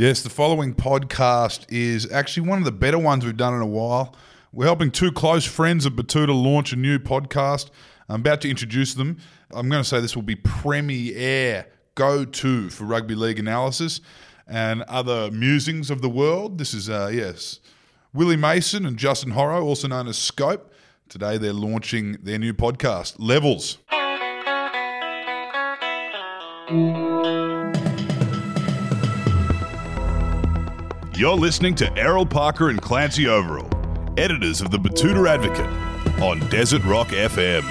Yes, 0.00 0.22
the 0.22 0.30
following 0.30 0.74
podcast 0.74 1.66
is 1.68 2.10
actually 2.10 2.48
one 2.48 2.56
of 2.56 2.64
the 2.64 2.72
better 2.72 2.98
ones 2.98 3.22
we've 3.22 3.36
done 3.36 3.52
in 3.52 3.60
a 3.60 3.66
while. 3.66 4.16
We're 4.50 4.64
helping 4.64 4.90
two 4.90 5.12
close 5.12 5.44
friends 5.44 5.84
of 5.84 5.92
Betoota 5.92 6.28
launch 6.28 6.72
a 6.72 6.76
new 6.76 6.98
podcast. 6.98 7.68
I'm 8.08 8.22
about 8.22 8.40
to 8.40 8.48
introduce 8.48 8.94
them. 8.94 9.18
I'm 9.50 9.68
going 9.68 9.82
to 9.82 9.86
say 9.86 10.00
this 10.00 10.16
will 10.16 10.22
be 10.22 10.36
premiere 10.36 11.66
go 11.96 12.24
to 12.24 12.70
for 12.70 12.84
rugby 12.84 13.14
league 13.14 13.38
analysis 13.38 14.00
and 14.46 14.80
other 14.84 15.30
musings 15.32 15.90
of 15.90 16.00
the 16.00 16.08
world. 16.08 16.56
This 16.56 16.72
is, 16.72 16.88
uh, 16.88 17.10
yes, 17.12 17.60
Willie 18.14 18.38
Mason 18.38 18.86
and 18.86 18.96
Justin 18.96 19.32
Horo, 19.32 19.62
also 19.62 19.86
known 19.86 20.08
as 20.08 20.16
Scope. 20.16 20.72
Today 21.10 21.36
they're 21.36 21.52
launching 21.52 22.12
their 22.22 22.38
new 22.38 22.54
podcast, 22.54 23.16
Levels. 23.18 23.76
You're 31.20 31.36
listening 31.36 31.74
to 31.74 31.98
Errol 31.98 32.24
Parker 32.24 32.70
and 32.70 32.80
Clancy 32.80 33.28
Overall, 33.28 33.68
editors 34.16 34.62
of 34.62 34.70
the 34.70 34.78
Betoota 34.78 35.28
Advocate 35.28 35.68
on 36.22 36.38
Desert 36.48 36.82
Rock 36.84 37.08
FM. 37.08 37.62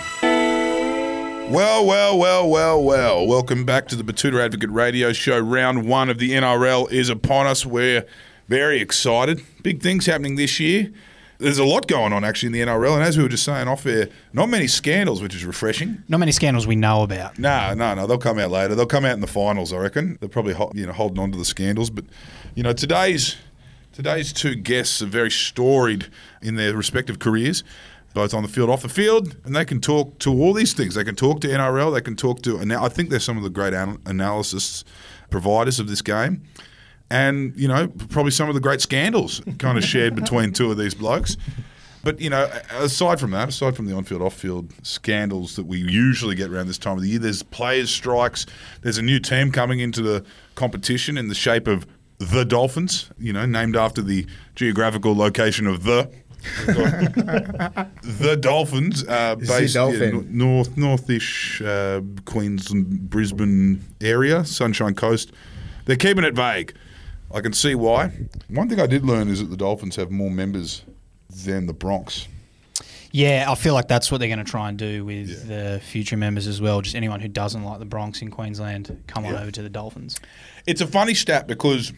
Well, 1.50 1.84
well, 1.84 2.16
well, 2.16 2.48
well, 2.48 2.84
well. 2.84 3.26
Welcome 3.26 3.66
back 3.66 3.88
to 3.88 3.96
the 3.96 4.04
Betoota 4.04 4.46
Advocate 4.46 4.70
radio 4.70 5.14
show. 5.14 5.40
Round 5.40 5.88
one 5.88 6.12
of 6.12 6.20
the 6.20 6.34
NRL 6.34 6.92
is 6.92 7.09
upon 7.09 7.48
us. 7.48 7.66
We're 7.66 8.06
very 8.48 8.82
excited. 8.82 9.42
Big 9.64 9.81
things 9.81 10.06
happening 10.06 10.36
this 10.36 10.59
year. 10.59 10.92
There's 11.40 11.58
a 11.58 11.66
lot 11.66 11.88
going 11.88 12.14
on 12.14 12.23
actually 12.23 12.48
in 12.48 12.54
the 12.54 12.59
NRL, 12.59 12.95
and 12.95 13.04
as 13.04 13.18
we 13.18 13.23
were 13.23 13.30
just 13.30 13.45
saying 13.45 13.68
off 13.68 13.86
air, 13.86 14.09
not 14.31 14.50
many 14.50 14.68
scandals, 14.68 15.23
which 15.23 15.34
is 15.34 15.44
refreshing. 15.44 16.04
Not 16.08 16.20
many 16.20 16.34
scandals 16.34 16.68
we 16.68 16.76
know 16.76 17.02
about. 17.02 17.40
No, 17.40 17.73
no, 17.73 17.95
no. 17.95 18.06
They'll 18.06 18.18
come 18.20 18.38
out 18.38 18.52
later. 18.52 18.76
They'll 18.76 18.86
come 18.86 19.06
out 19.06 19.14
in 19.14 19.22
the 19.22 19.28
finals, 19.28 19.73
I 19.73 19.78
reckon. 19.78 20.18
They're 20.20 20.30
probably 20.30 20.54
you 20.80 20.86
know 20.86 20.92
holding 20.92 21.18
on 21.18 21.31
to 21.31 21.38
the 21.38 21.45
scandals, 21.45 21.90
but 21.90 22.04
you 22.56 22.62
know 22.62 22.73
today's 22.73 23.38
today's 23.99 24.31
two 24.31 24.55
guests 24.55 25.02
are 25.02 25.08
very 25.08 25.30
storied 25.30 26.08
in 26.42 26.55
their 26.55 26.73
respective 26.73 27.19
careers, 27.19 27.66
both 28.14 28.33
on 28.33 28.44
the 28.44 28.47
field, 28.47 28.69
off 28.69 28.81
the 28.81 28.88
field, 28.88 29.36
and 29.44 29.53
they 29.53 29.66
can 29.66 29.81
talk 29.81 30.17
to 30.19 30.31
all 30.31 30.53
these 30.53 30.72
things. 30.72 30.95
They 30.95 31.03
can 31.03 31.17
talk 31.17 31.41
to 31.41 31.50
NRL. 31.50 31.94
They 31.94 32.00
can 32.00 32.16
talk 32.16 32.41
to. 32.44 32.59
And 32.59 32.69
now 32.69 32.86
I 32.86 32.88
think 32.88 33.09
they're 33.09 33.19
some 33.19 33.36
of 33.36 33.44
the 33.44 33.50
great 33.50 33.73
an- 33.73 34.00
analysis 34.06 34.86
providers 35.30 35.81
of 35.81 35.89
this 35.89 36.02
game. 36.02 36.44
And 37.09 37.53
you 37.58 37.67
know, 37.67 37.89
probably 37.89 38.31
some 38.31 38.47
of 38.47 38.56
the 38.56 38.61
great 38.61 38.80
scandals 38.80 39.41
kind 39.58 39.78
of 39.78 39.83
shared 39.83 40.16
between 40.16 40.53
two 40.53 40.72
of 40.72 40.78
these 40.78 40.94
blokes. 40.94 41.36
But 42.02 42.22
you 42.22 42.30
know, 42.30 42.50
aside 42.72 43.19
from 43.19 43.31
that, 43.31 43.50
aside 43.50 43.75
from 43.75 43.86
the 43.86 43.94
on-field, 43.94 44.22
off-field 44.22 44.72
scandals 44.81 45.58
that 45.58 45.66
we 45.66 45.80
usually 45.80 46.36
get 46.36 46.50
around 46.50 46.67
this 46.67 46.78
time 46.78 46.95
of 46.95 47.03
the 47.03 47.09
year, 47.09 47.19
there's 47.19 47.44
players' 47.44 47.89
strikes. 47.89 48.45
There's 48.81 48.97
a 48.97 49.02
new 49.02 49.19
team 49.19 49.52
coming 49.52 49.81
into 49.81 50.02
the 50.02 50.23
competition 50.56 51.17
in 51.17 51.28
the 51.28 51.36
shape 51.36 51.67
of 51.67 51.86
the 52.20 52.45
Dolphins. 52.45 53.09
You 53.17 53.34
know, 53.34 53.45
named 53.45 53.75
after 53.75 54.02
the 54.02 54.28
geographical 54.56 55.16
location 55.16 55.66
of 55.67 55.84
the. 55.84 56.09
the 56.66 58.38
Dolphins, 58.39 59.06
uh, 59.08 59.36
based 59.36 59.73
Dolphin. 59.73 60.02
in 60.20 60.38
north 60.38 60.75
northish 60.78 61.62
uh, 61.66 62.02
Queensland, 62.23 63.09
Brisbane 63.09 63.84
area, 64.02 64.45
Sunshine 64.45 64.95
Coast. 64.95 65.31
They're 65.86 65.97
keeping 65.97 66.23
it 66.23 66.36
vague. 66.36 66.73
I 67.34 67.42
can 67.42 67.53
see 67.53 67.75
why. 67.75 68.12
One 68.47 68.70
thing 68.70 68.80
I 68.80 68.88
did 68.88 69.03
learn 69.06 69.28
is 69.28 69.40
that 69.40 69.50
the 69.50 69.58
Dolphins 69.58 69.95
have 69.97 70.12
more 70.12 70.31
members 70.31 70.84
than 71.44 71.66
the 71.67 71.73
Broncs. 71.73 72.28
Yeah, 73.12 73.45
I 73.50 73.56
feel 73.56 73.73
like 73.73 73.88
that's 73.88 74.12
what 74.12 74.20
they're 74.20 74.28
going 74.30 74.44
to 74.44 74.50
try 74.50 74.70
and 74.70 74.78
do 74.78 75.03
with 75.03 75.47
the 75.47 75.81
future 75.84 76.16
members 76.16 76.45
as 76.47 76.62
well. 76.62 76.81
Just 76.81 76.95
anyone 76.95 77.20
who 77.20 77.28
doesn't 77.28 77.64
like 77.64 77.80
the 77.80 77.86
Broncs 77.86 78.22
in 78.22 78.30
Queensland, 78.31 79.03
come 79.08 79.25
on 79.25 79.34
Yeah. 79.34 79.42
over 79.42 79.52
to 79.52 79.62
the 79.62 79.70
Dolphins. 79.70 80.20
It's 80.67 80.80
a 80.81 80.88
funny 80.88 81.16
stat 81.16 81.47
because, 81.47 81.92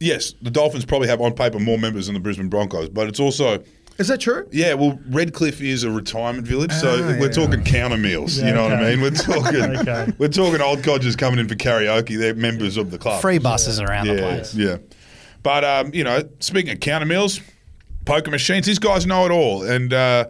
yes, 0.00 0.34
the 0.42 0.50
Dolphins 0.50 0.84
probably 0.84 1.08
have 1.08 1.20
on 1.20 1.32
paper 1.34 1.58
more 1.58 1.78
members 1.78 2.06
than 2.06 2.14
the 2.14 2.20
Brisbane 2.20 2.48
Broncos, 2.48 2.88
but 2.88 3.08
it's 3.08 3.20
also. 3.20 3.62
Is 3.98 4.08
that 4.08 4.20
true? 4.20 4.46
Yeah, 4.52 4.74
well, 4.74 4.98
Redcliffe 5.08 5.62
is 5.62 5.82
a 5.82 5.90
retirement 5.90 6.46
village, 6.46 6.70
so 6.72 7.02
Ah, 7.02 7.16
we're 7.18 7.26
yeah. 7.26 7.32
talking 7.32 7.64
counter 7.64 7.96
meals. 7.96 8.36
you 8.36 8.52
know 8.52 8.64
what 8.64 8.74
I 8.74 8.90
mean? 8.90 9.00
We're 9.00 9.10
talking, 9.12 9.62
Okay. 9.78 10.12
we're 10.18 10.28
talking 10.28 10.60
old 10.60 10.82
codgers 10.84 11.16
coming 11.16 11.38
in 11.38 11.48
for 11.48 11.54
karaoke. 11.54 12.18
They're 12.18 12.34
members 12.34 12.76
of 12.76 12.90
the 12.90 12.98
club. 12.98 13.22
Free 13.22 13.38
buses 13.38 13.80
around 13.80 14.06
the 14.08 14.14
yeah, 14.16 14.20
place. 14.20 14.54
Yeah. 14.54 14.76
But, 15.42 15.64
um, 15.64 15.94
you 15.94 16.04
know, 16.04 16.28
speaking 16.40 16.72
of 16.72 16.80
counter 16.80 17.06
meals, 17.06 17.40
poker 18.04 18.30
machines, 18.30 18.66
these 18.66 18.78
guys 18.78 19.06
know 19.06 19.24
it 19.24 19.30
all. 19.30 19.62
And 19.62 19.94
uh, 19.94 20.26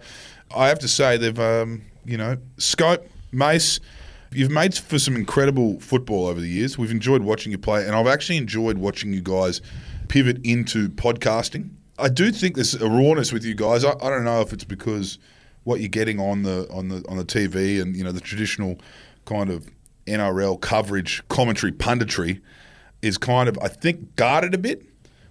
I 0.54 0.68
have 0.68 0.78
to 0.78 0.88
say, 0.88 1.16
they've, 1.16 1.36
um, 1.40 1.82
you 2.04 2.18
know, 2.18 2.36
Scope, 2.58 3.04
Mace, 3.32 3.80
you've 4.36 4.50
made 4.50 4.74
for 4.76 4.98
some 4.98 5.16
incredible 5.16 5.80
football 5.80 6.26
over 6.26 6.40
the 6.40 6.48
years. 6.48 6.76
We've 6.76 6.90
enjoyed 6.90 7.22
watching 7.22 7.52
you 7.52 7.58
play, 7.58 7.86
and 7.86 7.94
I've 7.94 8.06
actually 8.06 8.36
enjoyed 8.36 8.78
watching 8.78 9.12
you 9.12 9.22
guys 9.22 9.62
pivot 10.08 10.38
into 10.44 10.90
podcasting. 10.90 11.70
I 11.98 12.08
do 12.08 12.30
think 12.30 12.54
there's 12.54 12.74
a 12.74 12.88
rawness 12.88 13.32
with 13.32 13.44
you 13.44 13.54
guys. 13.54 13.84
I, 13.84 13.92
I 13.92 14.10
don't 14.10 14.24
know 14.24 14.42
if 14.42 14.52
it's 14.52 14.64
because 14.64 15.18
what 15.64 15.80
you're 15.80 15.88
getting 15.88 16.20
on 16.20 16.42
the 16.42 16.68
on 16.70 16.88
the 16.88 17.02
on 17.08 17.16
the 17.16 17.24
TV 17.24 17.80
and 17.80 17.96
you 17.96 18.04
know 18.04 18.12
the 18.12 18.20
traditional 18.20 18.78
kind 19.24 19.50
of 19.50 19.68
NRL 20.06 20.60
coverage, 20.60 21.26
commentary, 21.28 21.72
punditry 21.72 22.40
is 23.02 23.18
kind 23.18 23.48
of 23.48 23.58
I 23.62 23.68
think 23.68 24.16
guarded 24.16 24.54
a 24.54 24.58
bit. 24.58 24.82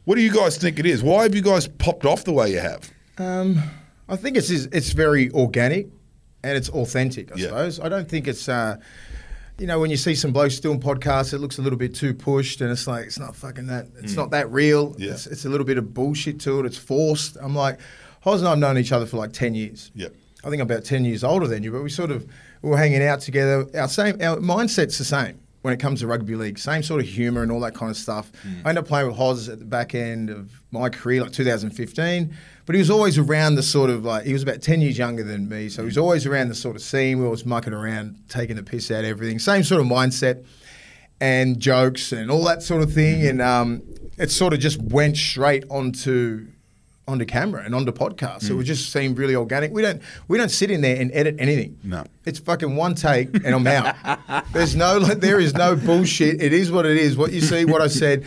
What 0.06 0.16
do 0.16 0.22
you 0.22 0.32
guys 0.32 0.58
think 0.58 0.80
it 0.80 0.86
is? 0.86 1.04
Why 1.04 1.24
have 1.24 1.36
you 1.36 1.42
guys 1.42 1.68
popped 1.68 2.06
off 2.06 2.24
the 2.24 2.34
way 2.34 2.52
you 2.52 2.60
have? 2.60 2.92
Um, 3.18 3.62
I 4.10 4.16
think 4.16 4.36
it's 4.36 4.50
it's 4.50 4.92
very 4.92 5.32
organic 5.32 5.88
and 6.46 6.56
it's 6.58 6.70
authentic. 6.70 7.32
I 7.32 7.36
Yeah. 7.36 7.48
suppose. 7.48 7.80
I 7.80 7.90
don't 7.90 8.08
think 8.08 8.28
it's. 8.28 8.48
Uh, 8.48 8.78
you 9.58 9.68
know, 9.68 9.80
when 9.80 9.90
you 9.90 9.96
see 9.96 10.16
some 10.16 10.34
blokes 10.34 10.60
doing 10.60 10.82
podcasts, 10.82 11.34
it 11.34 11.38
looks 11.40 11.58
a 11.58 11.62
little 11.62 11.80
bit 11.80 11.96
too 11.96 12.14
pushed, 12.14 12.60
and 12.60 12.70
it's 12.72 12.88
like 12.88 13.06
it's 13.06 13.18
not 13.20 13.36
fucking 13.36 13.68
that. 13.68 13.88
It's 14.04 14.16
not 14.16 14.32
that 14.32 14.52
real. 14.52 14.92
Mm. 14.94 15.00
Yeah. 15.00 15.12
It's, 15.12 15.28
it's 15.28 15.46
a 15.46 15.50
little 15.50 15.66
bit 15.66 15.78
of 15.78 15.94
bullshit 15.94 16.40
to 16.42 16.60
it. 16.60 16.66
It's 16.66 16.78
forced. 16.78 17.38
I'm 17.42 17.56
like, 17.56 17.80
Hoz 18.26 18.40
and 18.40 18.48
I've 18.50 18.58
known 18.58 18.78
each 18.78 18.92
other 18.92 19.06
for 19.06 19.18
like 19.18 19.32
ten 19.32 19.56
years. 19.56 19.92
Yep. 19.96 20.14
I 20.44 20.50
think 20.50 20.62
I'm 20.62 20.70
about 20.70 20.84
ten 20.84 21.06
years 21.06 21.24
older 21.24 21.48
than 21.48 21.64
you, 21.64 21.72
but 21.72 21.82
we 21.84 21.90
sort 21.90 22.12
of 22.12 22.28
we 22.62 22.70
were 22.70 22.78
hanging 22.78 23.02
out 23.02 23.22
together. 23.22 23.66
Our 23.80 23.88
same 23.88 24.22
our 24.22 24.38
mindset's 24.38 24.98
the 24.98 25.06
same 25.06 25.40
when 25.62 25.74
it 25.74 25.80
comes 25.80 26.02
to 26.02 26.08
rugby 26.08 26.36
league. 26.36 26.60
Same 26.60 26.84
sort 26.84 27.00
of 27.02 27.08
humour 27.08 27.42
and 27.42 27.52
all 27.52 27.62
that 27.62 27.74
kind 27.76 27.90
of 27.90 27.96
stuff. 27.98 28.32
I 28.66 28.70
ended 28.70 28.80
up 28.84 28.88
playing 28.88 29.08
with 29.08 29.16
Hoz 29.16 29.48
at 29.50 29.60
the 29.60 29.66
back 29.66 29.96
end 29.96 30.30
of 30.30 30.52
my 30.76 30.90
career, 30.90 31.24
like 31.24 31.32
2015. 31.32 32.36
But 32.66 32.76
he 32.76 32.80
was 32.80 32.90
always 32.90 33.18
around 33.18 33.56
the 33.56 33.64
sort 33.64 33.90
of 33.90 34.06
like 34.06 34.26
he 34.26 34.34
was 34.34 34.44
about 34.44 34.62
ten 34.62 34.82
years 34.82 34.98
younger 34.98 35.24
than 35.24 35.48
me, 35.50 35.70
so 35.70 35.84
he 35.84 35.86
was 35.86 35.98
always 35.98 36.26
around 36.26 36.50
the 36.50 36.56
sort 36.56 36.76
of 36.76 36.82
scene. 36.82 37.20
We 37.20 37.26
always 37.26 37.46
mucking 37.46 37.74
around, 37.74 38.18
taking 38.30 38.56
the 38.56 38.64
piss 38.64 38.90
out 38.92 39.00
of 39.00 39.06
everything. 39.06 39.40
Same 39.40 39.64
sort 39.64 39.82
of 39.82 39.88
mindset 39.88 40.46
and 41.22 41.60
jokes 41.60 42.12
and 42.12 42.30
all 42.30 42.44
that 42.46 42.62
sort 42.64 42.82
of 42.82 42.92
thing. 42.94 43.26
And 43.26 43.42
um, 43.42 43.84
it 44.18 44.32
sort 44.32 44.54
of 44.54 44.60
just 44.60 44.82
went 44.82 45.18
straight 45.18 45.64
onto 45.70 46.48
onto 47.08 47.26
camera 47.26 47.64
and 47.64 47.76
onto 47.76 47.92
podcasts. 47.92 48.44
So 48.44 48.60
it 48.60 48.64
just 48.64 48.92
seemed 48.92 49.18
really 49.18 49.36
organic. 49.36 49.72
We 49.72 49.82
don't 49.82 50.02
we 50.28 50.38
don't 50.38 50.50
sit 50.50 50.72
in 50.72 50.82
there 50.82 51.00
and 51.00 51.12
edit 51.14 51.36
anything. 51.38 51.78
No. 51.84 52.04
It's 52.26 52.40
fucking 52.40 52.76
one 52.76 52.96
take 52.96 53.34
and 53.34 53.48
I'm 53.54 53.68
out. 53.68 53.96
There's 54.54 54.76
no 54.76 54.98
like, 54.98 55.20
there 55.20 55.40
is 55.40 55.54
no 55.54 55.76
bullshit. 55.76 56.42
It 56.42 56.54
is 56.54 56.72
what 56.72 56.86
it 56.86 56.98
is. 56.98 57.16
What 57.16 57.32
you 57.32 57.42
see, 57.42 57.66
what 57.66 57.82
I 57.82 57.88
said. 57.88 58.26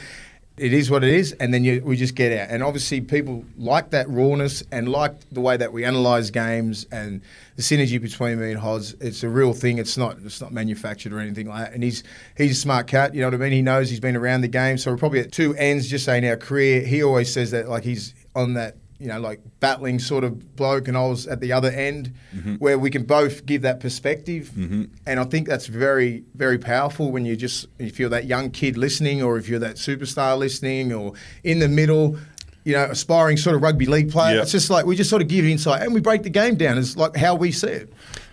It 0.58 0.72
is 0.72 0.90
what 0.90 1.04
it 1.04 1.14
is, 1.14 1.32
and 1.32 1.54
then 1.54 1.64
you, 1.64 1.82
we 1.84 1.96
just 1.96 2.14
get 2.14 2.36
out. 2.38 2.50
And 2.50 2.62
obviously, 2.62 3.00
people 3.00 3.44
like 3.56 3.90
that 3.90 4.08
rawness 4.08 4.62
and 4.72 4.88
like 4.88 5.14
the 5.30 5.40
way 5.40 5.56
that 5.56 5.72
we 5.72 5.84
analyse 5.84 6.30
games 6.30 6.86
and 6.90 7.22
the 7.56 7.62
synergy 7.62 8.00
between 8.00 8.40
me 8.40 8.52
and 8.52 8.60
Hoz. 8.60 8.94
It's 9.00 9.22
a 9.22 9.28
real 9.28 9.52
thing. 9.52 9.78
It's 9.78 9.96
not 9.96 10.18
it's 10.24 10.40
not 10.40 10.52
manufactured 10.52 11.12
or 11.12 11.20
anything 11.20 11.48
like 11.48 11.66
that. 11.66 11.74
And 11.74 11.82
he's 11.82 12.02
he's 12.36 12.52
a 12.52 12.60
smart 12.60 12.86
cat. 12.86 13.14
You 13.14 13.20
know 13.20 13.28
what 13.28 13.34
I 13.34 13.38
mean? 13.38 13.52
He 13.52 13.62
knows 13.62 13.90
he's 13.90 14.00
been 14.00 14.16
around 14.16 14.40
the 14.40 14.48
game. 14.48 14.78
So 14.78 14.90
we're 14.90 14.98
probably 14.98 15.20
at 15.20 15.32
two 15.32 15.54
ends, 15.54 15.88
just 15.88 16.04
saying 16.04 16.26
our 16.26 16.36
career. 16.36 16.80
He 16.82 17.02
always 17.02 17.32
says 17.32 17.50
that 17.52 17.68
like 17.68 17.84
he's 17.84 18.14
on 18.34 18.54
that 18.54 18.76
you 18.98 19.06
know 19.08 19.20
like 19.20 19.40
battling 19.60 19.98
sort 19.98 20.24
of 20.24 20.56
bloke, 20.56 20.88
and 20.88 20.96
I 20.96 21.06
was 21.06 21.26
at 21.26 21.40
the 21.40 21.52
other 21.52 21.70
end 21.70 22.14
mm-hmm. 22.34 22.54
where 22.56 22.78
we 22.78 22.90
can 22.90 23.04
both 23.04 23.46
give 23.46 23.62
that 23.62 23.80
perspective. 23.80 24.50
Mm-hmm. 24.56 24.84
And 25.06 25.20
I 25.20 25.24
think 25.24 25.48
that's 25.48 25.66
very 25.66 26.24
very 26.34 26.58
powerful 26.58 27.10
when 27.10 27.24
you 27.24 27.36
just 27.36 27.66
if 27.78 27.98
you're 27.98 28.08
that 28.10 28.26
young 28.26 28.50
kid 28.50 28.76
listening, 28.76 29.22
or 29.22 29.38
if 29.38 29.48
you're 29.48 29.60
that 29.60 29.76
superstar 29.76 30.36
listening, 30.38 30.92
or 30.92 31.14
in 31.44 31.58
the 31.58 31.68
middle. 31.68 32.18
You 32.64 32.74
know, 32.74 32.84
aspiring 32.84 33.38
sort 33.38 33.56
of 33.56 33.62
rugby 33.62 33.86
league 33.86 34.10
player. 34.10 34.36
Yeah. 34.36 34.42
It's 34.42 34.52
just 34.52 34.68
like 34.68 34.84
we 34.84 34.94
just 34.94 35.08
sort 35.08 35.22
of 35.22 35.28
give 35.28 35.46
insight 35.46 35.80
and 35.80 35.94
we 35.94 36.00
break 36.00 36.22
the 36.22 36.28
game 36.28 36.54
down 36.54 36.76
as 36.76 36.98
like 36.98 37.16
how 37.16 37.34
we 37.34 37.50
see 37.50 37.68
it. 37.68 37.90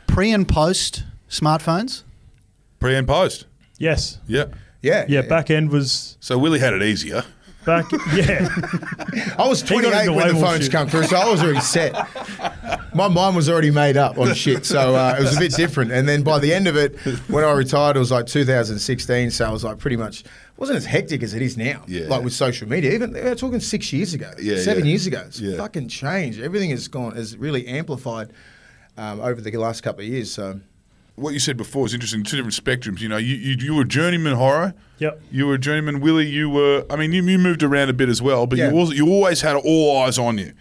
Pre 0.07 0.29
and 0.33 0.45
post 0.45 1.05
smartphones. 1.29 2.03
Pre 2.79 2.95
and 2.95 3.07
post. 3.07 3.45
Yes. 3.77 4.19
Yeah. 4.27 4.47
Yeah, 4.85 5.05
Yeah, 5.07 5.21
back 5.21 5.49
end 5.49 5.71
was 5.71 6.15
So 6.19 6.37
Willie 6.37 6.59
had 6.59 6.73
it 6.73 6.83
easier. 6.83 7.23
Back. 7.65 7.85
Yeah. 8.13 8.47
I 9.37 9.47
was 9.47 9.61
28 9.63 10.09
when 10.09 10.27
the 10.35 10.39
phones 10.39 10.63
shit. 10.63 10.71
come 10.71 10.87
through, 10.87 11.03
so 11.03 11.17
I 11.17 11.29
was 11.29 11.41
already 11.43 11.59
set. 11.61 11.93
My 12.93 13.07
mind 13.07 13.35
was 13.35 13.49
already 13.49 13.71
made 13.71 13.97
up 13.97 14.17
on 14.17 14.33
shit, 14.33 14.65
so 14.65 14.95
uh, 14.95 15.15
it 15.19 15.21
was 15.21 15.35
a 15.35 15.39
bit 15.39 15.53
different. 15.53 15.91
And 15.91 16.07
then 16.07 16.23
by 16.23 16.39
the 16.39 16.53
end 16.53 16.67
of 16.67 16.77
it, 16.77 16.95
when 17.29 17.43
I 17.43 17.51
retired, 17.51 17.95
it 17.95 17.99
was 17.99 18.11
like 18.11 18.25
2016, 18.27 19.31
so 19.31 19.45
I 19.45 19.51
was 19.51 19.63
like 19.63 19.77
pretty 19.79 19.97
much 19.97 20.23
wasn't 20.57 20.77
as 20.77 20.85
hectic 20.85 21.21
as 21.21 21.33
it 21.33 21.41
is 21.41 21.57
now. 21.57 21.83
Yeah. 21.87 22.07
Like 22.07 22.23
with 22.23 22.31
social 22.33 22.69
media, 22.69 22.93
even 22.93 23.11
we're 23.11 23.35
talking 23.35 23.59
six 23.59 23.91
years 23.91 24.13
ago, 24.13 24.31
Yeah, 24.39 24.57
seven 24.61 24.85
yeah. 24.85 24.89
years 24.89 25.05
ago. 25.07 25.23
It's 25.27 25.39
Yeah. 25.41 25.57
fucking 25.57 25.89
changed. 25.89 26.39
Everything 26.39 26.69
has 26.69 26.87
gone 26.87 27.15
has 27.15 27.35
really 27.35 27.67
amplified 27.67 28.31
um, 28.97 29.19
over 29.19 29.41
the 29.41 29.51
last 29.57 29.81
couple 29.83 30.01
of 30.03 30.07
years. 30.07 30.31
So 30.31 30.61
what 31.15 31.33
you 31.33 31.39
said 31.39 31.55
before 31.57 31.85
is 31.85 31.93
interesting. 31.93 32.23
Two 32.23 32.37
different 32.37 32.53
spectrums. 32.55 32.99
You 33.01 33.09
know, 33.09 33.17
you 33.17 33.35
you, 33.35 33.55
you 33.59 33.75
were 33.75 33.83
a 33.83 33.87
journeyman 33.87 34.35
Horo. 34.35 34.73
Yep. 34.99 35.21
You 35.31 35.47
were 35.47 35.55
a 35.55 35.59
journeyman 35.59 35.99
Willie. 36.01 36.27
You 36.27 36.49
were. 36.49 36.85
I 36.89 36.95
mean, 36.95 37.11
you, 37.13 37.23
you 37.23 37.37
moved 37.37 37.63
around 37.63 37.89
a 37.89 37.93
bit 37.93 38.09
as 38.09 38.21
well, 38.21 38.47
but 38.47 38.57
Yeah. 38.59 38.69
you 38.71 38.77
also, 38.77 38.93
you 38.93 39.07
always 39.09 39.41
had 39.41 39.55
all 39.55 39.97
eyes 40.03 40.17
on 40.17 40.37
you. 40.37 40.53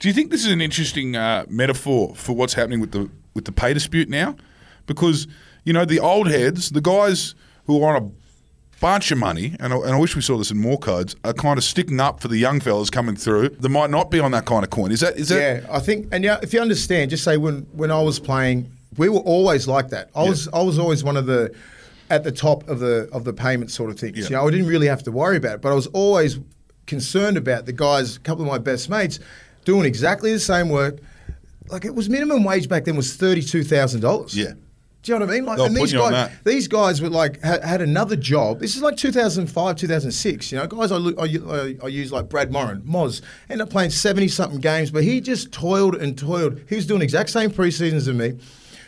Do 0.00 0.08
you 0.08 0.14
think 0.14 0.30
this 0.30 0.44
is 0.44 0.50
an 0.52 0.60
interesting 0.60 1.14
uh, 1.16 1.44
metaphor 1.48 2.14
for 2.16 2.34
what's 2.34 2.54
happening 2.54 2.80
with 2.80 2.90
the 2.92 3.08
with 3.34 3.44
the 3.44 3.52
pay 3.52 3.72
dispute 3.72 4.08
now? 4.08 4.36
Because 4.86 5.28
you 5.64 5.72
know 5.72 5.84
the 5.84 6.00
old 6.00 6.28
heads, 6.28 6.70
the 6.70 6.80
guys 6.80 7.34
who 7.66 7.82
are 7.82 7.96
on 7.96 8.02
a 8.02 8.10
bunch 8.80 9.12
of 9.12 9.18
money, 9.18 9.54
and 9.60 9.72
I, 9.72 9.76
and 9.76 9.90
I 9.92 9.98
wish 9.98 10.16
we 10.16 10.22
saw 10.22 10.36
this 10.36 10.50
in 10.50 10.58
more 10.58 10.76
codes, 10.78 11.14
are 11.22 11.32
kind 11.32 11.56
of 11.56 11.62
sticking 11.62 12.00
up 12.00 12.18
for 12.20 12.26
the 12.26 12.36
young 12.36 12.58
fellas 12.58 12.90
coming 12.90 13.14
through 13.14 13.50
that 13.50 13.68
might 13.68 13.90
not 13.90 14.10
be 14.10 14.18
on 14.18 14.32
that 14.32 14.44
kind 14.44 14.64
of 14.64 14.70
coin. 14.70 14.90
Is 14.90 14.98
that 15.00 15.16
is 15.16 15.28
that? 15.28 15.62
Yeah, 15.62 15.66
I 15.70 15.78
think, 15.78 16.08
and 16.10 16.24
yeah, 16.24 16.40
if 16.42 16.52
you 16.52 16.60
understand, 16.60 17.10
just 17.12 17.22
say 17.22 17.36
when 17.36 17.62
when 17.72 17.92
I 17.92 18.02
was 18.02 18.18
playing, 18.18 18.72
we 18.96 19.08
were 19.08 19.20
always 19.20 19.66
like 19.66 19.88
that. 19.88 20.10
I 20.14 20.22
was 20.24 20.48
I 20.48 20.62
was 20.62 20.78
always 20.78 21.02
one 21.04 21.16
of 21.16 21.26
the 21.26 21.54
at 22.10 22.24
the 22.24 22.32
top 22.32 22.68
of 22.68 22.78
the 22.78 23.08
of 23.12 23.24
the 23.24 23.32
payment 23.32 23.70
sort 23.70 23.90
of 23.90 23.98
things. 23.98 24.18
Yeah. 24.18 24.24
You 24.24 24.30
know, 24.30 24.46
I 24.46 24.50
didn't 24.50 24.66
really 24.66 24.86
have 24.86 25.02
to 25.04 25.12
worry 25.12 25.36
about 25.36 25.56
it, 25.56 25.60
but 25.62 25.72
I 25.72 25.74
was 25.74 25.86
always 25.88 26.38
concerned 26.86 27.36
about 27.36 27.66
the 27.66 27.72
guys. 27.72 28.16
A 28.16 28.20
couple 28.20 28.44
of 28.44 28.50
my 28.50 28.58
best 28.58 28.90
mates 28.90 29.18
doing 29.64 29.86
exactly 29.86 30.32
the 30.32 30.40
same 30.40 30.68
work. 30.68 30.98
Like 31.68 31.84
it 31.84 31.94
was 31.94 32.08
minimum 32.08 32.44
wage 32.44 32.68
back 32.68 32.84
then 32.84 32.96
was 32.96 33.16
thirty 33.16 33.42
two 33.42 33.64
thousand 33.64 34.00
dollars. 34.00 34.36
Yeah. 34.36 34.52
Do 35.02 35.10
you 35.10 35.18
know 35.18 35.26
what 35.26 35.32
I 35.32 35.34
mean? 35.34 35.44
Like, 35.46 35.56
They'll 35.56 35.66
and 35.66 35.76
these 35.76 35.92
guys, 35.92 36.30
these 36.44 36.68
guys 36.68 37.02
were 37.02 37.10
like 37.10 37.40
had, 37.42 37.64
had 37.64 37.80
another 37.82 38.14
job. 38.14 38.60
This 38.60 38.76
is 38.76 38.82
like 38.82 38.96
2005, 38.96 39.74
2006. 39.74 40.52
You 40.52 40.58
know, 40.58 40.66
guys 40.68 40.92
I, 40.92 40.96
look, 40.96 41.18
I, 41.18 41.24
I, 41.24 41.76
I 41.82 41.88
use 41.88 42.12
like 42.12 42.28
Brad 42.28 42.52
Morrin, 42.52 42.82
Moz, 42.82 43.20
ended 43.50 43.66
up 43.66 43.70
playing 43.70 43.90
70 43.90 44.28
something 44.28 44.60
games, 44.60 44.92
but 44.92 45.02
he 45.02 45.20
just 45.20 45.50
toiled 45.50 45.96
and 45.96 46.16
toiled. 46.16 46.60
He 46.68 46.76
was 46.76 46.86
doing 46.86 47.00
the 47.00 47.04
exact 47.04 47.30
same 47.30 47.50
preseasons 47.50 48.08
as 48.08 48.12
me, 48.12 48.38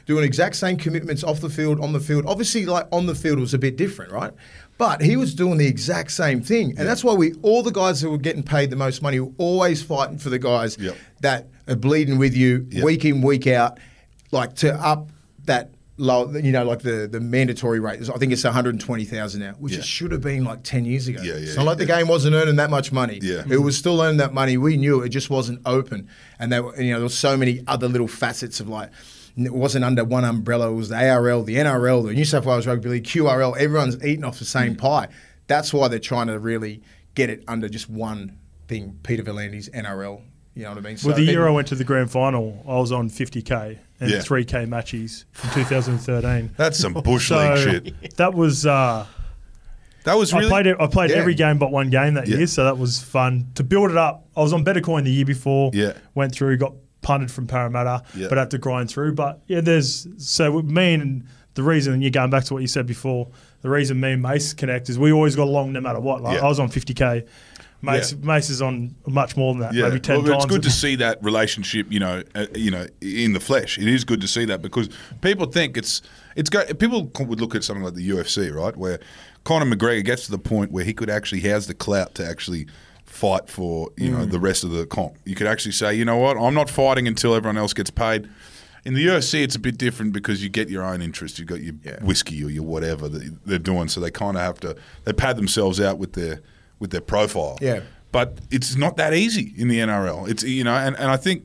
doing 0.07 0.25
exact 0.25 0.57
same 0.57 0.77
commitments 0.77 1.25
off 1.25 1.41
the 1.41 1.49
field, 1.51 1.81
on 1.81 1.93
the 1.93 2.01
field. 2.01 2.25
Obviously, 2.27 2.67
like 2.67 2.87
on 2.93 3.07
the 3.07 3.15
field 3.15 3.39
was 3.39 3.55
a 3.55 3.59
bit 3.59 3.77
different, 3.77 4.13
right? 4.13 4.33
But 4.77 5.01
he 5.03 5.17
was 5.17 5.35
doing 5.35 5.57
the 5.59 5.67
exact 5.67 6.11
same 6.11 6.43
thing, 6.43 6.71
and 6.77 6.87
that's 6.89 7.05
why 7.05 7.15
we 7.15 7.33
all 7.43 7.63
the 7.63 7.71
guys 7.71 8.01
who 8.01 8.11
were 8.11 8.19
getting 8.19 8.43
paid 8.43 8.71
the 8.71 8.77
most 8.77 9.03
money 9.03 9.21
were 9.21 9.31
always 9.39 9.83
fighting 9.83 10.19
for 10.19 10.31
the 10.31 10.39
guys 10.39 10.77
Yep. 10.81 10.97
that 11.21 11.49
are 11.69 11.77
bleeding 11.77 12.19
with 12.19 12.35
you 12.37 12.67
Yep. 12.71 12.85
week 12.85 13.05
in, 13.05 13.23
week 13.23 13.47
out, 13.47 13.79
like 14.33 14.55
to 14.57 14.75
up 14.75 15.11
that 15.45 15.71
low, 15.97 16.29
you 16.33 16.51
know, 16.51 16.65
like 16.65 16.81
the, 16.81 17.09
the 17.09 17.21
mandatory 17.21 17.79
rate. 17.79 18.01
I 18.13 18.19
think 18.19 18.33
it's 18.33 18.43
120,000 18.43 19.41
now, 19.41 19.53
which 19.61 19.75
Yeah. 19.75 19.79
it 19.79 19.85
should 19.85 20.11
have 20.11 20.23
been 20.23 20.43
like 20.43 20.65
10 20.65 20.85
years 20.85 21.07
ago. 21.07 21.23
Yeah, 21.23 21.35
yeah, 21.35 21.39
it's 21.41 21.57
not 21.57 21.67
like 21.67 21.79
the 21.79 21.87
game 21.87 22.09
wasn't 22.09 22.35
earning 22.35 22.57
that 22.57 22.69
much 22.69 22.91
money. 22.91 23.21
Yeah. 23.23 23.45
It 23.49 23.59
was 23.59 23.79
still 23.79 24.01
earning 24.03 24.17
that 24.17 24.35
money. 24.35 24.57
We 24.57 24.77
knew 24.77 25.03
it, 25.03 25.07
it 25.07 25.09
just 25.11 25.31
wasn't 25.31 25.61
open. 25.65 26.09
And 26.41 26.51
they 26.51 26.59
were, 26.59 26.75
you 26.81 26.91
know, 26.91 26.97
there 26.97 27.05
were 27.05 27.09
so 27.11 27.37
many 27.37 27.63
other 27.69 27.87
little 27.87 28.09
facets 28.09 28.59
of 28.59 28.69
like, 28.69 28.91
it 29.37 29.53
wasn't 29.53 29.85
under 29.85 30.05
one 30.05 30.25
umbrella. 30.25 30.71
It 30.71 30.75
was 30.75 30.89
the 30.91 30.97
ARL, 31.11 31.43
the 31.43 31.57
NRL, 31.57 32.07
the 32.07 32.13
New 32.13 32.25
South 32.25 32.47
Wales 32.47 32.67
Rugby 32.67 32.89
League, 32.89 33.05
QRL. 33.05 33.57
Everyone's 33.59 33.97
eating 34.05 34.25
off 34.25 34.39
the 34.39 34.45
Mm. 34.45 34.49
same 34.49 34.77
pie. 34.77 35.09
That's 35.47 35.73
why 35.73 35.89
they're 35.89 35.99
trying 35.99 36.29
to 36.29 36.39
really 36.39 36.83
get 37.15 37.31
it 37.31 37.43
under 37.49 37.69
just 37.69 37.89
one 37.91 38.37
thing, 38.69 38.99
Peter 39.03 39.23
V'landys's 39.23 39.69
NRL. 39.75 40.23
You 40.55 40.63
know 40.63 40.69
what 40.71 40.79
I 40.79 40.81
mean? 40.83 40.97
Well, 41.05 41.17
the 41.17 41.23
it- 41.23 41.29
year 41.33 41.47
I 41.49 41.51
went 41.51 41.67
to 41.69 41.75
the 41.75 41.83
grand 41.85 42.11
final, 42.13 42.63
I 42.69 42.75
was 42.79 42.93
on 42.93 43.09
50k 43.11 43.79
and 44.01 44.11
Yeah. 44.11 44.19
3k 44.21 44.67
matches 44.69 45.25
from 45.33 45.51
2013. 45.51 46.51
That's 46.57 46.79
some 46.79 46.93
bush 46.95 47.29
so 47.29 47.37
league 47.55 47.93
shit. 48.03 48.17
that 48.17 48.35
was 48.35 48.65
uh, 48.65 49.05
That 50.05 50.15
was 50.19 50.33
really. 50.33 50.47
I 50.47 50.49
played 50.49 50.67
it, 50.67 50.77
I 50.79 50.87
played 50.87 51.11
Yeah. 51.11 51.17
every 51.17 51.35
game 51.35 51.59
but 51.59 51.73
one 51.73 51.91
game 51.91 52.15
that 52.15 52.29
Yeah. 52.29 52.37
year, 52.39 52.47
so 52.47 52.65
that 52.65 52.79
was 52.79 53.01
fun 53.03 53.49
to 53.57 53.65
build 53.65 53.91
it 53.91 53.97
up. 53.97 54.27
I 54.37 54.43
was 54.43 54.53
on 54.53 54.63
Better 54.63 54.81
Coin 54.81 55.03
the 55.05 55.11
year 55.11 55.25
before. 55.25 55.71
Yeah. 55.75 55.95
went 56.15 56.33
through, 56.33 56.57
got 56.59 56.75
punted 57.05 57.31
from 57.31 57.47
Parramatta, 57.47 58.03
but 58.29 58.37
had 58.37 58.51
to 58.51 58.59
grind 58.59 58.91
through. 58.91 59.15
But 59.15 59.41
yeah, 59.47 59.61
there's 59.61 60.09
so 60.17 60.61
me 60.63 60.95
and 60.95 61.25
the 61.55 61.63
reason, 61.63 61.93
and 61.93 62.03
you're 62.03 62.11
going 62.11 62.31
back 62.31 62.45
to 62.45 62.55
what 62.55 62.63
you 62.63 62.69
said 62.69 62.87
before. 62.87 63.29
The 63.63 63.71
reason 63.71 64.01
me 64.01 64.13
and 64.13 64.23
Mace 64.23 64.53
connect 64.53 64.89
is 64.89 64.99
we 64.99 65.13
always 65.13 65.37
got 65.37 65.45
along 65.45 65.73
no 65.73 65.81
matter 65.81 66.01
what. 66.01 66.21
Like. 66.23 66.43
I 66.43 66.49
was 66.49 66.59
on 66.59 66.69
50k. 66.69 67.27
Mace, 67.81 68.13
Yeah. 68.13 68.19
Mace 68.27 68.51
is 68.51 68.61
on 68.63 68.95
much 69.07 69.37
more 69.37 69.53
than 69.53 69.61
that, 69.61 69.75
Yeah, 69.75 69.89
maybe 69.89 70.01
10 70.01 70.17
well, 70.17 70.33
times. 70.33 70.45
it's 70.45 70.53
good 70.53 70.63
to 70.63 70.71
see 70.71 70.97
that 70.97 71.23
relationship, 71.23 71.87
you 71.91 72.01
know, 72.01 72.23
uh, 72.35 72.47
you 72.55 72.71
know, 72.71 72.87
in 73.01 73.33
the 73.35 73.41
flesh. 73.41 73.79
It 73.79 73.89
is 73.89 74.05
good 74.05 74.21
to 74.23 74.29
see 74.29 74.45
that 74.47 74.63
because 74.63 74.89
people 75.21 75.47
think 75.47 75.77
it's 75.77 76.03
it's 76.37 76.51
go, 76.51 76.65
people 76.75 77.11
would 77.21 77.41
look 77.41 77.55
at 77.55 77.63
something 77.63 77.85
like 77.85 77.95
the 77.95 78.09
UFC, 78.09 78.53
right, 78.53 78.77
where 78.77 78.99
Conor 79.45 79.67
McGregor 79.67 80.05
gets 80.05 80.25
to 80.25 80.31
the 80.31 80.39
point 80.39 80.73
where 80.73 80.85
he 80.85 80.93
could 80.93 81.11
actually 81.11 81.41
has 81.43 81.67
the 81.67 81.75
clout 81.75 82.15
to 82.17 82.27
actually 82.27 82.67
fight 83.15 83.49
for 83.49 83.91
you 83.97 84.11
Mm. 84.11 84.19
know 84.19 84.25
the 84.27 84.41
rest 84.41 84.65
of 84.65 84.71
the 84.73 84.85
comp. 84.87 85.15
You 85.25 85.35
could 85.37 85.47
actually 85.47 85.73
say, 85.73 85.95
you 85.95 86.05
know 86.05 86.17
what, 86.17 86.37
I'm 86.37 86.53
not 86.55 86.69
fighting 86.69 87.07
until 87.07 87.35
everyone 87.35 87.57
else 87.57 87.73
gets 87.73 87.91
paid. 87.91 88.29
In 88.85 88.95
the 88.95 89.07
UFC, 89.07 89.43
it's 89.43 89.55
a 89.55 89.59
bit 89.61 89.79
different 89.79 90.13
because 90.13 90.43
you 90.43 90.49
get 90.51 90.69
your 90.69 90.83
own 90.85 91.01
interest. 91.01 91.39
You've 91.39 91.49
got 91.49 91.63
your 91.63 91.75
Yeah. 91.85 92.03
whiskey 92.03 92.43
or 92.45 92.51
your 92.51 92.65
whatever 92.65 93.09
that 93.09 93.39
they're 93.47 93.59
doing, 93.59 93.89
so 93.89 94.01
they 94.01 94.11
kind 94.11 94.37
of 94.37 94.43
have 94.43 94.59
to 94.61 94.77
they 95.05 95.13
pad 95.13 95.37
themselves 95.37 95.81
out 95.81 95.99
with 95.99 96.13
their 96.15 96.41
with 96.81 96.91
their 96.91 97.01
profile. 97.01 97.57
Yeah. 97.63 97.81
But 98.11 98.39
it's 98.51 98.77
not 98.77 98.97
that 98.97 99.15
easy 99.15 99.55
in 99.57 99.69
the 99.69 99.79
NRL. 99.81 100.27
It's 100.29 100.43
you 100.43 100.65
know, 100.65 100.75
and, 100.75 100.97
and 100.97 101.11
I 101.11 101.17
think 101.17 101.45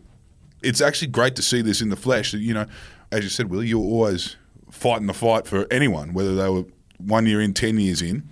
it's 0.63 0.81
actually 0.81 1.07
great 1.09 1.35
to 1.35 1.41
see 1.41 1.61
this 1.61 1.81
in 1.81 1.89
the 1.89 1.95
flesh. 1.95 2.31
That 2.31 2.39
you 2.39 2.53
know, 2.53 2.65
as 3.11 3.23
you 3.23 3.29
said, 3.29 3.49
Willie, 3.49 3.67
you're 3.67 3.79
always 3.79 4.35
fighting 4.71 5.07
the 5.07 5.13
fight 5.13 5.45
for 5.47 5.65
anyone, 5.71 6.13
whether 6.13 6.35
they 6.35 6.49
were 6.49 6.65
one 6.97 7.25
year 7.27 7.41
in, 7.41 7.53
ten 7.53 7.79
years 7.79 8.01
in. 8.01 8.23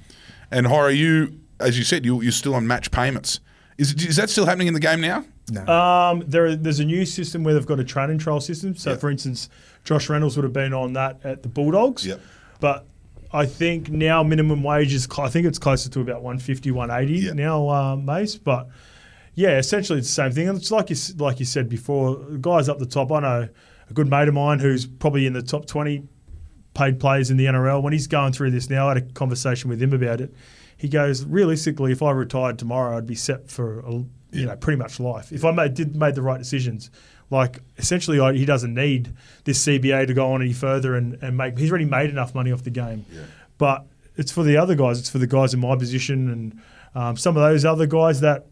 And 0.51 0.65
Horo, 0.67 0.87
you, 0.89 1.39
as 1.59 1.77
you 1.77 1.83
said, 1.83 2.05
you, 2.05 2.21
you're 2.21 2.31
still 2.31 2.55
on 2.55 2.67
match 2.67 2.91
payments. 2.91 3.39
Is 3.77 3.93
is 3.93 4.15
that 4.15 4.29
still 4.29 4.45
happening 4.45 4.67
in 4.67 4.73
the 4.73 4.79
game 4.79 5.01
now? 5.01 5.23
No. 5.51 5.65
Um, 5.67 6.23
there, 6.27 6.55
there's 6.55 6.79
a 6.79 6.85
new 6.85 7.05
system 7.05 7.43
where 7.43 7.53
they've 7.53 7.65
got 7.65 7.79
a 7.79 7.83
train 7.83 8.09
and 8.09 8.19
trial 8.19 8.41
system. 8.41 8.75
So, 8.75 8.91
Yep. 8.91 8.99
for 8.99 9.09
instance, 9.09 9.49
Josh 9.83 10.09
Reynolds 10.09 10.35
would 10.35 10.43
have 10.43 10.51
been 10.53 10.73
on 10.73 10.93
that 10.93 11.19
at 11.23 11.43
the 11.43 11.47
Bulldogs. 11.49 12.05
Yep. 12.05 12.19
But 12.59 12.85
I 13.31 13.45
think 13.45 13.89
now 13.89 14.23
minimum 14.23 14.63
wage 14.63 14.93
is, 14.93 15.07
I 15.17 15.29
think 15.29 15.45
it's 15.45 15.59
closer 15.59 15.89
to 15.91 16.01
about 16.01 16.21
150, 16.23 16.71
180 16.71 17.25
Yep. 17.27 17.35
now, 17.35 17.69
uh, 17.69 17.95
Mace. 17.95 18.35
But 18.35 18.67
yeah, 19.35 19.57
essentially 19.57 19.99
it's 19.99 20.07
the 20.09 20.13
same 20.13 20.31
thing. 20.31 20.49
And 20.49 20.57
it's 20.57 20.71
like 20.71 20.89
you, 20.89 20.95
like 21.17 21.39
you 21.39 21.45
said 21.45 21.69
before, 21.69 22.17
guys 22.41 22.67
up 22.67 22.79
the 22.79 22.85
top. 22.85 23.11
I 23.11 23.19
know 23.21 23.49
a 23.89 23.93
good 23.93 24.09
mate 24.09 24.27
of 24.27 24.33
mine 24.33 24.59
who's 24.59 24.85
probably 24.85 25.27
in 25.27 25.33
the 25.33 25.41
top 25.43 25.65
20 25.65 26.03
paid 26.73 26.99
players 26.99 27.29
in 27.31 27.37
the 27.37 27.45
NRL. 27.45 27.81
When 27.83 27.93
he's 27.93 28.07
going 28.07 28.33
through 28.33 28.51
this 28.51 28.69
now, 28.69 28.87
I 28.89 28.95
had 28.95 28.97
a 28.97 29.13
conversation 29.13 29.69
with 29.69 29.81
him 29.81 29.93
about 29.93 30.19
it. 30.19 30.33
He 30.77 30.87
goes, 30.87 31.25
realistically, 31.25 31.91
if 31.91 32.03
I 32.03 32.11
retired 32.11 32.59
tomorrow, 32.59 32.97
I'd 32.97 33.07
be 33.07 33.15
set 33.15 33.49
for 33.49 33.79
a, 33.79 33.91
you 34.31 34.45
know 34.45 34.55
pretty 34.55 34.77
much 34.77 34.99
life. 34.99 35.31
If 35.31 35.43
I 35.43 35.51
made 35.51 35.73
did 35.73 35.95
made 35.95 36.15
the 36.15 36.21
right 36.21 36.37
decisions, 36.37 36.91
like 37.29 37.59
essentially, 37.77 38.19
I, 38.19 38.33
he 38.33 38.45
doesn't 38.45 38.73
need 38.73 39.13
this 39.43 39.65
CBA 39.65 40.07
to 40.07 40.13
go 40.13 40.31
on 40.33 40.41
any 40.41 40.53
further 40.53 40.95
and, 40.95 41.21
and 41.21 41.35
make. 41.35 41.57
He's 41.57 41.69
already 41.69 41.85
made 41.85 42.09
enough 42.09 42.35
money 42.35 42.51
off 42.51 42.63
the 42.63 42.69
game, 42.69 43.05
but 43.57 43.85
it's 44.15 44.31
for 44.31 44.43
the 44.43 44.57
other 44.57 44.75
guys. 44.75 44.99
It's 44.99 45.09
for 45.09 45.17
the 45.17 45.27
guys 45.27 45.53
in 45.53 45.59
my 45.59 45.75
position 45.75 46.29
and 46.29 46.61
um, 46.95 47.17
some 47.17 47.35
of 47.37 47.43
those 47.43 47.65
other 47.65 47.85
guys 47.85 48.21
that 48.21 48.47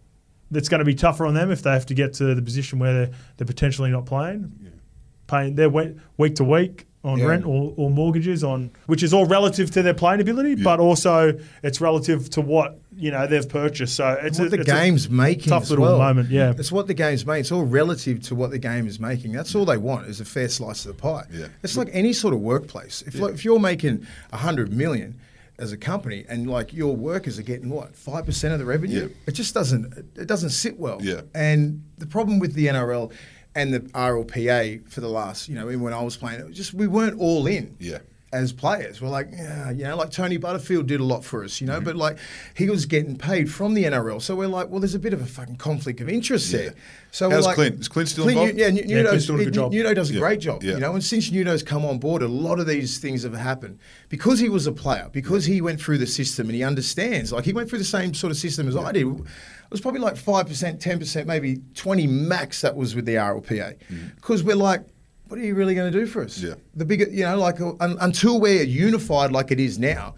that's 0.51 0.69
going 0.69 0.80
to 0.80 0.86
be 0.86 0.94
tougher 0.95 1.26
on 1.26 1.33
them 1.33 1.52
if 1.52 1.64
they 1.64 1.71
have 1.71 1.85
to 1.88 1.94
get 1.94 2.14
to 2.14 2.35
the 2.35 2.42
position 2.42 2.78
where 2.80 2.94
they're, 2.94 3.16
they're 3.38 3.47
potentially 3.47 3.90
not 3.90 4.06
playing, 4.06 4.71
paying 5.28 5.56
their 5.56 5.69
week, 5.69 5.95
week 6.18 6.35
to 6.35 6.44
week 6.44 6.85
on 7.06 7.19
Yeah. 7.19 7.26
rent 7.28 7.45
or, 7.45 7.74
or 7.78 7.90
mortgages 7.90 8.44
on, 8.44 8.71
which 8.88 9.04
is 9.04 9.14
all 9.14 9.26
relative 9.26 9.71
to 9.71 9.81
their 9.83 9.94
playing 9.94 10.19
ability, 10.19 10.56
but 10.56 10.80
also 10.80 11.38
it's 11.64 11.80
relative 11.80 12.30
to 12.31 12.42
what 12.42 12.80
you 12.97 13.12
know 13.12 13.28
they've 13.28 13.47
purchased. 13.47 13.95
So 13.95 14.18
it's 14.21 14.40
what 14.40 14.47
a, 14.47 14.50
the 14.50 14.59
it's 14.62 14.69
a 14.69 14.74
game's 14.74 15.09
making 15.09 15.50
tough 15.50 15.64
as 15.64 15.69
little 15.69 15.85
well. 15.85 15.97
moment, 16.00 16.30
yeah. 16.30 16.54
It's 16.57 16.71
what 16.71 16.88
the 16.88 16.94
game's 16.94 17.26
making. 17.26 17.42
It's 17.42 17.52
all 17.52 17.64
relative 17.64 18.21
to 18.24 18.35
what 18.35 18.52
the 18.52 18.59
game 18.59 18.88
is 18.88 19.00
making. 19.00 19.31
That's 19.33 19.54
all 19.56 19.66
they 19.66 19.78
want 19.78 20.07
is 20.07 20.19
a 20.19 20.26
fair 20.26 20.50
slice 20.50 20.85
of 20.85 20.95
the 20.95 21.02
pie. 21.02 21.26
Yeah. 21.31 21.47
It's 21.64 21.78
like 21.78 21.90
any 21.94 22.12
sort 22.12 22.33
of 22.33 22.40
workplace. 22.42 23.04
If 23.06 23.19
like, 23.19 23.33
if 23.35 23.45
you're 23.45 23.59
making 23.59 24.06
a 24.33 24.38
hundred 24.38 24.74
million 24.74 25.19
as 25.57 25.71
a 25.71 25.78
company 25.78 26.26
and 26.28 26.50
like 26.50 26.74
your 26.74 26.95
workers 26.97 27.40
are 27.40 27.44
getting 27.44 27.69
what 27.69 27.95
five 27.95 28.26
percent 28.26 28.52
of 28.54 28.59
the 28.59 28.66
revenue, 28.66 29.02
Yeah. 29.09 29.16
it 29.28 29.31
just 29.33 29.54
doesn't 29.54 29.94
it 30.16 30.28
doesn't 30.28 30.50
sit 30.50 30.80
well. 30.80 31.00
Yeah. 31.02 31.21
And 31.33 31.83
the 31.97 32.07
problem 32.07 32.40
with 32.40 32.54
the 32.56 32.68
NRL 32.68 33.12
and 33.56 33.74
the 33.74 33.80
RLPA 33.80 34.88
for 34.90 35.02
the 35.02 35.07
last 35.07 35.50
you 35.50 35.56
know 35.56 35.66
when 35.66 35.94
I 35.94 36.02
was 36.02 36.18
playing, 36.18 36.40
it 36.42 36.47
was 36.47 36.57
just 36.57 36.74
we 36.74 36.88
weren't 36.88 37.19
all 37.19 37.47
in 37.47 37.76
Yeah. 37.80 38.00
As 38.34 38.52
players. 38.52 39.02
We're 39.02 39.10
like, 39.10 39.30
yeah, 39.32 39.70
you 39.72 39.84
know, 39.86 39.96
like 39.96 40.10
Tony 40.12 40.36
Butterfield 40.38 40.88
did 40.88 41.00
a 41.00 41.04
lot 41.06 41.24
for 41.24 41.44
us, 41.44 41.62
you 41.62 41.68
Mm-hmm. 41.68 41.74
know, 41.76 41.82
but 41.86 41.96
like 41.96 42.18
he 42.56 42.70
was 42.70 42.86
getting 42.86 43.18
paid 43.18 43.50
from 43.52 43.76
the 43.76 43.86
NRL. 43.86 44.22
So 44.22 44.36
we're 44.36 44.48
like, 44.48 44.70
well, 44.70 44.80
there's 44.82 44.96
a 44.96 45.00
bit 45.00 45.14
of 45.14 45.22
a 45.22 45.26
fucking 45.26 45.56
conflict 45.56 46.02
of 46.02 46.10
interest 46.10 46.52
Yeah. 46.52 46.58
there. 46.60 46.74
So 47.12 47.30
How's 47.30 47.44
we're 47.44 47.48
like, 47.48 47.56
Clint? 47.56 47.80
Is 47.80 47.88
Clint 47.88 48.10
still 48.10 48.24
Clint, 48.26 48.40
involved? 48.40 48.60
Yeah, 48.60 48.68
Yeah, 48.68 48.98
Nuno's, 48.98 49.10
Clint's 49.10 49.26
doing 49.28 49.40
a 49.42 49.44
good 49.46 49.54
job. 49.54 49.72
Nuno 49.72 49.94
does 49.94 50.10
a 50.10 50.14
Yeah. 50.16 50.20
great 50.20 50.40
job, 50.42 50.64
Yeah. 50.64 50.74
you 50.74 50.80
know, 50.80 50.94
and 50.96 51.04
since 51.04 51.32
Nuno's 51.32 51.64
come 51.64 51.86
on 51.86 51.98
board, 51.98 52.22
a 52.24 52.28
lot 52.28 52.60
of 52.60 52.68
these 52.68 52.98
things 52.98 53.24
have 53.24 53.34
happened 53.36 53.80
because 54.10 54.40
he 54.40 54.50
was 54.50 54.68
a 54.68 54.74
player, 54.74 55.08
because 55.14 55.46
he 55.46 55.62
went 55.62 55.80
through 55.80 56.00
the 56.00 56.08
system 56.08 56.48
and 56.48 56.56
he 56.56 56.64
understands. 56.64 57.32
Like 57.32 57.46
he 57.46 57.54
went 57.54 57.70
through 57.70 57.80
the 57.80 57.86
same 57.86 58.14
sort 58.14 58.32
of 58.32 58.38
system 58.38 58.68
as 58.68 58.76
I 58.76 58.92
did. 58.92 59.08
It 59.08 59.72
was 59.72 59.80
probably 59.82 60.02
like 60.02 60.16
5%, 60.16 60.80
10%, 60.80 61.26
maybe 61.26 61.62
20 61.74 62.06
max 62.06 62.62
that 62.62 62.76
was 62.76 62.96
with 62.96 63.06
the 63.06 63.16
RLPA. 63.16 63.76
Because 64.16 64.44
we're 64.44 64.56
like, 64.58 64.82
what 65.28 65.40
are 65.40 65.44
you 65.44 65.56
really 65.56 65.76
going 65.76 65.92
to 65.92 66.00
do 66.00 66.06
for 66.06 66.24
us? 66.24 66.38
Yeah. 66.40 66.54
The 66.76 66.86
bigger, 66.86 67.06
you 67.10 67.24
know, 67.24 67.38
like 67.38 67.60
un, 67.62 67.98
until 68.02 68.40
we're 68.40 68.64
unified 68.64 69.32
like 69.32 69.52
it 69.52 69.60
is 69.60 69.80
now, 69.80 70.16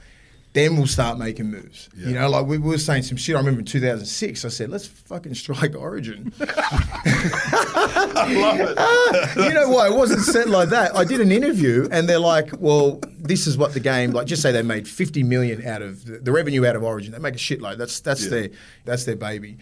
then 0.53 0.75
we'll 0.75 0.87
start 0.87 1.19
making 1.19 1.51
moves. 1.51 1.87
You 1.95 2.13
know, 2.13 2.29
like 2.29 2.47
we, 2.47 2.57
we 2.57 2.69
were 2.69 2.77
saying 2.79 3.03
some 3.03 3.15
shit. 3.17 3.35
I 3.35 3.39
remember 3.39 3.59
in 3.59 3.65
2006, 3.65 4.43
I 4.43 4.47
said, 4.47 4.69
let's 4.69 4.87
fucking 4.87 5.35
strike 5.35 5.75
Origin. 5.75 6.33
I 6.39 8.33
love 8.33 8.59
it. 8.59 8.77
Uh, 8.77 9.43
you 9.47 9.53
know 9.53 9.69
why? 9.69 9.87
It 9.87 9.93
wasn't 9.95 10.21
said 10.21 10.49
like 10.49 10.69
that. 10.69 10.95
I 10.95 11.03
did 11.03 11.21
an 11.21 11.31
interview 11.31 11.87
and 11.91 12.09
they're 12.09 12.17
like, 12.19 12.49
well, 12.59 12.99
this 13.19 13.45
is 13.47 13.57
what 13.57 13.73
the 13.73 13.79
game, 13.79 14.11
like 14.11 14.25
just 14.27 14.41
say 14.41 14.51
they 14.51 14.63
made 14.63 14.87
50 14.87 15.23
million 15.23 15.65
out 15.65 15.81
of 15.81 16.05
the, 16.05 16.17
the 16.19 16.31
revenue 16.31 16.65
out 16.65 16.75
of 16.75 16.83
Origin. 16.83 17.11
They 17.11 17.19
make 17.19 17.35
a 17.35 17.39
shitload. 17.39 17.77
That's, 17.77 17.99
that's, 17.99 18.23
Yeah. 18.23 18.29
their, 18.29 18.49
that's 18.85 19.05
their 19.05 19.15
baby. 19.15 19.57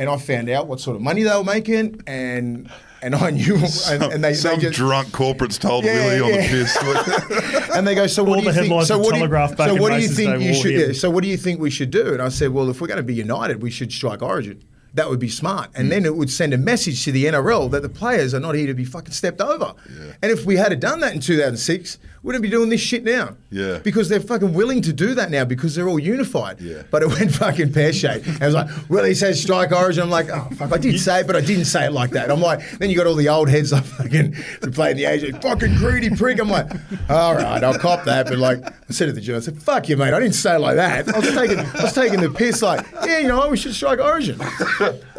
And 0.00 0.08
I 0.08 0.16
found 0.16 0.48
out 0.48 0.66
what 0.66 0.80
sort 0.80 0.96
of 0.96 1.02
money 1.02 1.22
they 1.22 1.36
were 1.36 1.44
making 1.44 2.00
and 2.06 2.70
and 3.02 3.14
I 3.14 3.30
knew 3.30 3.56
and, 3.88 4.02
and 4.02 4.24
they, 4.24 4.34
Some 4.34 4.56
they 4.56 4.62
just, 4.62 4.76
drunk 4.76 5.08
corporates 5.08 5.58
told 5.58 5.84
Yeah, 5.84 5.94
Willie 6.06 6.20
on 6.20 6.28
yeah. 6.30 6.42
the 6.42 6.48
piss. 6.48 7.70
and 7.76 7.86
they 7.86 7.94
go, 7.94 8.06
so 8.06 8.22
what 8.24 8.38
All 8.38 8.42
do 8.42 8.46
you 8.46 8.52
the 8.52 8.60
think? 8.60 8.86
So 8.86 8.98
what 8.98 9.14
do 9.14 9.20
you, 9.20 9.28
so 9.56 9.74
what 9.76 9.92
do 9.92 10.00
you 10.00 10.08
think 10.08 10.38
Day 10.38 10.46
you 10.46 10.54
should? 10.54 10.70
here. 10.70 10.86
Yeah, 10.88 10.92
so 10.92 11.10
what 11.10 11.22
do 11.22 11.28
you 11.28 11.36
think 11.36 11.60
we 11.60 11.70
should 11.70 11.90
do? 11.90 12.12
And 12.12 12.22
I 12.22 12.28
said, 12.30 12.50
well, 12.50 12.68
if 12.70 12.80
we're 12.80 12.88
going 12.88 12.98
to 12.98 13.02
be 13.02 13.14
united, 13.14 13.62
we 13.62 13.70
should 13.70 13.92
strike 13.92 14.22
Origin. 14.22 14.62
That 14.94 15.08
would 15.08 15.20
be 15.20 15.28
smart, 15.28 15.70
and 15.76 15.86
mm. 15.86 15.90
then 15.90 16.04
it 16.04 16.16
would 16.16 16.30
send 16.30 16.52
a 16.52 16.58
message 16.58 17.04
to 17.04 17.12
the 17.12 17.26
NRL 17.26 17.70
that 17.70 17.82
the 17.82 17.88
players 17.88 18.34
are 18.34 18.40
not 18.40 18.56
here 18.56 18.66
to 18.66 18.74
be 18.74 18.84
fucking 18.84 19.12
stepped 19.12 19.40
over. 19.40 19.74
And 20.20 20.32
if 20.32 20.44
we 20.44 20.56
had 20.56 20.78
done 20.80 20.98
that 21.00 21.14
in 21.14 21.20
2006, 21.20 21.96
we 21.96 22.00
wouldn't 22.22 22.42
be 22.42 22.50
doing 22.50 22.68
this 22.68 22.80
shit 22.80 23.02
now. 23.04 23.36
Yeah. 23.52 23.78
because 23.78 24.08
they're 24.08 24.20
fucking 24.20 24.52
willing 24.52 24.80
to 24.82 24.92
do 24.92 25.14
that 25.14 25.30
now 25.30 25.44
because 25.44 25.74
they're 25.74 25.88
all 25.88 25.98
unified. 25.98 26.60
Yeah. 26.60 26.82
But 26.90 27.02
it 27.02 27.08
went 27.08 27.32
fucking 27.34 27.72
pear 27.72 27.92
shaped. 27.92 28.28
I 28.40 28.46
was 28.46 28.54
like, 28.54 28.68
well, 28.88 29.04
he 29.04 29.14
says 29.14 29.40
strike 29.42 29.72
Origin. 29.72 30.02
I'm 30.04 30.10
like, 30.10 30.28
oh 30.30 30.48
fuck, 30.54 30.72
I 30.72 30.78
did 30.78 31.00
say 31.00 31.20
it, 31.20 31.26
but 31.26 31.34
I 31.34 31.40
didn't 31.40 31.64
say 31.64 31.86
it 31.86 31.92
like 31.92 32.10
that. 32.10 32.30
I'm 32.30 32.40
like, 32.40 32.60
then 32.78 32.90
you 32.90 32.96
got 32.96 33.06
all 33.06 33.14
the 33.16 33.28
old 33.28 33.48
heads 33.48 33.72
up 33.72 33.84
fucking 33.84 34.34
playing 34.72 34.96
the 34.98 35.06
age, 35.06 35.22
fucking 35.42 35.74
greedy 35.76 36.10
prick. 36.10 36.38
I'm 36.40 36.48
like, 36.50 36.70
all 37.08 37.34
right, 37.34 37.64
I'll 37.64 37.78
cop 37.78 38.04
that. 38.04 38.26
But 38.28 38.38
like, 38.38 38.64
I 38.64 38.72
said 38.92 39.06
to 39.06 39.12
the 39.12 39.20
journalist, 39.20 39.48
I 39.48 39.52
said, 39.52 39.62
fuck 39.62 39.88
you, 39.88 39.96
mate. 39.96 40.14
I 40.14 40.20
didn't 40.20 40.34
say 40.36 40.54
it 40.54 40.60
like 40.60 40.76
that. 40.76 41.08
I 41.12 41.18
was 41.18 41.32
taking, 41.32 41.58
I 41.58 41.82
was 41.82 41.92
taking 41.94 42.20
the 42.20 42.30
piss. 42.30 42.62
Like, 42.62 42.86
yeah, 43.04 43.18
you 43.18 43.28
know, 43.28 43.48
we 43.48 43.56
should 43.56 43.74
strike 43.74 43.98
Origin. 43.98 44.38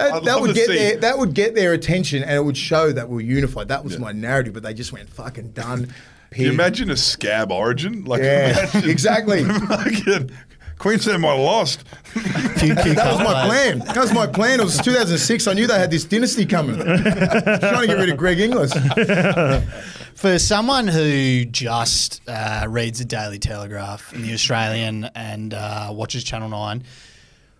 That, 0.01 0.23
that 0.23 0.41
would 0.41 0.55
get 0.55 0.67
see- 0.67 0.75
their, 0.77 0.97
that 0.97 1.17
would 1.19 1.33
get 1.35 1.53
their 1.53 1.73
attention, 1.73 2.23
and 2.23 2.31
it 2.31 2.43
would 2.43 2.57
show 2.57 2.91
that 2.91 3.07
we're 3.09 3.21
unified. 3.21 3.67
That 3.67 3.83
was 3.83 3.93
Yeah. 3.93 3.99
my 3.99 4.11
narrative, 4.11 4.53
but 4.53 4.63
they 4.63 4.73
just 4.73 4.91
went 4.91 5.09
fucking 5.09 5.51
done. 5.51 5.93
Can 6.31 6.43
you 6.45 6.51
imagine 6.51 6.89
a 6.89 6.97
scab 6.97 7.51
origin? 7.51 8.05
Like, 8.05 8.21
Yeah, 8.23 8.49
imagine- 8.69 8.89
exactly. 8.89 9.43
fucking 9.67 10.31
Queensland 10.77 11.21
might 11.21 11.31
have 11.35 11.39
lost. 11.39 11.83
That 12.61 12.95
was 12.95 13.19
my 13.19 13.45
plan. 13.47 13.79
That 13.79 13.97
was 13.97 14.13
my 14.13 14.27
plan. 14.27 14.59
It 14.59 14.63
was 14.63 14.77
2006. 14.79 15.47
I 15.47 15.53
knew 15.53 15.65
they 15.65 15.79
had 15.79 15.89
this 15.89 16.03
dynasty 16.05 16.45
coming. 16.45 16.75
trying 16.83 16.95
to 16.99 17.87
get 17.87 17.97
rid 17.97 18.09
of 18.09 18.17
Greg 18.17 18.39
Inglis. 18.39 18.71
For 20.15 20.37
someone 20.37 20.87
who 20.87 21.45
just 21.45 22.21
uh, 22.27 22.65
reads 22.69 22.99
the 22.99 23.05
Daily 23.05 23.39
Telegraph 23.39 24.13
and 24.13 24.23
the 24.23 24.33
Australian 24.33 25.05
and 25.15 25.53
uh, 25.55 25.89
watches 25.91 26.23
Channel 26.23 26.49
9, 26.49 26.83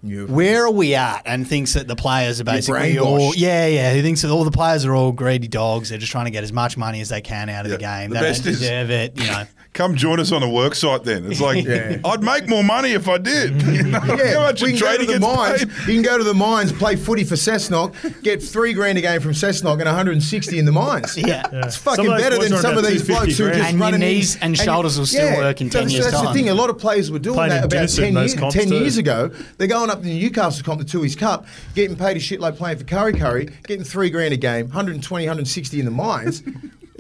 where 0.01 0.65
are 0.65 0.72
we 0.72 0.96
at? 0.96 1.22
And 1.25 1.48
thinks 1.48 1.74
that 1.74 1.88
the 1.88 1.96
players 1.96 2.41
are 2.41 2.43
basically 2.43 2.98
all. 2.98 3.34
Yeah, 3.36 3.67
yeah. 3.67 3.93
Who 3.93 4.01
thinks 4.01 4.22
that 4.24 4.31
all 4.31 4.43
the 4.43 4.51
players 4.51 4.86
are 4.86 4.96
all 4.96 5.12
greedy 5.12 5.48
dogs. 5.48 5.89
They're 5.89 5.98
just 6.00 6.12
trying 6.12 6.25
to 6.25 6.31
get 6.31 6.43
as 6.43 6.51
much 6.53 6.77
money 6.77 7.01
as 7.01 7.10
they 7.10 7.22
can 7.22 7.50
out 7.50 7.65
of 7.65 7.72
the 7.72 7.77
game. 7.77 8.10
The 8.10 8.15
they 8.15 8.22
best 8.22 8.43
don't 8.43 8.53
is- 8.53 8.60
deserve 8.60 8.89
it, 8.91 9.20
you 9.20 9.27
know. 9.27 9.43
Come 9.74 9.96
join 9.96 10.20
us 10.20 10.34
on 10.34 10.43
a 10.43 10.50
work 10.50 10.75
site 10.75 11.05
then. 11.05 11.31
It's 11.31 11.39
like, 11.39 11.63
Yeah. 11.63 12.00
I'd 12.03 12.22
make 12.22 12.50
more 12.50 12.62
money 12.62 12.91
if 12.91 13.08
I 13.08 13.17
did. 13.17 13.62
You 13.72 13.84
know, 13.84 14.01
Yeah, 14.17 14.34
how 14.34 14.41
much 14.41 14.62
we 14.62 14.72
can 14.72 14.79
go 14.81 14.98
to 14.98 15.05
the 15.05 15.17
mines. 15.20 15.63
paid? 15.63 15.88
You 15.88 15.93
can 15.93 16.01
go 16.01 16.17
to 16.17 16.25
the 16.25 16.34
mines, 16.34 16.74
play 16.74 16.98
footy 16.98 17.24
for 17.24 17.36
Cessnock, 17.36 18.22
get 18.22 18.43
three 18.43 18.74
grand 18.74 18.98
a 18.98 19.01
game 19.01 19.22
from 19.22 19.31
Cessnock 19.31 19.74
and 19.75 19.86
160 19.86 20.60
in 20.60 20.65
the 20.65 20.74
mines. 20.74 21.17
Yeah. 21.17 21.48
It's 21.53 21.77
fucking 21.77 22.05
better 22.05 22.38
than 22.38 22.58
some 22.58 22.77
of 22.77 22.86
these 22.86 23.08
250 23.08 23.13
blokes 23.13 23.38
who 23.38 23.46
are 23.46 23.48
grand. 23.51 23.79
just 23.79 23.93
And 23.93 24.00
knees 24.01 24.36
in- 24.36 24.41
and 24.43 24.58
you- 24.58 24.63
shoulders 24.63 25.00
will 25.00 25.05
still 25.05 25.38
work 25.38 25.62
in 25.62 25.70
10 25.70 25.84
that's, 25.84 25.93
years' 25.93 26.12
That's 26.12 26.22
the 26.22 26.34
thing. 26.34 26.50
A 26.50 26.53
lot 26.53 26.70
of 26.70 26.77
players 26.77 27.10
were 27.10 27.20
doing 27.20 27.38
that 27.38 27.63
about 27.63 27.88
10, 27.89 28.13
those 28.13 28.31
years, 28.31 28.39
comps 28.39 28.55
10 28.55 28.67
too. 28.67 28.75
years 28.75 28.98
ago. 28.98 29.31
They're 29.58 29.67
going 29.67 29.89
up 29.91 30.00
to 30.00 30.05
the 30.05 30.19
Newcastle 30.19 30.63
comp, 30.63 30.79
the 30.79 30.86
Tui's 30.86 31.15
Cup, 31.15 31.45
getting 31.75 31.95
paid 31.95 32.17
a 32.17 32.19
shitload 32.19 32.55
playing 32.55 32.77
for 32.77 32.86
Kurri 32.86 33.13
Kurri, 33.13 33.51
getting 33.63 33.83
three 33.83 34.10
grand 34.10 34.33
a 34.33 34.38
game, 34.38 34.65
120, 34.67 35.25
160 35.25 35.79
in 35.79 35.86
the 35.86 35.91
mines. 35.91 36.43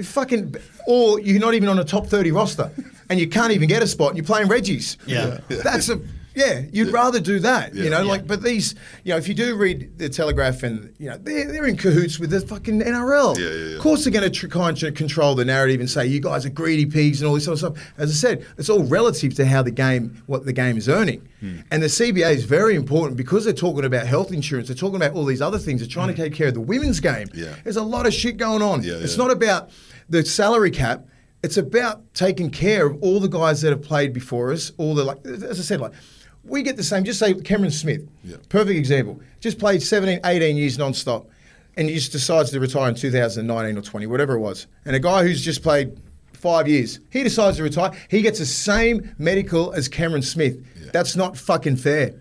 Fucking, 0.03 0.55
or 0.87 1.19
you're 1.19 1.39
not 1.39 1.53
even 1.53 1.69
on 1.69 1.79
a 1.79 1.83
top 1.83 2.07
30 2.07 2.31
roster 2.31 2.71
and 3.09 3.19
you 3.19 3.27
can't 3.27 3.51
even 3.51 3.67
get 3.67 3.83
a 3.83 3.87
spot 3.87 4.09
and 4.09 4.17
you're 4.17 4.25
playing 4.25 4.47
Reggie's. 4.47 4.97
Yeah. 5.05 5.39
That's 5.47 5.89
a 5.89 5.99
yeah, 6.33 6.61
you'd 6.71 6.93
rather 6.93 7.19
do 7.19 7.39
that, 7.39 7.75
you 7.75 7.89
know. 7.89 8.01
Yeah. 8.01 8.09
Like, 8.09 8.25
but 8.27 8.41
these, 8.41 8.75
you 9.03 9.11
know, 9.11 9.17
if 9.17 9.27
you 9.27 9.33
do 9.33 9.55
read 9.57 9.97
the 9.97 10.07
Telegraph 10.07 10.63
and 10.63 10.93
you 10.97 11.09
know 11.09 11.17
they're, 11.17 11.51
they're 11.51 11.65
in 11.65 11.75
cahoots 11.75 12.19
with 12.19 12.29
the 12.29 12.39
fucking 12.39 12.79
NRL. 12.81 13.37
Yeah, 13.37 13.43
yeah, 13.49 13.53
yeah. 13.69 13.75
Of 13.75 13.81
course, 13.81 14.03
they're 14.03 14.13
going 14.13 14.23
to 14.23 14.29
tr- 14.29 14.47
kind 14.47 14.81
of 14.81 14.93
control 14.93 15.35
the 15.35 15.43
narrative 15.45 15.79
and 15.81 15.89
say 15.89 16.05
you 16.05 16.21
guys 16.21 16.45
are 16.45 16.49
greedy 16.49 16.85
pigs 16.85 17.21
and 17.21 17.27
all 17.27 17.33
this 17.35 17.45
sort 17.45 17.61
of 17.61 17.75
stuff. 17.75 17.93
As 17.97 18.11
I 18.11 18.13
said, 18.13 18.45
it's 18.57 18.69
all 18.69 18.83
relative 18.83 19.33
to 19.35 19.45
how 19.45 19.61
the 19.61 19.71
game, 19.71 20.23
what 20.27 20.45
the 20.45 20.53
game 20.53 20.77
is 20.77 20.87
earning, 20.87 21.27
Hmm. 21.41 21.57
and 21.71 21.81
the 21.83 21.87
CBA 21.87 22.33
is 22.35 22.45
very 22.45 22.75
important 22.75 23.17
because 23.17 23.43
they're 23.45 23.53
talking 23.53 23.83
about 23.83 24.05
health 24.05 24.31
insurance. 24.31 24.67
They're 24.67 24.75
talking 24.77 24.95
about 24.97 25.13
all 25.13 25.25
these 25.25 25.41
other 25.41 25.57
things. 25.57 25.81
They're 25.81 25.89
trying 25.89 26.09
to 26.09 26.13
take 26.13 26.33
care 26.33 26.47
of 26.49 26.53
the 26.53 26.61
women's 26.61 26.99
game. 26.99 27.27
Hmm. 27.29 27.39
Yeah. 27.39 27.55
There's 27.63 27.77
a 27.77 27.83
lot 27.83 28.05
of 28.07 28.13
shit 28.13 28.37
going 28.37 28.61
on. 28.61 28.83
Yeah, 28.83 28.93
it's 28.93 29.17
yeah. 29.17 29.23
not 29.25 29.31
about 29.31 29.69
the 30.09 30.23
salary 30.23 30.71
cap. 30.71 31.05
It's 31.43 31.57
about 31.57 32.13
taking 32.13 32.51
care 32.51 32.85
of 32.85 33.01
all 33.01 33.19
the 33.19 33.27
guys 33.27 33.61
that 33.61 33.71
have 33.71 33.81
played 33.81 34.13
before 34.13 34.51
us. 34.51 34.71
All 34.77 34.93
the 34.93 35.03
like, 35.03 35.25
as 35.25 35.59
I 35.59 35.63
said, 35.63 35.81
like 35.81 35.93
we 36.43 36.63
get 36.63 36.77
the 36.77 36.83
same. 36.83 37.03
Just 37.03 37.19
say 37.19 37.33
Cameron 37.33 37.71
Smith, 37.71 38.01
Yeah. 38.23 38.37
perfect 38.49 38.77
example. 38.77 39.19
Just 39.39 39.59
played 39.59 39.81
17, 39.81 40.19
18 40.25 40.57
years 40.57 40.77
non-stop, 40.77 41.27
and 41.77 41.87
he 41.87 41.95
just 41.95 42.11
decides 42.11 42.49
to 42.51 42.59
retire 42.59 42.89
in 42.89 42.95
2019 42.95 43.77
or 43.77 43.81
20, 43.81 44.05
whatever 44.07 44.33
it 44.33 44.39
was. 44.39 44.67
And 44.85 44.95
a 44.95 44.99
guy 44.99 45.23
who's 45.23 45.41
just 45.41 45.61
played 45.61 45.97
five 46.33 46.67
years, 46.67 46.99
he 47.11 47.23
decides 47.23 47.57
to 47.57 47.63
retire. 47.63 47.91
He 48.09 48.21
gets 48.21 48.39
the 48.39 48.45
same 48.45 49.13
medical 49.17 49.71
as 49.73 49.87
Cameron 49.87 50.23
Smith. 50.23 50.57
That's 50.91 51.15
not 51.15 51.37
fucking 51.37 51.77
fair. 51.77 52.13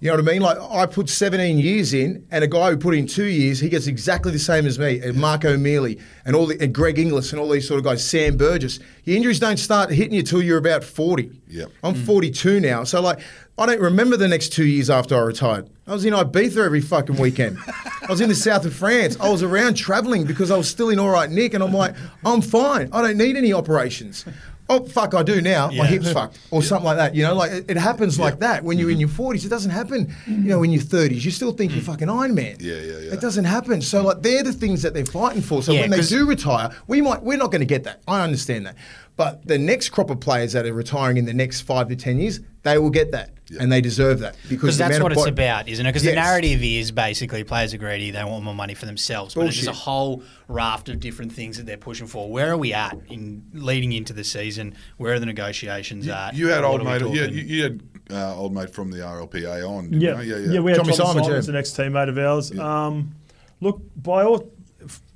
Yeah. 0.00 0.12
You 0.12 0.16
know 0.16 0.22
what 0.22 0.30
I 0.30 0.32
mean? 0.32 0.42
Like 0.42 0.58
I 0.58 0.86
put 0.86 1.08
17 1.08 1.58
years 1.58 1.92
in, 1.92 2.26
and 2.30 2.42
a 2.42 2.46
guy 2.46 2.70
who 2.70 2.76
put 2.76 2.94
in 2.94 3.06
two 3.06 3.26
years, 3.26 3.60
he 3.60 3.68
gets 3.68 3.86
exactly 3.86 4.32
the 4.32 4.38
same 4.38 4.66
as 4.66 4.78
me. 4.78 5.00
And 5.00 5.16
Mark 5.16 5.44
O'Meley 5.44 6.00
and 6.24 6.34
all 6.34 6.46
the 6.46 6.60
and 6.60 6.74
Greg 6.74 6.98
Inglis 6.98 7.32
and 7.32 7.40
all 7.40 7.48
these 7.48 7.68
sort 7.68 7.78
of 7.78 7.84
guys. 7.84 8.06
Sam 8.06 8.36
Burgess. 8.36 8.80
Your 9.04 9.16
injuries 9.16 9.38
don't 9.38 9.58
start 9.58 9.90
hitting 9.90 10.14
you 10.14 10.22
till 10.22 10.42
you're 10.42 10.58
about 10.58 10.84
40. 10.84 11.30
Yep. 11.48 11.70
I'm 11.82 11.94
mm. 11.94 12.06
42 12.06 12.60
now, 12.60 12.84
so 12.84 13.00
like 13.00 13.20
I 13.58 13.66
don't 13.66 13.80
remember 13.80 14.16
the 14.16 14.26
next 14.26 14.54
two 14.54 14.64
years 14.64 14.88
after 14.88 15.14
I 15.14 15.20
retired. 15.20 15.68
I 15.86 15.92
was 15.92 16.04
in 16.06 16.14
Ibiza 16.14 16.64
every 16.64 16.80
fucking 16.80 17.16
weekend. 17.16 17.58
I 17.66 18.06
was 18.08 18.22
in 18.22 18.30
the 18.30 18.34
south 18.34 18.64
of 18.64 18.72
France. 18.72 19.18
I 19.20 19.28
was 19.28 19.42
around 19.42 19.74
traveling 19.74 20.24
because 20.24 20.50
I 20.50 20.56
was 20.56 20.68
still 20.68 20.88
in 20.88 20.98
all 20.98 21.10
right 21.10 21.28
nick, 21.28 21.52
and 21.52 21.62
I'm 21.62 21.74
like, 21.74 21.94
I'm 22.24 22.40
fine. 22.40 22.88
I 22.92 23.02
don't 23.02 23.18
need 23.18 23.36
any 23.36 23.52
operations. 23.52 24.24
Oh 24.70 24.84
fuck, 24.84 25.14
I 25.14 25.24
do 25.24 25.40
now. 25.40 25.68
My 25.72 25.84
hips 25.84 26.12
fucked 26.12 26.38
or 26.52 26.62
something 26.62 26.84
like 26.84 26.96
that. 26.96 27.16
You 27.16 27.24
know, 27.24 27.34
like 27.34 27.50
it, 27.50 27.70
it 27.72 27.76
happens 27.76 28.20
like 28.20 28.38
that 28.38 28.62
when 28.62 28.78
you're 28.78 28.90
in 28.90 29.00
your 29.00 29.08
40s. 29.08 29.44
It 29.44 29.48
doesn't 29.48 29.72
happen. 29.72 30.14
You 30.28 30.36
know, 30.36 30.62
in 30.62 30.70
your 30.70 30.80
30s, 30.80 31.24
you 31.24 31.32
still 31.32 31.50
think 31.50 31.72
you're 31.72 31.82
mm. 31.82 31.86
fucking 31.86 32.08
Iron 32.08 32.36
Man. 32.36 32.56
Yeah, 32.60 32.74
yeah, 32.74 32.98
yeah. 32.98 33.12
It 33.12 33.20
doesn't 33.20 33.46
happen. 33.46 33.82
So 33.82 34.04
like 34.04 34.22
they're 34.22 34.44
the 34.44 34.52
things 34.52 34.82
that 34.82 34.94
they're 34.94 35.04
fighting 35.04 35.42
for. 35.42 35.60
So 35.60 35.72
Yeah, 35.72 35.80
when 35.80 35.90
they 35.90 36.02
do 36.02 36.24
retire, 36.24 36.70
we 36.86 37.00
might 37.02 37.20
we're 37.20 37.36
not 37.36 37.50
going 37.50 37.62
to 37.62 37.66
get 37.66 37.82
that. 37.82 38.00
I 38.06 38.22
understand 38.22 38.64
that. 38.66 38.76
But 39.16 39.44
the 39.44 39.58
next 39.58 39.88
crop 39.88 40.08
of 40.08 40.20
players 40.20 40.52
that 40.52 40.64
are 40.66 40.72
retiring 40.72 41.16
in 41.16 41.24
the 41.24 41.34
next 41.34 41.62
five 41.62 41.88
to 41.88 41.96
ten 41.96 42.20
years, 42.20 42.38
they 42.62 42.78
will 42.78 42.90
get 42.90 43.10
that, 43.10 43.39
and 43.58 43.72
they 43.72 43.80
deserve 43.80 44.20
that 44.20 44.36
because 44.42 44.76
Because 44.76 44.78
that's 44.78 45.00
what 45.00 45.12
it's 45.12 45.20
body- 45.22 45.30
about, 45.32 45.68
isn't 45.68 45.84
it? 45.84 45.88
Because 45.88 46.04
the 46.04 46.12
narrative 46.14 46.62
is 46.62 46.92
basically 46.92 47.42
players 47.42 47.74
are 47.74 47.78
greedy, 47.78 48.10
they 48.10 48.22
want 48.22 48.44
more 48.44 48.54
money 48.54 48.74
for 48.74 48.86
themselves. 48.86 49.34
But 49.34 49.46
it's 49.46 49.56
just 49.56 49.68
a 49.68 49.72
whole 49.72 50.22
raft 50.46 50.88
of 50.88 51.00
different 51.00 51.32
things 51.32 51.56
that 51.56 51.66
they're 51.66 51.76
pushing 51.76 52.06
for. 52.06 52.30
Where 52.30 52.52
are 52.52 52.56
we 52.58 52.72
at 52.72 52.96
in 53.08 53.42
leading 53.52 53.92
into 53.92 54.12
the 54.12 54.24
season? 54.24 54.74
Where 54.98 55.14
are 55.14 55.18
the 55.18 55.26
negotiations 55.26 56.06
at? 56.06 56.34
You 56.34 56.48
had 56.48 56.62
What 56.62 56.70
old 56.80 56.84
mate. 56.84 57.02
Yeah, 57.14 57.24
you, 57.24 57.42
you 57.42 57.62
had 57.64 57.82
uh, 58.10 58.36
old 58.36 58.54
mate 58.54 58.70
from 58.70 58.90
the 58.90 58.98
RLPA 58.98 59.68
on. 59.68 59.84
didn't 59.90 60.00
Yeah, 60.00 60.20
you? 60.20 60.36
yeah, 60.52 60.60
we 60.60 60.70
had 60.72 60.78
Tommy 60.78 60.92
Tommy 60.92 60.96
Simons, 60.96 61.26
Simons, 61.26 61.46
yeah. 61.46 61.52
the 61.52 61.52
next 61.52 61.76
teammate 61.76 62.08
of 62.08 62.18
ours. 62.18 62.56
Um, 62.58 63.14
look, 63.60 63.80
by 63.96 64.22
all, 64.24 64.48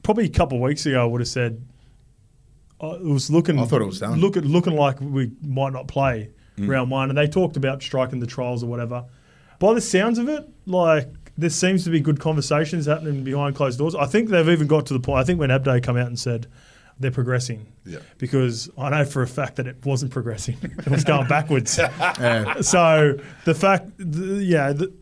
probably 0.02 0.24
a 0.26 0.28
couple 0.30 0.58
of 0.58 0.62
weeks 0.62 0.86
ago, 0.86 1.02
I 1.02 1.04
would 1.04 1.20
have 1.20 1.28
said 1.28 1.64
uh, 2.80 2.94
it 2.98 3.04
was 3.04 3.30
looking. 3.30 3.58
I 3.58 3.64
thought 3.64 3.82
it 3.82 3.86
was 3.86 4.00
done. 4.00 4.20
Looking, 4.20 4.42
looking 4.42 4.74
like 4.74 5.00
we 5.00 5.30
might 5.42 5.72
not 5.72 5.88
play 5.88 6.30
Mm. 6.56 6.68
round 6.68 6.90
one, 6.90 7.08
and 7.08 7.18
they 7.18 7.26
talked 7.26 7.56
about 7.56 7.82
striking 7.82 8.20
the 8.20 8.26
trials 8.26 8.62
or 8.62 8.66
whatever. 8.66 9.04
By 9.58 9.74
the 9.74 9.80
sounds 9.80 10.18
of 10.18 10.28
it, 10.28 10.48
like 10.66 11.08
there 11.36 11.50
seems 11.50 11.82
to 11.84 11.90
be 11.90 11.98
good 12.00 12.20
conversations 12.20 12.86
happening 12.86 13.24
behind 13.24 13.56
closed 13.56 13.78
doors. 13.78 13.94
I 13.96 14.06
think 14.06 14.28
they've 14.28 14.48
even 14.48 14.66
got 14.68 14.86
to 14.86 14.94
the 14.94 15.00
point. 15.00 15.18
I 15.18 15.24
think 15.24 15.40
when 15.40 15.50
Abdo 15.50 15.82
come 15.82 15.96
out 15.96 16.06
and 16.06 16.18
said 16.18 16.46
they're 17.00 17.10
progressing, 17.10 17.66
Yeah. 17.84 17.98
because 18.18 18.70
I 18.78 18.90
know 18.90 19.04
for 19.04 19.22
a 19.22 19.26
fact 19.26 19.56
that 19.56 19.66
it 19.66 19.84
wasn't 19.84 20.12
progressing; 20.12 20.56
it 20.62 20.88
was 20.88 21.02
going 21.12 21.26
backwards. 21.26 21.72
So 21.72 23.18
the 23.44 23.54
fact, 23.54 23.90
the, 23.98 24.42
yeah, 24.44 24.72
the, 24.72 24.92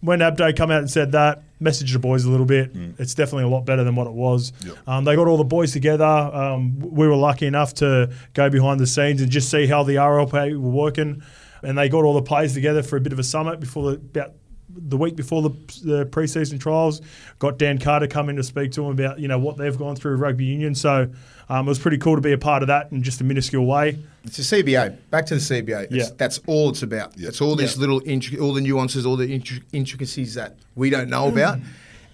when 0.00 0.20
Abdo 0.20 0.56
come 0.56 0.70
out 0.70 0.78
and 0.78 0.90
said 0.90 1.12
that, 1.12 1.42
messaged 1.62 1.92
the 1.92 1.98
boys 1.98 2.24
a 2.24 2.30
little 2.30 2.46
bit. 2.46 2.72
It's 2.98 3.14
definitely 3.14 3.44
a 3.44 3.48
lot 3.48 3.64
better 3.64 3.84
than 3.84 3.94
what 3.94 4.06
it 4.06 4.12
was. 4.12 4.52
Yep. 4.64 4.76
Um, 4.86 5.04
they 5.04 5.16
got 5.16 5.28
all 5.28 5.36
the 5.36 5.44
boys 5.44 5.72
together. 5.72 6.04
Um, 6.04 6.78
we 6.80 7.06
were 7.06 7.16
lucky 7.16 7.46
enough 7.46 7.74
to 7.74 8.12
go 8.34 8.50
behind 8.50 8.80
the 8.80 8.86
scenes 8.86 9.22
and 9.22 9.30
just 9.30 9.50
see 9.50 9.66
how 9.66 9.82
the 9.82 9.96
RLP 9.96 10.60
were 10.60 10.70
working. 10.70 11.22
And 11.62 11.78
they 11.78 11.88
got 11.88 12.04
all 12.04 12.14
the 12.14 12.22
players 12.22 12.54
together 12.54 12.82
for 12.82 12.96
a 12.96 13.00
bit 13.00 13.12
of 13.12 13.18
a 13.18 13.22
summit 13.22 13.60
before 13.60 13.92
the, 13.92 13.96
about 13.96 14.32
the 14.74 14.96
week 14.96 15.16
before 15.16 15.42
the, 15.42 15.50
the 15.84 16.06
preseason 16.06 16.58
trials. 16.58 17.00
Got 17.38 17.58
Dan 17.58 17.78
Carter 17.78 18.06
come 18.06 18.28
in 18.28 18.36
to 18.36 18.42
speak 18.42 18.72
to 18.72 18.84
him 18.84 18.90
about 18.90 19.18
you 19.18 19.28
know 19.28 19.38
what 19.38 19.56
they've 19.56 19.76
gone 19.76 19.96
through 19.96 20.16
rugby 20.16 20.44
union. 20.44 20.74
So 20.74 21.10
um, 21.48 21.66
it 21.66 21.68
was 21.68 21.78
pretty 21.78 21.98
cool 21.98 22.16
to 22.16 22.22
be 22.22 22.32
a 22.32 22.38
part 22.38 22.62
of 22.62 22.68
that 22.68 22.90
in 22.92 23.02
just 23.02 23.20
a 23.20 23.24
minuscule 23.24 23.66
way. 23.66 23.98
It's 24.24 24.38
a 24.38 24.42
CBA. 24.42 24.96
Back 25.10 25.26
to 25.26 25.34
the 25.34 25.40
CBA. 25.40 25.84
It's, 25.84 25.94
Yeah. 25.94 26.04
That's 26.16 26.40
all 26.46 26.70
it's 26.70 26.82
about. 26.82 27.12
Yeah. 27.18 27.28
It's 27.28 27.40
all 27.40 27.56
these 27.56 27.74
Yeah. 27.74 27.80
little, 27.80 28.00
intric- 28.02 28.40
all 28.40 28.52
the 28.52 28.60
nuances, 28.60 29.04
all 29.04 29.16
the 29.16 29.26
intri- 29.26 29.62
intricacies 29.72 30.34
that 30.34 30.56
we 30.74 30.90
don't 30.90 31.08
know 31.10 31.24
mm. 31.28 31.32
about. 31.32 31.58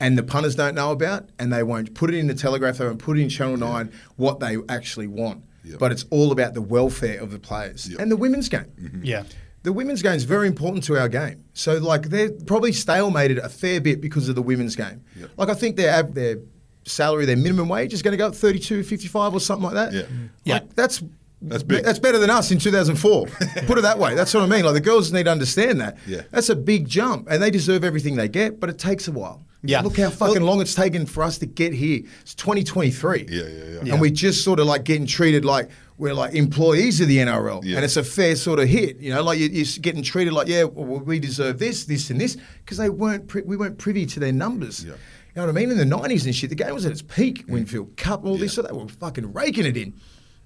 And 0.01 0.17
the 0.17 0.23
punters 0.23 0.55
don't 0.55 0.77
know 0.77 0.93
about, 0.93 1.29
and 1.41 1.53
they 1.53 1.65
won't 1.65 1.93
put 1.95 2.09
it 2.11 2.17
in 2.17 2.29
the 2.29 2.35
Telegraph. 2.35 2.79
They 2.79 2.85
won't 2.87 3.01
put 3.01 3.19
it 3.19 3.23
in 3.23 3.29
Channel 3.29 3.57
Nine 3.57 3.91
what 4.17 4.39
they 4.39 4.57
actually 4.69 5.09
want. 5.09 5.43
Yep. 5.65 5.79
But 5.81 5.91
it's 5.93 6.05
all 6.11 6.31
about 6.31 6.55
the 6.55 6.63
welfare 6.63 7.21
of 7.21 7.33
the 7.33 7.39
players 7.39 7.89
Yep. 7.91 8.01
and 8.01 8.11
the 8.11 8.17
women's 8.17 8.49
game. 8.49 8.67
Mm-hmm. 8.81 9.05
Yeah. 9.05 9.25
The 9.65 9.73
women's 9.73 10.01
game 10.03 10.15
is 10.15 10.23
very 10.23 10.47
important 10.47 10.85
to 10.85 10.97
our 10.97 11.09
game. 11.09 11.43
So, 11.53 11.79
like, 11.79 12.11
they're 12.11 12.31
probably 12.31 12.71
stalemated 12.71 13.39
a 13.43 13.49
fair 13.49 13.81
bit 13.81 14.01
because 14.01 14.29
of 14.29 14.37
the 14.37 14.41
women's 14.43 14.77
game. 14.77 15.03
Yep. 15.19 15.31
Like, 15.37 15.49
I 15.49 15.55
think 15.55 15.77
their 15.77 15.91
ab- 15.91 16.15
their 16.15 16.39
salary, 16.85 17.27
their 17.27 17.37
minimum 17.37 17.69
wage 17.69 17.93
is 17.93 18.01
going 18.01 18.13
to 18.13 18.17
go 18.17 18.29
up 18.29 18.37
32, 18.37 18.85
55 18.85 19.35
or 19.35 19.41
something 19.41 19.65
like 19.65 19.75
that. 19.75 19.93
Yeah. 19.93 20.03
Yeah. 20.45 20.61
That's 20.77 21.03
That's 21.41 21.63
big. 21.63 21.85
That's 21.85 21.99
better 22.01 22.19
than 22.19 22.31
us 22.31 22.51
in 22.51 22.59
2004. 22.59 23.27
Put 23.67 23.79
it 23.79 23.83
that 23.83 23.99
way. 23.99 24.15
That's 24.17 24.35
what 24.35 24.43
I 24.43 24.47
mean. 24.47 24.65
Like 24.65 24.75
the 24.75 24.81
girls 24.81 25.13
need 25.13 25.25
to 25.25 25.31
understand 25.31 25.81
that. 25.81 25.97
Yeah. 26.07 26.23
That's 26.33 26.49
a 26.49 26.57
big 26.57 26.89
jump, 26.89 27.29
and 27.31 27.41
they 27.43 27.51
deserve 27.51 27.85
everything 27.85 28.17
they 28.17 28.29
get, 28.29 28.59
but 28.59 28.69
it 28.71 28.79
takes 28.79 29.07
a 29.07 29.13
while. 29.13 29.45
Yeah. 29.63 29.81
Look 29.83 29.97
how 29.99 30.11
fucking 30.11 30.43
long 30.43 30.61
it's 30.61 30.75
taken 30.75 31.05
for 31.07 31.23
us 31.23 31.39
to 31.39 31.47
get 31.47 31.73
here. 31.73 32.03
It's 32.23 32.35
2023. 32.35 33.27
Yeah, 33.29 33.43
yeah, 33.43 33.81
yeah. 33.83 33.93
And 33.93 34.01
we're 34.01 34.11
just 34.11 34.45
sort 34.45 34.61
of 34.61 34.67
like 34.67 34.85
getting 34.85 35.07
treated 35.07 35.45
like 35.45 35.69
we're 35.97 36.15
like 36.15 36.35
employees 36.35 37.01
of 37.01 37.09
the 37.09 37.19
NRL, 37.19 37.63
Yeah. 37.65 37.77
and 37.77 37.85
it's 37.85 37.97
a 37.97 38.05
fair 38.05 38.37
sort 38.37 38.59
of 38.61 38.69
hit. 38.69 38.99
You 38.99 39.13
know, 39.15 39.23
like 39.23 39.39
you- 39.41 39.49
you're 39.49 39.67
getting 39.81 40.03
treated 40.03 40.33
like, 40.33 40.47
yeah, 40.49 40.63
well, 40.65 41.01
we 41.01 41.19
deserve 41.19 41.59
this, 41.59 41.85
this, 41.85 42.11
and 42.11 42.21
this, 42.21 42.37
because 42.65 42.79
they 42.79 42.89
weren't 42.89 43.27
pri- 43.27 43.43
we 43.45 43.57
weren't 43.57 43.79
privy 43.79 44.07
to 44.07 44.21
their 44.21 44.33
numbers. 44.33 44.85
Yeah. 44.85 44.93
You 44.93 44.97
know 45.37 45.43
what 45.47 45.49
I 45.51 45.53
mean? 45.61 45.71
In 45.71 45.77
the 45.79 45.85
90s 45.85 46.25
and 46.25 46.35
shit, 46.35 46.51
the 46.51 46.57
game 46.57 46.73
was 46.75 46.87
at 46.87 46.93
its 46.93 47.03
peak. 47.03 47.45
Winfield 47.49 47.97
Cup, 47.97 48.25
all 48.25 48.37
this, 48.39 48.53
Yeah. 48.57 48.63
so 48.63 48.69
they 48.69 48.73
were 48.73 48.89
fucking 48.89 49.33
raking 49.33 49.67
it 49.67 49.77
in. 49.77 49.95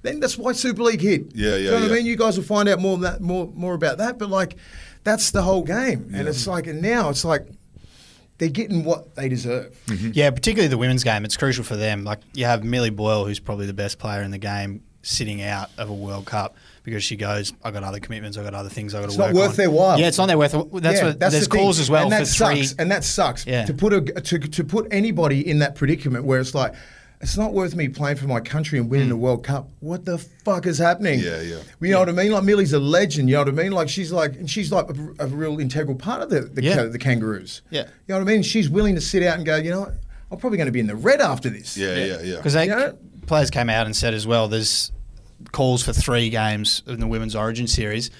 Then 0.03 0.19
that's 0.21 0.37
why 0.37 0.53
Super 0.53 0.83
League 0.83 1.01
hit. 1.01 1.33
Yeah, 1.35 1.51
yeah, 1.51 1.57
You 1.57 1.65
know 1.67 1.73
what 1.75 1.83
yeah. 1.85 1.93
I 1.93 1.97
mean? 1.99 2.07
You 2.07 2.17
guys 2.17 2.37
will 2.37 2.45
find 2.45 2.69
out 2.69 2.81
more 2.81 2.99
that 2.99 3.21
more 3.21 3.51
more 3.55 3.75
about 3.75 3.99
that, 3.99 4.19
but 4.19 4.29
like 4.31 4.57
that's 5.05 5.31
the 5.31 5.43
whole 5.43 5.63
game. 5.63 6.11
And 6.15 6.27
it's 6.29 6.47
like 6.47 6.67
and 6.67 6.83
now 6.83 7.09
it's 7.09 7.25
like 7.25 7.47
they're 8.39 8.49
getting 8.49 8.85
what 8.85 9.15
they 9.15 9.29
deserve. 9.29 9.79
Mm-hmm. 9.87 10.11
Yeah, 10.15 10.31
particularly 10.31 10.69
the 10.69 10.79
women's 10.79 11.05
game. 11.05 11.25
It's 11.25 11.37
crucial 11.37 11.63
for 11.65 11.77
them. 11.77 12.03
Like 12.05 12.19
you 12.35 12.45
have 12.47 12.65
Millie 12.65 12.91
Boyle, 12.91 13.25
who's 13.25 13.39
probably 13.39 13.67
the 13.67 13.75
best 13.75 13.99
player 14.01 14.23
in 14.23 14.33
the 14.33 14.39
game, 14.39 14.83
sitting 15.03 15.41
out 15.43 15.71
of 15.79 15.89
a 15.89 15.95
World 15.95 16.27
Cup 16.27 16.57
because 16.83 17.05
she 17.05 17.15
goes, 17.15 17.53
"I 17.63 17.71
got 17.71 17.85
other 17.85 18.01
commitments. 18.01 18.37
I 18.37 18.43
got 18.43 18.55
other 18.55 18.69
things 18.71 18.95
I 18.97 19.01
got 19.01 19.07
to 19.07 19.09
It's 19.11 19.19
work 19.19 19.35
not 19.35 19.41
worth 19.41 19.51
on." 19.51 19.57
their 19.57 19.71
while. 19.71 20.01
Yeah, 20.01 20.09
it's 20.09 20.19
not 20.19 20.27
their 20.27 20.39
worth. 20.39 20.51
That's 20.73 20.99
Yeah, 21.01 21.07
what 21.09 21.21
there's 21.21 21.33
the 21.33 21.41
thing. 21.43 21.49
calls 21.49 21.79
as 21.79 21.89
well 21.91 22.03
and 22.05 22.13
that 22.13 22.27
for 22.27 22.33
three. 22.47 22.63
sucks. 22.65 22.75
And 22.81 22.91
that 22.91 23.05
sucks. 23.05 23.47
Yeah. 23.47 23.67
To 23.67 23.75
put 23.75 23.93
a 23.93 24.01
to, 24.01 24.39
to 24.41 24.65
put 24.65 24.89
anybody 24.91 25.49
in 25.49 25.61
that 25.61 25.77
predicament 25.77 26.25
where 26.25 26.41
it's 26.41 26.55
like. 26.57 26.75
It's 27.23 27.37
not 27.38 27.52
worth 27.52 27.76
me 27.76 27.88
playing 27.88 28.17
for 28.17 28.26
my 28.26 28.41
country 28.41 28.79
and 28.81 28.88
Mm. 28.88 28.91
winning 28.91 29.09
the 29.09 29.17
World 29.17 29.45
Cup. 29.45 29.71
What 29.79 30.05
the 30.05 30.19
fuck 30.19 30.67
is 30.67 30.79
happening? 30.79 31.21
Yeah, 31.21 31.41
yeah. 31.41 31.59
You 31.81 31.93
know 31.93 32.00
what 32.00 32.09
I 32.09 32.12
mean? 32.12 32.33
Like 32.33 32.43
Millie's 32.43 32.73
a 32.73 32.81
legend. 32.81 33.29
You 33.29 33.37
know 33.37 33.43
what 33.45 33.49
I 33.49 33.62
mean? 33.62 33.71
Like 33.73 33.88
she's 33.88 34.11
like, 34.11 34.35
and 34.35 34.50
she's 34.50 34.73
like 34.73 34.87
a, 34.91 35.25
a 35.25 35.26
real 35.29 35.61
integral 35.61 35.95
part 35.97 36.21
of 36.23 36.31
the 36.31 36.41
the, 36.41 36.62
Yeah. 36.64 36.75
ca- 36.76 36.88
the 36.88 36.99
Kangaroos. 36.99 37.62
Yeah. 37.71 37.83
You 37.83 37.87
know 38.09 38.17
what 38.17 38.23
I 38.29 38.33
mean? 38.33 38.43
She's 38.43 38.69
willing 38.69 38.97
to 38.97 39.00
sit 39.00 39.23
out 39.23 39.37
and 39.37 39.47
go. 39.47 39.57
You 39.57 39.71
know 39.71 39.81
what? 39.81 39.95
I'm 40.33 40.38
probably 40.38 40.57
going 40.57 40.67
to 40.67 40.73
be 40.73 40.81
in 40.81 40.87
the 40.88 40.97
red 40.97 41.21
after 41.21 41.49
this. 41.49 41.76
Yeah, 41.76 41.95
yeah, 41.95 42.21
yeah. 42.23 42.37
Because 42.37 42.55
they 42.55 42.64
You 42.64 42.71
know? 42.71 42.99
players 43.26 43.50
came 43.50 43.71
out 43.71 43.87
and 43.87 43.95
said 43.95 44.14
as 44.14 44.26
well, 44.26 44.49
there's 44.49 44.91
calls 45.52 45.83
for 45.83 45.93
three 45.93 46.29
games 46.31 46.83
in 46.87 46.99
the 47.00 47.07
women's 47.07 47.37
Origin 47.37 47.67
series, 47.69 48.11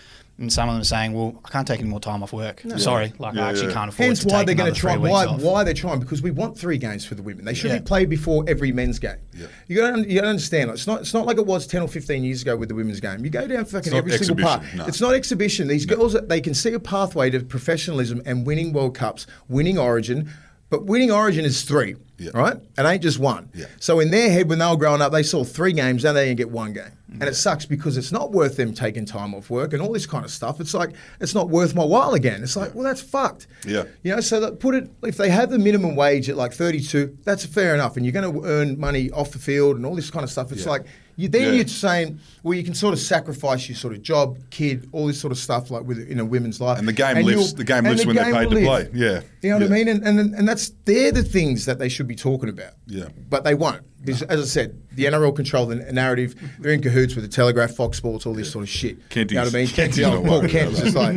and 0.43 0.53
some 0.53 0.69
of 0.69 0.75
them 0.75 0.83
are 0.83 0.85
saying, 0.85 1.15
"Well, 1.15 1.41
I 1.45 1.49
can't 1.49 1.67
take 1.67 1.81
any 1.81 1.89
more 1.89 2.01
time 2.01 2.23
off 2.23 2.33
work. 2.35 2.63
Sorry, 2.77 3.13
like 3.19 3.35
Yeah, 3.35 3.47
I 3.47 3.51
actually 3.51 3.69
yeah. 3.69 3.73
can't 3.73 3.89
afford 3.89 4.07
Hence 4.09 4.21
to 4.21 4.27
why 4.29 4.39
take 4.39 4.47
they're 4.49 4.55
going 4.57 4.75
to 4.75 4.79
try. 4.79 4.97
Why, 4.97 5.25
why 5.27 5.65
they're 5.65 5.73
trying? 5.73 6.01
Because 6.01 6.21
we 6.21 6.31
want 6.33 6.59
three 6.59 6.77
games 6.77 7.07
for 7.07 7.15
the 7.15 7.23
women. 7.23 7.45
They 7.47 7.55
should 7.55 7.71
Yeah. 7.71 7.79
be 7.79 7.85
played 7.85 8.11
before 8.11 8.45
every 8.47 8.73
men's 8.73 8.99
game. 8.99 9.17
Yeah. 9.33 9.47
You 9.69 9.77
got 9.77 9.95
to 9.97 10.07
you 10.13 10.21
to 10.21 10.27
understand. 10.27 10.71
It's 10.71 10.87
not 10.87 11.01
it's 11.01 11.15
not 11.15 11.25
like 11.25 11.39
it 11.39 11.47
was 11.47 11.67
ten 11.67 11.81
or 11.81 11.89
fifteen 11.89 12.25
years 12.25 12.43
ago 12.43 12.57
with 12.57 12.69
the 12.69 12.75
women's 12.75 13.01
game. 13.01 13.25
You 13.25 13.31
go 13.31 13.47
down 13.47 13.65
fucking 13.65 13.93
not 13.93 13.99
every 13.99 14.13
single 14.19 14.37
part. 14.45 14.63
no. 14.77 14.85
It's 14.87 15.01
not 15.01 15.15
exhibition. 15.15 15.69
These 15.69 15.87
girls 15.87 16.15
they 16.27 16.41
can 16.41 16.53
see 16.55 16.73
a 16.75 16.81
pathway 16.81 17.31
to 17.31 17.41
professionalism 17.41 18.21
and 18.27 18.45
winning 18.47 18.73
World 18.73 18.95
Cups, 18.97 19.27
winning 19.49 19.79
Origin. 19.79 20.29
But 20.73 20.87
winning 20.87 21.11
Origin 21.13 21.45
is 21.45 21.65
three, 21.65 21.97
Yeah. 22.17 22.31
right? 22.33 22.57
It 22.79 22.83
ain't 22.87 23.03
just 23.03 23.19
one. 23.19 23.51
Yeah. 23.55 23.67
So 23.79 24.01
in 24.01 24.11
their 24.11 24.31
head, 24.31 24.49
when 24.49 24.59
they 24.59 24.67
were 24.67 24.79
growing 24.79 25.03
up, 25.03 25.13
they 25.13 25.23
saw 25.23 25.45
three 25.45 25.75
games, 25.75 26.03
now 26.03 26.15
they 26.15 26.25
didn't 26.25 26.39
get 26.39 26.51
one 26.51 26.73
game, 26.73 26.93
and 27.13 27.25
it 27.25 27.35
sucks 27.37 27.67
because 27.67 27.99
it's 27.99 28.11
not 28.11 28.33
worth 28.33 28.57
them 28.57 28.73
taking 28.73 29.05
time 29.05 29.35
off 29.35 29.51
work 29.51 29.75
and 29.75 29.83
all 29.83 29.93
this 29.93 30.07
kind 30.07 30.25
of 30.25 30.31
stuff. 30.31 30.61
It's 30.61 30.73
like 30.73 30.95
it's 31.21 31.35
not 31.35 31.51
worth 31.51 31.75
my 31.75 31.85
while 31.85 32.15
again. 32.15 32.43
It's 32.43 32.57
like, 32.57 32.75
well, 32.75 32.85
that's 32.85 33.03
fucked. 33.03 33.49
Yeah. 33.67 33.85
You 34.03 34.15
know, 34.15 34.21
so 34.23 34.41
that 34.41 34.61
put 34.61 34.75
it 34.75 34.89
if 35.03 35.19
they 35.19 35.29
have 35.29 35.51
the 35.51 35.59
minimum 35.59 35.95
wage 35.95 36.31
at 36.31 36.39
like 36.39 36.55
32, 36.55 37.19
that's 37.23 37.45
fair 37.45 37.75
enough, 37.75 37.99
and 37.99 38.07
you're 38.07 38.15
going 38.15 38.33
to 38.33 38.49
earn 38.49 38.81
money 38.81 39.11
off 39.11 39.33
the 39.33 39.39
field 39.39 39.77
and 39.77 39.85
all 39.85 39.95
this 39.95 40.11
kind 40.11 40.25
of 40.25 40.31
stuff. 40.31 40.53
It's 40.53 40.65
Yeah. 40.65 40.71
like 40.71 40.87
you 41.17 41.29
then 41.29 41.43
Yeah. 41.43 41.51
you're 41.53 41.67
saying, 41.69 42.19
well, 42.43 42.55
you 42.55 42.65
can 42.65 42.75
sort 42.75 42.95
of 42.95 43.01
sacrifice 43.01 43.69
your 43.69 43.77
sort 43.77 43.95
of 43.95 44.03
job, 44.03 44.39
kid, 44.51 44.89
all 44.93 45.07
this 45.07 45.21
sort 45.21 45.31
of 45.33 45.39
stuff 45.39 45.71
like 45.71 45.85
with 45.85 45.99
in 45.99 46.19
a 46.21 46.25
women's 46.25 46.61
life, 46.61 46.79
And 46.79 46.89
the 46.89 46.93
game 46.93 47.25
lifts- 47.25 47.53
the 47.53 47.65
game 47.65 47.79
and 47.87 47.89
lifts 47.91 48.07
when 48.07 48.17
they're 48.17 48.33
paid 48.33 48.51
to 48.51 48.57
play. 48.57 48.89
Yeah. 48.95 49.21
you 49.43 49.51
know 49.51 49.57
what 49.57 49.63
Yeah. 49.63 49.69
I 49.69 49.71
mean, 49.71 49.89
and, 49.89 50.07
and 50.07 50.35
and 50.35 50.49
that's 50.49 50.73
they're 50.85 51.13
the 51.13 51.23
things 51.23 51.67
that 51.67 51.79
they 51.79 51.89
should 51.89 52.09
be 52.09 52.17
talking 52.17 52.49
about. 52.49 52.73
Yeah. 52.87 53.09
but 53.29 53.45
they 53.45 53.55
won't. 53.55 53.83
Because, 54.05 54.23
as 54.23 54.41
I 54.41 54.45
said, 54.45 54.79
the 54.93 55.05
NRL 55.05 55.35
control 55.35 55.65
the 55.67 55.77
narrative. 55.77 56.35
They're 56.59 56.73
in 56.73 56.83
cahoots 56.83 57.15
with 57.15 57.25
the 57.25 57.31
Telegraph, 57.31 57.71
Fox 57.71 57.97
Sports, 57.99 58.27
all 58.27 58.35
this 58.35 58.51
sort 58.51 58.65
of 58.65 58.69
shit. 58.69 59.09
Kenty's- 59.09 59.33
You 59.33 59.39
know 59.39 59.45
what 59.45 59.55
I 59.55 59.59
mean? 59.59 59.67
Kenty's 59.69 59.99
Yeah, 59.99 60.11
not 60.15 60.25
Paul 60.25 60.41
worried 60.41 60.51
Kent 60.51 60.73
is 60.73 60.81
just 60.81 60.97
like 60.97 61.15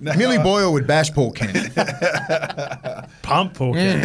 Millie 0.18 0.38
Boyle 0.38 0.72
would 0.72 0.86
bash 0.86 1.12
Paul 1.12 1.30
Kent. 1.32 1.74
Pump 3.22 3.54
Paul 3.54 3.74
Kent. 3.74 4.04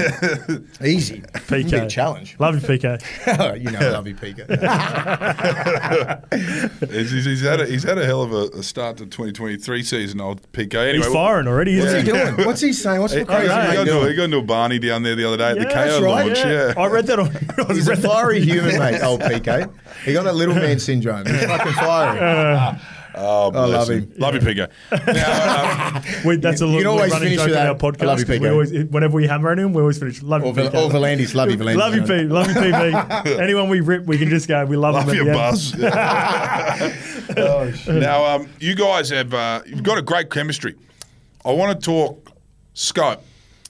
Easy. 0.83 1.21
PK. 1.21 1.69
Big 1.71 1.89
challenge. 1.89 2.35
Love 2.39 2.55
you, 2.55 2.61
PK. 2.61 3.01
you 3.63 3.71
know, 3.71 3.79
I 3.79 3.89
love 3.89 4.07
you, 4.07 4.15
Pika. 4.15 4.45
He's, 6.91 7.11
he's- 7.11 7.25
he's 7.25 7.41
had 7.41 7.59
a, 7.61 7.65
he's 7.65 7.83
had 7.83 7.97
a 7.97 8.05
hell 8.05 8.21
of 8.21 8.31
a, 8.31 8.57
a 8.59 8.63
start 8.63 8.97
to 8.97 9.05
2023 9.05 9.83
season, 9.83 10.21
old 10.21 10.41
PK. 10.51 10.75
Anyway, 10.75 11.05
He's 11.05 11.13
firing 11.13 11.47
already, 11.47 11.77
What's 11.79 11.91
isn't 11.93 12.05
he 12.05 12.11
he? 12.11 12.17
doing? 12.35 12.45
What's 12.47 12.61
he 12.61 12.73
saying? 12.73 13.01
What's 13.01 13.13
the 13.13 13.19
He, 13.19 13.25
crazy 13.25 13.41
he, 13.43 13.47
know. 13.49 13.67
mate 13.67 13.73
got 13.73 13.87
into, 13.87 14.01
a- 14.01 14.09
he 14.09 14.15
got 14.15 14.23
into 14.25 14.37
a 14.37 14.41
Barney 14.43 14.79
down 14.79 15.03
there 15.03 15.15
the 15.15 15.25
other 15.27 15.37
day 15.37 15.49
at 15.51 15.57
the 15.57 15.65
KO 15.65 15.71
that's 15.73 16.01
right, 16.01 16.25
launch. 16.27 16.37
Yeah. 16.39 16.73
I 16.77 16.87
read 16.87 17.07
that 17.07 17.19
on. 17.19 17.31
I 17.57 17.73
He's 17.73 17.87
a 17.87 17.95
fiery 17.95 18.41
human, 18.45 18.77
mate, 18.79 19.01
old 19.01 19.21
PK. 19.21 19.71
He 20.05 20.13
got 20.13 20.23
that 20.23 20.35
little 20.35 20.55
man 20.55 20.79
syndrome. 20.79 21.25
He's 21.25 21.43
fucking 21.45 21.73
fiery. 21.73 22.79
Oh, 23.21 23.49
bless 23.51 23.69
love 23.69 23.89
him. 23.89 24.03
him. 24.03 24.13
Love 24.17 24.35
you, 24.35 24.39
PK. 24.41 24.69
Now, 25.07 25.97
um, 25.97 26.03
We, 26.25 26.35
that's 26.37 26.61
a 26.61 26.65
You 26.65 26.71
little 26.71 26.81
can 26.83 26.87
always 26.99 27.11
running 27.11 27.29
finish 27.29 27.37
joke 27.39 27.47
with 27.47 27.57
in 27.57 27.63
that. 27.63 27.69
our 27.69 27.75
podcast. 27.75 28.03
I 28.03 28.05
love 28.05 28.19
you, 28.19 28.25
'cause 28.25 28.39
we 28.39 28.45
PK. 28.47 28.51
always, 28.51 28.71
whenever 28.91 29.13
we 29.15 29.27
hammer 29.27 29.51
on 29.51 29.59
him, 29.59 29.73
we 29.73 29.81
always 29.81 29.97
finish. 29.97 30.21
Love 30.21 30.43
you, 30.43 30.49
Or, 30.49 30.53
Val- 30.53 30.69
PK. 30.69 30.75
or 30.85 30.89
V'landys. 30.91 31.33
Love 31.33 31.49
you, 31.49 31.57
V'landys. 31.57 31.75
Love 31.75 31.95
you, 31.95 32.03
P. 32.03 32.13
Love 32.25 32.47
you, 32.47 32.53
PB. 32.53 33.39
Anyone 33.41 33.67
we 33.67 33.79
rip, 33.81 34.05
we 34.05 34.17
can 34.19 34.29
just 34.29 34.47
go. 34.47 34.63
We 34.65 34.77
love, 34.77 34.93
love 34.93 35.07
them. 35.07 35.15
you, 35.15 35.29
at 35.29 35.33
the 35.73 35.81
end. 36.69 37.35
Buzz. 37.35 37.87
now, 37.87 38.25
um, 38.35 38.47
you 38.59 38.75
guys 38.75 39.09
have 39.09 39.33
uh, 39.33 39.61
you've 39.65 39.83
got 39.83 39.97
a 39.97 40.01
great 40.01 40.29
chemistry. 40.29 40.75
I 41.43 41.51
want 41.51 41.79
to 41.79 41.85
talk 41.85 42.31
scope. 42.73 43.23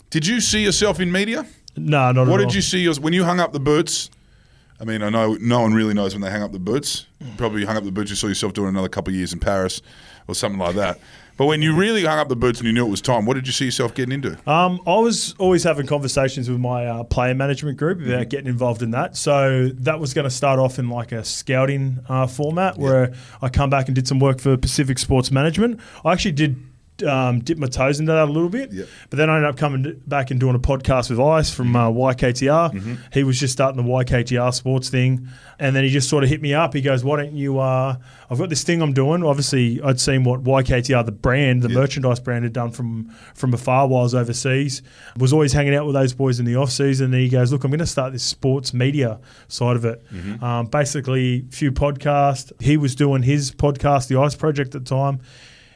Did 0.09 0.25
you 0.27 0.41
see 0.41 0.63
yourself 0.63 0.99
in 0.99 1.11
media? 1.11 1.45
No, 1.75 2.11
not 2.11 2.27
What 2.27 2.41
at 2.41 2.47
did 2.47 2.55
you 2.55 2.61
see 2.61 2.79
yours 2.79 2.99
when 2.99 3.13
you 3.13 3.23
hung 3.23 3.39
up 3.39 3.53
the 3.53 3.59
boots? 3.59 4.09
I 4.81 4.85
mean, 4.85 5.01
I 5.03 5.09
know 5.09 5.35
no 5.41 5.59
one 5.61 5.73
really 5.73 5.93
knows 5.93 6.13
when 6.13 6.21
they 6.21 6.29
hang 6.31 6.41
up 6.41 6.51
the 6.53 6.59
boots. 6.59 7.05
Probably 7.37 7.65
hung 7.65 7.75
up 7.77 7.83
the 7.83 7.91
boots, 7.91 8.09
you 8.09 8.15
saw 8.15 8.27
yourself 8.27 8.53
doing 8.53 8.69
another 8.69 8.87
couple 8.89 9.11
of 9.11 9.15
years 9.15 9.33
in 9.33 9.39
Paris 9.39 9.81
or 10.27 10.35
something 10.35 10.59
like 10.59 10.75
that. 10.75 10.99
But 11.35 11.45
when 11.45 11.61
you 11.61 11.73
really 11.75 12.03
hung 12.03 12.19
up 12.19 12.27
the 12.27 12.35
boots 12.35 12.59
and 12.59 12.67
you 12.67 12.73
knew 12.73 12.85
it 12.85 12.89
was 12.89 13.01
time, 13.01 13.25
what 13.25 13.33
did 13.35 13.47
you 13.47 13.53
see 13.53 13.65
yourself 13.65 13.93
getting 13.93 14.11
into? 14.13 14.31
Um, 14.49 14.81
I 14.85 14.95
was 14.99 15.35
always 15.37 15.63
having 15.63 15.85
conversations 15.87 16.49
with 16.49 16.59
my 16.59 16.85
uh, 16.85 17.03
player 17.05 17.33
management 17.33 17.77
group 17.77 17.99
about 17.99 18.09
Mm-hmm. 18.09 18.29
getting 18.29 18.47
involved 18.47 18.81
in 18.81 18.91
that. 18.91 19.15
So 19.15 19.69
that 19.75 19.99
was 20.01 20.13
going 20.13 20.25
to 20.25 20.29
start 20.29 20.59
off 20.59 20.79
in 20.79 20.89
like 20.89 21.11
a 21.13 21.23
scouting 21.25 21.99
uh, 22.09 22.27
format 22.27 22.77
where 22.77 23.13
I 23.41 23.47
come 23.49 23.69
back 23.69 23.87
and 23.87 23.95
did 23.95 24.07
some 24.07 24.19
work 24.19 24.39
for 24.41 24.55
Pacific 24.57 24.97
Sports 24.99 25.29
Management. 25.31 25.79
I 26.05 26.13
actually 26.13 26.33
did. 26.33 26.57
Um, 27.03 27.39
dip 27.39 27.57
my 27.57 27.67
toes 27.67 27.99
into 27.99 28.11
that 28.11 28.27
a 28.27 28.31
little 28.31 28.49
bit, 28.49 28.71
Yep. 28.71 28.87
but 29.09 29.17
then 29.17 29.29
I 29.29 29.35
ended 29.37 29.49
up 29.49 29.57
coming 29.57 30.01
back 30.07 30.31
and 30.31 30.39
doing 30.39 30.55
a 30.55 30.59
podcast 30.59 31.09
with 31.09 31.19
Ice 31.19 31.53
from 31.53 31.75
uh, 31.75 31.89
YKTR. 31.89 32.97
He 33.13 33.23
was 33.23 33.39
just 33.39 33.53
starting 33.53 33.83
the 33.83 33.89
YKTR 33.89 34.53
sports 34.53 34.89
thing, 34.89 35.27
and 35.59 35.75
then 35.75 35.83
he 35.83 35.89
just 35.89 36.09
sort 36.09 36.23
of 36.23 36.29
hit 36.29 36.41
me 36.41 36.53
up. 36.53 36.73
He 36.73 36.81
goes, 36.81 37.03
"Why 37.03 37.17
don't 37.17 37.33
you? 37.33 37.59
Uh, 37.59 37.95
I've 38.29 38.37
got 38.37 38.49
this 38.49 38.63
thing 38.63 38.81
I'm 38.81 38.93
doing. 38.93 39.23
Obviously, 39.23 39.81
I'd 39.81 39.99
seen 39.99 40.23
what 40.23 40.43
YKTR, 40.43 41.05
the 41.05 41.11
brand, 41.11 41.61
the 41.63 41.69
merchandise 41.69 42.19
brand, 42.19 42.43
had 42.43 42.53
done 42.53 42.71
from 42.71 43.09
from 43.33 43.53
afar 43.53 43.87
while 43.87 44.01
I 44.01 44.03
was 44.03 44.15
overseas. 44.15 44.81
Was 45.17 45.33
always 45.33 45.53
hanging 45.53 45.75
out 45.75 45.85
with 45.85 45.95
those 45.95 46.13
boys 46.13 46.39
in 46.39 46.45
the 46.45 46.55
off 46.55 46.71
season. 46.71 47.13
And 47.13 47.21
he 47.21 47.29
goes, 47.29 47.51
"Look, 47.51 47.63
I'm 47.63 47.71
going 47.71 47.79
to 47.79 47.85
start 47.85 48.13
this 48.13 48.23
sports 48.23 48.73
media 48.73 49.19
side 49.47 49.75
of 49.75 49.85
it. 49.85 50.03
Um, 50.41 50.65
basically, 50.67 51.45
few 51.51 51.71
podcasts. 51.71 52.51
He 52.61 52.77
was 52.77 52.95
doing 52.95 53.23
his 53.23 53.51
podcast, 53.51 54.07
the 54.07 54.17
Ice 54.19 54.35
Project 54.35 54.75
at 54.75 54.85
the 54.85 54.89
time." 54.89 55.19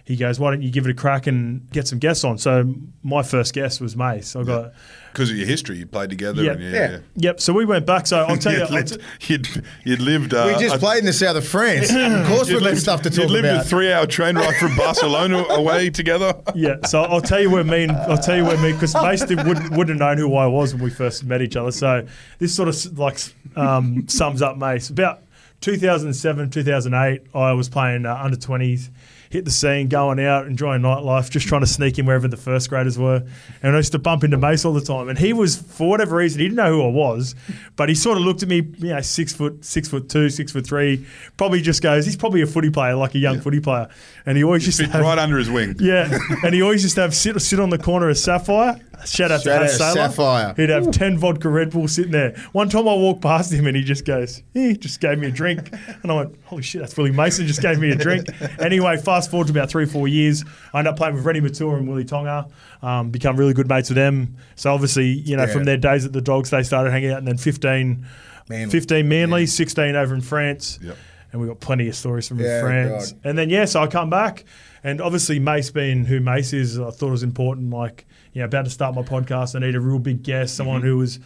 He 0.05 0.15
goes, 0.15 0.39
"Why 0.39 0.51
don't 0.51 0.61
you 0.61 0.71
give 0.71 0.85
it 0.85 0.91
a 0.91 0.93
crack 0.93 1.27
and 1.27 1.69
get 1.71 1.87
some 1.87 1.99
guests 1.99 2.23
on?" 2.23 2.37
So 2.37 2.73
my 3.03 3.23
first 3.23 3.53
guest 3.53 3.79
was 3.81 3.95
Mace. 3.95 4.35
I 4.35 4.43
got. 4.43 4.73
Because 5.13 5.29
of 5.29 5.37
your 5.37 5.45
history, 5.45 5.77
you 5.77 5.85
played 5.85 6.09
together. 6.09 6.41
Yeah. 6.41 6.51
and 6.53 6.61
yeah, 6.63 6.71
Yeah. 6.71 6.91
yeah. 6.91 6.97
Yep. 7.17 7.39
So 7.39 7.53
we 7.53 7.65
went 7.65 7.85
back. 7.85 8.07
So 8.07 8.23
I'll 8.23 8.35
tell 8.37 8.51
you. 8.51 8.59
you'd, 8.61 8.69
lived, 8.71 8.87
t- 9.21 9.33
you'd, 9.33 9.63
you'd 9.83 9.99
lived. 10.01 10.33
Uh, 10.33 10.51
we 10.55 10.59
just 10.63 10.75
a- 10.75 10.79
played 10.79 10.99
in 11.01 11.05
the 11.05 11.13
south 11.13 11.35
of 11.37 11.47
France. 11.47 11.91
of 11.93 12.25
course, 12.27 12.49
we've 12.49 12.57
got 12.57 12.63
lived, 12.63 12.81
stuff 12.81 13.03
to 13.03 13.09
you'd 13.09 13.21
talk 13.21 13.29
lived 13.29 13.45
about. 13.45 13.63
a 13.65 13.69
three-hour 13.69 14.07
train 14.07 14.35
ride 14.37 14.55
from 14.57 14.75
Barcelona 14.75 15.43
away 15.49 15.91
together. 15.91 16.33
yeah. 16.55 16.77
So 16.87 17.03
I'll 17.03 17.21
tell 17.21 17.39
you 17.39 17.51
where 17.51 17.63
me 17.63 17.83
and 17.83 17.91
I'll 17.91 18.17
tell 18.17 18.35
you 18.37 18.43
where 18.43 18.57
me 18.57 18.73
because 18.73 18.95
Mace 18.95 19.23
did- 19.23 19.45
wouldn't 19.45 19.69
wouldn't 19.69 20.01
have 20.01 20.17
known 20.17 20.17
who 20.17 20.35
I 20.35 20.47
was 20.47 20.73
when 20.73 20.83
we 20.83 20.89
first 20.89 21.23
met 21.23 21.43
each 21.43 21.55
other. 21.55 21.71
So 21.71 22.07
this 22.39 22.55
sort 22.55 22.67
of 22.67 22.97
like 22.97 23.19
um, 23.55 24.07
sums 24.09 24.41
up 24.41 24.57
Mace. 24.57 24.89
About 24.89 25.21
2007, 25.61 26.49
2008, 26.49 27.21
I 27.35 27.53
was 27.53 27.69
playing 27.69 28.05
uh, 28.07 28.15
under 28.19 28.35
20s. 28.35 28.89
Hit 29.33 29.45
the 29.45 29.51
scene, 29.51 29.87
going 29.89 30.19
out, 30.19 30.45
enjoying 30.45 30.83
nightlife, 30.83 31.31
just 31.31 31.47
trying 31.47 31.61
to 31.61 31.67
sneak 31.67 31.97
in 31.97 32.05
wherever 32.05 32.27
the 32.27 32.37
first 32.37 32.69
graders 32.69 32.99
were. 32.99 33.23
And 33.63 33.73
I 33.73 33.77
used 33.77 33.91
to 33.93 33.97
bump 33.99 34.23
into 34.23 34.37
Mace 34.37 34.63
all 34.63 34.73
the 34.73 34.79
time. 34.79 35.09
And 35.09 35.17
he 35.17 35.33
was, 35.33 35.55
for 35.59 35.89
whatever 35.89 36.17
reason, 36.17 36.39
he 36.39 36.45
didn't 36.49 36.57
know 36.57 36.71
who 36.71 36.83
I 36.83 36.91
was, 36.91 37.33
but 37.75 37.89
he 37.89 37.95
sort 37.95 38.19
of 38.19 38.23
looked 38.23 38.43
at 38.43 38.49
me, 38.49 38.57
you 38.77 38.89
know, 38.89 39.01
six 39.01 39.33
foot, 39.33 39.65
six 39.65 39.87
foot 39.89 40.07
two, 40.07 40.29
six 40.29 40.51
foot 40.51 40.67
three. 40.67 41.03
Probably 41.35 41.61
just 41.61 41.81
goes, 41.81 42.05
he's 42.05 42.15
probably 42.15 42.43
a 42.43 42.45
footy 42.45 42.69
player, 42.69 42.93
like 42.93 43.15
a 43.15 43.19
young 43.19 43.41
footy 43.41 43.59
player. 43.59 43.89
And 44.27 44.37
he 44.37 44.43
always 44.43 44.63
just 44.65 44.79
Fit 44.79 44.91
have- 44.91 45.01
right 45.01 45.17
under 45.17 45.39
his 45.39 45.49
wing. 45.49 45.77
yeah, 45.79 46.15
and 46.43 46.53
he 46.53 46.61
always 46.61 46.83
used 46.83 46.93
to 46.95 47.01
have 47.01 47.15
sit 47.15 47.41
sit 47.41 47.59
on 47.59 47.71
the 47.71 47.79
corner 47.79 48.09
of 48.09 48.17
Sapphire. 48.19 48.79
Shout 49.05 49.31
out 49.31 49.41
Shout 49.41 49.43
to 49.43 49.53
out 49.55 49.63
Ash 49.63 49.71
Sailor. 49.77 49.93
Sapphire. 50.09 50.53
He'd 50.55 50.69
have 50.69 50.89
ten 50.91 51.17
vodka 51.17 51.49
Red 51.49 51.71
Bull 51.71 51.89
sitting 51.89 52.13
there. 52.13 52.37
One 52.53 52.69
time 52.69 52.87
I 52.87 52.93
walked 52.93 53.21
past 53.21 53.51
him 53.51 53.67
and 53.67 53.75
he 53.75 53.83
just 53.83 54.05
goes, 54.05 54.41
he 54.53 54.77
just 54.77 55.01
gave 55.01 55.19
me 55.19 55.27
a 55.27 55.31
drink, 55.31 55.73
and 56.03 56.09
I 56.11 56.15
went, 56.15 56.35
holy 56.45 56.61
shit, 56.61 56.79
that's 56.81 56.95
Willie 56.95 57.11
Mason 57.11 57.45
just 57.45 57.61
gave 57.61 57.79
me 57.79 57.89
a 57.91 57.95
drink. 57.95 58.27
anyway, 58.59 58.95
fast 58.95 59.22
forward 59.29 59.47
to 59.47 59.53
about 59.53 59.69
three 59.69 59.85
four 59.85 60.07
years, 60.07 60.43
I 60.73 60.79
end 60.79 60.87
up 60.87 60.97
playing 60.97 61.15
with 61.15 61.25
Reni 61.25 61.41
Maitua 61.41 61.77
and 61.77 61.87
Willie 61.87 62.05
Tonga. 62.05 62.47
Um, 62.81 63.09
become 63.11 63.35
really 63.37 63.53
good 63.53 63.67
mates 63.69 63.89
with 63.89 63.95
them. 63.97 64.35
So 64.55 64.73
obviously, 64.73 65.07
you 65.07 65.37
know, 65.37 65.43
Yeah. 65.43 65.53
from 65.53 65.63
their 65.63 65.77
days 65.77 66.05
at 66.05 66.13
the 66.13 66.21
Dogs, 66.21 66.49
they 66.49 66.63
started 66.63 66.91
hanging 66.91 67.11
out, 67.11 67.19
and 67.19 67.27
then 67.27 67.37
15, 67.37 68.05
Manly. 68.49 68.69
15 68.71 69.07
Manly, 69.07 69.45
16 69.45 69.95
over 69.95 70.13
in 70.13 70.21
France. 70.21 70.79
Yep. 70.81 70.97
And 71.31 71.41
we've 71.41 71.49
got 71.49 71.59
plenty 71.61 71.87
of 71.87 71.95
stories 71.95 72.27
from 72.27 72.39
Yeah, 72.39 72.61
France. 72.61 73.11
God. 73.13 73.21
And 73.23 73.37
then, 73.37 73.49
yeah, 73.49 73.65
so 73.65 73.81
I 73.81 73.87
come 73.87 74.09
back. 74.09 74.43
And 74.83 75.01
obviously, 75.01 75.39
Mace 75.39 75.71
being 75.71 76.05
who 76.05 76.19
Mace 76.19 76.53
is, 76.53 76.77
I 76.79 76.91
thought 76.91 77.07
it 77.07 77.11
was 77.11 77.23
important. 77.23 77.71
Like, 77.71 78.05
you 78.33 78.39
know, 78.41 78.45
about 78.45 78.65
to 78.65 78.71
start 78.71 78.93
my 78.95 79.01
podcast, 79.01 79.55
I 79.55 79.59
need 79.59 79.75
a 79.75 79.79
real 79.79 79.97
big 79.99 80.21
guest, 80.23 80.55
someone 80.55 80.81
Mm-hmm. 80.81 80.87
who 80.89 80.97
was, 80.97 81.19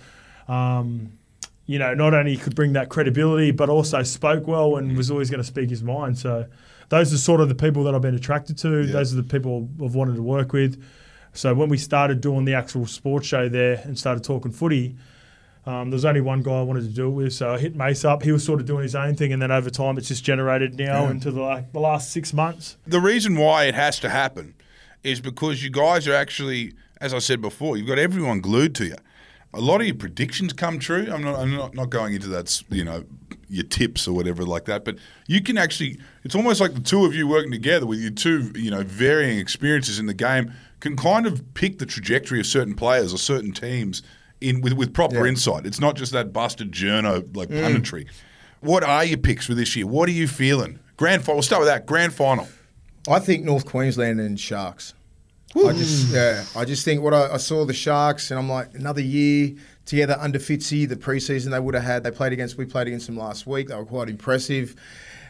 um, 0.47 1.11
you 1.65 1.79
know, 1.79 1.93
not 1.93 2.13
only 2.13 2.37
could 2.37 2.55
bring 2.55 2.73
that 2.73 2.89
credibility, 2.89 3.51
but 3.51 3.67
also 3.69 4.03
spoke 4.03 4.47
well 4.47 4.77
and 4.77 4.95
was 4.95 5.11
always 5.11 5.29
going 5.29 5.41
to 5.41 5.47
speak 5.47 5.69
his 5.69 5.83
mind. 5.83 6.17
So, 6.17 6.45
those 6.89 7.13
are 7.13 7.17
sort 7.17 7.41
of 7.41 7.49
the 7.49 7.55
people 7.55 7.83
that 7.83 7.95
I've 7.95 8.01
been 8.01 8.15
attracted 8.15 8.57
to. 8.59 8.81
Yeah. 8.81 8.93
Those 8.93 9.13
are 9.13 9.17
the 9.17 9.23
people 9.23 9.69
I've 9.83 9.95
wanted 9.95 10.15
to 10.15 10.23
work 10.23 10.53
with. 10.53 10.81
So, 11.33 11.53
when 11.53 11.69
we 11.69 11.77
started 11.77 12.21
doing 12.21 12.45
the 12.45 12.55
actual 12.55 12.85
sports 12.87 13.27
show 13.27 13.47
there 13.49 13.81
and 13.83 13.97
started 13.97 14.23
talking 14.23 14.51
footy, 14.51 14.95
um, 15.67 15.89
there 15.89 15.95
was 15.97 16.05
only 16.05 16.21
one 16.21 16.41
guy 16.41 16.59
I 16.59 16.61
wanted 16.61 16.83
to 16.83 16.87
do 16.87 17.07
it 17.07 17.11
with, 17.11 17.33
so 17.33 17.53
I 17.53 17.59
hit 17.59 17.75
Mace 17.75 18.05
up. 18.05 18.23
He 18.23 18.31
was 18.31 18.43
sort 18.43 18.61
of 18.61 18.65
doing 18.65 18.83
his 18.83 18.95
own 18.95 19.15
thing, 19.15 19.33
and 19.33 19.41
then 19.41 19.51
over 19.51 19.69
time, 19.69 19.97
it's 19.97 20.07
just 20.07 20.23
generated 20.23 20.75
now 20.79 21.07
into 21.07 21.29
the, 21.29 21.41
like, 21.41 21.73
the 21.73 21.79
last 21.81 22.11
six 22.11 22.33
months. 22.33 22.77
The 22.87 23.01
reason 23.01 23.35
why 23.35 23.65
it 23.65 23.75
has 23.75 23.99
to 23.99 24.09
happen 24.09 24.55
is 25.03 25.19
because 25.19 25.63
you 25.63 25.69
guys 25.69 26.07
are 26.07 26.13
actually, 26.13 26.73
as 27.01 27.13
I 27.13 27.19
said 27.19 27.41
before, 27.41 27.75
you've 27.75 27.87
got 27.87 27.99
everyone 27.99 28.39
glued 28.39 28.73
to 28.75 28.85
you. 28.85 28.95
A 29.53 29.61
lot 29.61 29.81
of 29.81 29.87
your 29.87 29.95
predictions 29.95 30.53
come 30.53 30.77
true. 30.77 31.07
I'm 31.11 31.23
not, 31.23 31.39
I'm 31.39 31.55
not, 31.55 31.73
not 31.73 31.89
going 31.89 32.13
into 32.13 32.27
that, 32.29 32.61
you 32.69 32.83
know, 32.83 33.03
your 33.49 33.63
tips 33.63 34.07
or 34.07 34.13
whatever 34.13 34.43
like 34.43 34.65
that, 34.65 34.83
but 34.83 34.97
you 35.27 35.41
can 35.41 35.57
actually, 35.57 35.97
it's 36.23 36.35
almost 36.35 36.59
like 36.59 36.73
the 36.73 36.81
two 36.81 37.05
of 37.05 37.15
you 37.15 37.27
working 37.27 37.51
together 37.51 37.85
with 37.85 37.99
your 37.99 38.11
two, 38.11 38.51
you 38.55 38.69
know, 38.69 38.83
varying 38.83 39.39
experiences 39.39 39.99
in 39.99 40.05
the 40.05 40.13
game 40.13 40.53
can 40.81 40.95
kind 40.97 41.25
of 41.25 41.41
pick 41.53 41.79
the 41.79 41.85
trajectory 41.85 42.39
of 42.39 42.45
certain 42.45 42.75
players 42.75 43.13
or 43.13 43.17
certain 43.17 43.51
teams 43.51 44.03
in 44.41 44.61
with, 44.61 44.73
with 44.73 44.93
proper 44.93 45.23
Yeah. 45.23 45.29
insight. 45.31 45.65
It's 45.65 45.79
not 45.79 45.95
just 45.95 46.11
that 46.11 46.33
busted 46.33 46.71
journo 46.71 47.35
like 47.35 47.49
mm. 47.49 47.61
punditry. 47.61 48.07
What 48.59 48.83
are 48.83 49.05
your 49.05 49.17
picks 49.17 49.45
for 49.45 49.53
this 49.53 49.75
year? 49.75 49.87
What 49.87 50.09
are 50.09 50.13
you 50.13 50.27
feeling? 50.27 50.79
Grand 50.97 51.23
final. 51.23 51.37
We'll 51.37 51.43
start 51.43 51.61
with 51.61 51.69
that. 51.69 51.85
Grand 51.85 52.13
final. 52.13 52.47
I 53.09 53.19
think 53.19 53.45
North 53.45 53.65
Queensland 53.65 54.19
and 54.19 54.39
Sharks. 54.39 54.93
I 55.55 55.73
just 55.73 56.13
yeah, 56.13 56.43
I 56.55 56.65
just 56.65 56.83
think 56.83 57.01
what 57.01 57.13
I, 57.13 57.33
I 57.33 57.37
saw 57.37 57.65
the 57.65 57.73
Sharks 57.73 58.31
and 58.31 58.39
I'm 58.39 58.49
like 58.49 58.73
another 58.75 59.01
year 59.01 59.55
together 59.85 60.17
under 60.19 60.39
Fitzy, 60.39 60.87
the 60.87 60.95
preseason 60.95 61.51
they 61.51 61.59
would 61.59 61.73
have 61.73 61.83
had. 61.83 62.03
They 62.03 62.11
played 62.11 62.33
against 62.33 62.57
we 62.57 62.65
played 62.65 62.87
against 62.87 63.07
them 63.07 63.17
last 63.17 63.47
week. 63.47 63.69
They 63.69 63.75
were 63.75 63.85
quite 63.85 64.09
impressive, 64.09 64.75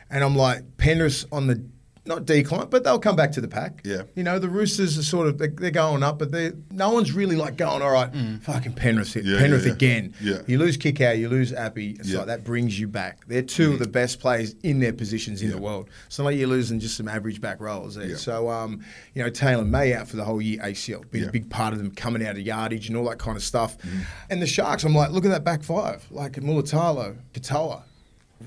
and 0.10 0.24
I'm 0.24 0.36
like 0.36 0.78
Penrith 0.78 1.26
on 1.32 1.48
the 1.48 1.64
not 2.08 2.26
decline, 2.26 2.68
but 2.70 2.84
they'll 2.84 3.00
come 3.00 3.16
back 3.16 3.32
to 3.34 3.42
the 3.42 3.48
pack. 3.48 3.82
Yeah. 3.84 4.04
you 4.16 4.24
know 4.24 4.40
the 4.40 4.50
Roosters 4.50 4.98
are 4.98 5.04
sort 5.04 5.28
of 5.28 5.38
they're, 5.38 5.50
they're 5.50 5.72
going 5.72 6.04
up, 6.04 6.18
but 6.20 6.32
they're 6.32 6.54
no 6.72 6.92
one's 6.92 7.12
really 7.12 7.36
like 7.36 7.58
going 7.58 7.82
all 7.82 7.92
right. 7.92 8.10
Fucking 8.44 8.74
Penrith, 8.74 9.14
hit 9.14 9.26
Yeah, 9.26 9.38
Penrith 9.40 9.62
yeah, 9.64 9.68
yeah. 9.68 9.74
again. 9.74 10.14
Yeah. 10.22 10.42
You 10.48 10.58
lose 10.58 10.78
Kikau, 10.78 11.18
you 11.18 11.30
lose 11.30 11.54
Api. 11.54 11.92
It's 12.00 12.10
Yeah. 12.10 12.20
like 12.20 12.28
that 12.28 12.44
brings 12.44 12.80
you 12.80 12.88
back. 12.88 13.28
They're 13.28 13.42
two 13.42 13.74
of 13.74 13.80
the 13.80 13.88
best 13.88 14.20
players 14.20 14.56
in 14.64 14.80
their 14.80 14.94
positions 14.94 15.42
in 15.42 15.50
Yeah. 15.50 15.56
the 15.56 15.62
world. 15.62 15.90
It's 16.08 16.18
not 16.18 16.26
like 16.26 16.38
you're 16.38 16.48
losing 16.48 16.80
just 16.80 16.96
some 16.98 17.08
average 17.08 17.42
back 17.42 17.60
rollers 17.60 17.96
there. 17.96 18.08
Yeah. 18.08 18.16
So, 18.16 18.50
um, 18.50 18.84
you 19.14 19.22
know, 19.24 19.30
Taylor 19.30 19.66
May 19.66 19.94
out 19.94 20.08
for 20.08 20.16
the 20.16 20.24
whole 20.24 20.42
year, 20.42 20.60
ACL, 20.64 21.04
been 21.12 21.24
Yeah. 21.24 21.30
a 21.30 21.32
big 21.32 21.50
part 21.50 21.74
of 21.74 21.80
them 21.80 21.92
coming 21.92 22.26
out 22.26 22.36
of 22.38 22.42
yardage 22.42 22.88
and 22.88 22.96
all 22.98 23.10
that 23.10 23.20
kind 23.20 23.36
of 23.36 23.44
stuff. 23.44 23.78
Mm-hmm. 23.80 24.00
And 24.30 24.42
the 24.42 24.48
Sharks, 24.48 24.84
I'm 24.84 24.96
like, 24.96 25.12
look 25.12 25.26
at 25.26 25.32
that 25.32 25.44
back 25.44 25.64
five, 25.64 26.06
like 26.10 26.34
Mulitalo, 26.34 27.18
Katoa, 27.34 27.82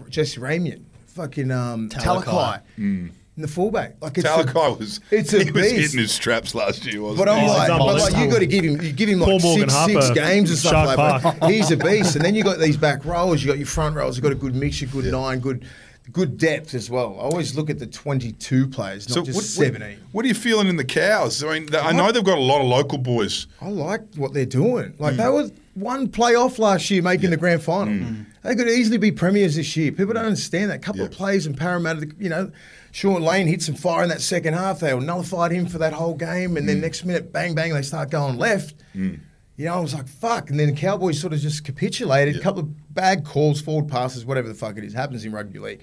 Jesse 0.08 0.40
Ramien, 0.40 0.82
fucking 1.06 1.50
um, 1.50 1.88
Talakai. 1.88 2.60
Talakai, 2.78 3.10
and 3.40 3.48
the 3.48 3.52
fullback. 3.52 3.96
Like 4.02 4.18
it's 4.18 4.26
a- 4.26 4.30
Talakai 4.30 4.78
was 4.78 5.00
it's 5.10 5.32
a 5.32 5.42
he 5.44 5.50
was 5.50 5.62
beast. 5.62 5.74
hitting 5.76 5.98
his 6.00 6.12
straps 6.12 6.54
last 6.54 6.84
year, 6.84 7.00
wasn't 7.00 7.18
But 7.26 7.28
I'm 7.30 7.40
he? 7.42 7.48
Like, 7.48 7.68
but 7.68 7.84
like, 8.12 8.16
you 8.16 8.30
got 8.30 8.38
to 8.40 8.46
give 8.46 8.64
him, 8.64 8.80
you 8.82 8.92
give 8.92 9.08
him 9.08 9.20
Paul 9.20 9.34
like 9.34 9.42
Morgan 9.42 9.68
six, 9.70 9.74
Harper, 9.74 10.02
six 10.02 10.10
games 10.10 10.50
and 10.50 10.58
stuff 10.58 10.72
Shark 10.72 10.86
like 10.98 11.22
Park. 11.22 11.40
that. 11.40 11.50
He's 11.50 11.70
a 11.70 11.76
beast. 11.76 12.16
And 12.16 12.24
then 12.24 12.34
you 12.34 12.44
got 12.44 12.58
these 12.58 12.76
back 12.76 13.04
rows, 13.04 13.42
you 13.42 13.48
got 13.48 13.58
your 13.58 13.66
front 13.66 13.96
rows, 13.96 14.16
You've 14.16 14.22
got 14.24 14.32
a 14.32 14.36
good 14.36 14.54
mixture, 14.54 14.86
good 14.86 15.06
nine, 15.06 15.40
good, 15.40 15.64
good 16.12 16.36
depth 16.38 16.74
as 16.74 16.90
well. 16.90 17.16
I 17.18 17.22
always 17.22 17.56
look 17.56 17.70
at 17.70 17.78
the 17.78 17.86
22 17.86 18.68
players, 18.68 19.08
not 19.14 19.24
just 19.24 19.36
what, 19.36 19.44
17. 19.44 19.88
What, 19.88 19.98
what 20.12 20.24
are 20.24 20.28
you 20.28 20.34
feeling 20.34 20.68
in 20.68 20.76
the 20.76 20.84
cows? 20.84 21.42
I 21.42 21.54
mean, 21.54 21.66
th- 21.68 21.82
I 21.82 21.92
know 21.92 22.12
they've 22.12 22.22
got 22.24 22.36
a 22.38 22.40
lot 22.42 22.60
of 22.60 22.66
local 22.66 22.98
boys. 22.98 23.46
I 23.60 23.68
like 23.68 24.02
what 24.16 24.34
they're 24.34 24.44
doing. 24.44 24.90
Mm. 24.92 25.00
Like 25.00 25.16
they 25.16 25.28
were 25.28 25.50
one 25.74 26.08
playoff 26.08 26.58
last 26.58 26.90
year, 26.90 27.00
making 27.00 27.30
the 27.30 27.36
grand 27.36 27.62
final. 27.62 28.06
They 28.42 28.54
could 28.56 28.68
easily 28.68 28.96
be 28.96 29.12
premiers 29.12 29.56
this 29.56 29.76
year. 29.76 29.92
People 29.92 30.14
don't 30.14 30.24
understand 30.24 30.70
that. 30.70 30.76
A 30.76 30.78
couple 30.80 31.02
of 31.02 31.10
Mm. 31.10 31.14
Plays 31.14 31.46
in 31.46 31.54
Parramatta, 31.54 32.08
you 32.18 32.30
know, 32.30 32.50
Shaun 32.92 33.22
Lane 33.22 33.46
hit 33.46 33.62
some 33.62 33.74
fire 33.74 34.02
in 34.02 34.08
that 34.08 34.20
second 34.20 34.54
half. 34.54 34.80
They 34.80 34.98
nullified 34.98 35.52
him 35.52 35.66
for 35.66 35.78
that 35.78 35.92
whole 35.92 36.14
game, 36.14 36.56
and 36.56 36.68
then 36.68 36.78
Mm. 36.78 36.82
next 36.82 37.04
minute, 37.04 37.32
bang 37.32 37.54
bang, 37.54 37.72
they 37.72 37.82
start 37.82 38.10
going 38.10 38.36
left. 38.38 38.74
You 38.94 39.66
know, 39.66 39.74
I 39.74 39.80
was 39.80 39.92
like, 39.92 40.08
fuck. 40.08 40.48
And 40.48 40.58
then 40.58 40.68
the 40.68 40.72
Cowboys 40.80 41.20
sort 41.20 41.34
of 41.34 41.38
just 41.40 41.64
capitulated. 41.64 42.36
A 42.36 42.40
couple 42.40 42.60
of 42.60 42.94
bad 42.94 43.26
calls, 43.26 43.60
forward 43.60 43.88
passes, 43.88 44.24
whatever 44.24 44.48
the 44.48 44.54
fuck 44.54 44.78
it 44.78 44.84
is, 44.84 44.94
happens 44.94 45.22
in 45.22 45.32
rugby 45.32 45.58
league. 45.58 45.80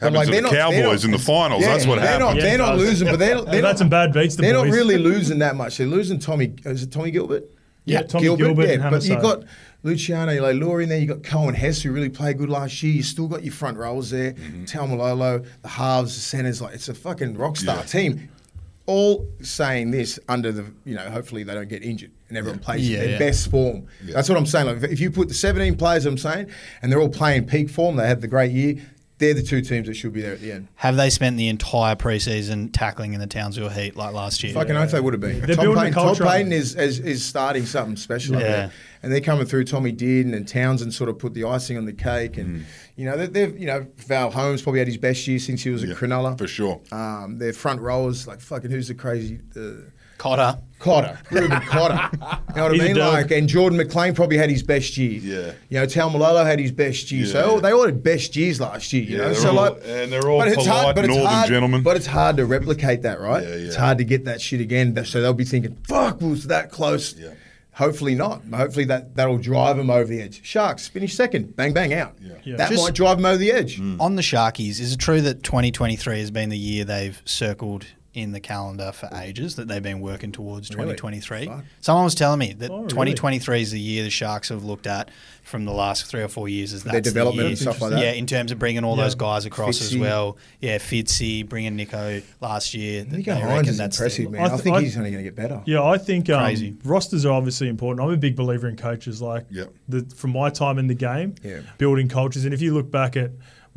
But, 0.00 0.12
Happens 0.12 0.26
to 0.26 0.32
they're 0.32 0.42
the 0.42 0.48
they're 0.50 0.58
Cowboys 0.82 1.04
in 1.04 1.12
the 1.12 1.18
finals. 1.18 1.62
That's 1.62 1.86
what 1.86 2.00
they're 2.00 2.18
Not, 2.18 2.20
happened. 2.30 2.40
they're 2.42 2.50
Yeah, 2.50 2.56
not 2.56 2.74
it 2.74 2.78
losing, 2.78 3.06
but 3.06 3.18
they're, 3.20 3.36
they're 3.36 3.44
They've 3.44 3.54
had 3.54 3.62
not, 3.62 3.78
some 3.78 3.88
bad 3.88 4.12
beats, 4.12 4.34
the 4.34 4.42
They're 4.42 4.52
not 4.54 4.66
really 4.66 4.98
losing 4.98 5.38
that 5.38 5.54
much. 5.54 5.78
They're 5.78 5.86
losing 5.86 6.18
Tommy. 6.18 6.54
Is 6.64 6.82
it 6.82 6.90
Tommy 6.90 7.12
Gilbert? 7.12 7.44
Yeah, 7.84 8.02
Tommy 8.02 8.24
Gilbert 8.36 8.68
and 8.68 8.82
yeah, 8.82 8.90
but 8.90 9.04
you've 9.04 9.22
got 9.22 9.44
Luciano 9.82 10.32
you 10.32 10.42
Leilua 10.42 10.82
in 10.82 10.88
there. 10.88 10.98
You've 10.98 11.08
got 11.08 11.22
Coen 11.22 11.54
Hess, 11.54 11.82
who 11.82 11.92
really 11.92 12.10
played 12.10 12.38
good 12.38 12.50
last 12.50 12.82
year. 12.82 12.92
You 12.92 13.02
still 13.02 13.28
got 13.28 13.42
your 13.44 13.52
front 13.52 13.78
rows 13.78 14.10
there. 14.10 14.32
Mm-hmm. 14.32 14.64
Taumalolo, 14.64 15.46
the 15.62 15.68
halves, 15.68 16.14
the 16.14 16.20
centers. 16.20 16.60
Like 16.60 16.74
it's 16.74 16.88
a 16.88 16.94
fucking 16.94 17.36
rock 17.36 17.56
star 17.56 17.76
Yeah. 17.76 17.82
team. 17.84 18.28
All 18.86 19.28
saying 19.40 19.90
this 19.92 20.18
under 20.28 20.50
the, 20.52 20.66
you 20.84 20.96
know, 20.96 21.08
hopefully 21.10 21.44
they 21.44 21.54
don't 21.54 21.68
get 21.68 21.82
injured 21.84 22.10
and 22.28 22.36
everyone 22.36 22.58
plays 22.58 22.86
in 22.86 22.92
Yeah, 22.94 22.98
their 23.00 23.10
yeah. 23.10 23.18
best 23.18 23.50
form. 23.50 23.86
Yeah. 24.04 24.14
That's 24.14 24.28
what 24.28 24.36
I'm 24.36 24.46
saying. 24.46 24.66
Like 24.66 24.82
if 24.90 24.98
you 25.00 25.10
put 25.10 25.28
the 25.28 25.34
17 25.34 25.76
players, 25.76 26.06
I'm 26.06 26.18
saying, 26.18 26.50
and 26.82 26.90
they're 26.90 27.00
all 27.00 27.08
playing 27.08 27.46
peak 27.46 27.70
form, 27.70 27.96
they 27.96 28.06
had 28.06 28.20
the 28.20 28.26
great 28.28 28.50
year. 28.52 28.76
They're 29.20 29.34
the 29.34 29.42
two 29.42 29.60
teams 29.60 29.86
that 29.86 29.94
should 29.94 30.12
be 30.14 30.22
there 30.22 30.32
at 30.32 30.40
the 30.40 30.50
end. 30.50 30.68
Have 30.76 30.96
they 30.96 31.10
spent 31.10 31.36
the 31.36 31.48
entire 31.48 31.94
preseason 31.94 32.70
tackling 32.72 33.12
in 33.12 33.20
the 33.20 33.26
Townsville 33.26 33.68
Heat 33.68 33.94
like 33.94 34.14
last 34.14 34.42
year? 34.42 34.54
Fucking 34.54 34.74
oath 34.74 34.90
they 34.90 35.00
would 35.00 35.12
have 35.14 35.20
been. 35.20 35.40
They're 35.42 35.56
Tom 35.56 35.66
building 35.66 35.84
Payten, 35.84 35.92
Todd 35.94 36.16
culture. 36.18 36.24
Payten 36.24 36.52
is, 36.52 36.74
is 36.74 36.98
is 37.00 37.24
starting 37.24 37.66
something 37.66 37.96
special 37.96 38.34
Yeah. 38.36 38.40
there, 38.40 38.72
and 39.02 39.12
they're 39.12 39.20
coming 39.20 39.44
through. 39.46 39.64
Tommy 39.64 39.92
Dearden 39.92 40.34
and 40.34 40.48
Townsend 40.48 40.94
sort 40.94 41.10
of 41.10 41.18
put 41.18 41.34
the 41.34 41.44
icing 41.44 41.76
on 41.76 41.84
the 41.84 41.92
cake, 41.92 42.38
and 42.38 42.64
you 42.96 43.04
know 43.04 43.16
they've, 43.16 43.32
they've 43.32 43.58
you 43.60 43.66
know 43.66 43.86
Val 44.08 44.30
Holmes 44.30 44.62
probably 44.62 44.78
had 44.78 44.88
his 44.88 44.96
best 44.96 45.26
year 45.28 45.38
since 45.38 45.62
he 45.62 45.70
was 45.70 45.84
Yeah, 45.84 45.90
at 45.90 45.96
Cronulla 45.98 46.38
for 46.38 46.48
sure. 46.48 46.80
Um, 46.90 47.36
their 47.38 47.52
front 47.52 47.80
rowers 47.82 48.26
like 48.26 48.40
fucking 48.40 48.70
who's 48.70 48.88
the 48.88 48.94
crazy. 48.94 49.38
Uh, 49.54 49.82
Cotter. 50.20 50.58
Cotter, 50.78 51.18
Reuben 51.30 51.60
Cotter. 51.62 52.16
You 52.50 52.56
know 52.56 52.62
what 52.64 52.72
He's 52.72 52.80
I 52.82 52.84
a 52.84 52.88
mean? 52.88 52.98
Like, 52.98 53.30
and 53.30 53.48
Jordan 53.48 53.76
McLean 53.78 54.12
probably 54.14 54.36
had 54.36 54.50
his 54.50 54.62
best 54.64 54.96
year. 54.98 55.20
Yeah. 55.20 55.52
You 55.68 55.78
know, 55.80 55.86
Taumalolo 55.86 56.44
had 56.44 56.58
his 56.58 56.72
best 56.72 57.10
year. 57.12 57.24
Yeah, 57.26 57.32
so 57.32 57.54
yeah. 57.54 57.60
they 57.60 57.72
all 57.72 57.84
had 57.86 58.02
best 58.02 58.34
years 58.34 58.60
last 58.60 58.92
year. 58.92 59.02
You 59.04 59.10
Yeah, 59.10 59.16
know, 59.18 59.24
they're 59.26 59.34
so 59.40 59.48
all- 59.50 59.54
like, 59.54 59.76
and 59.86 60.12
they're 60.12 60.28
all 60.28 60.38
but 60.40 60.48
it's 60.48 60.66
hard, 60.66 60.80
polite 60.80 60.94
but 60.96 61.04
it's 61.04 61.14
northern 61.14 61.32
hard, 61.32 61.48
gentlemen. 61.48 61.82
But 61.84 61.96
it's 61.96 62.06
hard 62.06 62.36
to 62.38 62.44
replicate 62.46 63.02
that, 63.02 63.20
right? 63.20 63.42
Yeah, 63.42 63.48
yeah. 63.50 63.66
It's 63.66 63.76
hard 63.76 63.98
to 63.98 64.04
get 64.04 64.24
that 64.24 64.40
shit 64.40 64.60
again. 64.60 65.02
So 65.04 65.20
they'll 65.22 65.32
be 65.32 65.44
thinking, 65.44 65.76
"Fuck, 65.86 66.20
was 66.20 66.48
that 66.48 66.70
close?" 66.72 67.14
Yeah. 67.16 67.30
Hopefully 67.74 68.14
not. 68.16 68.42
Hopefully 68.52 68.84
that 68.86 69.14
that'll 69.14 69.38
drive 69.38 69.76
them 69.76 69.90
over 69.90 70.04
the 70.06 70.20
edge. 70.20 70.40
Sharks 70.44 70.88
finish 70.88 71.14
second, 71.14 71.54
bang 71.56 71.72
bang 71.72 71.94
out. 71.94 72.16
Yeah. 72.20 72.32
Yeah. 72.42 72.56
That 72.56 72.70
Just- 72.70 72.82
might 72.82 72.94
drive 72.94 73.16
them 73.18 73.26
over 73.26 73.38
the 73.38 73.52
edge. 73.52 73.80
Mm. 73.80 74.00
On 74.00 74.16
the 74.16 74.22
Sharkies, 74.22 74.80
is 74.80 74.92
it 74.92 74.98
true 74.98 75.20
that 75.22 75.42
2023 75.44 76.18
has 76.18 76.30
been 76.32 76.48
the 76.48 76.58
year 76.58 76.84
they've 76.84 77.22
circled 77.24 77.86
in 78.12 78.32
the 78.32 78.40
calendar 78.40 78.90
for 78.90 79.08
ages 79.14 79.54
that 79.54 79.68
they've 79.68 79.82
been 79.84 80.00
working 80.00 80.32
towards 80.32 80.68
Really? 80.70 80.94
2023. 80.96 81.46
Fuck. 81.46 81.64
Someone 81.80 82.04
was 82.04 82.14
telling 82.16 82.40
me 82.40 82.52
that 82.54 82.68
Oh, 82.70 82.78
really? 82.78 82.88
2023 82.88 83.62
is 83.62 83.70
the 83.70 83.78
year 83.78 84.02
the 84.02 84.10
Sharks 84.10 84.48
have 84.48 84.64
looked 84.64 84.88
at 84.88 85.10
from 85.44 85.64
the 85.64 85.72
last 85.72 86.06
three 86.06 86.20
or 86.22 86.26
four 86.28 86.48
years 86.48 86.72
as 86.72 86.82
their 86.82 86.94
that's 86.94 87.06
the 87.08 87.10
development 87.14 87.48
and 87.48 87.58
stuff 87.58 87.80
like 87.80 87.90
that? 87.92 88.00
Yeah, 88.00 88.10
in 88.12 88.26
terms 88.26 88.50
of 88.50 88.58
bringing 88.58 88.82
all 88.82 88.96
Yeah. 88.96 89.04
those 89.04 89.14
guys 89.14 89.44
across 89.46 89.80
as 89.80 89.96
well. 89.96 90.38
Yeah, 90.60 90.78
Fitzy, 90.78 91.48
bringing 91.48 91.76
Nicho 91.76 92.22
last 92.40 92.74
year. 92.74 93.04
Nicho 93.04 93.40
Hynes 93.40 93.68
is 93.68 93.76
that's 93.78 93.96
impressive, 93.98 94.24
the- 94.24 94.30
man. 94.32 94.50
I 94.50 94.54
I, 94.54 94.56
think 94.56 94.76
I- 94.76 94.80
he's 94.82 94.96
only 94.96 95.10
going 95.12 95.22
to 95.24 95.30
get 95.30 95.36
better. 95.36 95.62
Yeah, 95.66 95.84
I 95.84 95.96
think 95.96 96.28
um, 96.30 96.42
Crazy. 96.42 96.76
rosters 96.84 97.24
are 97.24 97.32
obviously 97.32 97.68
important. 97.68 98.04
I'm 98.06 98.12
a 98.12 98.16
big 98.16 98.34
believer 98.34 98.68
in 98.68 98.76
coaches. 98.76 99.22
Like 99.22 99.46
Yep. 99.50 99.72
the, 99.88 100.04
from 100.16 100.32
my 100.32 100.50
time 100.50 100.78
in 100.78 100.88
the 100.88 100.94
game, 100.94 101.36
Yeah. 101.44 101.60
building 101.78 102.08
cultures. 102.08 102.44
And 102.44 102.52
if 102.52 102.60
you 102.60 102.74
look 102.74 102.90
back 102.90 103.16
at 103.16 103.30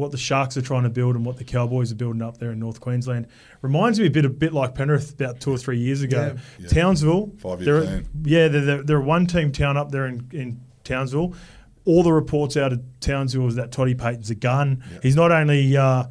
what 0.03 0.11
the 0.11 0.17
Sharks 0.17 0.55
are 0.57 0.61
trying 0.61 0.83
to 0.83 0.89
build 0.89 1.15
and 1.15 1.25
what 1.25 1.37
the 1.37 1.43
Cowboys 1.43 1.91
are 1.91 1.95
building 1.95 2.21
up 2.21 2.37
there 2.37 2.51
in 2.51 2.59
North 2.59 2.79
Queensland, 2.79 3.25
reminds 3.63 3.99
me 3.99 4.05
a 4.05 4.11
bit 4.11 4.25
a 4.25 4.29
bit 4.29 4.53
like 4.53 4.75
Penrith 4.75 5.13
about 5.13 5.39
two 5.39 5.51
or 5.51 5.57
three 5.57 5.79
years 5.79 6.03
ago. 6.03 6.35
Yeah. 6.59 6.67
Townsville, 6.67 7.31
Five-year 7.39 7.65
they're, 7.65 7.83
plan. 7.83 8.07
yeah, 8.23 8.47
they're, 8.47 8.61
they're, 8.61 8.83
they're 8.83 8.97
a 8.97 9.03
one 9.03 9.25
team 9.25 9.51
town 9.51 9.77
up 9.77 9.89
there 9.89 10.05
in, 10.05 10.29
in 10.31 10.61
Townsville. 10.83 11.33
All 11.85 12.03
the 12.03 12.13
reports 12.13 12.55
out 12.55 12.71
of 12.71 12.81
Townsville 12.99 13.47
is 13.47 13.55
that 13.55 13.71
Toddy 13.71 13.95
Payten's 13.95 14.29
a 14.29 14.35
gun. 14.35 14.83
He's 15.01 15.15
not 15.15 15.31
only, 15.31 15.75
uh, 15.75 16.05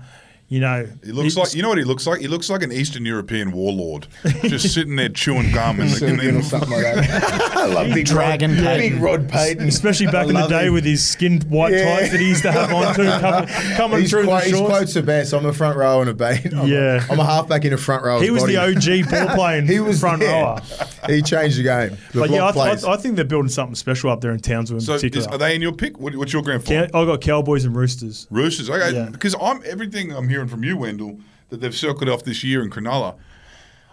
you 0.53 0.61
know, 0.61 0.87
He 1.03 1.13
looks 1.13 1.35
like 1.35 1.55
you 1.55 1.63
know 1.63 1.71
what 1.71 1.79
he 1.79 1.85
looks 1.85 2.07
like. 2.07 2.21
He 2.21 2.29
looks 2.29 2.51
like 2.51 2.63
an 2.63 2.71
Eastern 2.73 3.07
European 3.07 3.53
warlord, 3.53 4.07
just 4.43 4.71
sitting 4.75 4.97
there 4.97 5.09
chewing 5.09 5.51
gum 5.51 5.81
and, 5.81 5.89
the, 5.89 6.07
in 6.07 6.17
Serbian 6.17 6.37
or 6.37 6.39
the 6.43 6.45
something 6.45 6.71
like 6.71 6.83
that. 6.83 7.53
I 7.57 7.67
love 7.69 7.95
big 7.95 8.05
Dragon 8.05 8.51
Rod, 8.57 8.59
Payten. 8.63 8.79
Big 8.79 8.95
Rod 9.01 9.29
Payten. 9.29 9.67
especially 9.67 10.07
back 10.09 10.27
I 10.27 10.29
in 10.29 10.35
the 10.35 10.47
day 10.49 10.67
him. 10.67 10.75
with 10.75 10.85
his 10.85 11.03
skinned 11.03 11.45
white 11.45 11.73
Yeah. 11.73 11.97
tights 11.97 12.11
that 12.13 12.21
he 12.21 12.29
used 12.29 12.43
to 12.43 12.53
have 12.53 12.71
on 12.71 12.95
too, 12.95 13.05
coming, 13.21 13.49
coming 13.77 14.01
His, 14.03 14.11
through 14.11 14.25
quote, 14.25 14.43
the 14.45 14.51
his 14.51 14.61
quotes 14.61 14.97
are 14.99 15.03
best. 15.03 15.33
I'm 15.33 15.47
a 15.47 15.55
front 15.55 15.79
row 15.79 16.03
and 16.03 16.11
a 16.11 16.15
bait. 16.15 16.53
I'm 16.55 16.67
Yeah. 16.69 17.03
A, 17.09 17.13
I'm 17.13 17.19
a 17.19 17.25
halfback 17.25 17.65
in 17.65 17.73
a 17.73 17.79
front 17.79 18.05
row. 18.05 18.21
He 18.21 18.31
was 18.31 18.45
the 18.45 18.59
OG 18.59 19.09
ball 19.11 19.35
playing 19.35 19.67
He 19.69 19.81
was 19.81 20.01
front 20.01 20.21
there. 20.21 20.33
rower. 20.45 20.61
He 21.09 21.23
changed 21.23 21.59
the 21.59 21.63
game. 21.65 21.97
The 22.13 22.21
But 22.21 22.31
yeah, 22.31 22.47
I, 22.47 22.53
th- 22.53 22.55
plays. 22.55 22.85
I, 22.85 22.93
I 22.93 22.97
think 22.97 23.17
they're 23.17 23.25
building 23.25 23.49
something 23.49 23.75
special 23.75 24.11
up 24.11 24.21
there 24.21 24.31
in 24.33 24.39
Townsville 24.41 24.77
in 24.79 24.81
So 24.83 24.95
particular. 24.95 25.27
is, 25.27 25.27
are 25.27 25.39
they 25.39 25.55
in 25.55 25.63
your 25.63 25.73
pick? 25.73 25.99
What, 25.99 26.15
what's 26.17 26.33
your 26.33 26.43
grand 26.43 26.65
Cow- 26.65 26.87
final? 26.87 26.97
I 27.03 27.05
got 27.07 27.21
Cowboys 27.21 27.65
and 27.65 27.75
Roosters. 27.75 28.27
Roosters. 28.31 28.71
Okay, 28.71 28.95
Yeah. 28.95 29.09
because 29.11 29.35
I'm 29.41 29.63
everything 29.65 30.13
I'm 30.15 30.29
hearing 30.29 30.49
from 30.49 30.63
you, 30.65 30.77
Wendell, 30.77 31.19
that 31.51 31.61
they've 31.61 31.75
circled 31.75 32.09
off 32.09 32.25
this 32.25 32.45
year 32.45 32.63
in 32.63 32.71
Cronulla. 32.71 33.17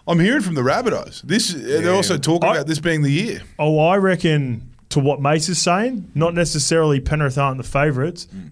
I'm 0.07 0.19
hearing 0.19 0.41
from 0.41 0.55
the 0.55 0.61
Rabbitohs. 0.61 1.21
This 1.21 1.53
they're 1.53 1.93
also 1.93 2.17
talking 2.17 2.49
I- 2.49 2.53
about 2.55 2.67
this 2.67 2.79
being 2.79 3.01
the 3.03 3.11
year. 3.11 3.41
Oh, 3.59 3.79
I 3.79 3.97
reckon 3.97 4.69
to 4.89 4.99
what 4.99 5.21
Mace 5.21 5.49
is 5.49 5.59
saying, 5.59 6.11
not 6.15 6.33
necessarily 6.33 6.99
Penrith 6.99 7.37
aren't 7.37 7.57
the 7.57 7.63
favourites. 7.63 8.27
Mm. 8.35 8.51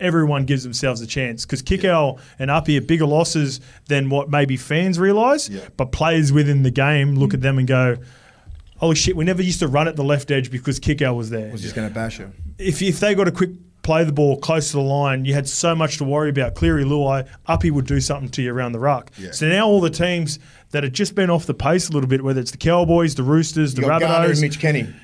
Everyone 0.00 0.44
gives 0.44 0.62
themselves 0.62 1.00
a 1.00 1.06
chance 1.06 1.44
because 1.44 1.62
Kikau 1.62 2.20
and 2.38 2.50
Api 2.50 2.78
are 2.78 2.82
bigger 2.82 3.06
losses 3.06 3.60
than 3.88 4.10
what 4.10 4.30
maybe 4.30 4.56
fans 4.56 4.98
realise. 4.98 5.48
Yeah. 5.48 5.60
Mm. 5.60 5.70
But 5.76 5.92
players 5.92 6.32
within 6.32 6.62
the 6.62 6.70
game 6.70 7.16
look 7.16 7.34
at 7.34 7.40
them 7.40 7.58
and 7.58 7.66
go, 7.66 7.96
"Holy 8.76 8.94
shit, 8.94 9.16
we 9.16 9.24
never 9.24 9.42
used 9.42 9.58
to 9.60 9.68
run 9.68 9.88
at 9.88 9.96
the 9.96 10.04
left 10.04 10.30
edge 10.30 10.50
because 10.50 10.78
Kikau 10.78 11.16
was 11.16 11.30
there." 11.30 11.50
was 11.50 11.62
just 11.62 11.74
going 11.74 11.88
to 11.88 11.94
bash 11.94 12.18
him. 12.18 12.32
if, 12.58 12.80
if 12.82 13.00
they 13.00 13.14
got 13.14 13.26
a 13.28 13.32
quick 13.32 13.50
play 13.82 14.04
the 14.04 14.12
ball 14.12 14.36
close 14.36 14.70
to 14.70 14.76
the 14.76 14.82
line, 14.82 15.24
you 15.24 15.32
had 15.32 15.48
so 15.48 15.74
much 15.74 15.96
to 15.96 16.04
worry 16.04 16.28
about. 16.28 16.54
Cleary 16.54 16.84
Luai, 16.84 17.26
Api 17.46 17.70
would 17.70 17.86
do 17.86 18.00
something 18.00 18.28
to 18.28 18.42
you 18.42 18.52
around 18.52 18.72
the 18.72 18.78
ruck. 18.78 19.10
Yeah. 19.16 19.30
So 19.30 19.48
now 19.48 19.66
all 19.66 19.80
the 19.80 19.88
teams 19.88 20.38
that 20.72 20.82
had 20.84 20.92
just 20.92 21.14
been 21.14 21.30
off 21.30 21.46
the 21.46 21.54
pace 21.54 21.88
a 21.88 21.92
little 21.92 22.08
bit, 22.08 22.22
whether 22.22 22.38
it's 22.38 22.50
the 22.50 22.58
Cowboys, 22.58 23.14
the 23.14 23.22
Roosters, 23.22 23.72
the 23.74 23.82
You 23.82 23.90
and 23.90 24.02
Rabbitohs, 24.02 24.42
Mitch 24.42 24.60
Kenny. 24.60 24.94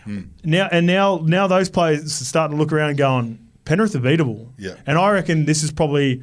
now 0.44 0.68
and 0.70 0.86
now 0.86 1.20
now 1.24 1.46
those 1.46 1.70
players 1.70 2.12
starting 2.12 2.58
to 2.58 2.62
look 2.62 2.72
around 2.72 2.90
and 2.90 2.98
going, 2.98 3.38
Penrith 3.64 3.94
are 3.94 4.00
beatable. 4.00 4.48
Yeah. 4.58 4.74
And 4.86 4.98
I 4.98 5.10
reckon 5.10 5.44
this 5.46 5.62
is 5.62 5.70
probably 5.72 6.22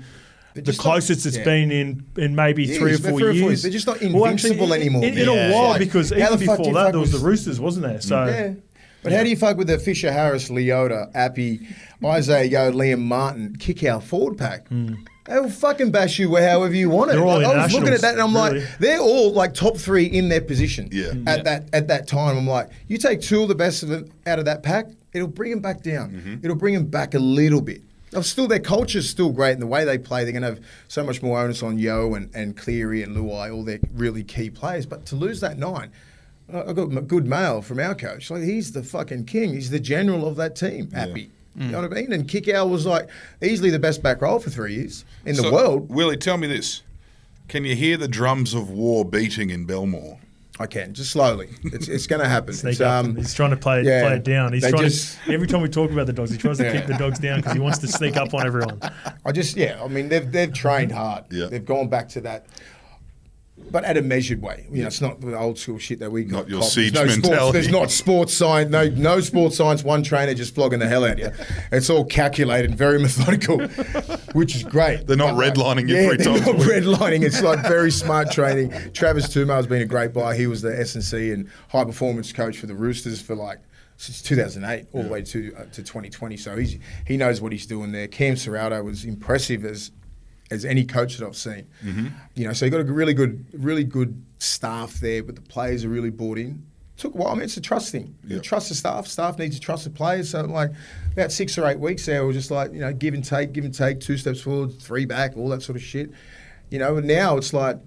the 0.53 0.73
closest 0.73 1.25
it's 1.25 1.37
yeah. 1.37 1.43
been 1.43 1.71
in, 1.71 2.05
in 2.17 2.35
maybe 2.35 2.65
Years, 2.65 2.77
three 2.77 2.93
or 2.93 2.97
four 2.97 3.19
three 3.19 3.27
or 3.29 3.31
years. 3.31 3.41
four 3.41 3.49
years. 3.51 3.61
They're 3.63 3.71
just 3.71 3.87
not 3.87 4.01
Well, 4.01 4.25
actually, 4.27 4.51
invincible 4.51 4.73
anymore. 4.73 5.03
In, 5.05 5.17
in 5.17 5.25
Yeah. 5.27 5.49
a 5.49 5.53
while, 5.53 5.69
Like, 5.69 5.79
because 5.79 6.11
even 6.11 6.23
the 6.37 6.45
fuck 6.45 6.57
do 6.57 6.63
before 6.63 6.73
that, 6.73 6.91
there 6.91 6.99
was 6.99 7.13
with- 7.13 7.21
the 7.21 7.27
Roosters, 7.27 7.59
wasn't 7.59 7.85
there? 7.85 8.01
So 8.01 8.25
Yeah. 8.25 8.53
But 9.03 9.13
how 9.13 9.23
do 9.23 9.29
you 9.29 9.35
fuck 9.35 9.57
with 9.57 9.65
the 9.67 9.79
Fisher 9.79 10.11
Harris, 10.11 10.49
Leota, 10.49 11.09
Api, 11.15 11.67
Isaah 12.05 12.43
Yeo, 12.43 12.71
Liam 12.71 12.99
Martin, 12.99 13.55
Kikau 13.57 13.99
forward 14.03 14.37
pack? 14.37 14.67
Hmm. 14.67 14.93
They'll 15.25 15.49
fucking 15.49 15.91
bash 15.91 16.17
you 16.17 16.35
however 16.35 16.73
you 16.73 16.89
want 16.89 17.11
it. 17.11 17.13
They're 17.13 17.23
all 17.23 17.39
Like, 17.41 17.45
I 17.55 17.63
was 17.65 17.73
looking 17.73 17.93
at 17.93 18.01
that 18.01 18.13
and 18.13 18.21
I'm 18.21 18.33
really. 18.35 18.61
like, 18.61 18.77
they're 18.79 18.99
all 18.99 19.31
like 19.31 19.53
top 19.53 19.77
three 19.77 20.05
in 20.05 20.29
their 20.29 20.41
position. 20.41 20.89
Yeah. 20.91 21.09
At 21.27 21.37
Yeah. 21.37 21.43
that 21.43 21.69
at 21.73 21.87
that 21.89 22.07
time, 22.07 22.37
I'm 22.37 22.47
like, 22.47 22.69
you 22.87 22.97
take 22.97 23.21
two 23.21 23.43
of 23.43 23.47
the 23.47 23.55
best 23.55 23.83
of 23.83 23.89
them 23.89 24.09
out 24.25 24.39
of 24.39 24.45
that 24.45 24.63
pack, 24.63 24.87
it'll 25.13 25.27
bring 25.27 25.51
them 25.51 25.59
back 25.59 25.83
down. 25.83 26.11
Mm-hmm. 26.11 26.35
It'll 26.43 26.55
bring 26.57 26.73
them 26.73 26.85
back 26.87 27.13
a 27.13 27.19
little 27.19 27.61
bit. 27.61 27.81
Now, 28.13 28.21
still, 28.21 28.45
their 28.47 28.59
culture's 28.59 29.09
still 29.09 29.29
great, 29.31 29.53
and 29.53 29.61
the 29.61 29.67
way 29.67 29.85
they 29.85 29.97
play, 29.97 30.23
they're 30.25 30.33
going 30.33 30.41
to 30.41 30.49
have 30.49 30.59
so 30.89 31.01
much 31.01 31.21
more 31.21 31.39
onus 31.39 31.63
on 31.63 31.79
Yeo 31.79 32.13
and, 32.15 32.29
and 32.35 32.57
Cleary 32.57 33.03
and 33.03 33.15
Luai, 33.15 33.53
all 33.55 33.63
their 33.63 33.79
really 33.93 34.21
key 34.21 34.49
players. 34.49 34.85
But 34.85 35.05
to 35.05 35.15
lose 35.15 35.39
that 35.39 35.57
nine, 35.57 35.91
I 36.51 36.61
I 36.63 36.73
got 36.73 36.87
good 37.07 37.25
mail 37.25 37.61
from 37.61 37.79
our 37.79 37.95
coach. 37.95 38.29
Like 38.29 38.43
he's 38.43 38.73
the 38.73 38.83
fucking 38.83 39.25
king. 39.25 39.53
He's 39.53 39.69
the 39.69 39.79
general 39.79 40.27
of 40.27 40.35
that 40.37 40.55
team. 40.57 40.91
Happy. 40.91 41.31
You 41.55 41.67
know 41.67 41.81
what 41.81 41.91
I 41.91 42.01
mean? 42.01 42.13
And 42.13 42.27
Kikau 42.27 42.69
was 42.69 42.85
like 42.85 43.09
easily 43.41 43.69
the 43.71 43.79
best 43.79 44.01
back 44.01 44.21
row 44.21 44.39
for 44.39 44.49
three 44.49 44.75
years 44.75 45.03
in 45.25 45.35
the 45.35 45.51
world. 45.51 45.89
Willie, 45.89 46.15
tell 46.17 46.37
me 46.37 46.47
this: 46.47 46.81
Can 47.49 47.65
you 47.65 47.75
hear 47.75 47.97
the 47.97 48.07
drums 48.07 48.53
of 48.53 48.69
war 48.69 49.03
beating 49.03 49.49
in 49.49 49.65
Belmore? 49.65 50.17
I 50.59 50.67
can 50.67 50.93
just 50.93 51.11
slowly. 51.11 51.49
It's, 51.63 51.87
it's 51.87 52.05
going 52.07 52.21
to 52.21 52.27
happen. 52.29 52.53
Sneak 52.53 52.73
It's, 52.73 52.81
um, 52.81 53.15
he's 53.15 53.33
trying 53.33 53.49
to 53.49 53.57
play, 53.57 53.81
yeah, 53.83 54.01
play 54.03 54.15
it 54.17 54.23
down. 54.23 54.53
He's 54.53 54.67
trying 54.69 54.83
just- 54.83 55.17
to, 55.25 55.33
every 55.33 55.47
time 55.47 55.61
we 55.61 55.69
talk 55.69 55.89
about 55.91 56.05
the 56.05 56.13
dogs, 56.13 56.29
he 56.29 56.37
tries 56.37 56.57
to 56.57 56.65
Yeah. 56.65 56.77
keep 56.77 56.85
the 56.85 56.97
dogs 56.97 57.17
down 57.19 57.39
because 57.39 57.53
he 57.53 57.59
wants 57.59 57.79
to 57.79 57.87
sneak 57.87 58.15
up 58.15 58.33
on 58.33 58.45
everyone. 58.45 58.79
I 59.25 59.31
just 59.31 59.55
yeah. 59.57 59.81
I 59.83 59.87
mean 59.87 60.07
they've 60.09 60.29
they've 60.31 60.53
trained 60.53 60.91
hard. 60.91 61.23
Yeah. 61.31 61.47
They've 61.47 61.65
gone 61.65 61.89
back 61.89 62.09
to 62.09 62.21
that. 62.21 62.45
But 63.71 63.85
at 63.85 63.95
a 63.97 64.01
measured 64.01 64.41
way, 64.41 64.67
you 64.71 64.81
know, 64.81 64.87
it's 64.87 64.99
not 65.01 65.21
the 65.21 65.37
old 65.37 65.57
school 65.57 65.77
shit 65.79 65.99
that 65.99 66.11
we 66.11 66.23
got. 66.25 66.39
Not 66.39 66.49
your 66.49 66.59
copped. 66.61 66.73
siege 66.73 66.93
there's 66.93 67.17
no 67.17 67.21
mentality. 67.21 67.37
Sports, 67.37 67.53
there's 67.53 67.69
not 67.71 67.91
sports 67.91 68.33
science. 68.33 68.69
No, 68.69 68.89
no 68.89 69.21
sports 69.21 69.55
science. 69.55 69.83
One 69.83 70.03
trainer 70.03 70.33
just 70.33 70.53
flogging 70.53 70.79
the 70.79 70.87
hell 70.87 71.05
out 71.05 71.13
of 71.13 71.19
you. 71.19 71.31
It's 71.71 71.89
all 71.89 72.03
calculated, 72.05 72.71
and 72.71 72.77
very 72.77 72.99
methodical, 72.99 73.59
which 74.33 74.55
is 74.55 74.63
great. 74.63 75.07
They're 75.07 75.15
not 75.17 75.35
But, 75.37 75.47
uh, 75.47 75.51
redlining 75.53 75.87
you 75.89 75.95
yeah, 75.95 76.07
three 76.07 76.17
they're 76.17 76.25
times 76.37 76.45
Not 76.45 76.55
redlining. 76.57 77.23
It's 77.23 77.41
like 77.41 77.61
very 77.61 77.91
smart 77.91 78.31
training. 78.31 78.71
Travis 78.93 79.29
Touma's 79.33 79.67
been 79.67 79.81
a 79.81 79.85
great 79.85 80.13
buy. 80.13 80.35
He 80.35 80.47
was 80.47 80.61
the 80.61 80.77
S 80.77 80.95
and 80.95 81.03
C 81.03 81.31
and 81.31 81.49
high 81.69 81.85
performance 81.85 82.31
coach 82.33 82.57
for 82.57 82.67
the 82.67 82.75
Roosters 82.75 83.21
for 83.21 83.35
like 83.35 83.59
since 83.97 84.21
2008 84.23 84.87
all 84.93 85.03
the 85.03 85.09
way 85.09 85.21
to 85.21 85.53
uh, 85.57 85.63
to 85.65 85.83
2020. 85.83 86.35
So 86.37 86.57
he's 86.57 86.77
he 87.05 87.17
knows 87.17 87.39
what 87.39 87.51
he's 87.51 87.65
doing 87.67 87.91
there. 87.91 88.07
Cam 88.07 88.33
Ciraldo 88.35 88.83
was 88.83 89.05
impressive 89.05 89.63
as 89.63 89.91
as 90.51 90.65
any 90.65 90.83
coach 90.83 91.17
that 91.17 91.25
I've 91.25 91.35
seen. 91.35 91.65
Mm-hmm. 91.83 92.07
You 92.35 92.47
know, 92.47 92.53
so 92.53 92.65
you 92.65 92.71
got 92.71 92.81
a 92.81 92.83
really 92.83 93.13
good 93.13 93.45
really 93.53 93.83
good 93.83 94.21
staff 94.39 94.95
there, 94.95 95.23
but 95.23 95.35
the 95.35 95.41
players 95.41 95.85
are 95.85 95.89
really 95.89 96.09
bought 96.09 96.37
in. 96.37 96.63
Took 96.97 97.15
a 97.15 97.17
while. 97.17 97.29
I 97.29 97.33
mean, 97.35 97.43
it's 97.43 97.57
a 97.57 97.61
trust 97.61 97.91
thing. 97.91 98.15
You 98.27 98.39
trust 98.39 98.69
the 98.69 98.75
staff. 98.75 99.07
Staff 99.07 99.39
needs 99.39 99.55
to 99.55 99.61
trust 99.61 99.85
the 99.85 99.89
players. 99.89 100.29
So 100.29 100.41
like 100.41 100.71
about 101.13 101.31
six 101.31 101.57
or 101.57 101.65
eight 101.65 101.79
weeks 101.79 102.05
there, 102.05 102.23
we're 102.25 102.33
just 102.33 102.51
like 102.51 102.73
you 102.73 102.79
know 102.81 102.93
give 102.93 103.15
and 103.15 103.23
take, 103.23 103.53
give 103.53 103.65
and 103.65 103.73
take, 103.73 104.01
two 104.01 104.17
steps 104.17 104.41
forward, 104.41 104.79
three 104.79 105.05
back, 105.05 105.35
all 105.35 105.49
that 105.49 105.63
sort 105.63 105.77
of 105.77 105.81
shit. 105.81 106.11
You 106.69 106.77
know, 106.79 106.97
and 106.97 107.07
now 107.07 107.37
it's 107.37 107.53
like 107.53 107.77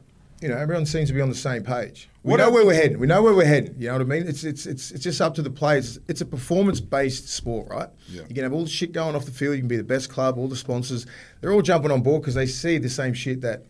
you 0.41 0.49
know 0.49 0.57
everyone 0.57 0.87
seems 0.87 1.09
to 1.11 1.15
be 1.15 1.21
on 1.21 1.29
the 1.29 1.35
same 1.35 1.63
page. 1.63 2.09
We 2.25 2.37
know 2.37 2.51
where 2.51 2.65
we're 2.65 2.75
heading. 2.75 2.99
We 2.99 3.07
know 3.07 3.23
where 3.23 3.35
we're 3.35 3.45
heading. 3.45 3.75
You 3.79 3.89
know 3.89 3.95
what 3.95 4.03
I 4.03 4.05
mean? 4.05 4.27
It's 4.27 4.45
it's 4.45 4.65
it's 4.65 4.91
it's 4.91 5.05
just 5.05 5.21
up 5.21 5.35
to 5.35 5.43
the 5.43 5.51
players. 5.51 5.99
It's 6.09 6.23
a 6.23 6.27
performance 6.27 6.81
based 6.81 7.29
sport, 7.29 7.69
right? 7.71 7.91
Yeah. 8.09 8.23
You 8.29 8.35
can 8.35 8.45
have 8.45 8.53
all 8.53 8.65
the 8.65 8.71
shit 8.71 8.93
going 8.93 9.15
off 9.15 9.27
the 9.27 9.31
field. 9.31 9.57
You 9.57 9.61
can 9.61 9.69
be 9.69 9.77
the 9.77 9.85
best 9.85 10.09
club. 10.09 10.39
All 10.39 10.49
the 10.49 10.57
sponsors, 10.57 11.07
they're 11.41 11.53
all 11.53 11.63
jumping 11.63 11.91
on 11.91 12.03
board 12.03 12.23
because 12.23 12.35
they 12.35 12.47
see 12.47 12.79
the 12.79 12.89
same 12.89 13.13
shit 13.13 13.43
that 13.43 13.67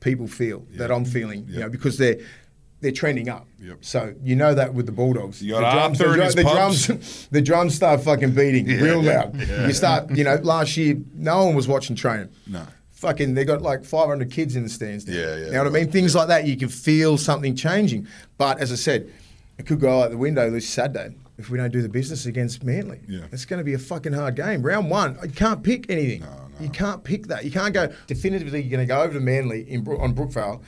people 0.00 0.28
feel 0.28 0.64
that 0.76 0.92
I'm 0.92 1.04
feeling. 1.04 1.44
Yeah. 1.48 1.54
You 1.54 1.60
know, 1.60 1.68
because 1.70 1.98
they're 1.98 2.18
they're 2.80 2.92
trending 2.92 3.28
up. 3.28 3.48
Yep. 3.60 3.78
So 3.80 4.14
you 4.22 4.36
know 4.36 4.54
that 4.54 4.74
with 4.74 4.86
the 4.86 4.92
Bulldogs, 4.92 5.40
the 5.40 5.48
drums, 5.48 5.98
the, 5.98 6.24
his 6.24 6.34
the 6.36 6.42
drums, 6.42 7.28
the 7.30 7.42
drums 7.42 7.74
start 7.74 8.02
fucking 8.02 8.32
beating 8.32 8.66
real 8.66 9.02
loud. 9.02 9.34
Yeah. 9.34 9.66
You 9.66 9.72
start, 9.72 10.10
you 10.10 10.22
know, 10.22 10.36
last 10.36 10.76
year 10.76 10.96
no 11.14 11.46
one 11.46 11.56
was 11.56 11.66
watching 11.66 11.96
training. 11.96 12.28
No. 12.46 12.64
Fucking, 13.00 13.34
they 13.34 13.44
got 13.44 13.62
like 13.62 13.84
500 13.84 14.30
kids 14.30 14.56
in 14.56 14.64
the 14.64 14.68
stands. 14.68 15.06
Now. 15.06 15.14
Yeah, 15.14 15.20
yeah, 15.36 15.46
You 15.46 15.52
know 15.52 15.58
what 15.64 15.66
I 15.68 15.70
mean? 15.70 15.90
Things 15.92 16.16
like 16.16 16.26
that, 16.28 16.46
you 16.46 16.56
can 16.56 16.68
feel 16.68 17.16
something 17.16 17.54
changing. 17.54 18.08
But 18.38 18.58
as 18.58 18.72
I 18.72 18.74
said, 18.74 19.12
it 19.56 19.66
could 19.66 19.78
go 19.78 20.02
out 20.02 20.10
the 20.10 20.16
window 20.18 20.50
this 20.50 20.68
Saturday 20.68 21.14
if 21.38 21.48
we 21.48 21.58
don't 21.58 21.72
do 21.72 21.80
the 21.80 21.88
business 21.88 22.26
against 22.26 22.64
Manly. 22.64 23.00
Yeah. 23.08 23.26
It's 23.30 23.44
going 23.44 23.58
to 23.58 23.64
be 23.64 23.74
a 23.74 23.78
fucking 23.78 24.12
hard 24.14 24.34
game. 24.34 24.62
Round 24.62 24.90
one, 24.90 25.16
you 25.22 25.28
can't 25.30 25.62
pick 25.62 25.88
anything. 25.88 26.22
No, 26.22 26.26
no. 26.26 26.64
You 26.64 26.70
can't 26.70 27.04
pick 27.04 27.28
that. 27.28 27.44
You 27.44 27.52
can't 27.52 27.72
go 27.72 27.92
definitively. 28.08 28.62
You're 28.62 28.70
going 28.76 28.86
to 28.86 28.92
go 28.92 29.00
over 29.00 29.12
to 29.14 29.20
Manly 29.20 29.62
in, 29.70 29.82
Bro- 29.84 29.98
on 30.00 30.12
Brookvale 30.12 30.60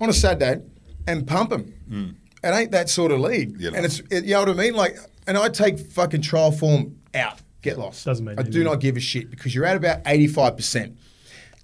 on 0.00 0.08
a 0.08 0.12
Saturday 0.14 0.62
and 1.06 1.26
pump 1.26 1.50
them. 1.50 1.74
Hmm. 1.88 2.08
It 2.42 2.54
ain't 2.54 2.70
that 2.70 2.88
sort 2.88 3.12
of 3.12 3.20
league. 3.20 3.56
Yeah, 3.58 3.70
no. 3.70 3.76
And 3.76 3.84
it's 3.86 4.00
it, 4.10 4.24
you 4.24 4.32
know 4.32 4.40
what 4.40 4.48
I 4.48 4.54
mean. 4.54 4.74
Like, 4.74 4.96
and 5.26 5.36
I 5.36 5.50
take 5.50 5.78
fucking 5.78 6.22
trial 6.22 6.50
form 6.50 6.98
out. 7.14 7.40
Get 7.60 7.78
lost. 7.78 8.04
Doesn't 8.04 8.24
mean 8.24 8.38
I 8.38 8.42
do 8.42 8.62
not 8.64 8.80
give 8.80 8.96
a 8.96 9.00
shit 9.00 9.30
because 9.30 9.54
you're 9.54 9.64
at 9.64 9.76
about 9.76 10.00
eighty 10.06 10.26
five 10.26 10.56
percent. 10.56 10.98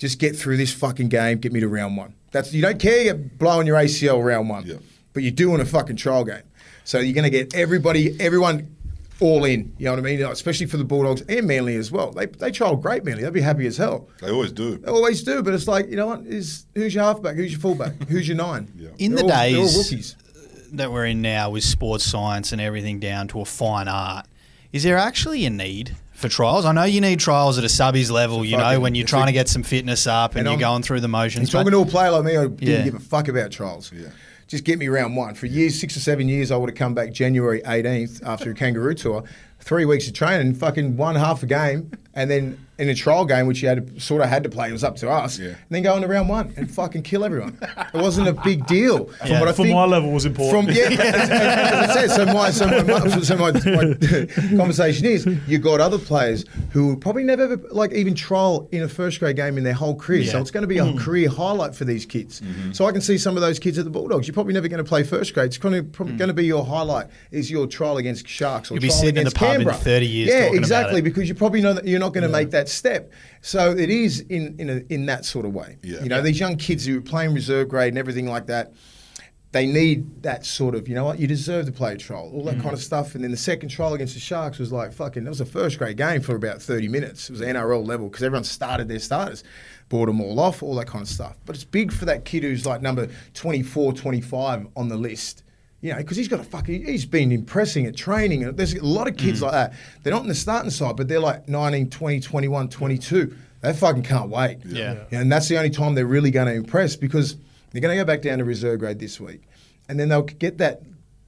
Just 0.01 0.19
get 0.19 0.35
through 0.35 0.57
this 0.57 0.73
fucking 0.73 1.09
game. 1.11 1.39
Get 1.39 1.53
me 1.53 1.61
to 1.61 1.69
round 1.69 1.97
one. 1.97 2.15
That's 2.33 2.53
you 2.53 2.63
don't 2.63 2.81
care 2.81 3.03
you're 3.03 3.15
blowing 3.15 3.69
your 3.69 3.77
ACL 3.77 4.25
round 4.25 4.49
one, 4.49 4.67
Yeah. 4.67 4.77
but 5.13 5.23
you're 5.23 5.31
doing 5.31 5.61
a 5.61 5.65
fucking 5.65 5.97
trial 5.97 6.25
game. 6.25 6.43
So 6.85 6.99
you're 6.99 7.15
going 7.15 7.25
to 7.25 7.31
get 7.31 7.55
everybody, 7.55 8.19
everyone 8.21 8.75
all 9.21 9.45
in. 9.45 9.75
You 9.79 9.85
know 9.85 9.91
what 9.93 9.99
I 9.99 10.03
mean? 10.03 10.23
Especially 10.23 10.65
for 10.67 10.79
the 10.79 10.85
Bulldogs 10.85 11.21
and 11.29 11.47
Manly 11.47 11.77
as 11.77 11.93
well. 11.93 12.11
They 12.13 12.27
they 12.27 12.51
trial 12.51 12.75
great 12.77 13.05
Manly. 13.05 13.23
They'd 13.23 13.33
be 13.33 13.41
happy 13.43 13.67
as 13.67 13.77
hell. 13.77 14.09
They 14.21 14.31
always 14.31 14.51
do. 14.53 14.79
They 14.79 14.89
always 14.91 15.23
do, 15.23 15.43
but 15.43 15.53
it's 15.55 15.69
like 15.69 15.89
you 15.91 15.97
know 15.97 16.07
what? 16.07 16.21
Is 16.27 16.65
who's 16.75 16.95
your 16.95 17.05
halfback? 17.05 17.37
Who's 17.37 17.53
your 17.53 17.61
fullback? 17.61 17.93
who's 18.09 18.27
your 18.27 18.39
nine? 18.39 18.73
Yeah. 18.77 18.89
In 18.99 19.15
They're 19.15 19.25
the 19.27 19.33
all- 19.33 19.39
they're 19.39 19.57
all 19.59 19.65
days 19.67 19.77
rookies. 19.77 20.17
that 20.73 20.91
we're 20.91 21.07
in 21.07 21.21
now 21.21 21.51
with 21.51 21.65
sports 21.65 22.05
science 22.05 22.53
and 22.53 22.61
everything 22.61 22.99
down 23.01 23.29
to 23.29 23.41
a 23.43 23.45
fine 23.45 23.87
art, 23.89 24.25
is 24.73 24.83
there 24.85 24.97
actually 24.97 25.45
a 25.45 25.51
need 25.51 25.95
for 26.21 26.29
trials? 26.29 26.65
I 26.65 26.73
know 26.73 26.85
you 26.85 27.01
need 27.01 27.19
trials 27.19 27.59
at 27.59 27.65
a 27.65 27.69
subbies 27.69 28.11
level, 28.11 28.45
you 28.45 28.57
know, 28.57 28.79
when 28.79 28.95
you're 28.95 29.07
trying 29.07 29.27
to 29.27 29.33
get 29.33 29.49
some 29.49 29.63
fitness 29.63 30.07
up 30.07 30.33
and, 30.37 30.47
And 30.47 30.49
you're 30.49 30.61
going 30.69 30.83
through 30.83 31.01
the 31.01 31.09
motions. 31.09 31.51
talking 31.51 31.65
but- 31.65 31.71
to 31.71 31.81
a 31.83 31.87
player 31.87 32.11
like 32.11 32.25
me, 32.25 32.37
I 32.37 32.43
didn't 32.47 32.63
Yeah. 32.63 32.83
give 32.83 32.95
a 32.95 33.01
fuck 33.01 33.29
about 33.29 33.51
trials. 33.51 33.91
Yeah. 33.95 34.09
Just 34.47 34.65
get 34.65 34.79
me 34.79 34.89
round 34.89 35.17
one. 35.17 35.35
For 35.35 35.47
years, 35.47 35.79
six 35.81 35.97
or 35.97 36.01
seven 36.01 36.29
years, 36.29 36.51
I 36.51 36.57
would 36.57 36.71
have 36.71 36.77
come 36.77 36.93
back 36.93 37.13
January 37.13 37.63
18th 37.65 38.21
after 38.27 38.51
a 38.51 38.55
kangaroo 38.55 38.95
tour, 38.95 39.23
three 39.61 39.85
weeks 39.85 40.09
of 40.09 40.15
training, 40.15 40.55
fucking 40.55 40.97
one 40.97 41.15
half 41.15 41.43
a 41.43 41.47
game, 41.47 41.91
and 42.15 42.31
then 42.31 42.59
in 42.81 42.89
a 42.89 42.95
trial 42.95 43.27
game, 43.27 43.47
which 43.47 43.63
you 43.63 43.69
had 43.69 43.95
to, 43.95 44.01
sort 44.01 44.23
of 44.23 44.29
had 44.31 44.43
to 44.43 44.49
play, 44.49 44.71
it 44.71 44.73
was 44.73 44.83
up 44.83 44.97
to 44.97 45.09
us, 45.09 45.39
Yeah. 45.39 45.49
and 45.49 45.57
then 45.69 45.83
go 45.83 45.95
into 45.95 46.09
round 46.09 46.31
one 46.31 46.55
and 46.57 46.71
fucking 46.71 47.03
kill 47.03 47.25
everyone. 47.27 47.59
It 47.93 48.01
wasn't 48.01 48.29
a 48.29 48.33
big 48.33 48.67
deal. 48.67 49.05
From 49.19 49.29
Yeah. 49.29 49.39
what 49.41 49.49
I 49.51 49.53
For 49.53 49.65
think- 49.65 49.75
my 49.75 49.85
level 49.85 50.11
was 50.11 50.25
important. 50.25 50.69
From, 50.69 50.75
yeah, 50.75 50.89
as, 50.89 51.31
as 51.31 51.91
I 51.91 51.95
said, 51.95 52.11
so 52.11 52.25
my, 52.25 52.51
so 52.51 52.67
my, 52.67 53.21
so 53.21 53.37
my, 53.37 53.53
my 53.53 54.57
conversation 54.57 55.05
is 55.05 55.27
you've 55.47 55.61
got 55.61 55.81
other 55.81 55.99
players 55.99 56.47
who 56.71 56.87
will 56.87 56.97
probably 56.97 57.23
never 57.23 57.43
ever, 57.43 57.61
like 57.71 57.93
even 57.93 58.15
trial 58.15 58.67
in 58.73 58.83
a 58.83 58.89
first 58.89 59.21
grade 59.21 59.37
game 59.37 59.59
in 59.59 59.65
their 59.65 59.75
whole 59.75 59.95
career. 59.95 60.25
So 60.25 60.41
it's 60.41 60.51
going 60.51 60.63
to 60.63 60.69
be 60.69 60.79
a 60.79 60.85
mm-hmm. 60.85 60.99
career 60.99 61.29
highlight 61.29 61.75
for 61.75 61.85
these 61.85 62.07
kids. 62.07 62.41
Mm-hmm. 62.41 62.73
So 62.73 62.87
I 62.87 62.93
can 62.93 63.03
see 63.03 63.19
some 63.19 63.37
of 63.37 63.43
those 63.43 63.59
kids 63.59 63.77
at 63.77 63.85
the 63.85 63.91
Bulldogs. 63.91 64.27
You're 64.27 64.35
probably 64.35 64.55
never 64.55 64.69
going 64.69 64.83
to 64.83 64.89
play 64.89 65.03
first 65.03 65.35
grade. 65.35 65.47
It's 65.47 65.59
probably, 65.59 65.83
mm. 65.83 65.93
probably 65.93 66.17
going 66.17 66.29
to 66.29 66.35
be 66.35 66.47
your 66.47 66.65
highlight 66.65 67.09
is 67.31 67.51
your 67.51 67.67
trial 67.67 67.99
against 67.99 68.27
Sharks 68.27 68.71
or 68.71 68.75
You'll 68.75 68.83
be 68.83 68.89
trial 68.89 69.01
sitting 69.01 69.17
in 69.17 69.27
against 69.27 69.37
pub 69.59 69.61
in 69.69 69.75
30 69.75 70.07
years 70.07 70.29
Yeah, 70.29 70.35
talking 70.41 70.49
about 70.51 70.59
exactly, 70.59 71.01
because 71.03 71.29
you 71.29 71.35
probably 71.35 71.61
know 71.61 71.73
that 71.75 71.87
you're 71.87 72.01
not 72.01 72.13
going 72.15 72.23
to 72.23 72.29
make 72.29 72.51
that 72.51 72.69
step. 72.69 73.13
So 73.43 73.73
it 73.73 73.91
is 73.91 74.21
in 74.29 74.57
in, 74.59 74.71
a, 74.71 74.83
in 74.93 75.07
that 75.07 75.25
sort 75.25 75.47
of 75.47 75.55
way. 75.55 75.79
Yeah. 75.83 76.03
You 76.03 76.09
know, 76.09 76.23
these 76.23 76.41
young 76.41 76.57
kids 76.57 76.87
who 76.87 76.99
are 76.99 77.03
playing 77.03 77.35
reserve 77.35 77.69
grade 77.69 77.89
and 77.89 77.99
everything 77.99 78.27
like 78.27 78.47
that 78.47 78.73
they 79.53 79.67
need 79.67 80.23
that 80.23 80.47
sort 80.47 80.77
of, 80.77 80.87
you 80.89 80.95
know 80.95 81.05
what, 81.05 81.19
you 81.19 81.27
deserve 81.27 81.67
to 81.67 81.73
play 81.73 81.95
a 81.95 81.97
trial, 81.97 82.31
all 82.33 82.45
that 82.45 82.57
Mm. 82.59 82.63
kind 82.63 82.73
of 82.73 82.81
stuff. 82.81 83.17
And 83.17 83.25
then 83.25 83.33
the 83.33 83.37
second 83.37 83.69
trial 83.69 83.95
against 83.95 84.15
the 84.15 84.21
Sharks 84.21 84.61
was 84.61 84.71
like 84.71 84.93
fucking, 84.93 85.25
that 85.25 85.29
was 85.31 85.41
a 85.41 85.45
first 85.45 85.77
grade 85.77 85.97
game 85.97 86.21
for 86.21 86.37
about 86.37 86.63
30 86.63 86.87
minutes. 86.87 87.29
It 87.29 87.33
was 87.33 87.41
NRL 87.41 87.85
level 87.85 88.09
because 88.09 88.23
everyone 88.23 88.45
started 88.45 88.87
their 88.87 89.01
starters, 89.01 89.43
bought 89.89 90.07
them 90.07 90.21
all 90.21 90.39
off, 90.39 90.63
all 90.63 90.77
that 90.77 90.87
kind 90.87 91.03
of 91.03 91.09
stuff. 91.09 91.37
But 91.47 91.57
it's 91.57 91.65
big 91.65 91.91
for 91.91 92.05
that 92.05 92.25
kid 92.25 92.45
who's 92.45 92.65
like 92.65 92.81
number 92.81 93.09
24, 93.35 93.93
25 93.95 94.69
on 94.77 94.89
the 94.89 94.97
list. 94.97 95.43
You 95.83 95.93
know, 95.93 95.99
because 95.99 96.17
he's 96.19 96.29
got 96.29 96.41
a 96.41 96.45
fucking, 96.45 96.85
he's 96.85 97.07
been 97.07 97.33
impressing 97.33 97.87
at 97.87 97.97
training. 97.97 98.45
And 98.45 98.57
there's 98.57 98.75
a 98.75 98.85
lot 98.85 99.09
of 99.09 99.15
Mm. 99.15 99.19
kids 99.19 99.41
like 99.43 99.53
that. 99.53 99.73
They're 100.03 100.13
not 100.13 100.23
in 100.23 100.29
the 100.29 100.35
starting 100.35 100.71
side, 100.71 100.97
but 100.97 101.09
they're 101.09 101.21
like 101.21 101.49
19, 101.49 101.89
20, 101.89 102.21
21, 102.21 102.69
22. 102.69 103.35
They 103.63 103.73
fucking 103.73 104.03
can't 104.03 104.29
wait. 104.31 104.59
Yeah. 104.67 105.05
And 105.11 105.31
that's 105.33 105.49
the 105.49 105.57
only 105.57 105.71
time 105.71 105.95
they're 105.95 106.07
really 106.07 106.31
going 106.31 106.49
to 106.49 106.55
impress 106.55 106.97
because 106.97 107.37
they're 107.73 107.81
going 107.81 107.97
to 107.97 108.03
go 108.03 108.07
back 108.07 108.21
down 108.23 108.39
to 108.39 108.45
reserve 108.45 108.81
grade 108.81 108.99
this 108.99 109.19
week. 109.21 109.43
And 109.89 109.99
then 109.99 110.09
they'll 110.11 110.23
get 110.23 110.59
that 110.59 110.83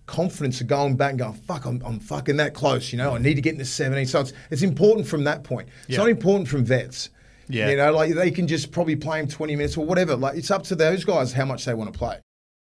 confidence 0.07 0.61
of 0.61 0.67
going 0.67 0.97
back 0.97 1.11
and 1.11 1.19
going, 1.19 1.33
fuck, 1.35 1.65
I'm, 1.65 1.81
I'm 1.85 1.99
fucking 1.99 2.37
that 2.37 2.53
close. 2.55 2.93
You 2.93 2.99
know, 2.99 3.15
I 3.15 3.19
need 3.19 3.35
to 3.35 3.41
get 3.41 3.53
into 3.55 3.65
17. 3.65 4.07
So 4.07 4.21
it's, 4.21 4.33
it's 4.51 4.63
important 4.63 5.07
from 5.07 5.25
that 5.25 5.45
point. 5.45 5.69
It's 5.83 5.93
Yeah. 5.93 5.99
not 5.99 6.09
important 6.11 6.49
from 6.49 6.65
vets. 6.65 7.09
Yeah. 7.49 7.71
You 7.71 7.77
know, 7.77 7.93
like 7.93 8.15
they 8.15 8.31
can 8.31 8.47
just 8.47 8.71
probably 8.73 8.97
play 8.97 9.21
him 9.21 9.29
20 9.29 9.57
minutes 9.57 9.77
or 9.77 9.85
whatever. 9.87 10.15
Like 10.17 10.37
it's 10.37 10.51
up 10.51 10.63
to 10.65 10.75
those 10.75 11.05
guys 11.05 11.33
how 11.33 11.45
much 11.45 11.65
they 11.65 11.75
want 11.75 11.93
to 11.93 11.99
play. 11.99 12.19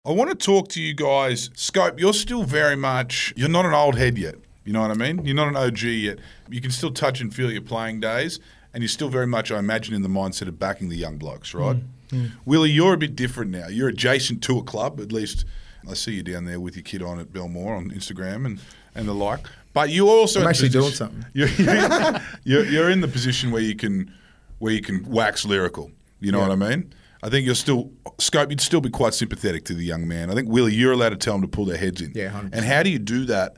I 0.07 0.13
want 0.13 0.29
to 0.31 0.37
talk 0.37 0.69
to 0.71 0.83
you 0.83 0.93
guys. 0.93 1.49
Scope, 1.55 1.99
you're 1.99 2.13
still 2.13 2.45
very 2.45 2.77
much, 2.77 3.33
you're 3.37 3.49
not 3.49 3.65
an 3.65 3.73
old 3.73 3.97
head 3.97 4.19
yet. 4.19 4.35
You 4.65 4.73
know 4.75 4.83
what 4.83 4.91
I 4.91 4.95
mean? 4.95 5.25
You're 5.25 5.35
not 5.37 5.49
an 5.49 5.57
OG 5.57 5.81
yet. 5.83 6.19
You 6.51 6.61
can 6.61 6.71
still 6.71 6.91
touch 6.91 7.21
and 7.23 7.35
feel 7.35 7.51
your 7.51 7.63
playing 7.63 8.01
days, 8.01 8.39
and 8.75 8.83
you're 8.83 8.89
still 8.89 9.09
very 9.09 9.27
much, 9.27 9.51
I 9.51 9.59
imagine, 9.59 9.95
in 9.95 10.03
the 10.03 10.09
mindset 10.09 10.49
of 10.49 10.59
backing 10.59 10.91
the 10.91 10.97
young 10.97 11.17
blokes, 11.17 11.53
mm, 11.53 11.61
right? 11.61 11.83
Mm. 12.11 12.33
Willie, 12.45 12.71
you're 12.71 12.93
a 12.95 12.99
bit 12.99 13.17
different 13.17 13.51
now. 13.51 13.69
You're 13.69 13.89
adjacent 13.89 14.43
to 14.45 14.59
a 14.59 14.63
club, 14.63 15.01
at 15.01 15.11
least 15.11 15.45
I 15.89 15.95
see 15.95 16.13
you 16.15 16.23
down 16.23 16.45
there 16.45 16.61
with 16.61 16.77
your 16.77 16.83
kid 16.83 17.03
on 17.03 17.19
at 17.19 17.33
Belmore 17.33 17.75
on 17.75 17.91
Instagram 17.91 18.47
and, 18.47 18.61
and 18.95 19.07
the 19.09 19.13
like. 19.15 19.47
But 19.75 19.91
you 19.91 20.09
also 20.09 20.41
I'm 20.41 20.47
actually 20.49 20.69
doing 20.71 20.93
something. 20.93 21.25
You're, 21.35 21.49
you're, 22.45 22.65
you're 22.65 22.91
in 22.91 23.01
the 23.01 23.09
position 23.09 23.51
where 23.51 23.61
you 23.63 23.75
can 23.77 24.13
where 24.61 24.73
you 24.73 24.81
can 24.81 25.05
wax 25.11 25.45
lyrical. 25.45 25.91
You 26.21 26.33
know 26.33 26.39
Yeah. 26.41 26.49
what 26.49 26.63
I 26.63 26.69
mean? 26.71 26.95
I 27.25 27.31
think 27.31 27.47
you're 27.47 27.55
still 27.55 27.91
scope. 28.19 28.51
You'd 28.51 28.61
still 28.61 28.83
be 28.83 28.91
quite 28.91 29.15
sympathetic 29.15 29.65
to 29.65 29.75
the 29.75 29.83
young 29.83 30.07
man. 30.07 30.31
I 30.31 30.35
think 30.35 30.47
Willie, 30.51 30.75
you're 30.75 30.93
allowed 30.93 31.09
to 31.09 31.17
tell 31.17 31.33
them 31.33 31.41
to 31.41 31.49
pull 31.49 31.65
their 31.65 31.79
heads 31.79 32.03
in. 32.03 32.13
Yeah, 32.15 32.29
100%. 32.29 32.51
And 32.53 32.67
how 32.67 32.83
do 32.83 32.91
you 32.91 32.99
do 32.99 33.25
that 33.25 33.57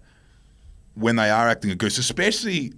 when 0.94 1.16
they 1.16 1.29
are 1.31 1.48
acting 1.48 1.72
a 1.72 1.74
goose, 1.74 1.98
especially 1.98 2.72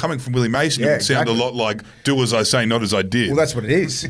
coming 0.00 0.18
from 0.18 0.32
Willie 0.32 0.48
Mason? 0.48 0.82
Yeah, 0.82 0.90
it 0.90 0.92
would 0.92 1.02
sound 1.02 1.28
exactly. 1.28 1.40
a 1.42 1.44
lot 1.44 1.54
like 1.54 1.82
"do 2.04 2.20
as 2.22 2.32
I 2.32 2.42
say, 2.42 2.64
not 2.66 2.82
as 2.82 2.94
I 2.94 3.02
did." 3.02 3.28
Well, 3.28 3.36
that's 3.36 3.54
what 3.54 3.64
it 3.64 3.70
is. 3.70 4.02
Do 4.02 4.08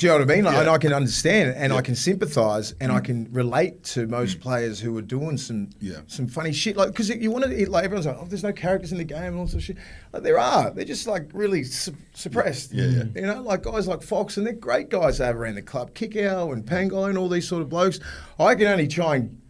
you 0.00 0.08
know 0.08 0.18
what 0.18 0.22
I 0.30 0.34
mean? 0.34 0.44
Like, 0.44 0.54
Yeah. 0.54 0.60
And 0.60 0.70
I 0.70 0.78
can 0.78 0.92
understand 0.92 1.54
and 1.56 1.72
Yeah. 1.72 1.78
I 1.78 1.82
can 1.82 1.94
sympathise, 1.94 2.74
and 2.80 2.90
I 2.92 3.00
can 3.00 3.28
relate 3.32 3.84
to 3.94 4.06
most 4.06 4.40
players 4.40 4.80
who 4.80 4.96
are 4.98 5.02
doing 5.02 5.36
some 5.36 5.68
Mm. 5.82 6.10
Some 6.10 6.26
funny 6.26 6.52
shit. 6.52 6.76
Like 6.76 6.88
because 6.88 7.08
you 7.08 7.30
want 7.30 7.44
to 7.44 7.70
like 7.70 7.84
everyone's 7.84 8.06
like, 8.06 8.16
oh, 8.20 8.26
there's 8.26 8.42
no 8.42 8.52
characters 8.52 8.92
in 8.92 8.98
the 8.98 9.04
game 9.04 9.22
and 9.22 9.38
all 9.38 9.46
sorts 9.46 9.54
of 9.68 9.76
shit. 9.76 9.76
Like 10.12 10.22
there 10.22 10.38
are. 10.38 10.70
They're 10.70 10.84
just 10.84 11.06
like 11.06 11.30
really 11.32 11.62
su- 11.64 11.94
suppressed. 12.14 12.72
Yeah, 12.72 12.86
yeah. 12.86 13.04
You 13.14 13.22
know, 13.26 13.42
like 13.42 13.62
guys 13.62 13.86
like 13.86 14.02
Fox, 14.02 14.36
and 14.36 14.46
they're 14.46 14.52
great 14.52 14.88
guys 14.88 15.18
to 15.18 15.24
have 15.26 15.36
around 15.36 15.54
the 15.54 15.62
club. 15.62 15.94
Kikau 15.94 16.52
and 16.52 16.64
Pangai 16.64 17.08
and 17.08 17.18
all 17.18 17.28
these 17.28 17.46
sort 17.48 17.62
of 17.62 17.68
blokes. 17.68 18.00
I 18.38 18.54
can 18.54 18.66
only 18.66 18.88
try 18.88 19.16
and 19.16 19.40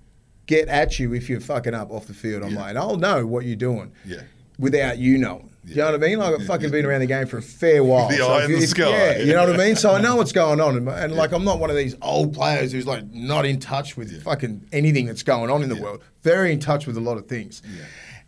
get 0.47 0.69
at 0.69 0.99
you 0.99 1.13
if 1.15 1.29
you're 1.29 1.41
fucking 1.41 1.75
up 1.75 1.91
off 1.91 2.07
the 2.07 2.15
field. 2.15 2.43
I'm 2.43 2.53
Yeah. 2.55 2.61
like, 2.61 2.77
I'll 2.77 2.97
know 2.97 3.27
what 3.27 3.45
you're 3.45 3.57
doing. 3.57 3.93
Yeah. 4.07 4.23
Without 4.59 4.99
you 4.99 5.19
knowing. 5.19 5.51
Do 5.65 5.73
you 5.75 5.79
know 5.81 5.93
what 5.93 5.95
I 6.03 6.07
mean? 6.07 6.19
Like 6.19 6.41
I've 6.41 6.47
fucking 6.47 6.71
been 6.71 6.87
around 6.87 7.01
the 7.01 7.07
game 7.07 7.27
for 7.27 7.37
a 7.39 7.43
fair 7.43 7.85
while. 7.85 8.09
The 8.09 8.17
So 8.17 8.29
eye 8.33 8.39
if 8.39 8.45
in 8.47 8.53
the 8.53 8.63
if- 8.63 8.69
sky. 8.71 8.89
Yeah, 8.91 9.19
you 9.19 9.33
know 9.35 9.47
what 9.47 9.55
I 9.61 9.65
mean? 9.67 9.77
So 9.77 9.95
I 9.95 10.01
know 10.01 10.17
what's 10.17 10.33
going 10.33 10.61
on. 10.61 10.77
And, 10.77 10.89
and 10.89 11.15
like, 11.15 11.33
I'm 11.33 11.45
not 11.45 11.59
one 11.61 11.69
of 11.69 11.77
these 11.77 11.95
old 12.01 12.33
players 12.35 12.73
who's 12.73 12.87
like 12.87 13.05
not 13.13 13.45
in 13.45 13.61
touch 13.61 13.97
with 13.97 14.23
fucking 14.23 14.67
anything 14.73 15.05
that's 15.07 15.23
going 15.23 15.51
on 15.51 15.63
in 15.63 15.69
the 15.69 15.77
Yeah. 15.77 15.83
world. 15.83 16.03
Very 16.23 16.53
in 16.53 16.59
touch 16.59 16.87
with 16.87 16.97
a 16.97 17.01
lot 17.01 17.19
of 17.19 17.27
things. 17.27 17.63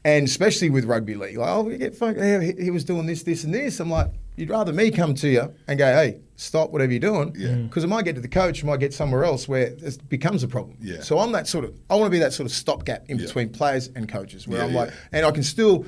And 0.04 0.26
especially 0.26 0.70
with 0.70 0.84
rugby 0.84 1.14
league. 1.14 1.36
Like, 1.38 1.48
oh, 1.48 1.62
we 1.62 1.76
get 1.78 1.94
fuck, 1.94 2.16
yeah, 2.16 2.40
he, 2.40 2.52
he 2.52 2.70
was 2.70 2.84
doing 2.84 3.06
this, 3.06 3.22
this, 3.22 3.44
and 3.44 3.52
this. 3.54 3.80
I'm 3.80 3.90
like, 3.90 4.10
you'd 4.36 4.48
rather 4.50 4.72
me 4.72 4.90
come 4.90 5.14
to 5.14 5.28
you 5.28 5.52
and 5.66 5.78
go, 5.78 5.86
hey, 5.94 6.20
stop 6.36 6.70
whatever 6.70 6.92
you're 6.92 7.00
doing. 7.00 7.34
Yeah. 7.38 7.48
Mm. 7.48 7.68
Because 7.68 7.84
it 7.84 7.88
might 7.88 8.04
get 8.04 8.14
to 8.16 8.20
the 8.20 8.28
coach, 8.28 8.62
it 8.62 8.66
might 8.66 8.80
get 8.80 8.92
somewhere 8.94 9.24
else 9.24 9.48
where 9.48 9.62
it 9.62 10.08
becomes 10.08 10.42
a 10.42 10.48
problem. 10.48 10.76
Yeah. 10.80 11.00
So 11.00 11.18
I'm 11.18 11.32
that 11.32 11.46
sort 11.46 11.64
of, 11.64 11.74
I 11.90 11.94
want 11.96 12.06
to 12.06 12.10
be 12.10 12.18
that 12.18 12.32
sort 12.34 12.46
of 12.46 12.52
stopgap 12.52 13.04
in 13.08 13.18
Yeah. 13.18 13.26
between 13.26 13.48
players 13.50 13.88
and 13.94 14.08
coaches 14.08 14.46
where 14.46 14.58
Yeah, 14.58 14.64
I'm 14.66 14.72
yeah. 14.72 14.80
like, 14.80 14.90
and 15.12 15.24
I 15.26 15.30
can 15.32 15.42
still 15.42 15.84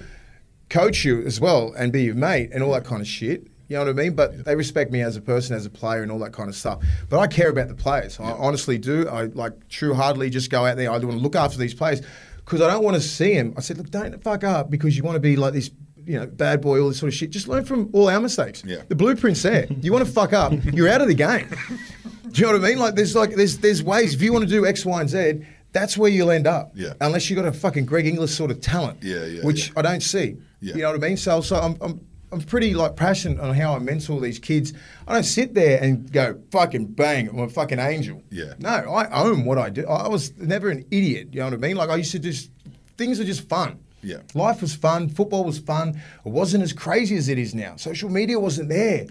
coach 0.72 1.04
you 1.04 1.22
as 1.22 1.38
well 1.38 1.74
and 1.76 1.92
be 1.92 2.02
your 2.02 2.14
mate 2.14 2.50
and 2.52 2.62
all 2.62 2.72
that 2.72 2.85
kind 2.85 3.02
of 3.02 3.06
shit. 3.06 3.46
You 3.68 3.76
know 3.78 3.85
what 3.85 3.90
I 3.90 3.92
mean? 3.92 4.14
But 4.14 4.44
they 4.44 4.56
respect 4.56 4.90
me 4.90 5.02
as 5.02 5.16
a 5.16 5.20
person, 5.20 5.54
as 5.54 5.64
a 5.64 5.70
player, 5.70 6.02
and 6.02 6.11
all 6.11 6.18
that 6.18 6.32
kind 6.32 6.48
of 6.48 6.54
stuff. 6.54 6.82
But 7.08 7.20
I 7.20 7.26
care 7.26 7.48
about 7.48 7.68
the 7.68 7.74
players. 7.74 8.18
I 8.20 8.32
honestly 8.32 8.76
do. 8.76 9.08
I 9.08 9.24
like 9.26 9.68
true 9.68 9.94
heartedly 9.94 10.30
just 10.30 10.50
go 10.50 10.66
out 10.66 10.76
there. 10.76 10.90
I 10.90 10.98
want 10.98 11.12
to 11.12 11.16
look 11.16 11.37
after 11.37 11.56
these 11.56 11.72
players 11.72 12.02
because 12.37 12.61
I 12.61 12.68
don't 12.70 12.82
want 12.82 12.96
to 12.96 13.00
see 13.00 13.35
them. 13.35 13.54
I 13.56 13.61
said, 13.61 13.78
look, 13.78 13.90
don't 13.90 14.22
fuck 14.22 14.44
up 14.44 14.70
because 14.70 14.96
you 14.96 15.02
want 15.04 15.16
to 15.16 15.20
be 15.20 15.37
like 15.37 15.54
this. 15.54 15.70
You 16.04 16.18
know, 16.18 16.26
bad 16.26 16.61
boy, 16.61 16.80
all 16.82 16.88
this 16.88 16.98
sort 16.98 17.12
of 17.12 17.14
shit. 17.14 17.30
Just 17.30 17.48
learn 17.48 17.64
from 17.64 17.88
all 17.92 18.08
our 18.08 18.20
mistakes. 18.20 18.62
Yeah. 18.66 18.82
The 18.88 18.96
blueprint's 18.96 19.42
there. 19.42 19.68
You 19.80 19.92
want 19.92 20.04
to 20.04 20.11
fuck 20.11 20.32
up, 20.32 20.52
you're 20.72 20.88
out 20.88 21.00
of 21.00 21.06
the 21.08 21.14
game. 21.14 21.48
Do 22.32 22.40
you 22.40 22.46
know 22.46 22.58
what 22.58 22.64
I 22.64 22.68
mean? 22.68 22.78
Like 22.78 22.94
there's 22.94 23.14
like 23.14 23.35
there's 23.37 23.58
there's 23.58 23.82
ways. 23.82 24.14
If 24.14 24.20
you 24.20 24.32
want 24.32 24.44
to 24.44 24.50
do 24.50 24.66
X, 24.66 24.85
Y, 24.85 25.00
and 25.00 25.08
Z, 25.08 25.46
that's 25.72 25.96
where 25.96 26.11
you'll 26.11 26.30
end 26.30 26.46
up. 26.46 26.72
Yeah. 26.74 26.94
Unless 27.00 27.30
you 27.30 27.37
got 27.37 27.46
a 27.46 27.52
fucking 27.52 27.87
Greg 27.87 28.06
Inglis 28.06 28.37
sort 28.37 28.50
of 28.50 28.61
talent. 28.61 28.98
Yeah, 29.02 29.24
yeah, 29.24 29.42
Which 29.42 29.68
yeah. 29.68 29.74
I 29.76 29.82
don't 29.82 30.02
see. 30.02 30.37
Yeah. 30.62 30.75
You 30.75 30.83
know 30.83 30.92
what 30.92 31.05
I 31.05 31.09
mean? 31.09 31.16
So, 31.16 31.40
so 31.42 31.57
I'm, 31.57 31.77
I'm, 31.81 32.01
I'm 32.31 32.40
pretty 32.40 32.72
like 32.72 32.96
passionate 32.96 33.40
on 33.40 33.55
how 33.55 33.75
I 33.75 33.79
mentor 33.79 34.20
these 34.20 34.38
kids. 34.38 34.72
I 35.07 35.12
don't 35.12 35.25
sit 35.25 35.53
there 35.53 35.83
and 35.83 36.11
go 36.11 36.40
fucking 36.51 36.87
bang, 36.87 37.29
I'm 37.29 37.38
a 37.40 37.48
fucking 37.48 37.79
angel. 37.79 38.22
Yeah. 38.31 38.55
No, 38.59 38.70
I 38.70 39.22
own 39.22 39.44
what 39.44 39.59
I 39.59 39.68
do. 39.68 39.87
I 39.87 40.09
was 40.09 40.35
never 40.38 40.70
an 40.70 40.87
idiot. 40.90 41.29
You 41.33 41.40
know 41.40 41.46
what 41.46 41.55
I 41.55 41.59
mean? 41.59 41.77
Like 41.77 41.90
I 41.90 41.96
used 41.96 42.12
to 42.12 42.18
just 42.18 42.51
things 42.96 43.20
are 43.20 43.25
just 43.25 43.48
fun. 43.48 43.81
Yeah. 44.03 44.18
Life 44.35 44.62
was 44.62 44.75
fun. 44.75 45.09
Football 45.09 45.44
was 45.44 45.59
fun. 45.59 46.01
It 46.25 46.31
wasn't 46.31 46.64
as 46.64 46.72
crazy 46.72 47.16
as 47.16 47.29
it 47.29 47.38
is 47.38 47.55
now. 47.55 47.77
Social 47.77 48.09
media 48.09 48.38
wasn't 48.40 48.68
there. 48.68 49.07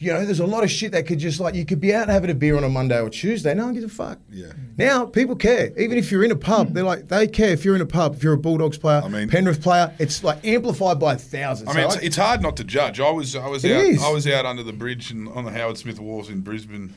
You 0.00 0.12
know, 0.12 0.24
there's 0.24 0.38
a 0.38 0.46
lot 0.46 0.62
of 0.62 0.70
shit 0.70 0.92
that 0.92 1.06
could 1.06 1.18
just 1.18 1.40
like 1.40 1.56
you 1.56 1.64
could 1.64 1.80
be 1.80 1.92
out 1.92 2.08
having 2.08 2.30
a 2.30 2.34
beer 2.34 2.56
on 2.56 2.62
a 2.62 2.68
Monday 2.68 3.00
or 3.00 3.10
Tuesday. 3.10 3.52
No 3.52 3.64
one 3.64 3.74
gives 3.74 3.84
a 3.84 3.88
fuck. 3.88 4.18
Yeah. 4.30 4.52
Now 4.76 5.06
people 5.06 5.34
care. 5.34 5.72
Even 5.76 5.98
if 5.98 6.12
you're 6.12 6.22
in 6.22 6.30
a 6.30 6.36
pub, 6.36 6.72
they're 6.72 6.84
like 6.84 7.08
they 7.08 7.26
care. 7.26 7.50
If 7.50 7.64
you're 7.64 7.74
in 7.74 7.80
a 7.80 7.86
pub, 7.86 8.14
if 8.14 8.22
you're 8.22 8.34
a 8.34 8.38
Bulldogs 8.38 8.78
player, 8.78 9.02
I 9.04 9.08
mean- 9.08 9.28
Penrith 9.28 9.60
player, 9.60 9.92
it's 9.98 10.22
like 10.22 10.44
amplified 10.46 11.00
by 11.00 11.16
thousands. 11.16 11.68
I 11.68 11.72
mean, 11.74 11.90
So 11.90 11.96
it's, 11.96 12.06
it's 12.06 12.16
hard 12.16 12.42
not 12.42 12.56
to 12.58 12.64
judge. 12.64 13.00
I 13.00 13.10
was 13.10 13.34
I 13.34 13.48
was 13.48 13.64
out 13.64 13.70
is. 13.70 14.02
I 14.04 14.10
was 14.10 14.26
out 14.28 14.46
under 14.46 14.62
the 14.62 14.72
bridge 14.72 15.10
and 15.10 15.28
on 15.30 15.44
the 15.44 15.50
Howard 15.50 15.78
Smith 15.78 15.98
Wharves 15.98 16.28
in 16.30 16.42
Brisbane 16.42 16.94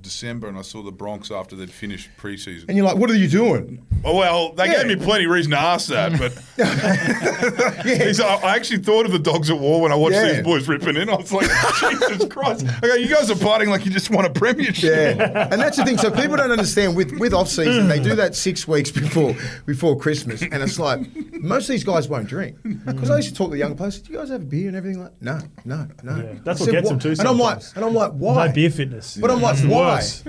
December 0.00 0.46
and 0.48 0.56
I 0.56 0.62
saw 0.62 0.82
the 0.82 0.92
Broncs 0.92 1.30
after 1.30 1.56
they'd 1.56 1.70
finished 1.70 2.08
preseason. 2.20 2.66
And 2.68 2.76
you're 2.76 2.86
like, 2.86 2.96
what 2.96 3.10
are 3.10 3.16
you 3.16 3.28
doing? 3.28 3.84
Oh, 4.04 4.16
well, 4.16 4.52
they 4.52 4.66
Yeah. 4.66 4.84
gave 4.84 4.98
me 4.98 5.04
plenty 5.04 5.24
of 5.24 5.30
reason 5.32 5.50
to 5.50 5.58
ask 5.58 5.88
that, 5.88 6.12
but 6.18 6.32
He's- 7.84 8.20
I 8.20 8.34
I 8.36 8.54
actually 8.56 8.78
thought 8.82 9.06
of 9.06 9.12
the 9.12 9.18
dogs 9.18 9.50
at 9.50 9.58
war 9.58 9.80
when 9.80 9.90
I 9.92 9.96
watched 9.96 10.14
Yeah. 10.14 10.32
these 10.34 10.42
boys 10.44 10.68
ripping 10.68 10.96
in. 10.96 11.08
I 11.08 11.16
was 11.16 11.32
like, 11.32 11.50
Jesus 11.80 12.26
Christ! 12.28 12.64
Okay, 12.82 12.98
you 13.02 13.08
guys 13.08 13.30
are 13.30 13.34
partying 13.34 13.68
like 13.68 13.84
you 13.84 13.90
just 13.90 14.10
won 14.10 14.24
a 14.24 14.30
premiership. 14.30 15.16
Yeah, 15.18 15.48
and 15.50 15.60
that's 15.60 15.76
the 15.76 15.84
thing. 15.84 15.98
So 15.98 16.10
people 16.10 16.36
don't 16.36 16.50
understand 16.50 16.94
with 16.96 17.12
with 17.18 17.34
off 17.34 17.48
season, 17.48 17.88
they 17.88 17.98
do 18.00 18.14
that 18.14 18.34
six 18.36 18.66
weeks 18.68 18.90
before 18.90 19.34
before 19.66 19.98
Christmas, 19.98 20.42
and 20.42 20.62
it's 20.62 20.78
like 20.78 21.00
most 21.32 21.64
of 21.64 21.72
these 21.74 21.84
guys 21.84 22.08
won't 22.08 22.28
drink 22.28 22.56
because 22.86 23.10
I 23.10 23.16
used 23.16 23.28
to 23.30 23.34
talk 23.34 23.48
to 23.48 23.52
the 23.52 23.58
young 23.58 23.74
players. 23.76 23.98
Do 24.00 24.12
you 24.12 24.18
guys 24.18 24.28
have 24.30 24.42
a 24.42 24.44
beer 24.44 24.68
and 24.68 24.76
everything? 24.76 25.02
Like, 25.02 25.20
no, 25.20 25.40
no, 25.64 25.88
no. 26.02 26.16
Yeah, 26.16 26.22
that's 26.44 26.60
I 26.60 26.64
what 26.64 26.66
said, 26.66 26.72
gets 26.72 26.88
them 26.88 26.98
too 26.98 27.10
And 27.10 27.20
I'm 27.22 27.38
like, 27.38 27.62
sometimes. 27.62 27.72
and 27.76 27.84
I'm 27.84 27.94
like, 27.94 28.12
why? 28.12 28.46
No 28.46 28.52
beer 28.52 28.70
fitness. 28.70 29.16
But 29.20 29.30
I'm 29.30 29.40
like, 29.42 29.58
why? 29.60 29.97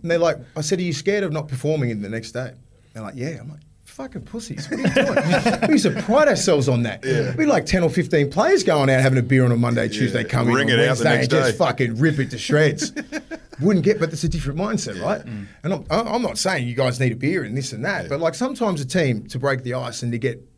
And 0.00 0.10
they're 0.10 0.18
like, 0.18 0.38
I 0.56 0.60
said, 0.60 0.78
are 0.78 0.82
you 0.82 0.92
scared 0.92 1.24
of 1.24 1.32
not 1.32 1.48
performing 1.48 1.90
in 1.90 2.02
the 2.02 2.08
next 2.08 2.32
day? 2.32 2.52
They're 2.92 3.02
like, 3.02 3.16
yeah. 3.16 3.38
I'm 3.40 3.50
like. 3.50 3.60
Fucking 3.84 4.22
pussies. 4.22 4.70
What 4.70 4.78
are 4.78 4.82
you 4.82 4.94
doing? 4.94 5.60
we 5.66 5.72
used 5.72 5.84
to 5.86 6.02
pride 6.02 6.28
ourselves 6.28 6.68
on 6.68 6.84
that. 6.84 7.02
Be 7.02 7.46
like 7.46 7.66
10 7.66 7.82
or 7.82 7.90
15 7.90 8.30
players 8.30 8.62
going 8.62 8.88
out 8.88 9.00
having 9.00 9.18
a 9.18 9.22
beer 9.22 9.44
on 9.44 9.50
a 9.50 9.56
Monday, 9.56 9.88
Tuesday, 9.88 10.22
coming 10.22 10.54
Ring 10.54 10.68
in 10.68 10.74
on 10.74 10.80
it 10.80 10.88
out 10.88 10.98
the 10.98 11.04
Wednesday 11.04 11.20
and 11.20 11.30
just 11.30 11.58
day. 11.58 11.64
fucking 11.64 11.96
rip 11.98 12.20
it 12.20 12.30
to 12.30 12.38
shreds. 12.38 12.92
Wouldn't 13.60 13.84
get, 13.84 13.98
but 13.98 14.12
it's 14.12 14.22
a 14.22 14.28
different 14.28 14.56
mindset, 14.56 15.02
right? 15.02 15.22
Mm. 15.22 15.46
And 15.64 15.72
I'm, 15.72 15.84
I'm 15.90 16.22
not 16.22 16.38
saying 16.38 16.68
you 16.68 16.76
guys 16.76 17.00
need 17.00 17.10
a 17.10 17.16
beer 17.16 17.42
and 17.42 17.56
this 17.56 17.72
and 17.72 17.84
that, 17.84 18.08
but 18.08 18.20
like 18.20 18.36
sometimes 18.36 18.80
a 18.80 18.86
team 18.86 19.26
to 19.28 19.38
break 19.40 19.64
the 19.64 19.74
ice 19.74 20.04
and 20.04 20.12
to 20.12 20.18
get 20.18 20.48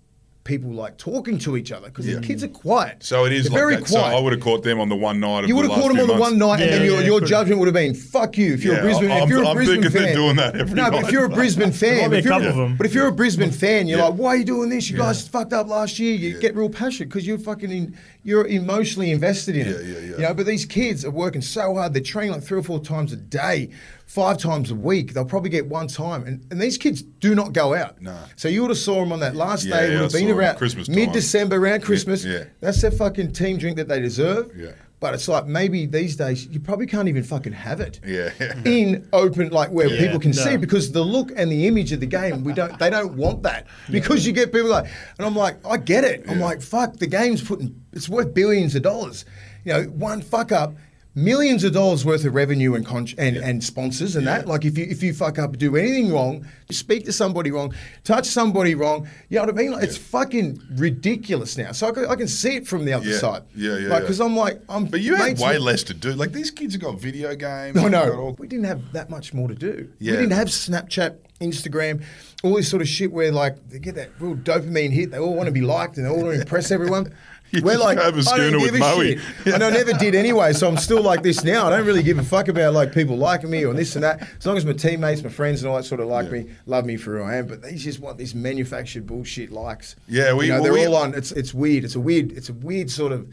people 0.50 0.70
like 0.72 0.96
talking 0.98 1.38
to 1.38 1.56
each 1.56 1.70
other 1.72 1.86
because 1.88 2.06
Yeah. 2.06 2.16
the 2.16 2.20
kids 2.20 2.42
are 2.42 2.48
quiet. 2.48 2.96
So 3.04 3.24
it 3.24 3.32
is 3.32 3.44
They're 3.44 3.52
like 3.52 3.60
very 3.60 3.76
that. 3.76 3.88
So 3.88 4.00
quiet. 4.00 4.16
I 4.16 4.20
would 4.20 4.32
have 4.32 4.42
caught 4.42 4.62
them 4.64 4.80
on 4.80 4.88
the 4.88 4.96
one 4.96 5.20
night. 5.20 5.44
Of 5.44 5.48
you 5.48 5.54
would 5.56 5.62
would 5.68 5.70
have 5.72 5.80
caught 5.80 5.92
them 5.92 6.00
on 6.00 6.06
the 6.08 6.20
one 6.20 6.38
night, 6.38 6.60
and 6.60 6.70
Yeah, 6.70 6.76
then 6.78 6.84
your, 6.86 7.00
yeah, 7.00 7.06
your 7.06 7.16
could've. 7.20 7.28
judgment 7.28 7.58
would 7.60 7.66
have 7.68 7.74
been 7.74 7.94
"fuck 7.94 8.36
you." 8.36 8.52
If 8.54 8.64
you're 8.64 8.74
Yeah, 8.74 8.80
a 8.80 8.82
Brisbane, 8.82 9.10
I'm- 9.12 9.22
if 9.22 9.28
you're 9.30 9.42
a 9.44 9.48
I'm 9.48 9.54
Brisbane 9.56 9.82
thinking 9.82 9.92
they're 10.02 10.06
fan, 10.08 10.16
doing 10.16 10.36
that 10.36 10.56
every 10.56 10.74
no, 10.74 10.90
but 10.90 11.04
if 11.04 11.12
you're 11.12 11.24
a 11.24 11.28
Brisbane 11.28 11.72
fan, 11.82 11.96
might 12.02 12.08
be 12.08 12.16
if 12.18 12.24
a 12.24 12.28
you're, 12.28 12.32
couple 12.38 12.48
of 12.48 12.56
them. 12.56 12.76
but 12.76 12.86
if 12.86 12.94
you're 12.94 13.06
a 13.06 13.12
Brisbane 13.12 13.50
fan, 13.52 13.86
you're 13.86 14.00
like, 14.00 14.14
"Why 14.14 14.28
are 14.30 14.36
you 14.36 14.44
doing 14.44 14.68
this? 14.70 14.90
You 14.90 14.98
guys 14.98 15.26
fucked 15.26 15.52
up 15.52 15.68
last 15.68 15.98
year." 15.98 16.14
You 16.14 16.38
get 16.40 16.56
real 16.56 16.68
passionate 16.68 17.08
because 17.10 17.26
you're 17.26 17.38
fucking 17.38 17.70
in, 17.70 17.94
you're 18.24 18.46
emotionally 18.46 19.12
invested 19.12 19.56
in 19.56 19.66
it. 19.68 19.84
Yeah, 19.84 19.92
yeah, 19.92 19.98
yeah. 20.00 20.10
You 20.16 20.22
know, 20.22 20.34
but 20.34 20.46
these 20.46 20.64
kids 20.66 21.04
are 21.04 21.10
working 21.10 21.42
so 21.42 21.74
hard. 21.74 21.94
They're 21.94 22.02
training 22.02 22.32
like 22.32 22.42
three 22.42 22.58
or 22.58 22.62
four 22.64 22.80
times 22.80 23.12
a 23.12 23.16
day, 23.16 23.70
five 24.10 24.38
times 24.38 24.72
a 24.72 24.74
week. 24.74 25.14
They'll 25.14 25.24
probably 25.24 25.50
get 25.50 25.66
one 25.68 25.86
time, 25.86 26.24
and, 26.24 26.44
and 26.50 26.60
these 26.60 26.76
kids 26.76 27.00
do 27.00 27.32
not 27.34 27.52
go 27.52 27.74
out. 27.74 28.02
No. 28.02 28.18
So 28.34 28.48
you 28.48 28.62
would 28.62 28.70
have 28.70 28.78
saw 28.78 28.96
them 29.00 29.12
on 29.12 29.20
that 29.20 29.36
last 29.36 29.64
Yeah, 29.64 29.76
day. 29.76 29.86
yeah, 29.86 29.92
would 29.94 30.00
I 30.00 30.02
have 30.02 30.12
been 30.12 30.30
around 30.30 30.56
Christmas 30.56 30.88
mid-December, 30.88 31.56
around 31.56 31.82
Christmas. 31.84 32.24
yeah. 32.24 32.44
That's 32.58 32.80
their 32.82 32.90
fucking 32.90 33.32
team 33.34 33.56
drink 33.58 33.76
that 33.76 33.86
they 33.86 34.00
deserve. 34.00 34.50
Yeah. 34.56 34.72
But 34.98 35.14
it's 35.14 35.28
like 35.28 35.46
maybe 35.46 35.86
these 35.86 36.16
days 36.16 36.46
you 36.48 36.58
probably 36.60 36.86
can't 36.86 37.08
even 37.08 37.22
fucking 37.22 37.52
have 37.54 37.80
it. 37.80 38.00
Yeah. 38.04 38.30
In 38.66 39.08
open, 39.14 39.48
like 39.50 39.70
where 39.70 39.86
Yeah, 39.86 39.98
people 40.00 40.18
can 40.18 40.32
no. 40.32 40.42
see, 40.42 40.56
because 40.56 40.90
the 40.92 41.02
look 41.02 41.30
and 41.36 41.50
the 41.50 41.68
image 41.68 41.92
of 41.92 42.00
the 42.00 42.06
game, 42.06 42.42
we 42.44 42.52
don't. 42.52 42.78
They 42.80 42.90
don't 42.90 43.14
want 43.16 43.44
that 43.44 43.66
because 43.90 44.26
you 44.26 44.32
get 44.34 44.52
people 44.52 44.68
like, 44.70 44.86
and 45.18 45.26
I'm 45.26 45.36
like, 45.36 45.64
I 45.64 45.76
get 45.78 46.02
it. 46.04 46.24
I'm 46.28 46.38
Yeah. 46.40 46.44
like, 46.46 46.60
fuck, 46.62 46.96
the 46.96 47.06
game's 47.06 47.42
putting, 47.42 47.80
it's 47.92 48.08
worth 48.10 48.34
billions 48.34 48.74
of 48.74 48.82
dollars. 48.82 49.24
You 49.64 49.72
know, 49.72 49.82
one 49.84 50.20
fuck 50.20 50.52
up. 50.52 50.74
Millions 51.16 51.64
of 51.64 51.72
dollars 51.72 52.04
worth 52.04 52.24
of 52.24 52.34
revenue 52.36 52.76
and 52.76 52.86
con- 52.86 53.08
and, 53.18 53.36
and 53.36 53.64
sponsors 53.64 54.14
and 54.14 54.24
that. 54.28 54.46
Like 54.46 54.64
if 54.64 54.78
you 54.78 54.86
if 54.88 55.02
you 55.02 55.12
fuck 55.12 55.40
up, 55.40 55.58
do 55.58 55.74
anything 55.76 56.12
wrong, 56.12 56.46
speak 56.70 57.04
to 57.06 57.12
somebody 57.12 57.50
wrong, 57.50 57.74
touch 58.04 58.26
somebody 58.26 58.76
wrong, 58.76 59.08
you 59.28 59.36
know 59.38 59.46
what 59.46 59.54
I 59.54 59.56
mean? 59.58 59.72
Like, 59.72 59.82
It's 59.82 59.96
fucking 59.96 60.62
ridiculous 60.76 61.58
now. 61.58 61.72
So 61.72 61.88
I 61.88 61.90
can, 61.90 62.06
I 62.06 62.14
can 62.14 62.28
see 62.28 62.54
it 62.54 62.68
from 62.68 62.84
the 62.84 62.92
other 62.92 63.08
Yeah. 63.10 63.18
side. 63.18 63.42
Yeah, 63.56 63.70
yeah, 63.70 63.74
Like 63.74 63.90
yeah. 63.90 64.00
because 64.00 64.20
I'm 64.20 64.36
like 64.36 64.60
I'm. 64.68 64.84
But 64.84 65.00
you 65.00 65.16
had 65.16 65.36
way 65.40 65.54
with- 65.54 65.62
less 65.62 65.82
to 65.84 65.94
do. 65.94 66.12
Like 66.12 66.30
these 66.30 66.52
kids 66.52 66.74
have 66.74 66.82
got 66.82 67.00
video 67.00 67.34
games. 67.34 67.74
no, 67.74 67.88
no. 67.88 68.12
all- 68.16 68.36
We 68.38 68.46
didn't 68.46 68.66
have 68.66 68.92
that 68.92 69.10
much 69.10 69.34
more 69.34 69.48
to 69.48 69.54
do. 69.56 69.88
Yeah. 69.98 70.12
We 70.12 70.18
didn't 70.18 70.34
have 70.34 70.46
Snapchat, 70.46 71.16
Instagram, 71.40 72.04
all 72.44 72.54
this 72.54 72.68
sort 72.68 72.82
of 72.82 72.88
shit 72.88 73.10
where 73.10 73.32
like 73.32 73.68
they 73.68 73.80
get 73.80 73.96
that 73.96 74.10
real 74.20 74.36
dopamine 74.36 74.90
hit. 74.92 75.10
They 75.10 75.18
all 75.18 75.34
want 75.34 75.46
to 75.48 75.52
be 75.52 75.60
liked 75.60 75.96
and 75.96 76.06
they 76.06 76.10
all 76.10 76.22
want 76.22 76.34
to 76.36 76.40
impress 76.40 76.70
everyone. 76.70 77.12
You 77.52 77.62
We're 77.62 77.78
like, 77.78 77.98
have 77.98 78.14
a 78.14 78.18
I 78.18 78.20
schooner 78.22 78.50
don't 78.58 78.62
with 78.62 78.78
Moe. 78.78 79.02
shit. 79.02 79.18
And 79.46 79.62
I 79.64 79.70
never 79.70 79.92
did 79.94 80.14
anyway, 80.14 80.52
so 80.52 80.68
I'm 80.68 80.76
still 80.76 81.02
like 81.02 81.22
this 81.22 81.42
now. 81.42 81.66
I 81.66 81.70
don't 81.70 81.84
really 81.86 82.02
give 82.04 82.16
a 82.18 82.22
fuck 82.22 82.46
about 82.48 82.74
like 82.74 82.92
people 82.92 83.16
liking 83.16 83.50
me 83.50 83.64
or 83.64 83.74
this 83.74 83.96
and 83.96 84.04
that. 84.04 84.22
As 84.38 84.46
long 84.46 84.56
as 84.56 84.64
my 84.64 84.72
teammates, 84.72 85.22
my 85.24 85.30
friends, 85.30 85.62
and 85.62 85.70
all 85.70 85.76
that 85.76 85.82
sort 85.84 86.00
of 86.00 86.06
like 86.06 86.26
Yeah. 86.26 86.32
me, 86.42 86.46
love 86.66 86.84
me 86.86 86.96
for 86.96 87.18
who 87.18 87.24
I 87.24 87.36
am. 87.36 87.46
But 87.48 87.62
they 87.62 87.74
just 87.74 87.98
want 87.98 88.18
this 88.18 88.34
manufactured 88.34 89.04
bullshit 89.06 89.50
likes. 89.50 89.96
Yeah, 90.08 90.32
we- 90.34 90.46
you 90.46 90.50
know, 90.52 90.56
well, 90.56 90.62
they're 90.64 90.72
we- 90.74 90.86
all 90.86 90.94
on. 90.96 91.14
It's 91.14 91.32
it's 91.32 91.52
weird. 91.52 91.82
It's 91.82 91.96
a 91.96 92.00
weird. 92.00 92.30
It's 92.32 92.48
a 92.48 92.52
weird 92.54 92.88
sort 92.90 93.10
of 93.10 93.26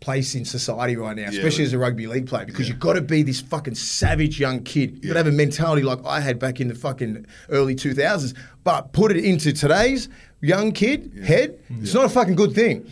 place 0.00 0.34
in 0.34 0.44
society 0.44 0.96
right 0.96 1.16
now, 1.16 1.28
especially 1.28 1.64
but- 1.64 1.68
as 1.68 1.72
a 1.72 1.78
rugby 1.78 2.06
league 2.06 2.26
player, 2.26 2.44
because 2.46 2.68
you've 2.68 2.78
got 2.78 2.94
to 2.94 3.00
be 3.00 3.22
this 3.22 3.40
fucking 3.40 3.74
savage 3.74 4.38
young 4.38 4.62
kid. 4.62 4.94
You've 4.94 5.02
got 5.08 5.12
to 5.14 5.18
have 5.20 5.26
a 5.26 5.32
mentality 5.32 5.82
like 5.82 5.98
I 6.04 6.20
had 6.20 6.38
back 6.38 6.60
in 6.60 6.68
the 6.68 6.74
fucking 6.74 7.26
early 7.48 7.74
2000s, 7.74 8.34
but 8.64 8.92
put 8.92 9.10
it 9.10 9.24
into 9.24 9.52
today's 9.52 10.08
young 10.40 10.72
kid 10.72 11.12
head. 11.24 11.58
Mm. 11.70 11.82
It's 11.82 11.94
not 11.94 12.04
a 12.04 12.08
fucking 12.08 12.36
good 12.36 12.54
thing. 12.54 12.90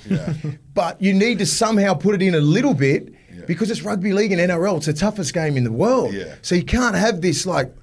but 0.75 1.01
you 1.01 1.13
need 1.13 1.39
to 1.39 1.47
somehow 1.47 1.95
put 1.95 2.15
it 2.15 2.23
in 2.23 2.35
a 2.35 2.41
little 2.41 2.75
bit 2.75 3.15
because 3.47 3.71
it's 3.71 3.83
rugby 3.83 4.13
league 4.13 4.33
and 4.33 4.41
NRL. 4.41 4.79
It's 4.79 4.87
the 4.87 4.93
toughest 4.95 5.35
game 5.35 5.57
in 5.57 5.65
the 5.65 5.73
world. 5.73 6.15
Yeah. 6.15 6.35
So 6.43 6.55
you 6.55 6.65
can't 6.65 6.97
have 6.97 7.21
this 7.21 7.47
like. 7.47 7.75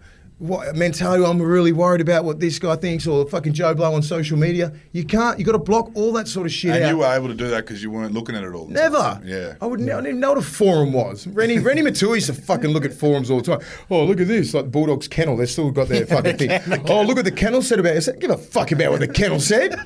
What 0.42 0.76
mentality? 0.76 1.24
I'm 1.24 1.40
really 1.40 1.72
worried 1.72 2.02
about 2.02 2.26
what 2.26 2.40
this 2.40 2.58
guy 2.58 2.76
thinks, 2.76 3.06
or 3.06 3.28
fucking 3.30 3.54
Joe 3.54 3.76
Blow 3.76 3.94
on 3.94 4.02
social 4.02 4.40
media. 4.40 4.74
You 4.92 5.06
can't. 5.06 5.38
You 5.38 5.46
got 5.46 5.52
to 5.52 5.60
block 5.60 5.92
all 5.94 6.12
that 6.14 6.28
sort 6.28 6.48
of 6.48 6.52
shit 6.52 6.72
And 6.74 6.84
out. 6.84 6.90
you 6.90 6.98
were 6.98 7.06
able 7.06 7.28
to 7.28 7.36
do 7.36 7.48
that 7.50 7.58
because 7.66 7.84
you 7.84 7.92
weren't 7.92 8.12
looking 8.16 8.36
at 8.36 8.44
it 8.44 8.52
all. 8.56 8.68
Never. 8.68 8.98
time. 8.98 9.22
Yeah. 9.24 9.54
I 9.62 9.68
would. 9.68 9.80
didn't 9.80 10.00
even 10.08 10.20
know 10.20 10.30
what 10.30 10.40
a 10.40 10.42
forum 10.42 10.94
was. 10.94 11.28
Reni 11.28 11.60
Reni 11.64 11.84
Maitua 11.84 12.16
used 12.16 12.26
to 12.26 12.34
fucking 12.34 12.72
look 12.72 12.86
at 12.86 12.92
forums 12.94 13.30
all 13.30 13.40
the 13.40 13.56
time. 13.56 13.68
Oh, 13.92 14.04
look 14.04 14.20
at 14.20 14.28
this, 14.28 14.56
like 14.56 14.72
Bulldogs 14.72 15.08
kennel. 15.08 15.38
They've 15.38 15.48
still 15.48 15.70
got 15.70 15.90
their 15.90 16.06
fucking 16.08 16.38
thing. 16.38 16.60
Oh, 16.90 17.04
look 17.04 17.20
at 17.20 17.26
the 17.26 17.32
kennel 17.32 17.62
said 17.62 17.80
about 17.80 17.96
it. 17.98 18.02
Said, 18.02 18.20
Give 18.20 18.32
a 18.32 18.38
fuck 18.38 18.72
about 18.72 18.90
what 18.92 19.00
the 19.02 19.08
kennel 19.08 19.40
said. 19.40 19.76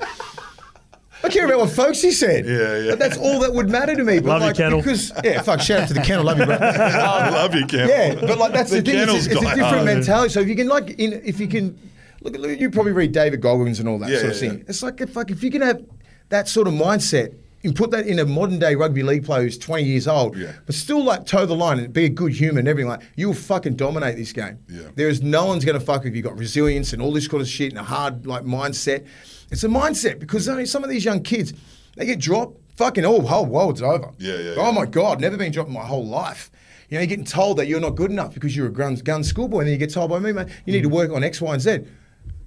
I 1.26 1.28
care 1.28 1.46
about 1.46 1.58
what 1.58 1.70
Folksy 1.70 2.10
said. 2.12 2.46
Yeah, 2.46 2.78
yeah. 2.78 2.90
But 2.90 2.98
that's 2.98 3.16
all 3.18 3.40
that 3.40 3.52
would 3.52 3.68
matter 3.68 3.94
to 3.96 4.04
me. 4.04 4.18
But 4.20 4.28
Love 4.28 4.40
you, 4.42 4.46
like, 4.48 4.56
Kennel. 4.56 4.78
Because 4.78 5.12
yeah, 5.24 5.42
fuck. 5.42 5.60
Shout 5.60 5.80
out 5.82 5.88
to 5.88 5.94
the 5.94 6.00
kennel. 6.00 6.24
Love 6.24 6.38
you, 6.38 6.46
bro. 6.46 6.56
I 6.60 7.30
love 7.30 7.54
you, 7.54 7.66
Cam. 7.66 7.88
Yeah, 7.88 8.14
but 8.14 8.38
like 8.38 8.52
that's 8.52 8.70
the, 8.70 8.82
thing. 8.82 8.96
It's, 8.98 9.26
it's 9.26 9.36
a 9.36 9.40
different 9.40 9.60
hard. 9.60 9.84
mentality. 9.84 10.32
So 10.32 10.40
if 10.40 10.48
you 10.48 10.56
can 10.56 10.68
like, 10.68 10.90
in, 10.98 11.14
if 11.24 11.40
you 11.40 11.48
can 11.48 11.78
look 12.22 12.34
at, 12.34 12.40
look, 12.40 12.58
you 12.58 12.70
probably 12.70 12.92
read 12.92 13.12
David 13.12 13.40
Goggins 13.40 13.80
and 13.80 13.88
all 13.88 13.98
that 13.98 14.10
Yeah, 14.10 14.18
sort 14.18 14.30
of 14.36 14.42
yeah, 14.42 14.48
thing. 14.48 14.58
yeah. 14.58 14.64
It's 14.68 14.82
like 14.82 15.00
a 15.00 15.06
fuck. 15.06 15.30
If 15.30 15.42
you 15.42 15.50
can 15.50 15.62
have 15.62 15.84
that 16.28 16.48
sort 16.48 16.68
of 16.68 16.74
mindset 16.74 17.34
and 17.64 17.74
put 17.74 17.90
that 17.90 18.06
in 18.06 18.18
a 18.20 18.24
modern 18.24 18.58
day 18.60 18.74
rugby 18.76 19.02
league 19.02 19.24
player 19.24 19.42
who's 19.42 19.58
20 19.58 19.82
years 19.82 20.06
old, 20.06 20.36
Yeah. 20.36 20.52
but 20.66 20.74
still 20.74 21.02
like 21.02 21.26
toe 21.26 21.46
the 21.46 21.54
line 21.56 21.78
and 21.80 21.92
be 21.92 22.04
a 22.04 22.08
good 22.08 22.32
human 22.32 22.58
and 22.58 22.68
everything 22.68 22.88
like, 22.88 23.00
you'll 23.16 23.34
fucking 23.34 23.74
dominate 23.74 24.16
this 24.16 24.32
game. 24.32 24.58
Yeah. 24.68 24.82
There 24.94 25.08
is 25.08 25.20
no 25.22 25.46
one's 25.46 25.64
going 25.64 25.78
to 25.78 25.84
fuck 25.84 26.04
if 26.06 26.14
you've 26.14 26.24
got 26.24 26.38
resilience 26.38 26.92
and 26.92 27.02
all 27.02 27.12
this 27.12 27.26
kind 27.26 27.40
of 27.40 27.48
shit 27.48 27.70
and 27.72 27.78
a 27.80 27.82
hard 27.82 28.24
like 28.26 28.44
mindset. 28.44 29.06
It's 29.50 29.64
a 29.64 29.68
mindset 29.68 30.18
because 30.18 30.48
I 30.48 30.56
mean, 30.56 30.66
some 30.66 30.82
of 30.84 30.90
these 30.90 31.04
young 31.04 31.22
kids, 31.22 31.52
they 31.96 32.06
get 32.06 32.18
dropped. 32.18 32.58
Fucking 32.76 33.06
oh, 33.06 33.22
whole 33.22 33.46
world's 33.46 33.80
over. 33.80 34.10
Yeah, 34.18 34.34
yeah, 34.34 34.54
Oh 34.58 34.66
yeah. 34.66 34.70
my 34.70 34.84
god, 34.84 35.18
never 35.20 35.38
been 35.38 35.50
dropped 35.50 35.68
in 35.68 35.74
my 35.74 35.84
whole 35.84 36.04
life. 36.04 36.50
You 36.90 36.96
know, 36.96 37.00
you're 37.00 37.06
getting 37.08 37.24
told 37.24 37.56
that 37.56 37.68
you're 37.68 37.80
not 37.80 37.94
good 37.96 38.10
enough 38.10 38.34
because 38.34 38.54
you're 38.54 38.66
a 38.66 38.72
gun, 38.72 38.96
gun 38.96 39.24
schoolboy, 39.24 39.60
and 39.60 39.68
then 39.68 39.72
you 39.72 39.78
get 39.78 39.90
told 39.92 40.10
by 40.10 40.18
me, 40.18 40.32
man, 40.32 40.50
you 40.66 40.74
need 40.74 40.82
to 40.82 40.90
work 40.90 41.10
on 41.10 41.24
X, 41.24 41.40
Y, 41.40 41.52
and 41.54 41.62
Z. 41.62 41.78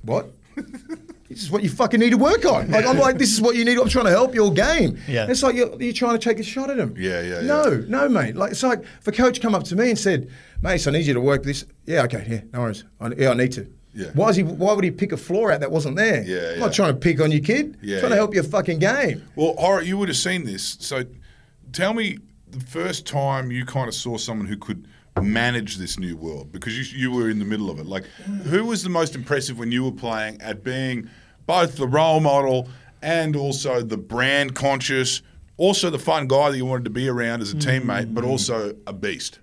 What? 0.04 0.28
this 1.30 1.42
is 1.42 1.50
what 1.50 1.64
you 1.64 1.70
fucking 1.70 2.00
need 2.00 2.12
to 2.12 2.18
work 2.18 2.46
on. 2.46 2.70
Like 2.70 2.86
I'm 2.86 3.00
like, 3.00 3.18
this 3.18 3.34
is 3.34 3.42
what 3.42 3.56
you 3.56 3.66
need. 3.66 3.78
I'm 3.80 3.90
trying 3.90 4.06
to 4.06 4.12
help 4.12 4.36
your 4.36 4.54
game. 4.54 5.00
Yeah. 5.08 5.24
And 5.24 5.32
it's 5.32 5.42
like 5.42 5.56
you're, 5.56 5.82
you're 5.82 5.94
trying 5.94 6.18
to 6.18 6.24
take 6.24 6.40
a 6.40 6.44
shot 6.44 6.70
at 6.70 6.78
him. 6.78 6.94
Yeah, 6.96 7.22
yeah, 7.22 7.42
No, 7.42 7.72
yeah. 7.72 7.82
no, 7.88 8.08
mate. 8.08 8.36
Like 8.36 8.52
it's 8.52 8.62
like 8.62 8.84
if 9.00 9.08
a 9.08 9.12
coach 9.12 9.42
come 9.42 9.56
up 9.56 9.64
to 9.66 9.76
me 9.76 9.90
and 9.90 9.98
said, 9.98 10.30
"Mate, 10.62 10.78
so 10.80 10.92
I 10.92 10.94
need 10.94 11.08
you 11.08 11.16
to 11.16 11.22
work 11.22 11.42
this." 11.44 11.66
Yeah, 11.88 12.04
okay, 12.04 12.24
yeah, 12.30 12.42
no 12.54 12.60
worries. 12.62 12.84
I, 13.02 13.10
yeah, 13.18 13.32
I 13.32 13.34
need 13.34 13.52
to. 13.54 13.68
Yeah. 13.94 14.12
Why 14.14 14.30
is 14.30 14.36
he? 14.36 14.44
Why 14.44 14.74
would 14.74 14.84
he 14.84 14.92
pick 14.92 15.12
a 15.12 15.18
floor 15.18 15.52
out 15.52 15.62
that 15.62 15.72
wasn't 15.72 15.96
there? 15.96 16.24
Yeah, 16.24 16.38
I'm 16.38 16.54
yeah. 16.54 16.60
not 16.60 16.74
trying 16.74 16.94
to 16.94 17.00
pick 17.00 17.20
on 17.20 17.32
your 17.32 17.42
kid. 17.42 17.78
Yeah, 17.82 18.00
trying 18.00 18.12
to 18.12 18.16
help 18.16 18.34
your 18.34 18.44
fucking 18.44 18.80
game. 18.80 19.28
Well, 19.36 19.56
Horror, 19.58 19.82
you 19.82 19.98
would 19.98 20.10
have 20.10 20.18
seen 20.18 20.46
this. 20.46 20.78
So 20.80 21.04
tell 21.72 21.94
me 21.94 22.20
the 22.52 22.60
first 22.60 23.06
time 23.06 23.52
you 23.52 23.66
kind 23.66 23.88
of 23.88 23.96
saw 23.96 24.18
someone 24.18 24.48
who 24.48 24.58
could 24.58 24.88
manage 25.22 25.78
this 25.78 26.00
new 26.00 26.16
world 26.16 26.52
because 26.52 26.78
you, 26.94 26.98
you 26.98 27.12
were 27.12 27.30
in 27.30 27.40
the 27.40 27.46
middle 27.46 27.70
of 27.70 27.80
it. 27.80 27.86
Like, 27.86 28.06
who 28.46 28.66
was 28.66 28.84
the 28.84 28.90
most 28.90 29.16
impressive 29.16 29.60
when 29.60 29.72
you 29.72 29.84
were 29.84 29.92
playing 29.92 30.42
at 30.42 30.64
being 30.64 31.10
both 31.46 31.76
the 31.76 31.88
role 31.88 32.20
model 32.20 32.70
and 33.02 33.36
also 33.36 33.82
the 33.82 33.98
brand 33.98 34.56
conscious, 34.56 35.22
also 35.58 35.90
the 35.90 36.00
fun 36.00 36.28
guy 36.28 36.52
that 36.52 36.58
you 36.58 36.66
wanted 36.66 36.86
to 36.86 36.90
be 36.90 37.08
around 37.10 37.42
as 37.42 37.52
a 37.52 37.56
mm. 37.56 37.62
teammate, 37.62 38.14
but 38.14 38.24
also 38.24 38.76
a 38.88 38.94
beast? 38.94 39.40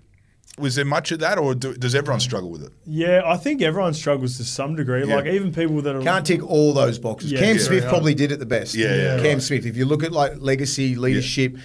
Was 0.57 0.73
there 0.75 0.85
much 0.85 1.11
of 1.11 1.19
that, 1.19 1.37
or 1.37 1.53
do, 1.53 1.75
does 1.75 1.93
everyone 1.93 2.19
struggle 2.19 2.49
with 2.49 2.63
it? 2.63 2.71
Yeah, 2.85 3.21
I 3.25 3.37
think 3.37 3.61
everyone 3.61 3.93
struggles 3.93 4.37
to 4.37 4.43
some 4.43 4.75
degree. 4.75 5.07
Yeah. 5.07 5.17
Like 5.17 5.25
even 5.27 5.53
people 5.53 5.81
that 5.83 5.95
are 5.95 6.01
Can't 6.01 6.25
tick 6.25 6.41
all 6.43 6.73
those 6.73 6.97
boxes. 6.97 7.31
Yeah, 7.31 7.39
Cam 7.39 7.57
yeah. 7.57 7.61
Smith 7.61 7.83
Yeah. 7.83 7.89
probably 7.89 8.15
did 8.15 8.31
it 8.31 8.39
the 8.39 8.45
best. 8.47 8.73
Yeah, 8.73 8.95
yeah, 8.95 9.15
Cam 9.17 9.33
right. 9.35 9.41
Smith. 9.41 9.65
If 9.67 9.77
you 9.77 9.85
look 9.85 10.03
at 10.03 10.11
like 10.11 10.33
legacy, 10.39 10.95
leadership, 10.95 11.57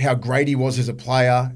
how 0.00 0.14
great 0.14 0.48
he 0.48 0.54
was 0.56 0.78
as 0.78 0.88
a 0.88 0.94
player, 0.94 1.52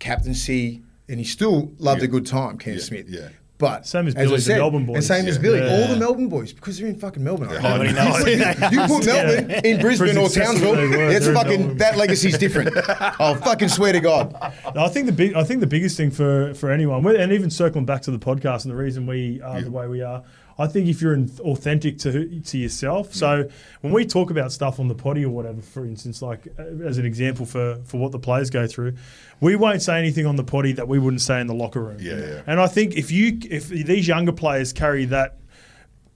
captaincy, 0.00 0.82
and 1.08 1.18
he 1.20 1.24
still 1.24 1.72
loved 1.78 2.00
Yeah. 2.00 2.06
a 2.06 2.08
good 2.08 2.26
time, 2.26 2.58
Cam 2.58 2.74
Yeah, 2.74 2.80
Smith. 2.80 3.06
yeah. 3.08 3.28
But 3.58 3.86
Same 3.86 4.06
as 4.06 4.14
I 4.14 4.20
Billy, 4.24 4.36
the 4.36 4.42
said, 4.42 4.58
Melbourne 4.58 4.78
and 4.82 4.86
boys. 4.86 5.06
same 5.06 5.26
as 5.26 5.38
Billy, 5.38 5.60
Yeah. 5.60 5.72
all 5.80 5.88
the 5.88 5.96
Melbourne 5.96 6.28
boys, 6.28 6.52
because 6.52 6.78
they're 6.78 6.88
in 6.88 6.96
fucking 6.98 7.24
Melbourne. 7.24 7.48
Yeah, 7.50 7.60
Nobody 7.60 7.88
I 7.88 7.92
know. 7.92 8.04
knows 8.10 8.18
who 8.18 8.24
they 8.36 8.44
are. 8.44 8.72
You 8.72 8.80
put 8.86 9.06
Melbourne 9.06 9.50
in 9.64 9.80
Brisbane 9.80 10.18
or 10.18 10.28
Townsville, 10.28 10.74
it's 11.10 11.26
fucking 11.28 11.78
that 11.78 11.96
legacy's 11.96 12.36
different. 12.36 12.76
I'll 13.18 13.36
fucking 13.36 13.68
swear 13.68 13.94
to 13.94 14.00
God. 14.00 14.34
No, 14.74 14.84
I 14.84 14.88
think 14.88 15.06
the 15.06 15.12
big, 15.12 15.32
I 15.34 15.42
think 15.44 15.60
the 15.60 15.66
biggest 15.66 15.96
thing 15.96 16.10
for 16.10 16.52
for 16.54 16.70
anyone, 16.70 17.06
and 17.16 17.32
even 17.32 17.48
circling 17.48 17.86
back 17.86 18.02
to 18.02 18.10
the 18.10 18.18
podcast 18.18 18.64
and 18.64 18.72
the 18.72 18.76
reason 18.76 19.06
we 19.06 19.40
are 19.40 19.62
the 19.62 19.70
way 19.70 19.86
we 19.88 20.02
are, 20.02 20.22
I 20.58 20.66
think 20.66 20.88
if 20.88 21.02
you're 21.02 21.14
in- 21.14 21.30
authentic 21.40 21.98
to 21.98 22.40
to 22.40 22.58
yourself. 22.58 23.14
So 23.14 23.48
when 23.82 23.92
we 23.92 24.06
talk 24.06 24.30
about 24.30 24.52
stuff 24.52 24.80
on 24.80 24.88
the 24.88 24.94
potty 24.94 25.24
or 25.24 25.30
whatever, 25.30 25.60
for 25.60 25.84
instance, 25.84 26.22
like 26.22 26.48
uh, 26.58 26.62
as 26.86 26.98
an 26.98 27.04
example 27.04 27.46
for 27.46 27.80
for 27.84 27.98
what 27.98 28.12
the 28.12 28.18
players 28.18 28.50
go 28.50 28.66
through, 28.66 28.94
we 29.40 29.56
won't 29.56 29.82
say 29.82 29.98
anything 29.98 30.26
on 30.26 30.36
the 30.36 30.44
potty 30.44 30.72
that 30.72 30.88
we 30.88 30.98
wouldn't 30.98 31.22
say 31.22 31.40
in 31.40 31.46
the 31.46 31.54
locker 31.54 31.82
room. 31.82 31.98
Yeah, 32.00 32.18
yeah. 32.18 32.42
And 32.46 32.60
I 32.60 32.66
think 32.66 32.96
if 32.96 33.10
you 33.10 33.38
if 33.50 33.68
these 33.68 34.08
younger 34.08 34.32
players 34.32 34.72
carry 34.72 35.04
that 35.06 35.38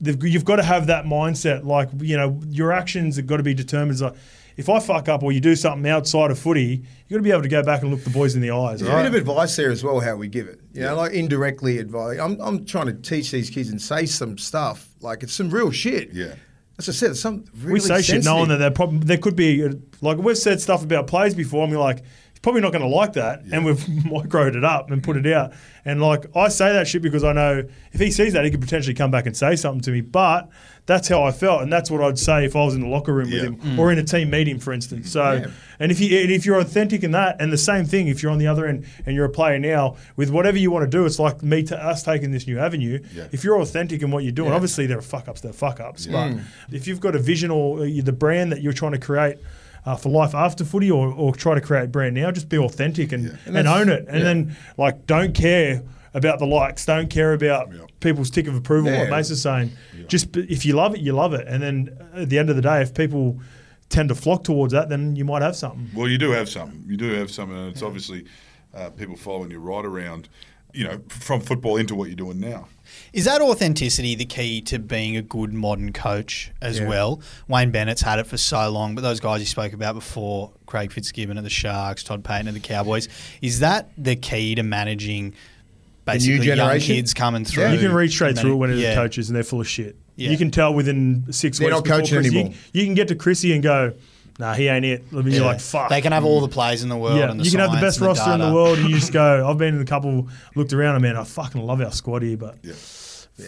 you've 0.01 0.45
got 0.45 0.57
to 0.57 0.63
have 0.63 0.87
that 0.87 1.05
mindset. 1.05 1.65
Like 1.65 1.91
you 2.01 2.17
know, 2.17 2.41
your 2.49 2.73
actions 2.73 3.17
have 3.17 3.27
got 3.27 3.37
to 3.39 3.43
be 3.43 3.55
determined. 3.55 4.01
Like 4.01 4.15
if 4.61 4.69
I 4.69 4.79
fuck 4.79 5.09
up 5.09 5.23
or 5.23 5.33
you 5.33 5.41
do 5.41 5.57
something 5.57 5.91
outside 5.91 6.31
of 6.31 6.39
footy, 6.39 6.85
you 7.09 7.11
got 7.11 7.17
to 7.17 7.23
be 7.23 7.33
able 7.33 7.43
to 7.43 7.49
go 7.49 7.63
back 7.63 7.83
and 7.83 7.91
look 7.91 8.05
the 8.05 8.11
boys 8.11 8.35
in 8.35 8.43
the 8.43 8.51
eyes. 8.51 8.81
There's 8.81 8.93
a 8.93 8.95
right? 8.95 9.03
bit 9.03 9.09
of 9.09 9.29
advice 9.29 9.57
there 9.57 9.71
as 9.71 9.83
well, 9.83 9.99
how 10.01 10.17
we 10.17 10.29
give 10.29 10.47
it. 10.47 10.61
You 10.73 10.83
know, 10.83 10.97
like 10.97 11.13
indirectly 11.13 11.79
advice. 11.79 12.21
I'm, 12.21 12.41
I'm 12.41 12.65
trying 12.65 12.87
to 12.87 12.93
teach 12.93 13.31
these 13.31 13.51
kids 13.51 13.71
and 13.71 13.81
say 13.81 14.07
some 14.07 14.39
stuff. 14.39 14.89
Like 15.01 15.23
it's 15.23 15.33
some 15.33 15.51
real 15.51 15.71
shit. 15.71 16.13
Yeah. 16.13 16.35
As 16.79 16.89
I 16.89 16.93
said, 16.93 17.11
it's 17.13 17.21
some 17.21 17.45
really 17.59 17.75
we 17.75 17.81
say 17.81 18.03
shit 18.03 18.25
knowing 18.25 18.49
that 18.49 18.59
there 18.59 18.71
prob- 18.71 19.05
there 19.05 19.19
could 19.19 19.37
be 19.37 19.69
like 20.01 20.19
we've 20.19 20.39
said 20.39 20.61
stuff 20.61 20.85
about 20.85 21.09
plays 21.09 21.35
before, 21.35 21.65
and 21.65 21.73
we're 21.73 21.79
like. 21.79 22.05
He's 22.41 22.45
probably 22.45 22.63
not 22.63 22.73
going 22.73 22.81
to 22.81 22.89
like 22.89 23.13
that, 23.13 23.43
and 23.53 23.67
we've 23.67 23.77
microed 23.85 24.57
it 24.57 24.65
up 24.65 24.91
and 24.91 25.03
put 25.03 25.19
it 25.19 25.27
out. 25.31 25.53
And 25.85 26.01
like 26.01 26.25
I 26.35 26.49
say 26.49 26.73
that 26.73 26.89
shit 26.89 27.03
because 27.03 27.23
I 27.23 27.35
know 27.35 27.65
if 27.93 28.01
he 28.01 28.11
sees 28.11 28.33
that, 28.33 28.47
he 28.47 28.51
could 28.51 28.63
potentially 28.63 28.95
come 28.95 29.11
back 29.11 29.27
and 29.27 29.37
say 29.37 29.57
something 29.57 29.83
to 29.83 29.91
me. 29.91 30.01
But 30.01 30.49
that's 30.87 31.07
how 31.09 31.23
I 31.23 31.33
felt, 31.33 31.61
and 31.61 31.71
that's 31.71 31.91
what 31.91 32.01
I'd 32.03 32.19
say 32.19 32.47
if 32.47 32.57
I 32.57 32.65
was 32.65 32.75
in 32.75 32.81
the 32.81 32.87
locker 32.89 33.13
room 33.13 33.29
Yeah. 33.29 33.43
with 33.51 33.63
him 33.63 33.79
or 33.79 33.93
in 33.93 33.99
a 33.99 34.03
team 34.03 34.31
meeting, 34.31 34.59
for 34.59 34.73
instance. 34.73 35.11
So, 35.13 35.33
Yeah. 35.33 35.47
and 35.79 35.93
if 35.93 36.01
you 36.01 36.19
and 36.19 36.31
if 36.31 36.47
you're 36.47 36.59
authentic 36.59 37.05
in 37.05 37.11
that, 37.11 37.37
and 37.41 37.53
the 37.53 37.59
same 37.59 37.85
thing, 37.85 38.09
if 38.09 38.23
you're 38.23 38.33
on 38.33 38.39
the 38.39 38.47
other 38.47 38.65
end 38.67 38.87
and 39.05 39.15
you're 39.15 39.27
a 39.27 39.31
player 39.31 39.59
now 39.59 39.97
with 40.17 40.31
whatever 40.31 40.57
you 40.57 40.71
want 40.71 40.91
to 40.91 40.97
do, 40.99 41.05
it's 41.05 41.19
like 41.19 41.43
me 41.43 41.63
to 41.65 41.77
us 41.77 42.03
taking 42.03 42.31
this 42.33 42.47
new 42.47 42.59
avenue. 42.59 43.01
Yeah. 43.15 43.25
If 43.33 43.45
you're 43.45 43.61
authentic 43.61 44.01
in 44.01 44.11
what 44.11 44.23
you're 44.25 44.33
doing, 44.33 44.49
Yeah. 44.49 44.55
obviously 44.55 44.87
there 44.87 44.97
are 44.99 45.03
fuck 45.03 45.29
ups, 45.29 45.43
there 45.43 45.51
are 45.51 45.53
fuck 45.53 45.79
ups, 45.79 46.07
but 46.07 46.33
if 46.73 46.87
you've 46.89 47.01
got 47.01 47.15
a 47.15 47.19
vision 47.19 47.51
or 47.51 47.81
uh, 47.85 47.89
the 48.03 48.13
brand 48.13 48.51
that 48.53 48.63
you're 48.63 48.73
trying 48.73 48.93
to 48.93 48.99
create. 48.99 49.37
Uh, 49.87 49.97
for 49.97 50.11
life 50.11 50.35
after 50.35 50.63
footy, 50.65 50.91
or, 50.91 51.09
or 51.11 51.35
try 51.35 51.55
to 51.55 51.61
create 51.61 51.91
brand 51.91 52.15
now, 52.15 52.31
just 52.31 52.51
be 52.51 52.59
authentic 52.59 53.13
and, 53.13 53.39
and, 53.47 53.57
that's- 53.57 53.67
own 53.81 53.89
it, 53.89 54.05
and 54.09 54.19
yeah. 54.19 54.25
then 54.25 54.57
like 54.77 55.07
don't 55.07 55.35
care 55.35 55.83
about 56.13 56.39
the 56.39 56.45
likes, 56.47 56.85
don't 56.85 57.09
care 57.09 57.33
about 57.33 57.73
Yeah. 57.73 57.83
people's 58.01 58.29
tick 58.31 58.47
of 58.47 58.55
approval. 58.55 58.93
What 58.93 59.05
Yeah. 59.05 59.11
Mace 59.17 59.31
is 59.31 59.41
saying, 59.41 59.71
just 60.07 60.37
if 60.37 60.67
you 60.67 60.75
love 60.75 60.95
it, 60.95 61.01
you 61.01 61.13
love 61.13 61.33
it, 61.33 61.47
and 61.49 61.63
then 61.63 61.97
at 62.15 62.29
the 62.29 62.39
end 62.39 62.51
of 62.51 62.57
the 62.57 62.63
day, 62.63 62.83
if 62.83 62.93
people 62.95 63.41
tend 63.89 64.09
to 64.11 64.15
flock 64.15 64.45
towards 64.45 64.73
that, 64.75 64.89
then 64.91 65.17
you 65.17 65.25
might 65.25 65.41
have 65.41 65.57
something. 65.57 65.89
Well, 65.95 66.09
you 66.09 66.19
do 66.19 66.31
have 66.33 66.49
some. 66.49 66.85
You 66.87 66.97
do 66.99 67.11
have 67.15 67.31
some, 67.31 67.51
and 67.55 67.71
it's 67.73 67.83
obviously 67.83 68.27
uh, 68.75 68.91
people 68.91 69.17
following 69.17 69.51
you 69.51 69.61
right 69.61 69.85
around, 69.85 70.29
you 70.75 70.85
know, 70.85 71.01
from 71.09 71.41
football 71.41 71.77
into 71.77 71.95
what 71.95 72.09
you're 72.09 72.17
doing 72.17 72.39
now. 72.39 72.69
Is 73.13 73.25
that 73.25 73.41
authenticity 73.41 74.15
the 74.15 74.25
key 74.25 74.61
to 74.63 74.79
being 74.79 75.17
a 75.17 75.23
good 75.23 75.53
modern 75.53 75.93
coach 75.93 76.51
as 76.63 76.79
Yeah. 76.79 76.89
well? 76.89 77.21
Wayne 77.49 77.71
Bennett's 77.71 78.03
had 78.03 78.19
it 78.19 78.27
for 78.27 78.37
so 78.37 78.71
long, 78.71 78.95
but 78.95 79.03
those 79.03 79.21
guys 79.21 79.41
you 79.41 79.47
spoke 79.47 79.73
about 79.73 79.95
before, 79.95 80.53
Craig 80.67 80.93
Fitzgibbon 80.93 81.37
at 81.39 81.45
the 81.45 81.51
Sharks, 81.51 82.03
Todd 82.03 82.23
Payten 82.23 82.47
at 82.49 82.55
the 82.55 82.61
Cowboys, 82.61 83.09
is 83.43 83.61
that 83.61 83.91
the 83.99 84.17
key 84.17 84.55
to 84.55 84.63
managing 84.63 85.35
basically 86.05 86.47
young 86.47 86.57
generation? 86.57 86.97
kids 86.97 87.15
coming 87.15 87.45
through? 87.45 87.65
Yeah. 87.65 87.73
You 87.73 87.79
can 87.81 87.93
read 87.93 88.11
straight 88.11 88.39
through 88.39 88.53
it 88.53 88.57
when 88.57 88.71
it's 88.71 88.81
Yeah. 88.81 88.95
coaches 88.95 89.29
and 89.29 89.37
they're 89.37 89.43
full 89.45 89.61
of 89.61 89.69
shit. 89.69 89.97
Yeah. 90.17 90.31
You 90.31 90.37
can 90.39 90.51
tell 90.51 90.75
within 90.75 91.25
six 91.31 91.59
They're 91.59 91.69
weeks. 91.69 91.77
not 91.79 91.85
coaching 91.97 92.19
Chrissy- 92.19 92.37
anymore. 92.39 92.55
You, 92.73 92.81
you 92.81 92.87
can 92.87 92.95
get 92.95 93.09
to 93.09 93.15
Chrissy 93.15 93.53
and 93.55 93.63
go, 93.63 93.93
nah, 94.41 94.55
he 94.55 94.69
ain't 94.69 94.85
it. 94.85 95.05
I 95.13 95.17
mean, 95.17 95.35
you're 95.35 95.45
like, 95.45 95.61
fuck. 95.61 95.89
They 95.91 96.01
can 96.01 96.13
have 96.13 96.25
all 96.25 96.41
the 96.41 96.49
plays 96.49 96.83
in 96.83 96.89
the 96.89 96.97
world. 96.97 97.19
yeah, 97.19 97.31
and 97.31 97.39
the 97.39 97.45
you 97.45 97.51
can 97.51 97.61
have 97.61 97.73
the 97.73 97.81
best 97.81 97.99
and 97.99 98.07
roster 98.07 98.33
in 98.33 98.41
the 98.41 98.53
world, 98.53 98.79
and 98.79 98.89
you 98.89 98.97
just 98.97 99.13
go. 99.13 99.47
I've 99.49 99.59
been 99.59 99.77
in 99.77 99.81
a 99.81 99.85
couple, 99.85 100.29
looked 100.57 100.73
around, 100.73 100.97
and 100.97 101.03
man, 101.03 101.17
I 101.17 101.25
fucking 101.25 101.61
love 101.61 101.81
our 101.81 101.93
squad 101.93 102.23
here, 102.23 102.37
but 102.37 102.59
Yeah. 102.63 102.73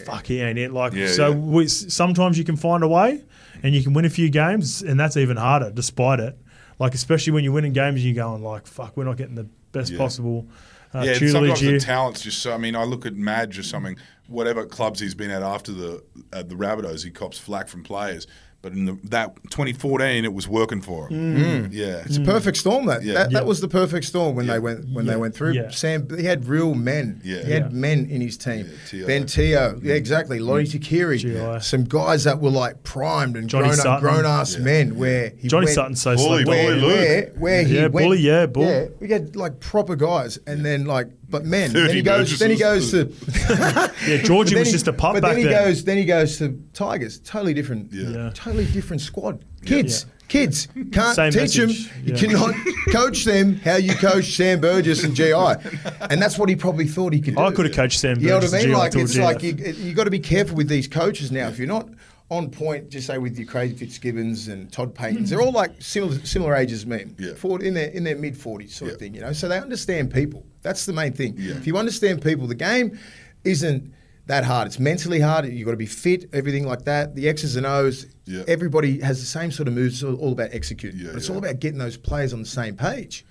fuck, 0.05 0.25
he 0.25 0.39
ain't 0.39 0.57
it. 0.59 0.71
Like, 0.71 0.93
Yeah, 0.93 1.07
so 1.07 1.29
yeah. 1.31 1.35
We, 1.35 1.67
sometimes 1.67 2.37
you 2.37 2.43
can 2.43 2.55
find 2.55 2.83
a 2.83 2.87
way, 2.87 3.23
and 3.61 3.75
you 3.75 3.83
can 3.83 3.93
win 3.93 4.05
a 4.05 4.09
few 4.09 4.29
games, 4.29 4.81
and 4.81 4.99
that's 4.99 5.17
even 5.17 5.37
harder, 5.37 5.71
despite 5.71 6.19
it. 6.19 6.37
Like, 6.79 6.93
especially 6.93 7.33
when 7.33 7.43
you're 7.43 7.53
winning 7.53 7.73
games, 7.73 7.95
and 8.03 8.03
you're 8.15 8.23
going 8.23 8.43
like, 8.43 8.67
fuck, 8.67 8.95
we're 8.95 9.03
not 9.03 9.17
getting 9.17 9.35
the 9.35 9.47
best 9.71 9.91
Yeah. 9.91 9.97
possible 9.97 10.47
uh, 10.95 11.01
yeah, 11.01 11.13
sometimes 11.13 11.59
here. 11.59 11.71
the 11.71 11.79
talent's 11.79 12.21
just 12.21 12.39
so. 12.43 12.53
I 12.53 12.57
mean, 12.57 12.75
I 12.75 12.83
look 12.83 13.05
at 13.07 13.15
Madge 13.15 13.57
or 13.57 13.63
something. 13.63 13.97
Whatever 14.27 14.65
clubs 14.65 14.99
he's 14.99 15.15
been 15.15 15.31
at 15.31 15.41
after 15.41 15.71
the 15.71 16.03
uh, 16.31 16.43
the 16.43 16.53
Rabbitohs, 16.55 17.03
he 17.03 17.09
cops 17.09 17.39
flack 17.39 17.67
from 17.67 17.83
players. 17.83 18.27
But 18.63 18.71
in 18.71 18.85
the, 18.85 18.97
that 19.09 19.35
2014, 19.49 20.23
it 20.23 20.33
was 20.33 20.47
working 20.47 20.81
for 20.81 21.09
him. 21.09 21.35
Mm. 21.35 21.67
Mm. 21.67 21.69
Yeah, 21.73 22.01
It's 22.05 22.15
a 22.15 22.21
perfect 22.21 22.55
storm. 22.57 22.85
That 22.85 23.03
Yeah. 23.03 23.13
that, 23.15 23.31
Yeah. 23.31 23.41
was 23.41 23.59
the 23.59 23.67
perfect 23.67 24.05
storm 24.05 24.35
when 24.37 24.45
Yeah. 24.47 24.53
they 24.53 24.59
went 24.59 24.85
when 24.93 25.05
Yeah. 25.05 25.11
they 25.11 25.17
went 25.17 25.35
through. 25.35 25.51
Yeah. 25.51 25.69
Sam, 25.69 26.07
he 26.17 26.23
had 26.23 26.47
real 26.47 26.73
men. 26.73 27.19
Yeah. 27.25 27.43
he 27.43 27.51
had 27.51 27.63
Yeah. 27.73 27.77
men 27.77 28.07
in 28.09 28.21
his 28.21 28.37
team. 28.37 28.65
Yeah, 28.69 28.77
Tio. 28.89 29.07
ben 29.07 29.23
Te'o, 29.25 29.43
yeah, 29.83 29.91
mm. 29.91 29.95
exactly. 29.95 30.39
Lote 30.39 30.67
Tuqiri, 30.67 31.17
GI. 31.19 31.59
some 31.61 31.83
guys 31.83 32.23
that 32.23 32.39
were 32.39 32.49
like 32.51 32.83
primed 32.83 33.35
and 33.35 33.49
Johnny 33.49 33.67
grown 33.67 33.85
up, 33.85 33.99
grown 33.99 34.25
ass 34.25 34.55
Yeah. 34.55 34.63
men. 34.63 34.95
Where 34.95 35.33
he 35.37 35.49
Johnny 35.49 35.65
went, 35.65 35.75
Sutton's 35.75 36.01
so 36.01 36.15
Bully, 36.15 36.43
slow. 36.43 36.53
Bully 36.53 36.57
where, 36.65 36.75
Luke. 36.77 36.87
where, 36.87 37.31
where 37.37 37.63
he 37.65 37.75
Yeah, 37.75 37.81
went, 37.87 38.05
Bully, 38.05 38.19
yeah, 38.21 38.45
Bull. 38.45 38.63
yeah, 38.63 38.85
we 39.01 39.09
had 39.09 39.35
like 39.35 39.59
proper 39.59 39.97
guys, 39.97 40.39
and 40.47 40.63
then 40.65 40.85
like, 40.85 41.07
but 41.29 41.43
men. 41.45 41.73
Then 41.73 41.89
he 41.89 42.01
goes. 42.03 42.37
Then 42.39 42.51
he 42.51 42.57
goes 42.57 42.91
to. 42.91 43.09
Yeah, 44.07 44.17
Georgie 44.17 44.55
was 44.55 44.65
then 44.65 44.71
just 44.73 44.87
a 44.87 44.93
pup 44.93 45.13
But 45.13 45.21
back 45.21 45.31
then 45.31 45.37
he 45.39 45.43
then. 45.45 45.65
goes. 45.65 45.83
Then 45.83 45.97
he 45.97 46.05
goes 46.05 46.37
to 46.39 46.59
Tigers. 46.73 47.19
Totally 47.19 47.53
different. 47.53 47.91
Yeah. 47.91 48.09
Yeah. 48.09 48.29
Totally 48.53 48.71
different 48.71 49.01
squad. 49.01 49.43
Kids. 49.65 50.05
Yeah. 50.05 50.09
Kids 50.27 50.67
can't 50.91 51.15
Same 51.15 51.31
teach 51.31 51.55
them. 51.55 51.67
message. 51.67 51.91
You 52.03 52.13
Yeah. 52.13 52.19
cannot 52.19 52.55
coach 52.91 53.25
them 53.25 53.55
how 53.57 53.75
you 53.75 53.93
coach 53.95 54.35
Sam 54.35 54.61
Burgess 54.61 55.03
and 55.03 55.15
GI, 55.15 55.33
and 56.09 56.21
that's 56.21 56.37
what 56.37 56.49
he 56.49 56.55
probably 56.55 56.87
thought 56.87 57.13
he 57.13 57.19
could 57.19 57.35
do. 57.35 57.41
I 57.41 57.51
could 57.51 57.65
have 57.65 57.75
coached 57.75 57.99
Sam 57.99 58.19
You 58.19 58.27
know 58.29 58.35
what 58.35 58.39
Burgess 58.41 58.53
I 58.53 58.59
and 58.59 58.67
mean? 58.69 58.77
Like 58.77 58.95
it's 58.95 59.15
GF. 59.15 59.23
like 59.23 59.43
you 59.43 59.53
you 59.55 59.93
got 59.93 60.05
to 60.05 60.11
be 60.11 60.19
careful 60.19 60.55
with 60.55 60.67
these 60.69 60.87
coaches 60.87 61.31
now. 61.31 61.47
If 61.49 61.57
you're 61.59 61.67
not 61.67 61.89
on 62.31 62.49
point, 62.49 62.89
just 62.89 63.07
say 63.07 63.17
with 63.17 63.37
your 63.37 63.47
Craig 63.47 63.77
Fitzgibbons 63.77 64.47
and 64.47 64.71
Todd 64.71 64.95
Paytens, 64.95 65.29
they're 65.29 65.41
all 65.41 65.51
like 65.51 65.71
similar 65.79 66.17
similar 66.25 66.55
ages 66.55 66.79
as 66.81 66.85
me, 66.87 67.05
Yeah. 67.19 67.33
Forward- 67.33 67.61
in 67.63 67.73
their 67.73 67.89
in 67.89 68.03
their 68.03 68.15
mid 68.17 68.37
forties 68.37 68.73
sort 68.75 68.91
of 68.91 68.97
thing. 68.99 69.13
You 69.15 69.21
know, 69.21 69.33
so 69.33 69.47
they 69.47 69.57
understand 69.59 70.11
people. 70.13 70.45
That's 70.61 70.85
the 70.85 70.93
main 70.93 71.13
thing. 71.13 71.35
Yeah. 71.37 71.55
If 71.55 71.65
you 71.67 71.77
understand 71.77 72.21
people, 72.23 72.47
the 72.47 72.55
game 72.55 72.97
isn't 73.43 73.91
that 74.27 74.43
hard. 74.43 74.67
It's 74.67 74.79
mentally 74.79 75.19
hard. 75.19 75.45
You've 75.45 75.65
got 75.65 75.71
to 75.71 75.77
be 75.77 75.85
fit, 75.85 76.29
everything 76.33 76.65
like 76.65 76.85
that. 76.85 77.15
The 77.15 77.27
X's 77.27 77.55
and 77.55 77.65
O's. 77.65 78.05
Yeah. 78.25 78.43
Everybody 78.47 78.99
has 79.01 79.19
the 79.19 79.25
same 79.25 79.51
sort 79.51 79.67
of 79.67 79.73
moves. 79.73 80.01
It's 80.01 80.03
all- 80.03 80.31
about 80.31 80.49
executing. 80.53 80.99
Yeah, 80.99 81.07
but 81.07 81.17
it's 81.17 81.27
yeah. 81.27 81.33
all 81.33 81.39
about 81.39 81.59
getting 81.59 81.77
those 81.77 81.97
players 81.97 82.33
on 82.33 82.39
the 82.39 82.47
same 82.47 82.75
page. 82.75 83.25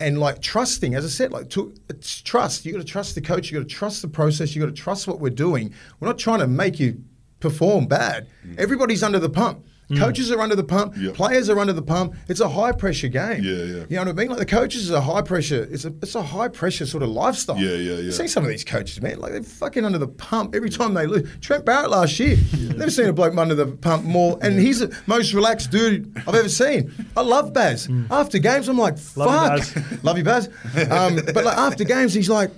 And 0.00 0.20
like 0.20 0.40
trusting, 0.40 0.94
as 0.94 1.04
I 1.04 1.08
said, 1.08 1.32
like 1.32 1.50
to, 1.50 1.74
it's 1.90 2.22
trust. 2.22 2.64
You've 2.64 2.76
got 2.76 2.86
to 2.86 2.92
trust 2.92 3.16
the 3.16 3.20
coach. 3.20 3.50
You've 3.50 3.60
got 3.62 3.68
to 3.68 3.74
trust 3.74 4.00
the 4.02 4.08
process. 4.08 4.54
You've 4.54 4.64
got 4.64 4.74
to 4.74 4.80
trust 4.80 5.08
what 5.08 5.18
we're 5.18 5.30
doing. 5.30 5.74
We're 5.98 6.06
not 6.06 6.18
trying 6.18 6.38
to 6.38 6.46
make 6.46 6.78
you 6.78 7.02
perform 7.40 7.86
bad. 7.86 8.28
Mm. 8.46 8.58
Everybody's 8.58 9.02
under 9.02 9.18
the 9.18 9.28
pump. 9.28 9.66
Coaches 9.96 10.30
are 10.30 10.40
under 10.40 10.54
the 10.54 10.64
pump. 10.64 10.94
Mm. 10.94 11.02
Yeah. 11.02 11.10
Players 11.14 11.48
are 11.48 11.58
under 11.58 11.72
the 11.72 11.80
pump. 11.82 12.14
It's 12.28 12.40
a 12.40 12.48
high 12.48 12.72
pressure 12.72 13.08
game. 13.08 13.42
Yeah, 13.42 13.52
yeah. 13.52 13.84
You 13.88 13.96
know 13.96 14.00
what 14.02 14.08
I 14.08 14.12
mean? 14.12 14.28
Like 14.28 14.38
the 14.38 14.44
coaches 14.46 14.82
is 14.82 14.90
a 14.90 15.00
high 15.00 15.22
pressure. 15.22 15.66
It's 15.70 15.84
a 15.86 15.94
it's 16.02 16.14
a 16.14 16.22
high 16.22 16.48
pressure 16.48 16.84
sort 16.84 17.02
of 17.02 17.08
lifestyle. 17.08 17.56
Yeah, 17.58 17.70
yeah, 17.70 17.94
You 17.94 18.02
yeah. 18.02 18.10
see 18.10 18.28
some 18.28 18.42
of 18.44 18.50
these 18.50 18.64
coaches, 18.64 19.00
man. 19.00 19.18
Like 19.18 19.32
they're 19.32 19.42
fucking 19.42 19.84
under 19.86 19.96
the 19.98 20.08
pump 20.08 20.54
every 20.54 20.68
time 20.68 20.92
they 20.94 21.06
lose. 21.06 21.26
Trent 21.40 21.64
Barrett 21.64 21.90
last 21.90 22.18
year. 22.20 22.36
Never 22.76 22.90
seen 22.90 23.06
a 23.06 23.12
bloke 23.14 23.36
under 23.38 23.54
the 23.54 23.66
pump 23.66 24.04
more. 24.04 24.38
And 24.42 24.58
he's 24.58 24.80
the 24.80 24.94
most 25.06 25.32
relaxed 25.32 25.70
dude 25.70 26.12
I've 26.26 26.34
ever 26.34 26.48
seen. 26.50 26.92
I 27.16 27.22
love 27.22 27.52
Baz. 27.54 27.88
After 28.10 28.38
games, 28.38 28.68
I'm 28.68 28.76
like, 28.78 28.98
fuck, 28.98 29.26
Love 29.26 29.58
you, 29.58 29.64
fuck. 29.64 30.02
love 30.04 30.18
you, 30.18 30.24
Baz. 30.24 30.48
Um, 30.90 31.16
but 31.32 31.44
like 31.44 31.56
after 31.56 31.84
games, 31.84 32.12
he's 32.12 32.28
like, 32.28 32.50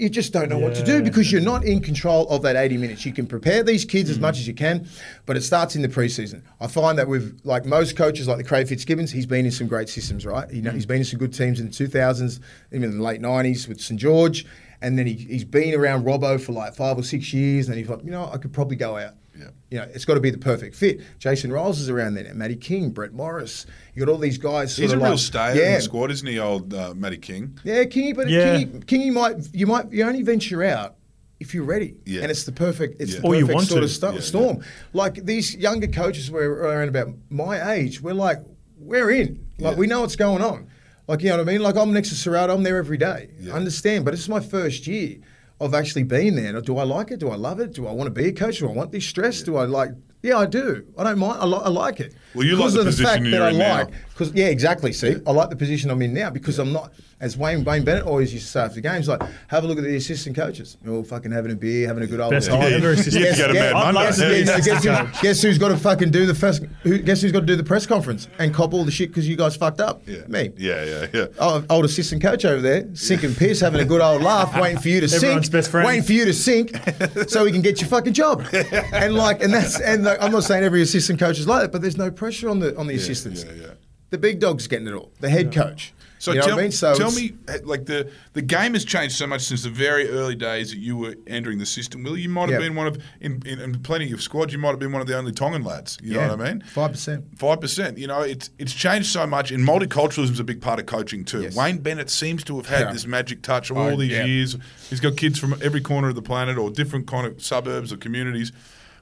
you 0.00 0.08
just 0.08 0.32
don't 0.32 0.48
know 0.48 0.58
what 0.58 0.74
to 0.74 0.84
do 0.84 1.02
because 1.02 1.30
you're 1.30 1.40
not 1.40 1.64
in 1.64 1.80
control 1.80 2.28
of 2.28 2.42
that 2.42 2.56
80 2.56 2.78
minutes. 2.78 3.04
You 3.04 3.12
can 3.12 3.26
prepare 3.26 3.62
these 3.62 3.84
kids 3.84 4.08
as 4.08 4.18
mm. 4.18 4.22
much 4.22 4.38
as 4.38 4.48
you 4.48 4.54
can, 4.54 4.88
but 5.26 5.36
it 5.36 5.42
starts 5.42 5.76
in 5.76 5.82
the 5.82 5.88
preseason. 5.88 6.42
I 6.60 6.66
find 6.66 6.98
that 6.98 7.08
with 7.08 7.40
like 7.44 7.66
most 7.66 7.96
coaches, 7.96 8.26
like 8.26 8.38
the 8.38 8.44
Craig 8.44 8.66
Fitzgibbons, 8.66 9.10
he's 9.12 9.26
been 9.26 9.44
in 9.44 9.52
some 9.52 9.66
great 9.66 9.88
systems, 9.88 10.24
right? 10.24 10.50
You 10.50 10.62
know, 10.62 10.70
he's 10.70 10.86
been 10.86 10.98
in 10.98 11.04
some 11.04 11.18
good 11.18 11.34
teams 11.34 11.60
in 11.60 11.66
the 11.66 11.72
2000s, 11.72 12.40
even 12.72 12.90
in 12.90 12.98
the 12.98 13.04
late 13.04 13.20
90s 13.20 13.68
with 13.68 13.80
St 13.80 14.00
George, 14.00 14.46
and 14.80 14.98
then 14.98 15.06
he, 15.06 15.14
he's 15.14 15.44
been 15.44 15.74
around 15.74 16.04
Robbo 16.04 16.40
for 16.40 16.52
like 16.52 16.74
five 16.74 16.96
or 16.98 17.02
six 17.02 17.32
years, 17.34 17.68
and 17.68 17.76
he's 17.76 17.88
like, 17.88 18.02
you 18.02 18.10
know, 18.10 18.30
I 18.32 18.38
could 18.38 18.52
probably 18.52 18.76
go 18.76 18.96
out. 18.96 19.14
Yeah. 19.38 19.48
You 19.70 19.78
know, 19.78 19.88
it's 19.94 20.04
got 20.04 20.14
to 20.14 20.20
be 20.20 20.30
the 20.30 20.38
perfect 20.38 20.74
fit. 20.74 21.00
Jason 21.18 21.50
Ryles 21.50 21.78
is 21.78 21.88
around 21.88 22.14
there, 22.14 22.24
now. 22.24 22.34
Matty 22.34 22.56
King, 22.56 22.90
Brett 22.90 23.12
Morris. 23.12 23.64
You 23.94 24.04
got 24.04 24.10
all 24.12 24.18
these 24.18 24.38
guys. 24.38 24.74
Sort 24.74 24.82
he's 24.82 24.92
a 24.92 24.96
of 24.96 25.02
real 25.02 25.10
like, 25.12 25.20
stayer 25.20 25.62
in 25.64 25.74
the 25.74 25.80
squad, 25.80 26.10
isn't 26.10 26.26
he, 26.26 26.38
old 26.38 26.74
uh, 26.74 26.94
Matty 26.94 27.18
King? 27.18 27.58
yeah, 27.64 27.84
Kingy, 27.84 28.14
but 28.14 28.28
Yeah. 28.28 28.56
Kingy, 28.58 28.84
Kingy 28.84 29.12
might 29.12 29.36
you 29.54 29.66
might 29.66 29.90
you 29.92 30.04
only 30.04 30.22
venture 30.22 30.62
out 30.64 30.96
if 31.38 31.54
you're 31.54 31.64
ready, 31.64 31.94
Yeah. 32.04 32.22
and 32.22 32.30
it's 32.30 32.44
the 32.44 32.52
perfect 32.52 33.00
it's 33.00 33.14
Yeah. 33.14 33.20
the 33.20 33.26
Or 33.26 33.34
you 33.34 33.42
perfect 33.42 33.54
want 33.54 33.66
sort 33.68 33.80
to. 33.80 33.84
of 33.84 33.90
sto- 33.90 34.12
Yeah, 34.14 34.20
storm. 34.20 34.64
Like 34.92 35.24
these 35.24 35.54
younger 35.54 35.86
coaches 35.86 36.30
were 36.30 36.50
around 36.50 36.88
about 36.88 37.08
my 37.30 37.72
age. 37.74 38.00
We're 38.02 38.12
like 38.14 38.38
we're 38.78 39.10
in, 39.10 39.46
like 39.58 39.74
Yeah. 39.74 39.78
we 39.78 39.86
know 39.86 40.00
what's 40.00 40.16
going 40.16 40.42
on. 40.42 40.66
Like 41.06 41.22
you 41.22 41.28
know 41.30 41.38
what 41.38 41.48
I 41.48 41.52
mean? 41.52 41.62
Like 41.62 41.76
I'm 41.76 41.92
next 41.92 42.08
to 42.10 42.14
Ciraldo, 42.16 42.54
I'm 42.54 42.62
there 42.62 42.76
every 42.78 42.98
day. 42.98 43.30
Yeah. 43.40 43.52
I 43.54 43.56
understand, 43.56 44.04
but 44.04 44.10
this 44.10 44.20
is 44.20 44.28
my 44.28 44.40
first 44.40 44.86
year. 44.86 45.16
Of 45.60 45.74
actually 45.74 46.04
being 46.04 46.34
there. 46.36 46.60
Do 46.60 46.78
I 46.78 46.84
like 46.84 47.10
it? 47.10 47.20
Do 47.20 47.30
I 47.30 47.36
love 47.36 47.60
it? 47.60 47.74
Do 47.74 47.86
I 47.86 47.92
want 47.92 48.06
to 48.06 48.10
be 48.10 48.28
a 48.28 48.32
coach? 48.32 48.58
Do 48.58 48.68
I 48.68 48.72
want 48.72 48.92
this 48.92 49.04
stress? 49.04 49.42
Do 49.42 49.56
I 49.56 49.64
like? 49.66 49.90
Yeah, 50.22 50.38
I 50.38 50.46
do. 50.46 50.86
I 50.98 51.04
don't 51.04 51.18
mind. 51.18 51.40
I, 51.40 51.46
li- 51.46 51.62
I 51.62 51.68
like 51.68 52.00
it. 52.00 52.14
Well, 52.34 52.46
you 52.46 52.56
like 52.56 52.72
the 52.72 52.78
the 52.78 52.84
position 52.84 53.24
you're 53.24 53.32
that 53.40 53.42
I 53.42 53.50
in 53.50 53.58
now. 53.58 53.74
like. 53.84 53.88
Because 54.10 54.32
yeah, 54.34 54.46
exactly. 54.46 54.92
See, 54.92 55.16
I 55.26 55.30
like 55.32 55.48
the 55.50 55.56
position 55.56 55.90
I'm 55.90 56.02
in 56.02 56.12
now 56.12 56.28
because 56.30 56.58
I'm 56.58 56.72
not. 56.72 56.92
As 57.20 57.36
Wayne 57.36 57.64
Wayne 57.64 57.84
Bennett 57.84 58.04
always 58.04 58.32
used 58.32 58.46
to 58.46 58.50
say 58.52 58.60
after 58.60 58.80
games, 58.80 59.06
like, 59.06 59.20
have 59.48 59.64
a 59.64 59.66
look 59.66 59.76
at 59.76 59.84
the 59.84 59.94
assistant 59.96 60.36
coaches. 60.36 60.78
They're 60.82 60.92
all 60.94 61.04
fucking 61.04 61.30
having 61.32 61.52
a 61.52 61.54
beer, 61.54 61.86
having 61.86 62.02
a 62.02 62.06
good 62.06 62.18
old 62.20 62.30
Best 62.30 62.48
time. 62.48 62.60
gig 62.62 62.72
ever, 62.74 62.92
assistant 62.92 63.36
You'd 63.36 63.50
a 63.50 63.54
Mad 63.54 63.72
I'd 63.74 63.94
Monday. 63.94 64.00
love 64.06 64.14
to 64.16 64.28
be 64.30 64.38
Yeah, 64.38 64.60
guess, 64.60 64.84
who, 64.84 64.90
coach. 64.90 65.20
guess 65.22 65.42
who's 65.42 65.58
got 65.58 65.68
to 65.68 65.76
fucking 65.76 66.10
do 66.12 66.24
the 66.24 66.34
first? 66.34 66.62
Who, 66.82 66.98
guess 66.98 67.20
who's 67.20 67.32
got 67.32 67.40
to 67.40 67.46
do 67.46 67.56
the 67.56 67.64
press 67.64 67.84
conference 67.84 68.26
and 68.38 68.54
cop 68.54 68.72
all 68.72 68.84
the 68.86 68.90
shit 68.90 69.10
because 69.10 69.28
you 69.28 69.36
guys 69.36 69.54
fucked 69.54 69.80
up? 69.82 70.00
Yeah. 70.06 70.26
Me. 70.28 70.50
Yeah, 70.56 70.82
yeah, 70.84 71.06
yeah. 71.12 71.26
Oh, 71.38 71.62
old 71.68 71.84
assistant 71.84 72.22
coach 72.22 72.46
over 72.46 72.62
there, 72.62 72.86
sinking 72.94 73.34
piss, 73.34 73.60
having 73.60 73.82
a 73.82 73.84
good 73.84 74.00
old 74.00 74.22
laugh, 74.22 74.58
waiting 74.58 74.78
for 74.80 74.88
you 74.88 75.00
to 75.02 75.08
sink 75.08 75.22
Everyone's 75.24 75.44
sink, 75.46 75.52
best 75.52 75.70
friend. 75.70 75.86
waiting 75.86 76.04
for 76.04 76.12
you 76.14 76.24
to 76.24 76.32
sink, 76.32 76.70
so 77.28 77.44
he 77.44 77.52
can 77.52 77.60
get 77.60 77.80
your 77.82 77.88
fucking 77.88 78.12
job. 78.14 78.44
And 78.92 79.14
like, 79.14 79.42
and 79.42 79.52
that's, 79.52 79.78
and 79.80 80.04
like, 80.04 80.22
I'm 80.22 80.32
not 80.32 80.44
saying 80.44 80.64
every 80.64 80.80
assistant 80.82 81.18
coach 81.18 81.38
is 81.38 81.46
like 81.46 81.62
that, 81.62 81.72
but 81.72 81.80
there's 81.82 81.96
no 81.98 82.10
pressure 82.20 82.48
on 82.50 82.58
the 82.60 82.76
on 82.76 82.86
the 82.86 82.94
assistants. 82.94 83.42
yeah, 83.44 83.52
yeah. 83.60 83.66
The 84.10 84.18
big 84.18 84.40
dog's 84.40 84.66
getting 84.66 84.88
it 84.88 84.92
all. 84.94 85.10
The 85.20 85.30
head 85.30 85.52
coach. 85.52 85.94
So 86.18 86.32
you 86.32 86.40
know 86.40 86.46
tell, 86.48 86.58
I 86.58 86.62
mean? 86.62 86.70
So 86.72 86.94
tell 86.94 87.12
me, 87.12 87.32
like 87.64 87.86
the 87.86 88.10
the 88.34 88.42
game 88.42 88.74
has 88.74 88.84
changed 88.84 89.14
so 89.16 89.26
much 89.26 89.40
since 89.40 89.62
the 89.62 89.70
very 89.70 90.10
early 90.10 90.34
days 90.34 90.70
that 90.70 90.78
you 90.78 90.94
were 90.98 91.14
entering 91.26 91.58
the 91.58 91.64
system. 91.64 92.02
Will 92.02 92.18
you 92.18 92.28
might 92.28 92.50
have 92.50 92.60
Yeah. 92.60 92.68
been 92.68 92.74
one 92.74 92.88
of 92.88 92.98
in, 93.22 93.40
in, 93.46 93.58
in 93.58 93.80
plenty 93.82 94.12
of 94.12 94.20
squads. 94.20 94.52
You 94.52 94.58
might 94.58 94.70
have 94.70 94.78
been 94.78 94.92
one 94.92 95.00
of 95.00 95.08
the 95.08 95.16
only 95.16 95.32
Tongan 95.32 95.64
lads. 95.64 95.96
You 96.02 96.14
know 96.14 96.28
what 96.28 96.40
I 96.42 96.52
mean? 96.52 96.60
Five 96.74 96.90
percent. 96.90 97.24
Five 97.38 97.60
percent. 97.62 97.96
You 97.96 98.06
know, 98.06 98.20
it's 98.20 98.50
it's 98.58 98.74
changed 98.74 99.08
so 99.08 99.26
much, 99.26 99.50
and 99.50 99.66
multiculturalism 99.66 100.32
is 100.32 100.40
a 100.40 100.44
big 100.44 100.60
part 100.60 100.78
of 100.78 100.84
coaching 100.84 101.24
too. 101.24 101.40
Yes. 101.42 101.56
Wayne 101.56 101.78
Bennett 101.78 102.10
seems 102.10 102.44
to 102.44 102.56
have 102.56 102.66
had 102.68 102.80
Yeah. 102.88 102.92
this 102.92 103.06
magic 103.06 103.40
touch 103.42 103.70
all 103.70 103.78
Oh, 103.94 103.96
these 103.96 104.10
yeah. 104.12 104.24
years. 104.26 104.56
He's 104.90 105.00
got 105.00 105.16
kids 105.16 105.38
from 105.38 105.54
every 105.62 105.80
corner 105.80 106.08
of 106.10 106.16
the 106.16 106.22
planet 106.22 106.58
or 106.58 106.68
different 106.70 107.06
kind 107.06 107.26
of 107.28 107.42
suburbs 107.42 107.92
or 107.94 107.96
communities. 107.96 108.52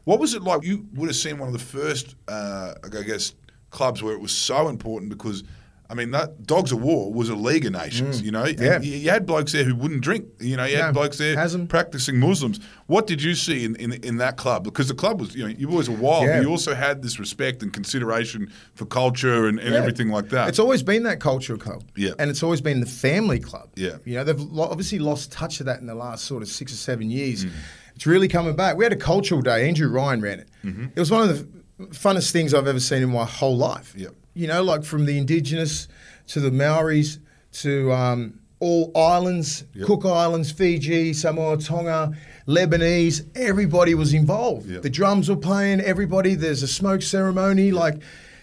What 0.08 0.20
was 0.20 0.32
it 0.32 0.42
like? 0.42 0.64
You 0.64 0.86
would 0.94 1.08
have 1.10 1.16
seen 1.16 1.36
one 1.38 1.48
of 1.48 1.52
the 1.52 1.58
first, 1.78 2.16
uh, 2.28 2.72
I 2.82 3.02
guess, 3.02 3.34
clubs 3.70 4.02
where 4.02 4.14
it 4.14 4.20
was 4.20 4.32
so 4.32 4.68
important 4.68 5.10
because. 5.10 5.44
I 5.90 5.94
mean, 5.94 6.10
that 6.10 6.46
Dogs 6.46 6.70
of 6.70 6.82
War 6.82 7.10
was 7.10 7.30
a 7.30 7.34
League 7.34 7.64
of 7.64 7.72
Nations, 7.72 8.20
you 8.20 8.30
know. 8.30 8.42
And 8.44 8.58
Mm. 8.58 8.62
Yeah. 8.62 8.80
You, 8.82 8.92
you 8.98 9.08
had 9.08 9.24
blokes 9.24 9.52
there 9.52 9.64
who 9.64 9.74
wouldn't 9.74 10.02
drink. 10.02 10.26
You 10.38 10.58
know, 10.58 10.64
you 10.66 10.76
had 10.76 10.88
No, 10.88 10.92
blokes 10.92 11.16
there 11.16 11.34
hasn't. 11.34 11.70
practicing 11.70 12.20
Muslims. 12.20 12.60
What 12.88 13.06
did 13.06 13.22
you 13.22 13.34
see 13.34 13.64
in, 13.64 13.74
in, 13.76 13.94
in 14.04 14.18
that 14.18 14.36
club? 14.36 14.64
Because 14.64 14.88
the 14.88 14.94
club 14.94 15.18
was, 15.18 15.34
you 15.34 15.44
know, 15.44 15.48
you 15.48 15.70
always 15.70 15.88
were 15.88 15.96
wild, 15.96 16.24
Yeah. 16.26 16.36
but 16.36 16.42
you 16.42 16.50
also 16.50 16.74
had 16.74 17.00
this 17.00 17.18
respect 17.18 17.62
and 17.62 17.72
consideration 17.72 18.52
for 18.74 18.84
culture 18.84 19.46
and, 19.48 19.58
and 19.58 19.72
Yeah. 19.72 19.78
everything 19.80 20.10
like 20.10 20.28
that. 20.28 20.50
It's 20.50 20.58
always 20.58 20.82
been 20.82 21.04
that 21.04 21.20
cultural 21.20 21.58
club. 21.58 21.84
Yeah. 21.96 22.10
And 22.18 22.28
it's 22.30 22.42
always 22.42 22.60
been 22.60 22.80
the 22.80 22.86
family 23.08 23.40
club. 23.40 23.70
Yeah. 23.74 23.96
You 24.04 24.16
know, 24.16 24.24
they've 24.24 24.58
obviously 24.58 24.98
lost 24.98 25.32
touch 25.32 25.60
of 25.60 25.64
that 25.66 25.80
in 25.80 25.86
the 25.86 25.94
last 25.94 26.26
sort 26.26 26.42
of 26.42 26.50
six 26.50 26.70
or 26.70 26.76
seven 26.76 27.10
years. 27.10 27.46
Mm. 27.46 27.50
It's 27.98 28.06
really 28.06 28.28
coming 28.28 28.54
back. 28.54 28.76
We 28.76 28.84
had 28.84 28.92
a 28.92 28.96
cultural 28.96 29.42
day. 29.42 29.66
Andrew 29.66 29.88
Ryan 29.88 30.20
ran 30.20 30.38
it. 30.38 30.48
Mm-hmm. 30.62 30.84
It 30.94 31.00
was 31.00 31.10
one 31.10 31.28
of 31.28 31.36
the 31.36 31.86
funnest 31.86 32.30
things 32.30 32.54
I've 32.54 32.68
ever 32.68 32.78
seen 32.78 33.02
in 33.02 33.10
my 33.10 33.24
whole 33.24 33.56
life. 33.56 33.92
Yeah. 33.96 34.10
You 34.34 34.46
know, 34.46 34.62
like 34.62 34.84
from 34.84 35.04
the 35.04 35.18
indigenous 35.18 35.88
to 36.28 36.38
the 36.38 36.52
Maoris 36.52 37.18
to 37.54 37.90
um, 37.92 38.38
all 38.60 38.92
islands, 38.96 39.64
Yep. 39.74 39.88
Cook 39.88 40.04
Islands, 40.04 40.52
Fiji, 40.52 41.12
Samoa, 41.12 41.56
Tonga, 41.56 42.12
Lebanese, 42.46 43.26
everybody 43.36 43.96
was 43.96 44.14
involved. 44.14 44.70
Yep. 44.70 44.82
The 44.82 44.90
drums 44.90 45.28
were 45.28 45.34
playing, 45.34 45.80
everybody, 45.80 46.36
there's 46.36 46.62
a 46.62 46.68
smoke 46.68 47.02
ceremony. 47.02 47.72
Like, 47.72 48.00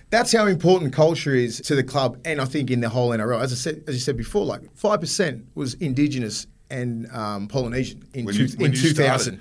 that's 0.10 0.34
how 0.34 0.48
important 0.48 0.92
culture 0.92 1.34
is 1.34 1.62
to 1.62 1.76
the 1.76 1.84
club, 1.84 2.20
and 2.26 2.42
I 2.42 2.46
think 2.46 2.72
in 2.72 2.82
the 2.82 2.90
whole 2.90 3.12
NRL. 3.12 3.40
As 3.40 3.54
I 3.54 3.56
said, 3.56 3.86
as 3.88 3.96
you 3.96 4.02
said 4.02 4.18
before, 4.18 4.44
like 4.44 4.76
five 4.76 5.00
percent 5.00 5.46
was 5.56 5.76
Indigenous 5.76 6.46
and 6.76 7.10
um, 7.12 7.48
Polynesian 7.48 8.04
in, 8.14 8.26
When 8.26 8.36
two, 8.36 8.46
you- 8.46 8.66
in 8.66 8.72
you 8.74 8.78
two 8.82 8.94
thousand. 8.94 9.40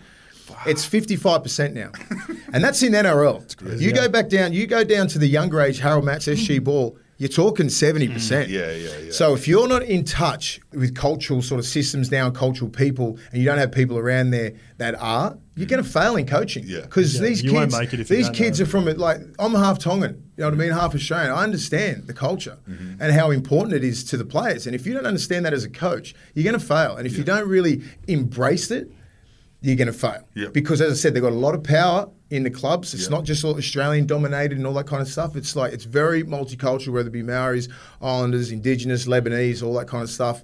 It's 0.67 0.85
fifty 0.85 1.17
five 1.17 1.43
percent 1.43 1.75
now, 1.75 1.91
and 2.53 2.63
that's 2.63 2.83
in 2.83 2.93
NRL. 2.93 3.81
You 3.81 3.93
go 3.93 4.09
back 4.09 4.29
down, 4.29 4.53
you 4.53 4.67
go 4.67 4.85
down 4.85 5.09
to 5.09 5.19
the 5.19 5.27
younger 5.27 5.61
age 5.61 5.79
Harold 5.81 6.05
Matts 6.05 6.27
SG 6.27 6.63
ball. 6.63 6.97
You're 7.17 7.29
talking 7.31 7.69
seventy 7.71 8.09
percent. 8.09 8.51
Yeah, 8.51 8.71
yeah, 8.73 8.99
yeah. 8.99 9.11
So 9.13 9.35
if 9.35 9.49
you're 9.49 9.69
not 9.69 9.83
in 9.85 10.05
touch 10.05 10.61
with 10.73 10.95
cultural 10.95 11.41
sort 11.43 11.61
of 11.61 11.67
systems 11.67 12.11
now, 12.11 12.27
and 12.27 12.35
cultural 12.37 12.71
people, 12.71 13.19
and 13.33 13.41
you 13.41 13.45
don't 13.47 13.59
have 13.59 13.73
people 13.73 13.97
around 13.99 14.31
there 14.31 14.53
that 14.79 14.95
are, 14.97 15.39
you're 15.57 15.67
going 15.69 15.83
to 15.83 15.89
fail 15.89 16.17
in 16.17 16.27
coaching. 16.27 16.65
Yeah. 16.67 16.81
Because 16.81 17.15
Yeah, 17.15 17.21
these 17.29 17.43
you 17.43 17.51
kids, 17.51 17.73
won't 17.75 17.83
make 17.85 17.95
it 17.95 18.01
if 18.01 18.09
these 18.09 18.27
don't 18.27 18.35
kids 18.35 18.59
know. 18.59 18.65
are 18.65 18.69
from 18.69 18.89
it. 18.89 18.99
Like 18.99 19.21
I'm 19.39 19.55
half 19.55 19.79
Tongan. 19.79 20.23
You 20.37 20.43
know 20.43 20.47
what 20.49 20.55
I 20.55 20.57
mean? 20.57 20.73
Half 20.73 20.95
Australian. 20.95 21.31
I 21.33 21.43
understand 21.45 22.07
the 22.09 22.13
culture 22.13 22.59
Mm-hmm. 22.69 23.01
and 23.03 23.13
how 23.13 23.31
important 23.31 23.75
it 23.75 23.85
is 23.85 24.03
to 24.05 24.17
the 24.17 24.25
players. 24.25 24.67
And 24.67 24.75
if 24.75 24.85
you 24.87 24.95
don't 24.95 25.07
understand 25.07 25.45
that 25.47 25.53
as 25.53 25.63
a 25.65 25.71
coach, 25.71 26.15
you're 26.35 26.45
going 26.45 26.59
to 26.59 26.67
fail. 26.67 26.97
And 26.97 27.07
if 27.07 27.17
you 27.17 27.23
don't 27.25 27.49
really 27.49 27.83
embrace 28.09 28.71
it, 28.71 28.91
you're 29.61 29.77
going 29.77 29.87
to 29.87 29.93
fail. 29.95 30.27
Yeah. 30.35 30.49
Because 30.53 30.81
as 30.81 30.93
I 30.93 30.95
said, 30.97 31.15
they've 31.15 31.23
got 31.23 31.33
a 31.33 31.37
lot 31.37 31.55
of 31.55 31.63
power 31.63 32.11
in 32.31 32.43
the 32.43 32.51
clubs. 32.51 32.93
It's 32.93 33.05
Yeah. 33.05 33.11
not 33.11 33.25
just 33.25 33.45
all 33.45 33.57
Australian 33.57 34.07
dominated 34.07 34.59
and 34.59 34.67
all 34.67 34.75
that 34.75 34.87
kind 34.87 35.01
of 35.01 35.09
stuff. 35.09 35.37
It's 35.37 35.55
like 35.57 35.73
it's 35.73 35.85
very 35.85 36.23
multicultural, 36.25 36.93
whether 36.95 37.09
it 37.09 37.13
be 37.13 37.23
Maoris, 37.23 37.69
Islanders, 38.03 38.51
Indigenous, 38.51 39.07
Lebanese, 39.07 39.63
all 39.63 39.75
that 39.75 39.87
kind 39.87 40.03
of 40.03 40.11
stuff. 40.11 40.43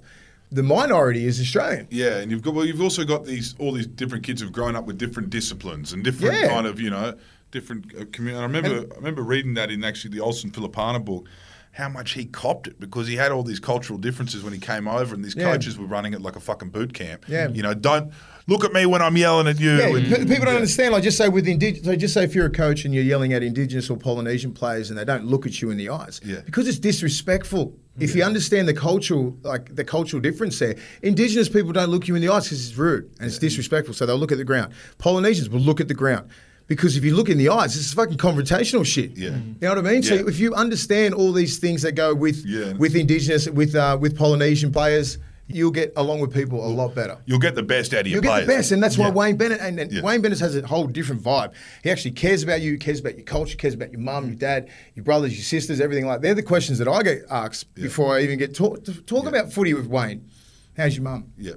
The 0.53 0.63
minority 0.63 1.25
is 1.25 1.39
Australian. 1.39 1.87
Yeah, 1.89 2.17
and 2.17 2.29
you've 2.29 2.41
got 2.41 2.53
well, 2.53 2.65
you've 2.65 2.81
also 2.81 3.05
got 3.05 3.25
these 3.25 3.55
all 3.57 3.71
these 3.71 3.87
different 3.87 4.23
kids 4.25 4.41
who've 4.41 4.51
grown 4.51 4.75
up 4.75 4.85
with 4.85 4.97
different 4.97 5.29
disciplines 5.29 5.93
and 5.93 6.03
different 6.03 6.35
Yeah. 6.35 6.47
kind 6.49 6.67
of 6.67 6.79
you 6.79 6.89
know 6.89 7.15
different 7.51 7.85
uh, 7.95 8.05
community. 8.11 8.39
I 8.39 8.43
remember 8.43 8.93
I 8.93 8.97
remember 8.97 9.21
reading 9.21 9.53
that 9.55 9.71
in 9.71 9.83
actually 9.83 10.11
the 10.11 10.19
Olsen 10.21 10.51
Filipaina 10.51 11.03
book. 11.03 11.27
How 11.73 11.87
much 11.87 12.11
he 12.11 12.25
copped 12.25 12.67
it 12.67 12.81
because 12.81 13.07
he 13.07 13.15
had 13.15 13.31
all 13.31 13.43
these 13.43 13.61
cultural 13.61 13.97
differences 13.97 14.43
when 14.43 14.51
he 14.51 14.59
came 14.59 14.89
over, 14.89 15.15
and 15.15 15.23
these 15.23 15.35
Yeah. 15.37 15.53
coaches 15.53 15.77
were 15.77 15.85
running 15.85 16.13
it 16.13 16.19
like 16.21 16.35
a 16.35 16.41
fucking 16.41 16.69
boot 16.69 16.93
camp. 16.93 17.23
Yeah. 17.29 17.47
you 17.47 17.63
know, 17.63 17.73
don't 17.73 18.11
look 18.51 18.65
at 18.65 18.73
me 18.73 18.85
when 18.85 19.01
I'm 19.01 19.17
yelling 19.17 19.47
at 19.47 19.59
you. 19.59 19.71
Yeah, 19.71 19.87
and- 19.95 20.05
pe- 20.05 20.17
people 20.25 20.35
don't 20.45 20.47
yeah. 20.47 20.55
understand. 20.55 20.93
Like, 20.93 21.03
just 21.03 21.17
say 21.17 21.29
with 21.29 21.47
indigenous, 21.47 21.85
so 21.85 21.95
just 21.95 22.13
say 22.13 22.23
if 22.23 22.35
you're 22.35 22.45
a 22.47 22.51
coach 22.51 22.85
and 22.85 22.93
you're 22.93 23.03
yelling 23.03 23.33
at 23.33 23.41
Indigenous 23.43 23.89
or 23.89 23.97
Polynesian 23.97 24.51
players 24.53 24.89
and 24.89 24.99
they 24.99 25.05
don't 25.05 25.25
look 25.25 25.45
at 25.45 25.61
you 25.61 25.71
in 25.71 25.77
the 25.77 25.89
eyes, 25.89 26.19
Yeah. 26.23 26.41
because 26.45 26.67
it's 26.67 26.79
disrespectful. 26.79 27.73
If 27.99 28.15
you 28.15 28.23
understand 28.23 28.67
the 28.67 28.73
cultural, 28.73 29.37
like 29.43 29.75
the 29.75 29.83
cultural 29.83 30.21
difference 30.21 30.57
there, 30.59 30.75
Indigenous 31.01 31.49
people 31.49 31.71
don't 31.71 31.89
look 31.89 32.07
you 32.07 32.15
in 32.15 32.21
the 32.21 32.29
eyes 32.29 32.45
because 32.45 32.67
it's 32.69 32.77
rude 32.77 33.05
and 33.19 33.27
it's 33.27 33.37
disrespectful. 33.37 33.93
So 33.93 34.05
they'll 34.05 34.17
look 34.17 34.31
at 34.31 34.37
the 34.37 34.45
ground. 34.45 34.73
Polynesians 34.97 35.49
will 35.49 35.59
look 35.59 35.81
at 35.81 35.87
the 35.87 35.93
ground. 35.93 36.29
Because 36.67 36.95
if 36.95 37.03
you 37.03 37.13
look 37.15 37.27
in 37.27 37.37
the 37.37 37.49
eyes, 37.49 37.75
it's 37.75 37.93
fucking 37.93 38.17
confrontational 38.17 38.85
shit. 38.85 39.17
Yeah. 39.17 39.31
You 39.31 39.55
know 39.61 39.69
what 39.75 39.77
I 39.79 39.81
mean? 39.91 40.03
So 40.03 40.15
if 40.15 40.39
you 40.39 40.53
understand 40.53 41.13
all 41.13 41.33
these 41.33 41.59
things 41.59 41.81
that 41.81 41.93
go 41.95 42.15
with 42.15 42.45
Yeah. 42.45 42.73
with 42.73 42.95
Indigenous, 42.95 43.49
with 43.49 43.75
uh, 43.75 43.97
with 43.99 44.15
Polynesian 44.17 44.71
players, 44.71 45.17
you'll 45.55 45.71
get 45.71 45.93
along 45.95 46.19
with 46.19 46.33
people 46.33 46.65
a 46.65 46.69
lot 46.69 46.93
better. 46.95 47.17
You'll 47.25 47.39
get 47.39 47.55
the 47.55 47.63
best 47.63 47.93
out 47.93 48.01
of 48.01 48.07
your 48.07 48.15
You'll 48.23 48.33
get 48.33 48.41
the 48.41 48.47
best, 48.47 48.71
and 48.71 48.81
that's 48.81 48.97
why 48.97 49.07
Yeah. 49.07 49.11
Wayne 49.13 49.37
Bennett 49.37 49.59
and, 49.61 49.79
and 49.79 49.91
Yeah. 49.91 50.01
Wayne 50.01 50.21
Bennett 50.21 50.39
has 50.39 50.55
a 50.55 50.65
whole 50.65 50.87
different 50.87 51.21
vibe. 51.21 51.53
He 51.83 51.89
actually 51.89 52.11
cares 52.11 52.43
about 52.43 52.61
you, 52.61 52.77
cares 52.77 52.99
about 52.99 53.15
your 53.15 53.25
culture, 53.25 53.55
cares 53.57 53.73
about 53.73 53.91
your 53.91 54.01
mum, 54.01 54.27
your 54.27 54.35
dad, 54.35 54.69
your 54.95 55.03
brothers, 55.03 55.33
your 55.35 55.43
sisters, 55.43 55.79
everything 55.81 56.05
like. 56.05 56.21
That. 56.21 56.27
They're 56.27 56.35
the 56.35 56.43
questions 56.43 56.77
that 56.79 56.87
I 56.87 57.01
get 57.03 57.23
asked 57.29 57.73
before 57.75 58.15
I 58.17 58.21
even 58.21 58.37
get 58.39 58.55
talk 58.55 58.83
to 58.85 58.93
talk 59.01 59.25
about 59.25 59.51
footy 59.53 59.73
with 59.73 59.87
Wayne. 59.87 60.29
How's 60.77 60.95
your 60.95 61.03
mum? 61.03 61.31
Yeah. 61.37 61.53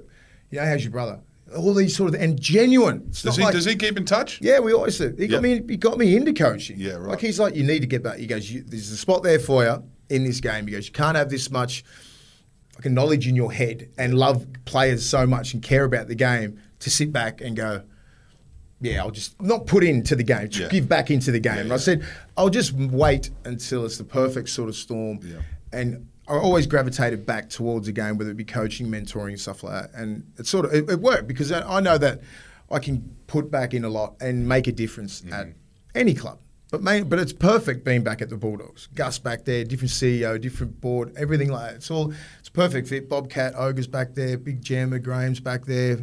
You 0.51 0.59
know, 0.59 0.65
how's 0.65 0.83
your 0.83 0.91
brother? 0.91 1.21
All 1.55 1.73
these 1.73 1.95
sort 1.95 2.13
of 2.13 2.19
and 2.21 2.39
genuine. 2.41 3.07
Does 3.11 3.35
he, 3.37 3.43
like- 3.43 3.53
does 3.53 3.65
he 3.65 3.75
keep 3.75 3.97
in 3.97 4.05
touch? 4.05 4.41
yeah, 4.41 4.59
we 4.59 4.73
always 4.73 4.97
do. 4.97 5.13
He 5.17 5.27
got 5.27 5.41
me. 5.43 5.61
He 5.67 5.77
got 5.77 5.97
me 5.97 6.15
into 6.15 6.33
coaching. 6.33 6.77
Yeah, 6.79 6.93
right. 6.93 7.09
Like 7.11 7.21
he's 7.21 7.39
like, 7.39 7.55
you 7.55 7.63
need 7.63 7.79
to 7.81 7.87
get 7.87 8.01
back. 8.03 8.17
He 8.17 8.25
goes, 8.27 8.51
you, 8.51 8.63
there's 8.65 8.89
a 8.89 8.97
spot 8.97 9.21
there 9.23 9.39
for 9.39 9.63
you 9.63 9.83
in 10.09 10.23
this 10.23 10.39
game. 10.39 10.65
He 10.67 10.73
goes, 10.73 10.87
you 10.87 10.91
can't 10.93 11.15
have 11.15 11.29
this 11.29 11.49
much 11.51 11.83
fucking 12.75 12.93
knowledge 12.93 13.27
in 13.27 13.35
your 13.35 13.51
head 13.51 13.89
and 13.97 14.17
love 14.17 14.45
players 14.65 15.05
so 15.05 15.25
much 15.25 15.53
and 15.53 15.63
care 15.63 15.83
about 15.85 16.07
the 16.07 16.15
game 16.15 16.59
to 16.79 16.89
sit 16.89 17.11
back 17.11 17.41
and 17.41 17.55
go, 17.55 17.81
yeah, 18.81 19.01
I'll 19.01 19.11
just 19.11 19.41
not 19.41 19.65
put 19.65 19.83
into 19.83 20.15
the 20.15 20.23
game, 20.23 20.49
Yeah. 20.51 20.67
give 20.67 20.87
back 20.87 21.09
into 21.09 21.31
the 21.31 21.39
game. 21.39 21.55
Yeah, 21.57 21.63
yeah. 21.65 21.73
I 21.73 21.77
said, 21.77 22.05
I'll 22.37 22.49
just 22.49 22.73
wait 22.73 23.29
until 23.45 23.85
it's 23.85 23.97
the 23.97 24.03
perfect 24.03 24.49
sort 24.49 24.69
of 24.69 24.75
storm. 24.75 25.19
Yeah. 25.23 25.37
And 25.71 26.07
I 26.27 26.33
always 26.33 26.67
gravitated 26.67 27.25
back 27.25 27.49
towards 27.49 27.87
a 27.87 27.91
game, 27.91 28.17
whether 28.17 28.31
it 28.31 28.37
be 28.37 28.43
coaching, 28.45 28.87
mentoring, 28.87 29.39
stuff 29.39 29.63
like 29.63 29.73
that. 29.91 29.99
And 29.99 30.25
it 30.37 30.47
sort 30.47 30.65
of 30.65 30.73
it, 30.73 30.89
it 30.89 30.99
worked 30.99 31.27
because 31.27 31.51
I 31.51 31.77
I 31.77 31.79
know 31.79 31.97
that 31.97 32.21
I 32.69 32.79
can 32.79 33.15
put 33.27 33.49
back 33.51 33.73
in 33.73 33.85
a 33.85 33.89
lot 33.89 34.15
and 34.19 34.47
make 34.47 34.67
a 34.67 34.71
difference 34.71 35.21
Mm-hmm. 35.21 35.33
at 35.33 35.47
any 35.93 36.13
club. 36.13 36.39
But 36.71 36.81
main, 36.81 37.07
but 37.07 37.19
it's 37.19 37.31
perfect 37.31 37.85
being 37.85 38.03
back 38.03 38.21
at 38.23 38.29
the 38.29 38.35
Bulldogs. 38.37 38.87
Gus 38.95 39.19
back 39.19 39.45
there, 39.45 39.63
different 39.63 39.91
CEO, 39.91 40.41
different 40.41 40.81
board, 40.81 41.13
everything 41.15 41.49
like 41.49 41.69
that. 41.69 41.75
It's 41.75 41.91
all 41.91 42.11
perfect 42.55 42.87
fit. 42.87 43.09
Bobcat, 43.09 43.53
Ogre's 43.55 43.87
back 43.87 44.13
there, 44.15 44.37
Big 44.37 44.61
Jammer, 44.61 44.99
Graham's 44.99 45.39
back 45.39 45.65
there. 45.65 45.99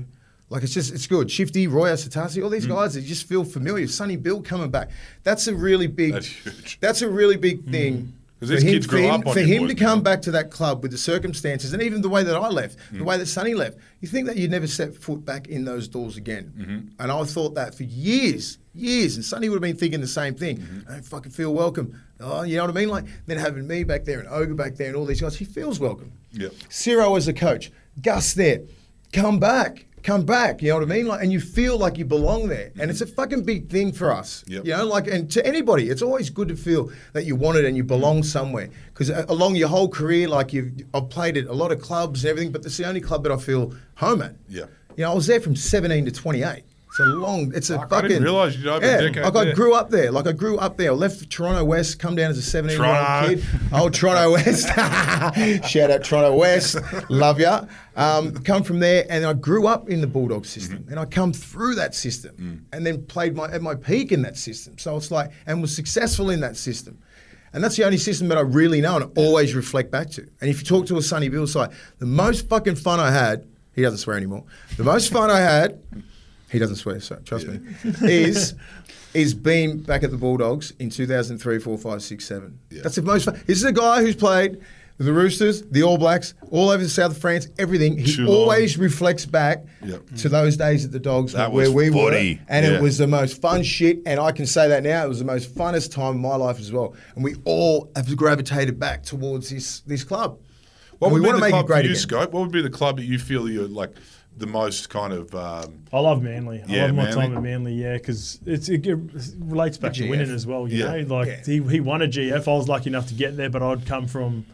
Like 0.51 0.63
it's 0.63 0.75
just 0.75 0.93
it's 0.93 1.07
good. 1.07 1.31
Shifty, 1.31 1.67
Roy 1.67 1.89
Asotasi, 1.91 2.43
all 2.45 2.51
these 2.51 2.67
Mm. 2.67 2.71
guys, 2.71 2.95
they 2.95 3.01
just 3.01 3.27
feel 3.27 3.43
familiar. 3.45 3.87
Sonny 3.89 4.17
Bill 4.17 4.43
coming 4.43 4.71
back. 4.71 4.91
That's 5.25 5.47
a 5.47 5.55
really 5.55 5.87
big. 5.87 6.13
That's 6.13 6.27
huge. 6.27 6.79
That's 6.81 7.01
a 7.03 7.09
really 7.09 7.37
big 7.37 7.71
thing. 7.71 8.03
'Cause 8.03 8.13
for 8.49 8.55
these 8.55 8.63
him, 8.65 8.71
kids 8.73 8.87
for 8.87 8.91
grow 8.93 9.03
him, 9.03 9.11
up 9.11 9.27
on 9.27 9.33
for 9.35 9.41
him 9.41 9.69
to 9.69 9.75
come 9.75 10.03
back 10.03 10.23
to 10.23 10.31
that 10.33 10.51
club 10.51 10.83
with 10.83 10.91
the 10.91 10.99
circumstances 10.99 11.73
and 11.73 11.83
even 11.83 12.03
the 12.03 12.09
way 12.09 12.23
that 12.23 12.37
I 12.37 12.49
left, 12.49 12.79
Mm. 12.93 12.99
the 12.99 13.05
way 13.05 13.17
that 13.19 13.27
Sonny 13.27 13.55
left, 13.55 13.79
you 14.01 14.09
think 14.09 14.27
that 14.27 14.37
you'd 14.37 14.51
never 14.51 14.67
set 14.67 14.95
foot 14.95 15.25
back 15.25 15.49
in 15.49 15.65
those 15.65 15.89
doors 15.89 16.17
again. 16.17 16.53
Mm-hmm. 16.57 16.79
And 16.99 17.13
I 17.13 17.25
thought 17.25 17.55
that 17.55 17.75
for 17.75 17.85
years, 17.85 18.59
years. 18.75 19.17
And 19.17 19.25
Sonny 19.25 19.49
would 19.49 19.57
have 19.57 19.63
been 19.63 19.77
thinking 19.77 20.01
the 20.01 20.07
same 20.07 20.35
thing. 20.35 20.59
Mm-hmm. 20.59 20.89
I 20.89 20.93
don't 20.95 21.05
fucking 21.05 21.33
feel 21.33 21.55
welcome. 21.55 22.01
Oh, 22.21 22.43
you 22.43 22.57
know 22.57 22.65
what 22.67 22.77
I 22.77 22.81
mean? 22.81 22.89
Like 22.89 23.05
then 23.27 23.39
having 23.39 23.67
me 23.67 23.85
back 23.85 24.05
there 24.05 24.21
and 24.21 24.29
Ogre 24.29 24.55
back 24.55 24.77
there 24.77 24.89
and 24.89 24.97
all 24.97 25.05
these 25.07 25.21
guys, 25.21 25.37
he 25.37 25.45
feels 25.45 25.81
welcome. 25.81 26.13
Yep. 26.33 26.53
Ciro 26.69 27.17
as 27.17 27.29
a 27.29 27.33
coach, 27.33 27.71
Gus 28.01 28.35
there. 28.35 28.61
come 29.13 29.39
back. 29.39 29.87
Come 30.03 30.25
back, 30.25 30.63
you 30.63 30.71
know 30.71 30.81
what 30.81 30.83
I 30.83 30.87
mean? 30.87 31.07
Like, 31.07 31.23
and 31.23 31.31
you 31.31 31.39
feel 31.41 31.79
like 31.79 31.97
you 31.97 32.05
belong 32.05 32.49
there, 32.49 32.73
and 32.79 32.91
it's 32.91 33.01
a 33.01 33.07
fucking 33.07 33.45
big 33.45 33.71
thing 33.71 33.93
for 33.93 34.11
us. 34.11 34.43
Yep. 34.49 34.65
You 34.65 34.73
know, 34.73 34.85
like, 34.85 35.07
and 35.07 35.31
to 35.31 35.47
anybody, 35.47 35.91
it's 35.91 36.03
always 36.03 36.29
good 36.29 36.49
to 36.49 36.57
feel 36.57 36.91
that 37.13 37.25
you 37.25 37.37
want 37.37 37.59
it 37.59 37.65
and 37.65 37.77
you 37.77 37.85
belong 37.85 38.25
somewhere. 38.25 38.69
Because 38.87 39.11
uh, 39.11 39.25
along 39.29 39.55
your 39.55 39.69
whole 39.69 39.89
career, 39.89 40.29
like 40.29 40.53
you've, 40.53 40.73
I've 40.93 41.09
played 41.09 41.37
at 41.37 41.47
a 41.47 41.53
lot 41.53 41.71
of 41.71 41.81
clubs 41.81 42.25
and 42.25 42.31
everything, 42.31 42.51
but 42.51 42.65
it's 42.67 42.77
the 42.77 42.87
only 42.87 43.01
club 43.01 43.23
that 43.23 43.31
I 43.31 43.37
feel 43.37 43.75
home 43.97 44.23
at. 44.23 44.35
Yeah. 44.49 44.67
You 44.97 45.05
know, 45.05 45.13
I 45.13 45.15
was 45.15 45.29
there 45.29 45.41
from 45.41 45.55
17 45.55 46.05
to 46.07 46.11
28. 46.11 46.65
It's 46.93 47.01
a 47.01 47.07
long. 47.07 47.53
It's 47.55 47.71
a 47.71 47.77
Fuck, 47.79 47.87
I 47.87 47.89
fucking. 47.89 48.09
didn't 48.11 48.29
over 48.29 48.49
a 48.49 48.51
yeah, 48.53 49.23
Like 49.23 49.35
I 49.35 49.45
there. 49.47 49.55
grew 49.55 49.73
up 49.73 49.89
there. 49.89 50.13
Like 50.13 50.27
I 50.27 50.33
grew 50.33 50.59
up 50.59 50.77
there. 50.77 50.91
I 50.91 50.95
left 50.95 51.31
Toronto 51.31 51.65
West, 51.65 51.99
come 51.99 52.15
down 52.17 52.31
as 52.31 52.37
a 52.37 52.43
17 52.43 52.79
year 52.79 52.87
old 52.87 53.29
kid. 53.29 53.45
Old 53.73 53.95
Toronto 53.95 54.33
West. 54.35 54.69
Shout 55.71 55.91
out 55.91 56.05
Toronto 56.05 56.37
West. 56.37 56.77
Love 57.09 57.41
ya. 57.41 57.65
Um, 57.97 58.35
come 58.45 58.63
from 58.63 58.79
there, 58.81 59.07
and 59.09 59.25
I 59.25 59.33
grew 59.33 59.67
up 59.67 59.89
in 59.89 60.03
the 60.03 60.07
Bulldog 60.07 60.45
system, 60.45 60.81
Mm-hmm. 60.81 60.91
and 60.91 61.01
I 61.01 61.07
come 61.07 61.33
through 61.33 61.77
that 61.77 61.95
system, 61.95 62.37
Mm. 62.39 62.77
and 62.77 62.85
then 62.87 63.05
played 63.07 63.35
my 63.35 63.51
at 63.51 63.63
my 63.63 63.75
peak 63.75 64.13
in 64.13 64.21
that 64.23 64.37
system. 64.37 64.77
So 64.77 64.95
it's 64.99 65.11
like, 65.11 65.31
and 65.47 65.63
was 65.63 65.75
successful 65.75 66.29
in 66.29 66.41
that 66.41 66.59
system. 66.59 66.99
And 67.55 67.65
that's 67.65 67.77
the 67.77 67.85
only 67.85 67.97
system 67.99 68.29
that 68.29 68.37
I 68.37 68.43
really 68.43 68.83
know 68.83 68.97
and 68.97 69.19
always 69.19 69.55
reflect 69.55 69.91
back 69.91 70.11
to. 70.11 70.23
And 70.43 70.51
if 70.51 70.61
you 70.61 70.67
talk 70.67 70.85
to 70.89 70.99
a 70.99 71.03
Sonny 71.03 71.31
Bill 71.31 71.47
side, 71.47 71.71
the 72.01 72.07
most 72.07 72.49
fucking 72.51 72.77
fun 72.77 73.01
I 73.01 73.11
had, 73.11 73.47
he 73.75 73.81
doesn't 73.83 73.99
swear 73.99 74.17
anymore. 74.19 74.45
The 74.77 74.85
most 74.85 75.11
fun 75.13 75.31
I 75.31 75.41
had, 75.41 75.79
he 76.53 76.59
doesn't 76.59 76.77
swear, 76.77 77.01
so 77.01 77.17
trust 77.25 77.49
me, 77.49 77.59
is 78.03 78.55
is 79.15 79.35
being 79.35 79.79
back 79.79 80.03
at 80.03 80.11
the 80.11 80.17
Bulldogs 80.17 80.73
in 80.79 80.89
2003, 80.91 81.59
4, 81.59 81.79
5, 81.79 82.03
6, 82.03 82.25
7. 82.25 82.59
Yeah. 82.71 82.81
That's 82.83 82.95
the 82.97 83.03
most 83.03 83.25
fun. 83.25 83.35
This 83.47 83.59
is 83.59 83.65
a 83.65 83.73
guy 83.73 84.01
who's 84.03 84.17
played 84.17 84.59
the 84.99 85.13
Roosters, 85.13 85.63
the 85.63 85.83
All 85.83 85.99
Blacks, 85.99 86.35
all 86.51 86.69
over 86.71 86.83
the 86.83 86.89
south 86.89 87.11
of 87.13 87.19
France, 87.19 87.49
everything. 87.59 87.99
He 87.99 88.15
Toulon. 88.15 88.29
always 88.29 88.79
reflects 88.79 89.27
back 89.27 89.65
Yep. 89.85 90.03
to 90.19 90.29
those 90.29 90.57
days 90.57 90.85
at 90.85 90.93
the 90.93 91.01
Dogs 91.01 91.33
That 91.33 91.51
where 91.53 91.73
we 91.73 91.91
were. 91.91 92.13
And 92.13 92.39
Yeah. 92.49 92.75
it 92.75 92.83
was 92.83 92.99
the 92.99 93.07
most 93.09 93.41
fun 93.41 93.65
shit. 93.65 93.99
And 94.07 94.21
I 94.21 94.31
can 94.31 94.47
say 94.47 94.69
that 94.69 94.83
now. 94.85 95.05
It 95.05 95.09
was 95.09 95.19
the 95.19 95.25
most 95.25 95.53
funnest 95.55 95.91
time 95.93 96.15
of 96.17 96.21
my 96.21 96.37
life 96.37 96.61
as 96.61 96.71
well. 96.71 96.95
And 97.17 97.25
we 97.25 97.35
all 97.45 97.91
have 97.97 98.15
gravitated 98.17 98.79
back 98.79 99.03
towards 99.03 99.51
this 99.51 99.81
this 99.87 100.05
club. 100.05 100.39
What 101.01 101.09
And 101.09 101.15
we 101.15 101.21
would 101.21 101.27
want 101.27 101.37
be 101.37 101.41
to 101.41 101.41
the 101.41 101.47
make 101.47 101.53
club 101.53 101.65
it 101.65 101.67
great 101.67 101.85
you, 101.87 101.91
again. 101.91 102.01
Scope? 102.01 102.33
What 102.33 102.41
would 102.43 102.53
be 102.53 102.63
the 102.63 102.71
club 102.71 102.99
that 102.99 103.05
you 103.07 103.19
feel 103.19 103.49
you're 103.51 103.67
like 103.67 103.91
the 104.37 104.47
most 104.47 104.89
kind 104.91 105.13
of? 105.13 105.35
Um, 105.35 105.85
I 105.93 106.01
love 106.01 106.23
Manly. 106.23 106.63
I 106.63 106.67
Yeah, 106.67 106.87
love 106.87 106.95
my 106.95 107.05
Manly. 107.05 107.15
time 107.21 107.37
at 107.37 107.43
Manly, 107.43 107.75
yeah, 107.75 107.95
because 107.95 108.41
it 108.47 108.69
relates 109.39 109.79
back 109.79 109.93
to 109.95 110.09
winning 110.09 110.31
as 110.31 110.47
well. 110.47 110.67
You 110.69 110.79
Yeah. 110.85 110.97
know, 111.03 111.17
like 111.17 111.29
Yeah. 111.29 111.45
he, 111.45 111.63
he 111.63 111.81
won 111.81 112.03
a 112.03 112.09
GF. 112.09 112.49
I 112.49 112.53
was 112.57 112.69
lucky 112.69 112.89
enough 112.91 113.09
to 113.09 113.15
get 113.15 113.37
there, 113.37 113.51
but 113.51 113.63
I'd 113.63 113.85
come 113.87 114.07
from 114.07 114.47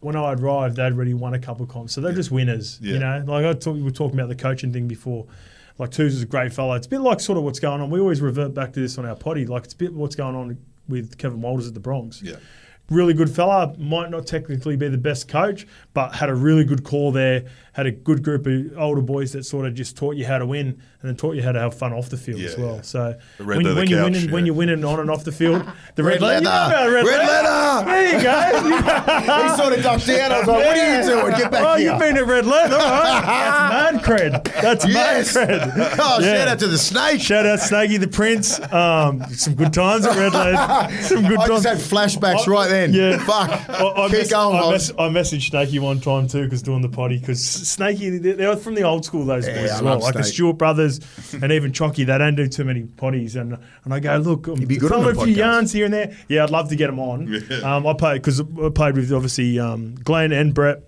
when 0.00 0.14
I 0.16 0.32
arrived, 0.32 0.76
they'd 0.76 0.92
already 0.92 1.12
won 1.14 1.34
a 1.34 1.38
couple 1.40 1.64
of 1.64 1.68
comps, 1.70 1.92
so 1.92 2.00
they're 2.00 2.12
just 2.12 2.30
winners. 2.30 2.78
Yeah. 2.80 2.92
You 2.94 2.98
know, 3.00 3.24
like 3.26 3.44
I 3.44 3.52
talk, 3.54 3.74
we 3.74 3.82
were 3.82 3.90
talking 3.90 4.18
about 4.18 4.28
the 4.28 4.36
coaching 4.36 4.72
thing 4.72 4.86
before. 4.86 5.26
Like 5.76 5.90
Twos 5.90 6.14
is 6.14 6.22
a 6.22 6.26
great 6.26 6.52
fellow. 6.52 6.74
It's 6.74 6.86
a 6.86 6.90
bit 6.90 7.00
like 7.00 7.20
sort 7.20 7.36
of 7.38 7.44
what's 7.44 7.60
going 7.60 7.80
on. 7.80 7.90
We 7.90 8.00
always 8.00 8.20
revert 8.20 8.54
back 8.54 8.72
to 8.74 8.80
this 8.80 8.96
on 8.98 9.06
our 9.06 9.14
potty. 9.16 9.44
Like 9.46 9.64
it's 9.64 9.74
a 9.74 9.76
bit 9.76 9.92
what's 9.92 10.16
going 10.16 10.34
on 10.36 10.56
with 10.88 11.18
Kevin 11.18 11.40
Walters 11.40 11.68
at 11.68 11.74
the 11.74 11.80
Broncs 11.80 12.22
yeah. 12.22 12.36
Really 12.90 13.14
good 13.14 13.30
fella. 13.30 13.74
Might 13.78 14.10
not 14.10 14.26
technically 14.26 14.76
be 14.76 14.88
the 14.88 14.98
best 14.98 15.28
coach, 15.28 15.66
but 15.94 16.14
had 16.14 16.28
a 16.30 16.34
really 16.34 16.64
good 16.64 16.84
core 16.84 17.12
there. 17.12 17.44
Had 17.72 17.86
a 17.86 17.92
good 17.92 18.24
group 18.24 18.44
of 18.46 18.76
older 18.76 19.00
boys 19.02 19.32
that 19.32 19.44
sort 19.44 19.64
of 19.66 19.72
just 19.74 19.96
taught 19.96 20.16
you 20.16 20.26
how 20.26 20.38
to 20.38 20.46
win, 20.46 20.66
and 20.66 20.80
then 21.08 21.14
taught 21.14 21.36
you 21.36 21.42
how 21.44 21.52
to 21.52 21.60
have 21.60 21.74
fun 21.78 21.92
off 21.92 22.08
the 22.10 22.16
field 22.16 22.40
Yeah, 22.40 22.48
as 22.48 22.58
well. 22.58 22.74
yeah. 22.76 22.80
So 22.82 23.18
when, 23.38 23.60
leather 23.62 23.76
when 23.76 23.88
you're 23.88 24.00
couch, 24.02 24.12
winning, 24.14 24.30
when 24.32 24.46
you're 24.46 24.54
winning 24.56 24.84
on 24.84 24.98
and 24.98 25.08
off 25.10 25.22
the 25.22 25.30
field, 25.30 25.62
the 25.94 26.02
red, 26.02 26.20
Red 26.20 26.42
leather, 26.42 26.74
you 26.74 26.90
know 26.90 26.92
red, 26.92 27.06
Red 27.06 27.26
leather. 27.28 27.84
There 27.86 28.16
you 28.16 28.22
go. 28.22 29.42
he 29.48 29.56
sort 29.56 29.72
of 29.74 29.82
ducked 29.84 30.06
down. 30.08 30.32
I 30.32 30.38
was 30.40 30.48
like, 30.48 30.56
what 30.66 30.78
are 30.78 30.98
you 31.00 31.06
doing? 31.08 31.36
Get 31.38 31.50
back 31.52 31.64
oh, 31.64 31.76
here. 31.76 31.90
you've 31.92 32.00
been 32.00 32.16
at 32.16 32.26
red 32.26 32.46
leather, 32.46 32.76
right? 32.76 33.22
That's 33.24 33.94
man 33.94 34.18
cred. 34.18 34.44
That's 34.60 34.88
Yes. 34.88 35.34
man 35.36 35.46
cred. 35.48 35.96
Oh, 36.00 36.18
Yeah. 36.20 36.34
shout 36.34 36.48
out 36.48 36.58
to 36.58 36.66
the 36.66 36.78
snake. 36.78 37.20
Shout 37.20 37.46
out 37.46 37.60
Snaggy 37.60 38.00
the 38.00 38.08
Prince. 38.08 38.58
Um, 38.72 39.22
some 39.34 39.54
good 39.54 39.72
times 39.72 40.04
at 40.04 40.16
Red 40.16 40.32
Leather. 40.32 41.02
Some 41.02 41.22
good 41.28 41.38
I 41.38 41.46
times. 41.46 41.62
just 41.62 41.66
had 41.66 41.98
flashbacks 41.98 42.48
right 42.48 42.68
then. 42.78 42.92
Yeah. 42.92 43.18
Fuck. 43.24 43.50
I, 43.70 43.86
I, 43.86 44.08
Keep 44.08 44.12
mess- 44.18 44.30
going, 44.30 44.56
I, 44.56 44.60
Hogs. 44.60 44.92
mess- 44.92 44.98
I 44.98 45.08
messaged 45.36 45.50
Snakey 45.50 45.78
one 45.78 46.00
time 46.00 46.28
too 46.28 46.44
because 46.44 46.62
doing 46.62 46.82
the 46.82 46.88
potty 46.88 47.18
because 47.18 47.42
Snakey 47.44 48.18
they- 48.18 48.32
they're 48.32 48.56
from 48.56 48.74
the 48.74 48.82
old 48.82 49.04
school 49.04 49.24
those 49.24 49.46
Yeah, 49.46 49.60
boys 49.62 49.70
I 49.70 49.74
as 49.76 49.82
well 49.82 49.94
love 49.94 50.02
like 50.02 50.14
the 50.14 50.22
Snake. 50.22 50.34
Stewart 50.34 50.58
brothers 50.58 51.00
and 51.42 51.52
even 51.52 51.72
Chonky 51.72 52.06
they 52.06 52.16
don't 52.18 52.34
do 52.34 52.46
too 52.48 52.64
many 52.64 52.82
potties 52.84 53.36
and 53.36 53.58
and 53.84 53.94
I 53.94 54.00
go 54.00 54.16
look 54.18 54.46
I'm 54.46 54.64
be 54.64 54.76
good 54.76 54.92
on 54.92 55.00
throwing 55.02 55.14
the 55.16 55.20
a 55.22 55.24
few 55.24 55.34
podcast. 55.34 55.38
yarns 55.38 55.72
here 55.72 55.84
and 55.86 55.94
there 55.94 56.16
yeah 56.28 56.44
I'd 56.44 56.50
love 56.50 56.68
to 56.70 56.76
get 56.76 56.86
them 56.88 56.98
on 56.98 57.34
um, 57.64 57.86
I 57.86 57.92
played 57.94 58.22
because 58.22 58.40
I 58.40 58.68
played 58.74 58.96
with 58.96 59.12
obviously 59.12 59.58
um, 59.58 59.94
Glenn 59.96 60.32
and 60.32 60.54
Brett 60.54 60.82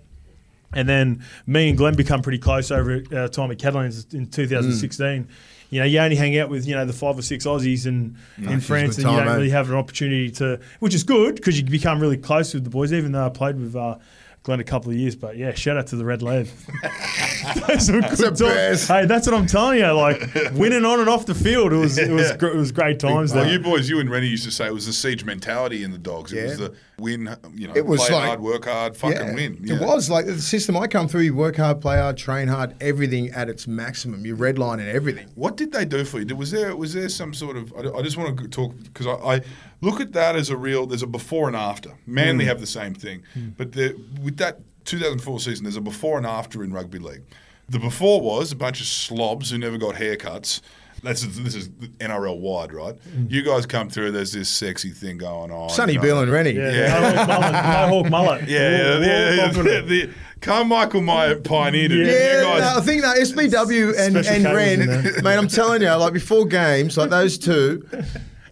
and 0.73 0.87
then 0.87 1.23
me 1.45 1.67
and 1.69 1.77
Glenn 1.77 1.95
become 1.95 2.21
pretty 2.21 2.39
close 2.39 2.71
over 2.71 3.03
our 3.13 3.27
time 3.27 3.51
at 3.51 3.59
Catalans 3.59 4.13
in 4.13 4.27
2016. 4.27 5.27
You 5.71 5.79
know, 5.79 5.85
you 5.85 5.99
only 5.99 6.17
hang 6.17 6.37
out 6.37 6.49
with 6.49 6.67
you 6.67 6.75
know 6.75 6.85
the 6.85 6.93
five 6.93 7.17
or 7.17 7.21
six 7.21 7.45
Aussies 7.45 7.87
in, 7.87 8.17
in 8.37 8.59
France, 8.59 8.97
and 8.97 9.09
you 9.09 9.17
don't 9.17 9.27
eh? 9.27 9.33
really 9.35 9.49
have 9.49 9.69
an 9.69 9.77
opportunity 9.77 10.29
to, 10.31 10.59
which 10.79 10.93
is 10.93 11.03
good 11.03 11.35
because 11.35 11.57
you 11.57 11.65
become 11.65 12.01
really 12.01 12.17
close 12.17 12.53
with 12.53 12.65
the 12.65 12.69
boys. 12.69 12.91
Even 12.91 13.13
though 13.13 13.25
I 13.25 13.29
played 13.29 13.57
with 13.57 13.73
uh, 13.73 13.97
Glenn 14.43 14.59
a 14.59 14.63
couple 14.63 14.89
of 14.91 14.97
years, 14.97 15.15
but 15.15 15.37
yeah, 15.37 15.53
shout 15.53 15.77
out 15.77 15.85
to 15.87 15.95
the 15.95 16.03
Red 16.03 16.23
Lead. 16.23 16.47
Those 17.67 17.91
were 17.91 18.01
good 18.01 18.17
the 18.37 18.45
times. 18.49 18.87
Hey, 18.87 19.05
that's 19.05 19.27
what 19.27 19.35
I'm 19.35 19.45
telling 19.45 19.77
you. 19.77 19.91
Like 19.91 20.19
winning 20.53 20.83
on 20.83 20.99
and 20.99 21.07
off 21.07 21.27
the 21.27 21.35
field, 21.35 21.71
it 21.71 21.75
was 21.77 21.99
it 21.99 22.09
was 22.09 22.31
gr- 22.33 22.47
it 22.47 22.55
was 22.55 22.71
great 22.71 22.99
times. 22.99 23.33
Well, 23.33 23.43
there. 23.43 23.53
you 23.53 23.59
boys, 23.59 23.87
you 23.87 23.99
and 23.99 24.09
Reni 24.09 24.27
used 24.27 24.43
to 24.45 24.51
say 24.51 24.65
it 24.65 24.73
was 24.73 24.87
the 24.87 24.93
siege 24.93 25.23
mentality 25.25 25.83
in 25.83 25.91
the 25.91 25.99
dogs. 25.99 26.33
It 26.33 26.43
was 26.43 26.57
the 26.57 26.73
win, 26.97 27.29
you 27.53 27.67
know, 27.67 27.73
It 27.75 27.85
was 27.85 28.01
play 28.03 28.15
like- 28.15 28.25
hard, 28.25 28.39
work 28.41 28.65
hard, 28.65 28.97
fucking 28.97 29.15
Yeah, 29.27 29.33
win. 29.35 29.53
It 29.63 29.79
Yeah. 29.79 29.85
was 29.85 30.09
like 30.09 30.25
the 30.25 30.41
system 30.41 30.75
I 30.75 30.87
come 30.87 31.07
through. 31.07 31.21
You 31.21 31.35
work 31.35 31.57
hard, 31.57 31.79
play 31.79 31.97
hard, 31.97 32.17
train 32.17 32.47
hard, 32.47 32.75
everything 32.81 33.29
at 33.31 33.47
its 33.47 33.67
maximum. 33.67 34.25
You 34.25 34.35
redline 34.35 34.79
and 34.79 34.89
everything. 34.89 35.27
What 35.35 35.55
did 35.55 35.71
they 35.71 35.85
do 35.85 36.03
for 36.03 36.19
you? 36.19 36.35
Was 36.35 36.49
there 36.49 36.75
was 36.75 36.93
there 36.95 37.09
some 37.09 37.35
sort 37.35 37.57
of? 37.57 37.71
I, 37.73 37.95
I 37.95 38.01
just 38.01 38.17
want 38.17 38.39
to 38.39 38.47
talk 38.47 38.73
because 38.83 39.05
I, 39.05 39.11
I 39.35 39.41
look 39.81 39.99
at 39.99 40.13
that 40.13 40.35
as 40.35 40.49
a 40.49 40.57
real. 40.57 40.85
There's 40.85 41.03
a 41.03 41.07
before 41.07 41.47
and 41.47 41.55
after. 41.55 41.97
Manly 42.05 42.45
hmm. 42.45 42.49
have 42.49 42.59
the 42.59 42.67
same 42.67 42.93
thing, 42.93 43.23
hmm. 43.33 43.49
but 43.57 43.73
the, 43.73 43.99
with 44.21 44.37
that 44.37 44.59
2004 44.85 45.39
season, 45.39 45.63
there's 45.65 45.75
a 45.75 45.81
before 45.81 46.17
and 46.17 46.25
after 46.25 46.63
in 46.63 46.71
rugby 46.71 46.99
league. 46.99 47.23
The 47.69 47.79
before 47.79 48.21
was 48.21 48.51
a 48.51 48.55
bunch 48.55 48.81
of 48.81 48.87
slobs 48.87 49.51
who 49.51 49.57
never 49.57 49.77
got 49.77 49.95
haircuts. 49.95 50.61
That's 51.03 51.25
this 51.25 51.55
is 51.55 51.69
NRL 51.69 52.37
wide, 52.37 52.73
right? 52.73 52.95
Hmm. 52.95 53.25
You 53.27 53.41
guys 53.41 53.65
come 53.65 53.89
through. 53.89 54.11
There's 54.11 54.33
this 54.33 54.49
sexy 54.49 54.91
thing 54.91 55.17
going 55.17 55.49
on. 55.49 55.69
Sonny 55.69 55.93
you 55.93 55.99
know. 55.99 56.03
Bill 56.03 56.19
and 56.19 56.31
Reni. 56.31 56.51
yeah, 56.51 56.71
Yeah. 56.71 56.99
the 56.99 57.15
Mohawk 57.15 57.27
mullet. 57.27 57.89
Mohawk 57.89 58.09
mullet. 58.09 58.49
Yeah, 58.49 58.59
yeah, 58.69 58.83
All- 58.83 58.95
all 58.95 59.03
yeah, 59.03 59.33
yeah, 59.33 59.47
the, 59.51 59.81
the, 59.87 60.13
Carmichael 60.41 61.01
Meyer 61.01 61.39
pioneered 61.39 61.91
it. 61.91 62.05
Yeah. 62.05 62.13
Yeah, 62.13 62.37
you 62.37 62.43
guys, 62.43 62.61
no, 62.61 62.77
I 62.77 62.81
think 62.81 63.01
that 63.03 63.17
SBW 63.17 63.87
and, 63.97 64.13
Special 64.13 64.33
and 64.33 64.43
cables 64.43 64.55
Ren, 64.55 65.15
in 65.15 65.23
mate, 65.23 65.37
I'm 65.37 65.47
telling 65.47 65.81
you, 65.81 65.91
like 65.93 66.13
before 66.13 66.45
games, 66.45 66.97
like 66.97 67.11
those 67.11 67.37
two, 67.37 67.87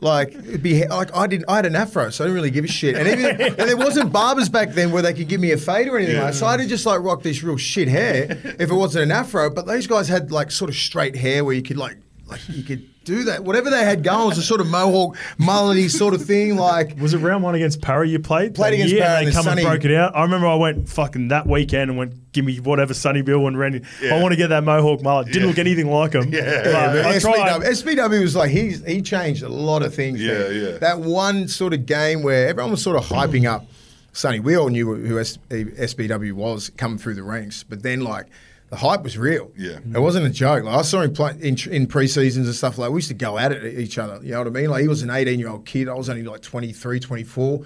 like 0.02 0.30
it'd 0.34 0.64
be 0.64 0.86
like 0.88 1.16
I 1.16 1.28
didn't, 1.28 1.46
I 1.50 1.58
had 1.58 1.66
an 1.66 1.76
afro, 1.76 2.10
so 2.10 2.24
I 2.24 2.28
didn't 2.28 2.36
really 2.36 2.52
give 2.52 2.66
a 2.66 2.68
shit. 2.68 2.96
And 2.96 3.08
even 3.08 3.42
and 3.42 3.56
there 3.58 3.76
wasn't 3.78 4.12
barbers 4.12 4.48
back 4.50 4.70
then 4.72 4.92
where 4.92 5.02
they 5.02 5.14
could 5.14 5.28
give 5.28 5.42
me 5.42 5.52
a 5.52 5.58
fade 5.58 5.88
or 5.88 5.98
anything 5.98 6.16
Yeah. 6.16 6.24
like. 6.26 6.34
So 6.34 6.46
I 6.46 6.52
had 6.52 6.62
to 6.62 6.68
just 6.68 6.86
like 6.86 7.02
rock 7.02 7.22
this 7.24 7.44
real 7.44 7.58
shit 7.58 7.88
hair 7.88 8.28
if 8.60 8.70
it 8.70 8.74
wasn't 8.74 9.04
an 9.04 9.12
afro. 9.12 9.50
But 9.50 9.66
those 9.66 9.88
guys 9.88 10.08
had 10.08 10.32
like 10.32 10.52
sort 10.52 10.70
of 10.70 10.76
straight 10.76 11.16
hair 11.16 11.44
where 11.44 11.54
you 11.54 11.62
could 11.62 11.78
like 11.78 11.98
like 12.30 12.48
you 12.50 12.64
could 12.64 12.88
do 13.06 13.24
that. 13.24 13.44
Whatever 13.44 13.70
they 13.72 13.84
had 13.84 14.04
going 14.04 14.28
was 14.28 14.38
a 14.38 14.44
sort 14.44 14.62
of 14.62 14.68
mohawk 14.68 15.18
mullety 15.40 15.90
sort 15.90 16.14
of 16.14 16.22
thing. 16.24 16.56
Like 16.58 16.96
Was 17.00 17.14
it 17.14 17.18
round 17.20 17.44
one 17.44 17.56
against 17.56 17.82
Parry 17.82 18.10
you 18.10 18.20
played? 18.20 18.54
Played 18.56 18.76
against 18.76 18.94
year, 18.94 19.04
Parry 19.04 19.18
and 19.18 19.28
and 19.28 19.28
they 19.28 19.36
come 19.36 19.44
Sonny- 19.46 19.62
and 19.64 19.70
broke 19.72 19.86
it 19.86 19.96
out. 19.96 20.16
I 20.16 20.22
remember 20.24 20.48
I 20.48 20.56
went 20.56 20.88
fucking 20.88 21.30
that 21.30 21.48
weekend 21.48 21.90
and 21.90 21.98
went, 21.98 22.32
give 22.32 22.46
me 22.46 22.58
whatever 22.58 22.94
Sonny 22.94 23.22
Bill 23.24 23.48
and 23.48 23.58
Randy. 23.58 23.82
Yeah. 24.02 24.16
I 24.16 24.22
want 24.22 24.34
to 24.34 24.36
get 24.38 24.48
that 24.50 24.64
Mohawk 24.64 25.02
mullet. 25.02 25.28
Didn't 25.28 25.42
Yeah. 25.42 25.48
look 25.48 25.58
anything 25.60 25.90
like 25.90 26.14
him. 26.14 26.32
Yeah. 26.32 26.40
But 26.64 26.66
Yeah, 26.72 26.94
but 26.94 27.06
I 27.06 27.16
SBW, 27.16 27.22
tried. 27.22 27.62
SBW 27.64 28.22
was 28.22 28.36
like 28.36 28.52
he's 28.52 28.86
he 28.86 29.02
changed 29.02 29.44
a 29.44 29.50
lot 29.50 29.82
of 29.82 29.94
things. 29.96 30.22
Yeah, 30.22 30.34
there. 30.34 30.54
yeah. 30.54 30.78
That 30.78 31.00
one 31.00 31.48
sort 31.48 31.74
of 31.74 31.86
game 31.86 32.22
where 32.22 32.48
everyone 32.48 32.72
was 32.72 32.84
sort 32.84 32.98
of 32.98 33.06
hyping 33.08 33.50
up 33.50 33.66
Sonny. 34.14 34.40
We 34.40 34.56
all 34.56 34.70
knew 34.70 34.94
who 34.96 35.20
S- 35.20 35.38
SBW 35.50 36.34
was 36.34 36.70
coming 36.78 36.98
through 36.98 37.16
the 37.16 37.24
ranks, 37.24 37.64
but 37.64 37.82
then 37.84 38.02
like 38.02 38.28
the 38.70 38.76
hype 38.76 39.04
was 39.04 39.18
real. 39.18 39.52
Yeah. 39.58 39.80
it 39.94 40.00
wasn't 40.00 40.28
a 40.28 40.30
joke. 40.30 40.64
Like 40.64 40.76
I 40.76 40.82
saw 40.84 41.02
him 41.02 41.14
play 41.14 41.36
in, 41.42 41.58
in 41.72 41.88
pre-seasons 41.88 42.46
and 42.46 42.56
stuff 42.56 42.78
like. 42.78 42.92
We 42.92 42.98
used 42.98 43.08
to 43.08 43.16
go 43.16 43.38
at 43.38 43.52
it 43.52 43.64
at 43.64 43.74
each 43.80 43.98
other. 43.98 44.20
You 44.24 44.32
know 44.34 44.40
what 44.40 44.48
I 44.48 44.52
mean? 44.52 44.70
Like 44.70 44.82
he 44.82 44.88
was 44.88 45.02
an 45.02 45.10
18 45.10 45.40
year 45.40 45.50
old 45.50 45.66
kid. 45.66 45.90
I 45.90 45.94
was 45.94 46.10
only 46.10 46.24
like 46.24 46.42
23, 46.42 47.00
24. 47.00 47.66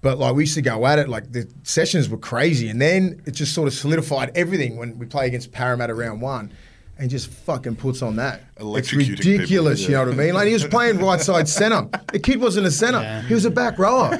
But 0.00 0.18
like 0.18 0.34
we 0.34 0.42
used 0.42 0.54
to 0.54 0.62
go 0.62 0.86
at 0.86 0.98
it, 0.98 1.08
like 1.08 1.32
the 1.32 1.48
sessions 1.62 2.08
were 2.08 2.18
crazy, 2.18 2.68
and 2.68 2.80
then 2.80 3.22
it 3.24 3.32
just 3.32 3.54
sort 3.54 3.68
of 3.68 3.74
solidified 3.74 4.32
everything 4.34 4.76
when 4.76 4.98
we 4.98 5.06
play 5.06 5.26
against 5.26 5.50
Parramatta 5.50 5.94
round 5.94 6.20
one, 6.20 6.52
and 6.98 7.10
just 7.10 7.28
fucking 7.28 7.76
puts 7.76 8.02
on 8.02 8.16
that. 8.16 8.42
It's 8.56 8.64
Electrocuting 8.64 9.06
people, 9.18 9.32
ridiculous, 9.32 9.82
yeah. 9.82 9.86
you 9.88 9.92
know 9.94 10.04
what 10.04 10.14
I 10.14 10.16
mean? 10.24 10.34
Like 10.34 10.46
he 10.46 10.52
was 10.52 10.64
playing 10.64 10.98
right 10.98 11.20
side 11.30 11.48
centre. 11.48 11.88
The 12.12 12.18
kid 12.18 12.40
wasn't 12.40 12.66
a 12.66 12.70
centre; 12.70 13.00
Yeah. 13.00 13.22
he 13.22 13.34
was 13.34 13.44
a 13.44 13.50
back 13.50 13.78
rower. 13.78 14.18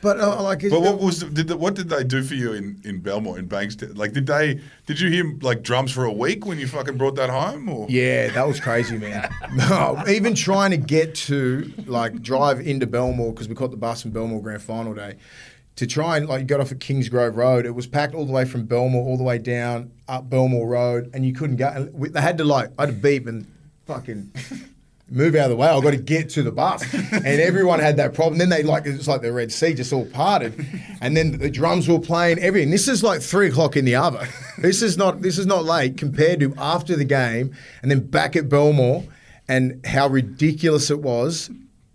But 0.00 0.18
uh, 0.20 0.42
like, 0.42 0.62
But 0.68 0.80
what 0.80 0.98
was 1.00 1.20
did 1.20 1.48
the, 1.48 1.56
what 1.56 1.74
did 1.74 1.88
they 1.88 2.02
do 2.02 2.22
for 2.24 2.34
you 2.34 2.52
in, 2.52 2.80
in 2.84 3.00
Belmore 3.00 3.38
in 3.38 3.48
Bankstown? 3.48 3.96
Like, 3.96 4.12
did 4.12 4.26
they 4.26 4.60
did 4.86 5.00
you 5.00 5.08
hear 5.10 5.32
like 5.42 5.62
drums 5.62 5.92
for 5.92 6.04
a 6.04 6.12
week 6.12 6.44
when 6.44 6.58
you 6.58 6.66
fucking 6.66 6.96
brought 6.98 7.14
that 7.16 7.30
home? 7.30 7.68
Or 7.68 7.86
Yeah, 7.88 8.28
that 8.30 8.46
was 8.46 8.58
crazy, 8.60 8.98
man. 8.98 9.32
No, 9.54 10.02
even 10.08 10.34
trying 10.34 10.70
to 10.72 10.76
get 10.76 11.14
to 11.14 11.72
like 11.86 12.20
drive 12.22 12.60
into 12.60 12.86
Belmore 12.86 13.32
because 13.32 13.48
we 13.48 13.54
caught 13.54 13.70
the 13.70 13.76
bus 13.76 14.02
from 14.02 14.10
Belmore 14.12 14.42
Grand 14.42 14.62
Final 14.62 14.94
day. 14.94 15.16
To 15.76 15.86
try 15.86 16.16
and 16.16 16.28
like 16.28 16.40
you 16.40 16.46
got 16.46 16.60
off 16.60 16.72
at 16.72 16.78
Kingsgrove 16.78 17.36
Road. 17.36 17.66
It 17.66 17.74
was 17.74 17.86
packed 17.86 18.14
all 18.14 18.26
the 18.26 18.32
way 18.32 18.44
from 18.44 18.64
Belmore 18.66 19.06
all 19.06 19.16
the 19.16 19.24
way 19.24 19.38
down 19.38 19.92
up 20.08 20.28
Belmore 20.28 20.68
Road, 20.68 21.10
and 21.14 21.24
you 21.24 21.32
couldn't 21.32 21.56
go. 21.56 21.68
And 21.68 21.92
we, 21.94 22.08
they 22.08 22.20
had 22.20 22.38
to 22.38 22.44
like 22.44 22.70
I 22.78 22.86
had 22.86 22.94
to 22.94 23.00
beep 23.00 23.26
and 23.26 23.46
fucking. 23.86 24.32
Move 25.10 25.34
out 25.34 25.44
of 25.44 25.50
the 25.50 25.56
way! 25.56 25.68
I've 25.68 25.82
got 25.82 25.90
to 25.90 25.98
get 25.98 26.30
to 26.30 26.42
the 26.42 26.52
bus, 26.52 26.82
and 26.94 27.26
everyone 27.26 27.80
had 27.80 27.98
that 27.98 28.14
problem. 28.14 28.38
Then 28.38 28.48
they 28.48 28.62
like 28.62 28.86
it's 28.86 29.06
like 29.06 29.20
the 29.20 29.30
Red 29.30 29.52
Sea 29.52 29.74
just 29.74 29.92
all 29.92 30.06
parted, 30.06 30.54
and 31.02 31.14
then 31.14 31.36
the 31.36 31.50
drums 31.50 31.86
were 31.86 31.98
playing. 31.98 32.38
Everything. 32.38 32.70
This 32.70 32.88
is 32.88 33.02
like 33.02 33.20
three 33.20 33.48
o'clock 33.48 33.76
in 33.76 33.84
the 33.84 33.94
hour. 33.94 34.26
This 34.56 34.80
is 34.80 34.96
not 34.96 35.20
this 35.20 35.36
is 35.36 35.44
not 35.44 35.64
late 35.64 35.98
compared 35.98 36.40
to 36.40 36.54
after 36.56 36.96
the 36.96 37.04
game, 37.04 37.54
and 37.82 37.90
then 37.90 38.00
back 38.00 38.36
at 38.36 38.48
Belmore, 38.48 39.04
and 39.48 39.84
how 39.84 40.08
ridiculous 40.08 40.90
it 40.90 41.00
was 41.00 41.50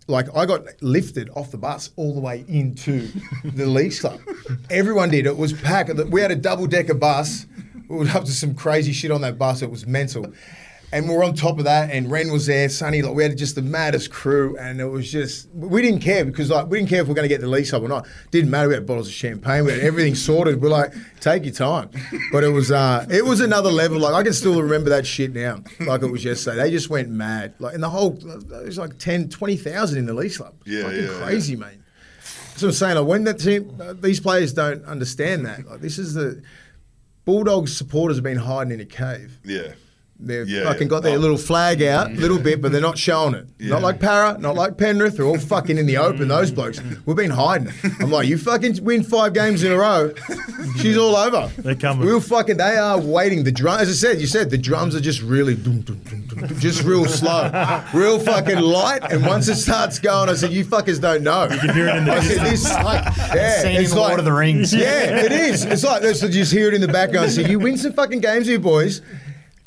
like 0.08 0.34
I 0.34 0.46
got 0.46 0.82
lifted 0.82 1.30
off 1.36 1.50
the 1.50 1.58
bus 1.58 1.90
all 1.96 2.14
the 2.14 2.20
way 2.20 2.44
into 2.48 3.08
the 3.44 3.66
Leagues 3.66 4.00
Club. 4.00 4.20
Everyone 4.70 5.10
did. 5.10 5.26
It 5.26 5.36
was 5.36 5.52
packed. 5.52 5.94
We 6.10 6.20
had 6.20 6.30
a 6.30 6.36
double 6.36 6.66
decker 6.66 6.94
bus. 6.94 7.46
We 7.88 7.98
were 7.98 8.08
up 8.08 8.24
to 8.24 8.32
some 8.32 8.54
crazy 8.54 8.92
shit 8.92 9.10
on 9.10 9.20
that 9.20 9.38
bus. 9.38 9.62
It 9.62 9.70
was 9.70 9.86
mental. 9.86 10.32
And 10.90 11.06
we 11.06 11.14
were 11.14 11.22
on 11.22 11.34
top 11.34 11.58
of 11.58 11.64
that, 11.64 11.90
and 11.90 12.10
Ren 12.10 12.32
was 12.32 12.46
there, 12.46 12.66
Sonny. 12.70 13.02
Like 13.02 13.14
we 13.14 13.22
had 13.22 13.36
just 13.36 13.54
the 13.56 13.62
maddest 13.62 14.10
crew, 14.10 14.56
and 14.56 14.80
it 14.80 14.86
was 14.86 15.12
just 15.12 15.48
we 15.52 15.82
didn't 15.82 16.00
care 16.00 16.24
because 16.24 16.48
like 16.48 16.68
we 16.68 16.78
didn't 16.78 16.88
care 16.88 17.02
if 17.02 17.08
we 17.08 17.12
are 17.12 17.14
going 17.14 17.28
to 17.28 17.34
get 17.34 17.42
the 17.42 17.46
Leagues 17.46 17.68
Club 17.68 17.82
or 17.82 17.88
not. 17.88 18.08
Didn't 18.30 18.50
matter. 18.50 18.68
We 18.68 18.74
had 18.74 18.86
bottles 18.86 19.06
of 19.08 19.12
champagne. 19.12 19.66
We 19.66 19.72
had 19.72 19.80
everything 19.80 20.14
sorted. 20.28 20.62
We're 20.62 20.70
like, 20.70 20.94
take 21.20 21.44
your 21.44 21.52
time. 21.52 21.90
But 22.32 22.42
it 22.42 22.48
was 22.48 22.70
uh, 22.70 23.04
it 23.10 23.26
was 23.26 23.40
another 23.40 23.70
level. 23.70 23.98
Like 23.98 24.14
I 24.14 24.22
can 24.22 24.32
still 24.32 24.62
remember 24.62 24.88
that 24.88 25.06
shit 25.06 25.34
now, 25.34 25.62
like 25.80 26.02
it 26.02 26.10
was 26.10 26.24
yesterday. 26.24 26.56
They 26.56 26.70
just 26.70 26.88
went 26.88 27.10
mad. 27.10 27.52
Like 27.58 27.74
in 27.74 27.82
the 27.82 27.90
whole, 27.90 28.16
it 28.16 28.64
was 28.64 28.78
like 28.78 28.96
10, 28.98 29.28
20,000 29.28 29.98
in 29.98 30.06
the 30.06 30.14
Leagues 30.14 30.38
Club. 30.38 30.54
Yeah, 30.64 30.84
Fucking 30.84 31.02
yeah, 31.02 31.08
crazy, 31.22 31.52
yeah. 31.52 31.58
mate. 31.58 31.78
So 32.56 32.68
I'm 32.68 32.72
saying, 32.72 32.96
like, 32.96 33.06
when 33.06 33.24
that 33.24 33.38
team, 33.38 33.78
uh, 33.80 33.92
these 33.92 34.18
players 34.20 34.52
don't 34.52 34.84
understand 34.84 35.46
that. 35.46 35.64
Like, 35.64 35.80
this 35.80 35.96
is 35.96 36.14
the 36.14 36.42
Bulldogs 37.24 37.76
supporters 37.76 38.16
have 38.16 38.24
been 38.24 38.38
hiding 38.38 38.72
in 38.72 38.80
a 38.80 38.84
cave. 38.84 39.38
Yeah. 39.44 39.74
They've 40.20 40.48
Yeah, 40.48 40.64
fucking 40.64 40.82
yeah. 40.82 40.88
got 40.88 41.02
their 41.04 41.16
Oh. 41.16 41.20
little 41.20 41.36
flag 41.38 41.80
out, 41.82 42.10
a 42.10 42.14
little 42.14 42.38
bit, 42.40 42.60
but 42.60 42.72
they're 42.72 42.80
not 42.80 42.98
showing 42.98 43.34
it. 43.34 43.46
Yeah. 43.60 43.70
Not 43.70 43.82
like 43.82 44.00
Para, 44.00 44.36
not 44.40 44.56
like 44.56 44.76
Penrith. 44.76 45.16
They're 45.16 45.26
all 45.26 45.38
fucking 45.38 45.78
in 45.78 45.86
the 45.86 45.96
open. 45.98 46.26
Mm. 46.26 46.28
Those 46.28 46.50
blokes. 46.50 46.80
We've 47.06 47.16
been 47.16 47.30
hiding. 47.30 47.72
I'm 48.00 48.10
like, 48.10 48.26
you 48.26 48.36
fucking 48.36 48.82
win 48.82 49.04
five 49.04 49.32
games 49.32 49.62
in 49.62 49.70
a 49.70 49.76
row. 49.78 50.12
She's 50.80 50.96
all 50.96 51.14
over. 51.14 51.50
They're 51.58 51.76
coming. 51.76 52.04
We'll 52.06 52.20
fucking. 52.20 52.56
They 52.56 52.76
are 52.76 52.98
waiting. 53.00 53.44
The 53.44 53.52
drum, 53.52 53.78
as 53.78 53.88
I 53.88 53.92
said, 53.92 54.20
you 54.20 54.26
said 54.26 54.50
the 54.50 54.58
drums 54.58 54.96
are 54.96 55.00
just 55.00 55.22
really, 55.22 55.54
dum, 55.54 55.82
dum, 55.82 56.00
dum, 56.10 56.26
dum, 56.28 56.46
dum, 56.48 56.58
just 56.58 56.82
real 56.82 57.04
slow, 57.06 57.50
real 57.94 58.18
fucking 58.18 58.58
light. 58.58 59.02
And 59.12 59.24
once 59.24 59.46
it 59.48 59.54
starts 59.56 59.98
going, 60.00 60.28
I 60.28 60.34
said, 60.34 60.52
you 60.52 60.64
fuckers 60.64 61.00
don't 61.00 61.22
know. 61.22 61.44
You 61.44 61.58
can 61.60 61.74
hear 61.74 61.86
it 61.86 61.96
in 61.96 62.04
the 62.06 62.12
I 62.12 62.20
said, 62.20 62.40
this, 62.44 62.64
yeah, 62.68 63.62
Scene 63.62 63.76
in 63.76 63.82
it's 63.82 63.94
Lord 63.94 64.18
of 64.18 64.24
the 64.24 64.32
Rings. 64.32 64.74
yeah, 64.74 65.20
it 65.24 65.30
is. 65.32 65.64
It's 65.64 65.84
like 65.84 66.02
this. 66.02 66.22
You 66.22 66.28
just 66.28 66.52
hear 66.52 66.66
it 66.68 66.74
in 66.74 66.80
the 66.80 66.88
background. 66.88 67.30
So 67.30 67.40
you 67.42 67.58
win 67.60 67.76
some 67.78 67.92
fucking 67.92 68.20
games 68.20 68.46
here, 68.48 68.58
boys. 68.58 69.00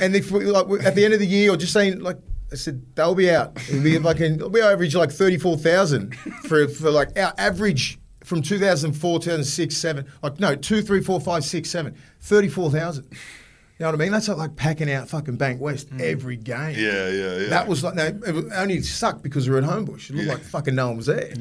And 0.01 0.15
if 0.15 0.31
we, 0.31 0.45
like 0.45 0.83
at 0.83 0.95
the 0.95 1.05
end 1.05 1.13
of 1.13 1.19
the 1.19 1.27
year, 1.27 1.51
or 1.51 1.57
just 1.57 1.73
saying 1.73 1.99
like 1.99 2.17
I 2.51 2.55
said, 2.55 2.83
they'll 2.95 3.15
be 3.15 3.31
out. 3.31 3.57
It'll 3.69 3.83
be 3.83 3.97
fucking. 3.97 4.51
We 4.51 4.61
average 4.61 4.95
like 4.95 5.11
thirty 5.11 5.37
four 5.37 5.57
thousand 5.57 6.15
for 6.15 6.67
for 6.67 6.91
like 6.91 7.17
our 7.17 7.33
average 7.37 7.99
from 8.23 8.41
2004, 8.41 9.19
2006, 9.19 9.77
seven. 9.77 10.05
Like 10.21 10.39
no, 10.39 10.55
two, 10.55 10.81
three, 10.81 11.01
four, 11.01 11.19
five, 11.19 11.45
six, 11.45 11.69
seven. 11.69 11.95
Thirty 12.19 12.49
four 12.49 12.69
thousand. 12.69 13.07
You 13.11 13.85
know 13.85 13.93
what 13.93 14.01
I 14.01 14.03
mean? 14.03 14.11
That's 14.11 14.27
like, 14.27 14.37
like 14.37 14.55
packing 14.55 14.91
out 14.91 15.09
fucking 15.09 15.39
Bankwest 15.39 15.85
mm. 15.85 16.01
every 16.01 16.37
game. 16.37 16.75
Yeah, 16.77 17.09
yeah, 17.09 17.37
yeah. 17.37 17.49
That 17.49 17.67
was 17.67 17.83
like 17.83 17.95
no, 17.95 18.05
it 18.05 18.45
only 18.55 18.81
sucked 18.81 19.23
because 19.23 19.49
we 19.49 19.55
were 19.55 19.61
at 19.61 19.63
Homebush. 19.63 20.09
It 20.09 20.15
looked 20.15 20.27
Yeah. 20.27 20.33
like 20.33 20.43
fucking 20.43 20.75
no 20.75 20.89
one 20.89 20.97
was 20.97 21.07
there. 21.07 21.33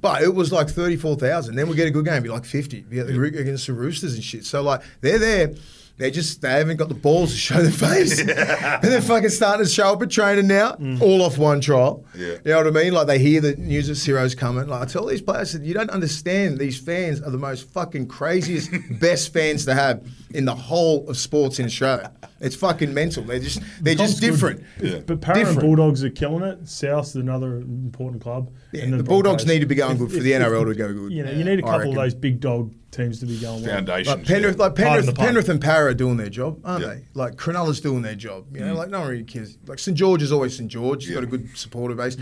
But 0.00 0.22
it 0.22 0.34
was 0.34 0.50
like 0.50 0.68
thirty 0.68 0.96
four 0.96 1.16
thousand. 1.16 1.54
Then 1.54 1.68
we 1.68 1.76
get 1.76 1.86
a 1.86 1.92
good 1.92 2.04
game, 2.04 2.22
be 2.22 2.28
like 2.30 2.46
fifty. 2.46 2.82
Be 2.82 2.98
at 2.98 3.06
the 3.06 3.18
Roo- 3.18 3.28
against 3.28 3.66
the 3.66 3.74
Roosters 3.74 4.14
and 4.14 4.24
shit. 4.24 4.44
So 4.44 4.62
like 4.62 4.82
they're 5.02 5.18
there. 5.18 5.54
They 5.96 6.10
just 6.10 6.42
they 6.42 6.50
haven't 6.50 6.76
got 6.76 6.88
the 6.88 6.94
balls 6.94 7.30
to 7.30 7.36
show 7.36 7.62
their 7.62 7.70
face, 7.70 8.18
and 8.20 8.28
they're 8.82 9.00
fucking 9.00 9.28
starting 9.28 9.64
to 9.64 9.70
show 9.70 9.92
up 9.92 10.02
at 10.02 10.10
training 10.10 10.48
now, 10.48 10.72
mm. 10.72 11.00
all 11.00 11.22
off 11.22 11.38
one 11.38 11.60
trial. 11.60 12.04
Yeah. 12.16 12.32
You 12.32 12.40
know 12.46 12.56
what 12.58 12.66
I 12.66 12.70
mean? 12.70 12.92
Like 12.92 13.06
they 13.06 13.20
hear 13.20 13.40
the 13.40 13.54
news 13.54 13.88
of 13.88 13.96
Ciro's 13.96 14.34
coming. 14.34 14.66
Like 14.66 14.82
I 14.82 14.84
tell 14.86 15.06
these 15.06 15.22
players, 15.22 15.50
I 15.50 15.58
said, 15.58 15.66
you 15.66 15.72
don't 15.72 15.90
understand. 15.90 16.58
These 16.58 16.80
fans 16.80 17.22
are 17.22 17.30
the 17.30 17.38
most 17.38 17.68
fucking 17.70 18.08
craziest, 18.08 18.72
best 19.00 19.32
fans 19.32 19.66
to 19.66 19.74
have 19.74 20.04
in 20.30 20.46
the 20.46 20.54
whole 20.54 21.08
of 21.08 21.16
sports 21.16 21.60
in 21.60 21.66
Australia. 21.66 22.12
It's 22.40 22.56
fucking 22.56 22.92
mental. 22.92 23.22
They're 23.22 23.38
just 23.38 23.62
they're 23.80 23.94
just 23.94 24.20
different. 24.20 24.64
Yeah. 24.80 24.98
But 24.98 25.20
Para. 25.20 25.54
Bulldogs 25.54 26.02
are 26.02 26.10
killing 26.10 26.42
it. 26.42 26.66
South's 26.68 27.14
another 27.14 27.58
important 27.58 28.20
club. 28.20 28.50
Yeah, 28.74 28.84
And 28.84 28.92
the 28.94 29.02
Bulldogs 29.04 29.44
Broncos. 29.44 29.46
need 29.46 29.60
to 29.60 29.66
be 29.66 29.74
going 29.74 29.92
If- 29.92 29.98
good 29.98 30.12
for 30.12 30.18
the 30.20 30.32
if- 30.32 30.42
NRL 30.42 30.64
to 30.66 30.74
go 30.74 30.92
good. 30.92 31.12
You 31.12 31.24
know, 31.24 31.30
you 31.30 31.44
need 31.44 31.58
a 31.58 31.62
couple 31.62 31.90
of 31.90 31.94
those 31.94 32.14
big 32.14 32.40
dog 32.40 32.72
teams 32.90 33.18
to 33.20 33.26
be 33.26 33.36
going 33.38 33.62
well. 33.62 33.74
Foundations. 33.74 34.06
Like 34.16 34.24
Penrith, 34.24 34.56
yeah. 34.56 34.62
like 34.64 34.74
Penrith. 34.76 35.14
Penrith 35.16 35.48
and 35.48 35.60
Para 35.60 35.86
are 35.90 35.94
doing 35.94 36.16
their 36.16 36.28
job, 36.28 36.60
aren't 36.64 36.82
Yeah. 36.84 36.90
Mm. 36.90 36.94
they? 36.94 37.02
Like 37.14 37.34
Cronulla's 37.36 37.80
doing 37.80 38.02
their 38.02 38.14
job. 38.14 38.44
You 38.54 38.60
know, 38.64 38.74
like 38.74 38.88
no 38.88 39.00
one 39.00 39.08
really 39.10 39.24
cares. 39.24 39.58
Like 39.66 39.80
St 39.80 39.96
George 39.96 40.22
is 40.22 40.30
always 40.30 40.56
St 40.56 40.68
George. 40.70 41.02
He's 41.04 41.10
Yeah. 41.10 41.16
got 41.16 41.24
a 41.24 41.26
good 41.26 41.48
supporter 41.56 41.94
base. 41.96 42.16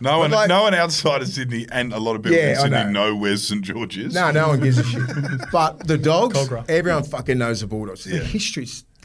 No 0.00 0.10
But 0.12 0.18
one, 0.18 0.30
like- 0.32 0.48
no 0.48 0.62
one 0.62 0.74
outside 0.74 1.22
of 1.22 1.28
Sydney, 1.28 1.66
and 1.70 1.92
a 1.92 1.98
lot 2.00 2.16
of 2.16 2.22
people 2.22 2.38
Yeah, 2.38 2.50
in 2.50 2.56
Sydney 2.56 2.70
know. 2.92 3.10
know. 3.10 3.16
where 3.16 3.36
St 3.36 3.62
George 3.62 3.98
is. 3.98 4.14
No, 4.14 4.30
no 4.32 4.48
one 4.48 4.60
gives 4.60 4.78
a 4.78 4.84
shit. 4.84 5.02
But 5.52 5.86
the 5.86 5.96
dogs, 5.98 6.36
Cogra. 6.36 6.64
everyone 6.68 7.04
fucking 7.04 7.38
knows 7.38 7.60
the 7.60 7.66
Bulldogs. 7.68 8.02
The 8.04 8.16
Yeah. 8.16 8.38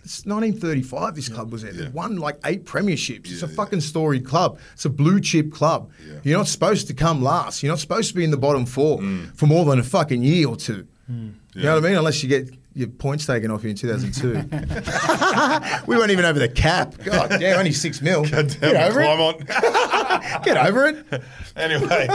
It's 0.04 0.26
1935. 0.26 1.16
This 1.16 1.30
club 1.30 1.52
was 1.52 1.62
there. 1.62 1.72
They 1.74 1.84
Yeah. 1.84 1.90
won 1.90 2.18
like 2.18 2.38
eight 2.46 2.66
premierships. 2.66 3.32
it's 3.32 3.44
a 3.44 3.46
Yeah, 3.46 3.50
yeah. 3.52 3.56
fucking 3.56 3.82
storied 3.82 4.26
club. 4.26 4.58
It's 4.74 4.86
a 4.86 4.90
blue 4.90 5.20
chip 5.20 5.52
club. 5.52 5.90
Yeah. 6.08 6.14
You're 6.24 6.38
not 6.40 6.48
supposed 6.48 6.88
to 6.88 6.94
come 6.94 7.22
last. 7.24 7.62
You're 7.62 7.72
not 7.72 7.80
supposed 7.80 8.10
to 8.10 8.16
be 8.16 8.24
in 8.24 8.32
the 8.32 8.38
bottom 8.38 8.66
four 8.66 9.00
Mm. 9.00 9.36
for 9.36 9.46
more 9.48 9.66
than 9.66 9.80
a 9.80 9.84
fucking 9.84 10.24
year 10.24 10.48
or 10.48 10.56
two. 10.56 10.86
You 11.08 11.34
Yeah. 11.56 11.64
know 11.64 11.76
what 11.76 11.86
I 11.86 11.88
mean? 11.90 11.98
Unless 11.98 12.24
you 12.24 12.30
get 12.30 12.50
your 12.74 12.88
points 12.88 13.26
taken 13.26 13.52
off 13.52 13.64
you 13.64 13.70
in 13.72 13.76
2002. 13.76 14.34
we 15.88 15.98
weren't 15.98 16.12
even 16.12 16.24
over 16.26 16.40
the 16.40 16.48
cap. 16.48 16.96
God 17.04 17.30
damn, 17.30 17.60
only 17.60 17.74
six 17.74 18.02
mil. 18.02 18.24
Damn, 18.24 18.48
Get 18.48 18.76
over 18.76 19.02
climb 19.02 19.20
it. 19.20 19.50
on. 19.50 20.42
Get 20.44 20.58
over 20.58 20.88
it. 20.88 21.24
anyway, 21.56 22.08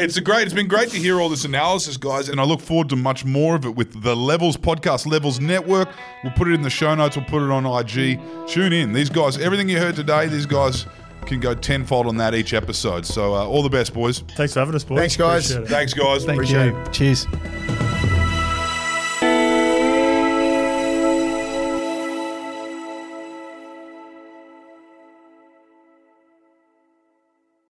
it's 0.00 0.16
a 0.16 0.20
great. 0.20 0.44
It's 0.46 0.54
been 0.54 0.68
great 0.68 0.88
to 0.90 0.96
hear 0.98 1.20
all 1.20 1.28
this 1.28 1.44
analysis, 1.44 1.96
guys, 1.96 2.28
and 2.28 2.40
I 2.40 2.44
look 2.44 2.60
forward 2.60 2.88
to 2.90 2.96
much 2.96 3.24
more 3.24 3.54
of 3.56 3.64
it 3.64 3.74
with 3.74 4.02
the 4.02 4.16
Levels 4.16 4.56
podcast, 4.56 5.06
Levels 5.06 5.40
Network. 5.40 5.88
We'll 6.24 6.32
put 6.32 6.48
it 6.48 6.54
in 6.54 6.62
the 6.62 6.70
show 6.70 6.94
notes. 6.94 7.16
We'll 7.16 7.26
put 7.26 7.42
it 7.42 7.50
on 7.50 7.66
IG. 7.66 8.18
Tune 8.48 8.72
in. 8.72 8.92
These 8.92 9.10
guys, 9.10 9.36
everything 9.38 9.68
you 9.68 9.78
heard 9.78 9.96
today, 9.96 10.26
these 10.26 10.46
guys 10.46 10.86
can 11.26 11.40
go 11.40 11.54
tenfold 11.54 12.06
on 12.06 12.16
that 12.16 12.34
each 12.34 12.54
episode. 12.54 13.04
So 13.04 13.34
uh, 13.34 13.46
all 13.46 13.62
the 13.62 13.68
best, 13.68 13.92
boys. 13.92 14.20
Thanks 14.36 14.54
for 14.54 14.60
having 14.60 14.74
us, 14.74 14.84
boys. 14.84 14.98
Thanks, 14.98 15.16
guys. 15.16 15.50
Appreciate. 15.50 15.70
Thanks, 15.70 15.92
guys. 15.94 16.24
Thank 16.24 16.36
Appreciate 16.42 16.72
you. 16.72 16.84
Cheers. 16.92 17.77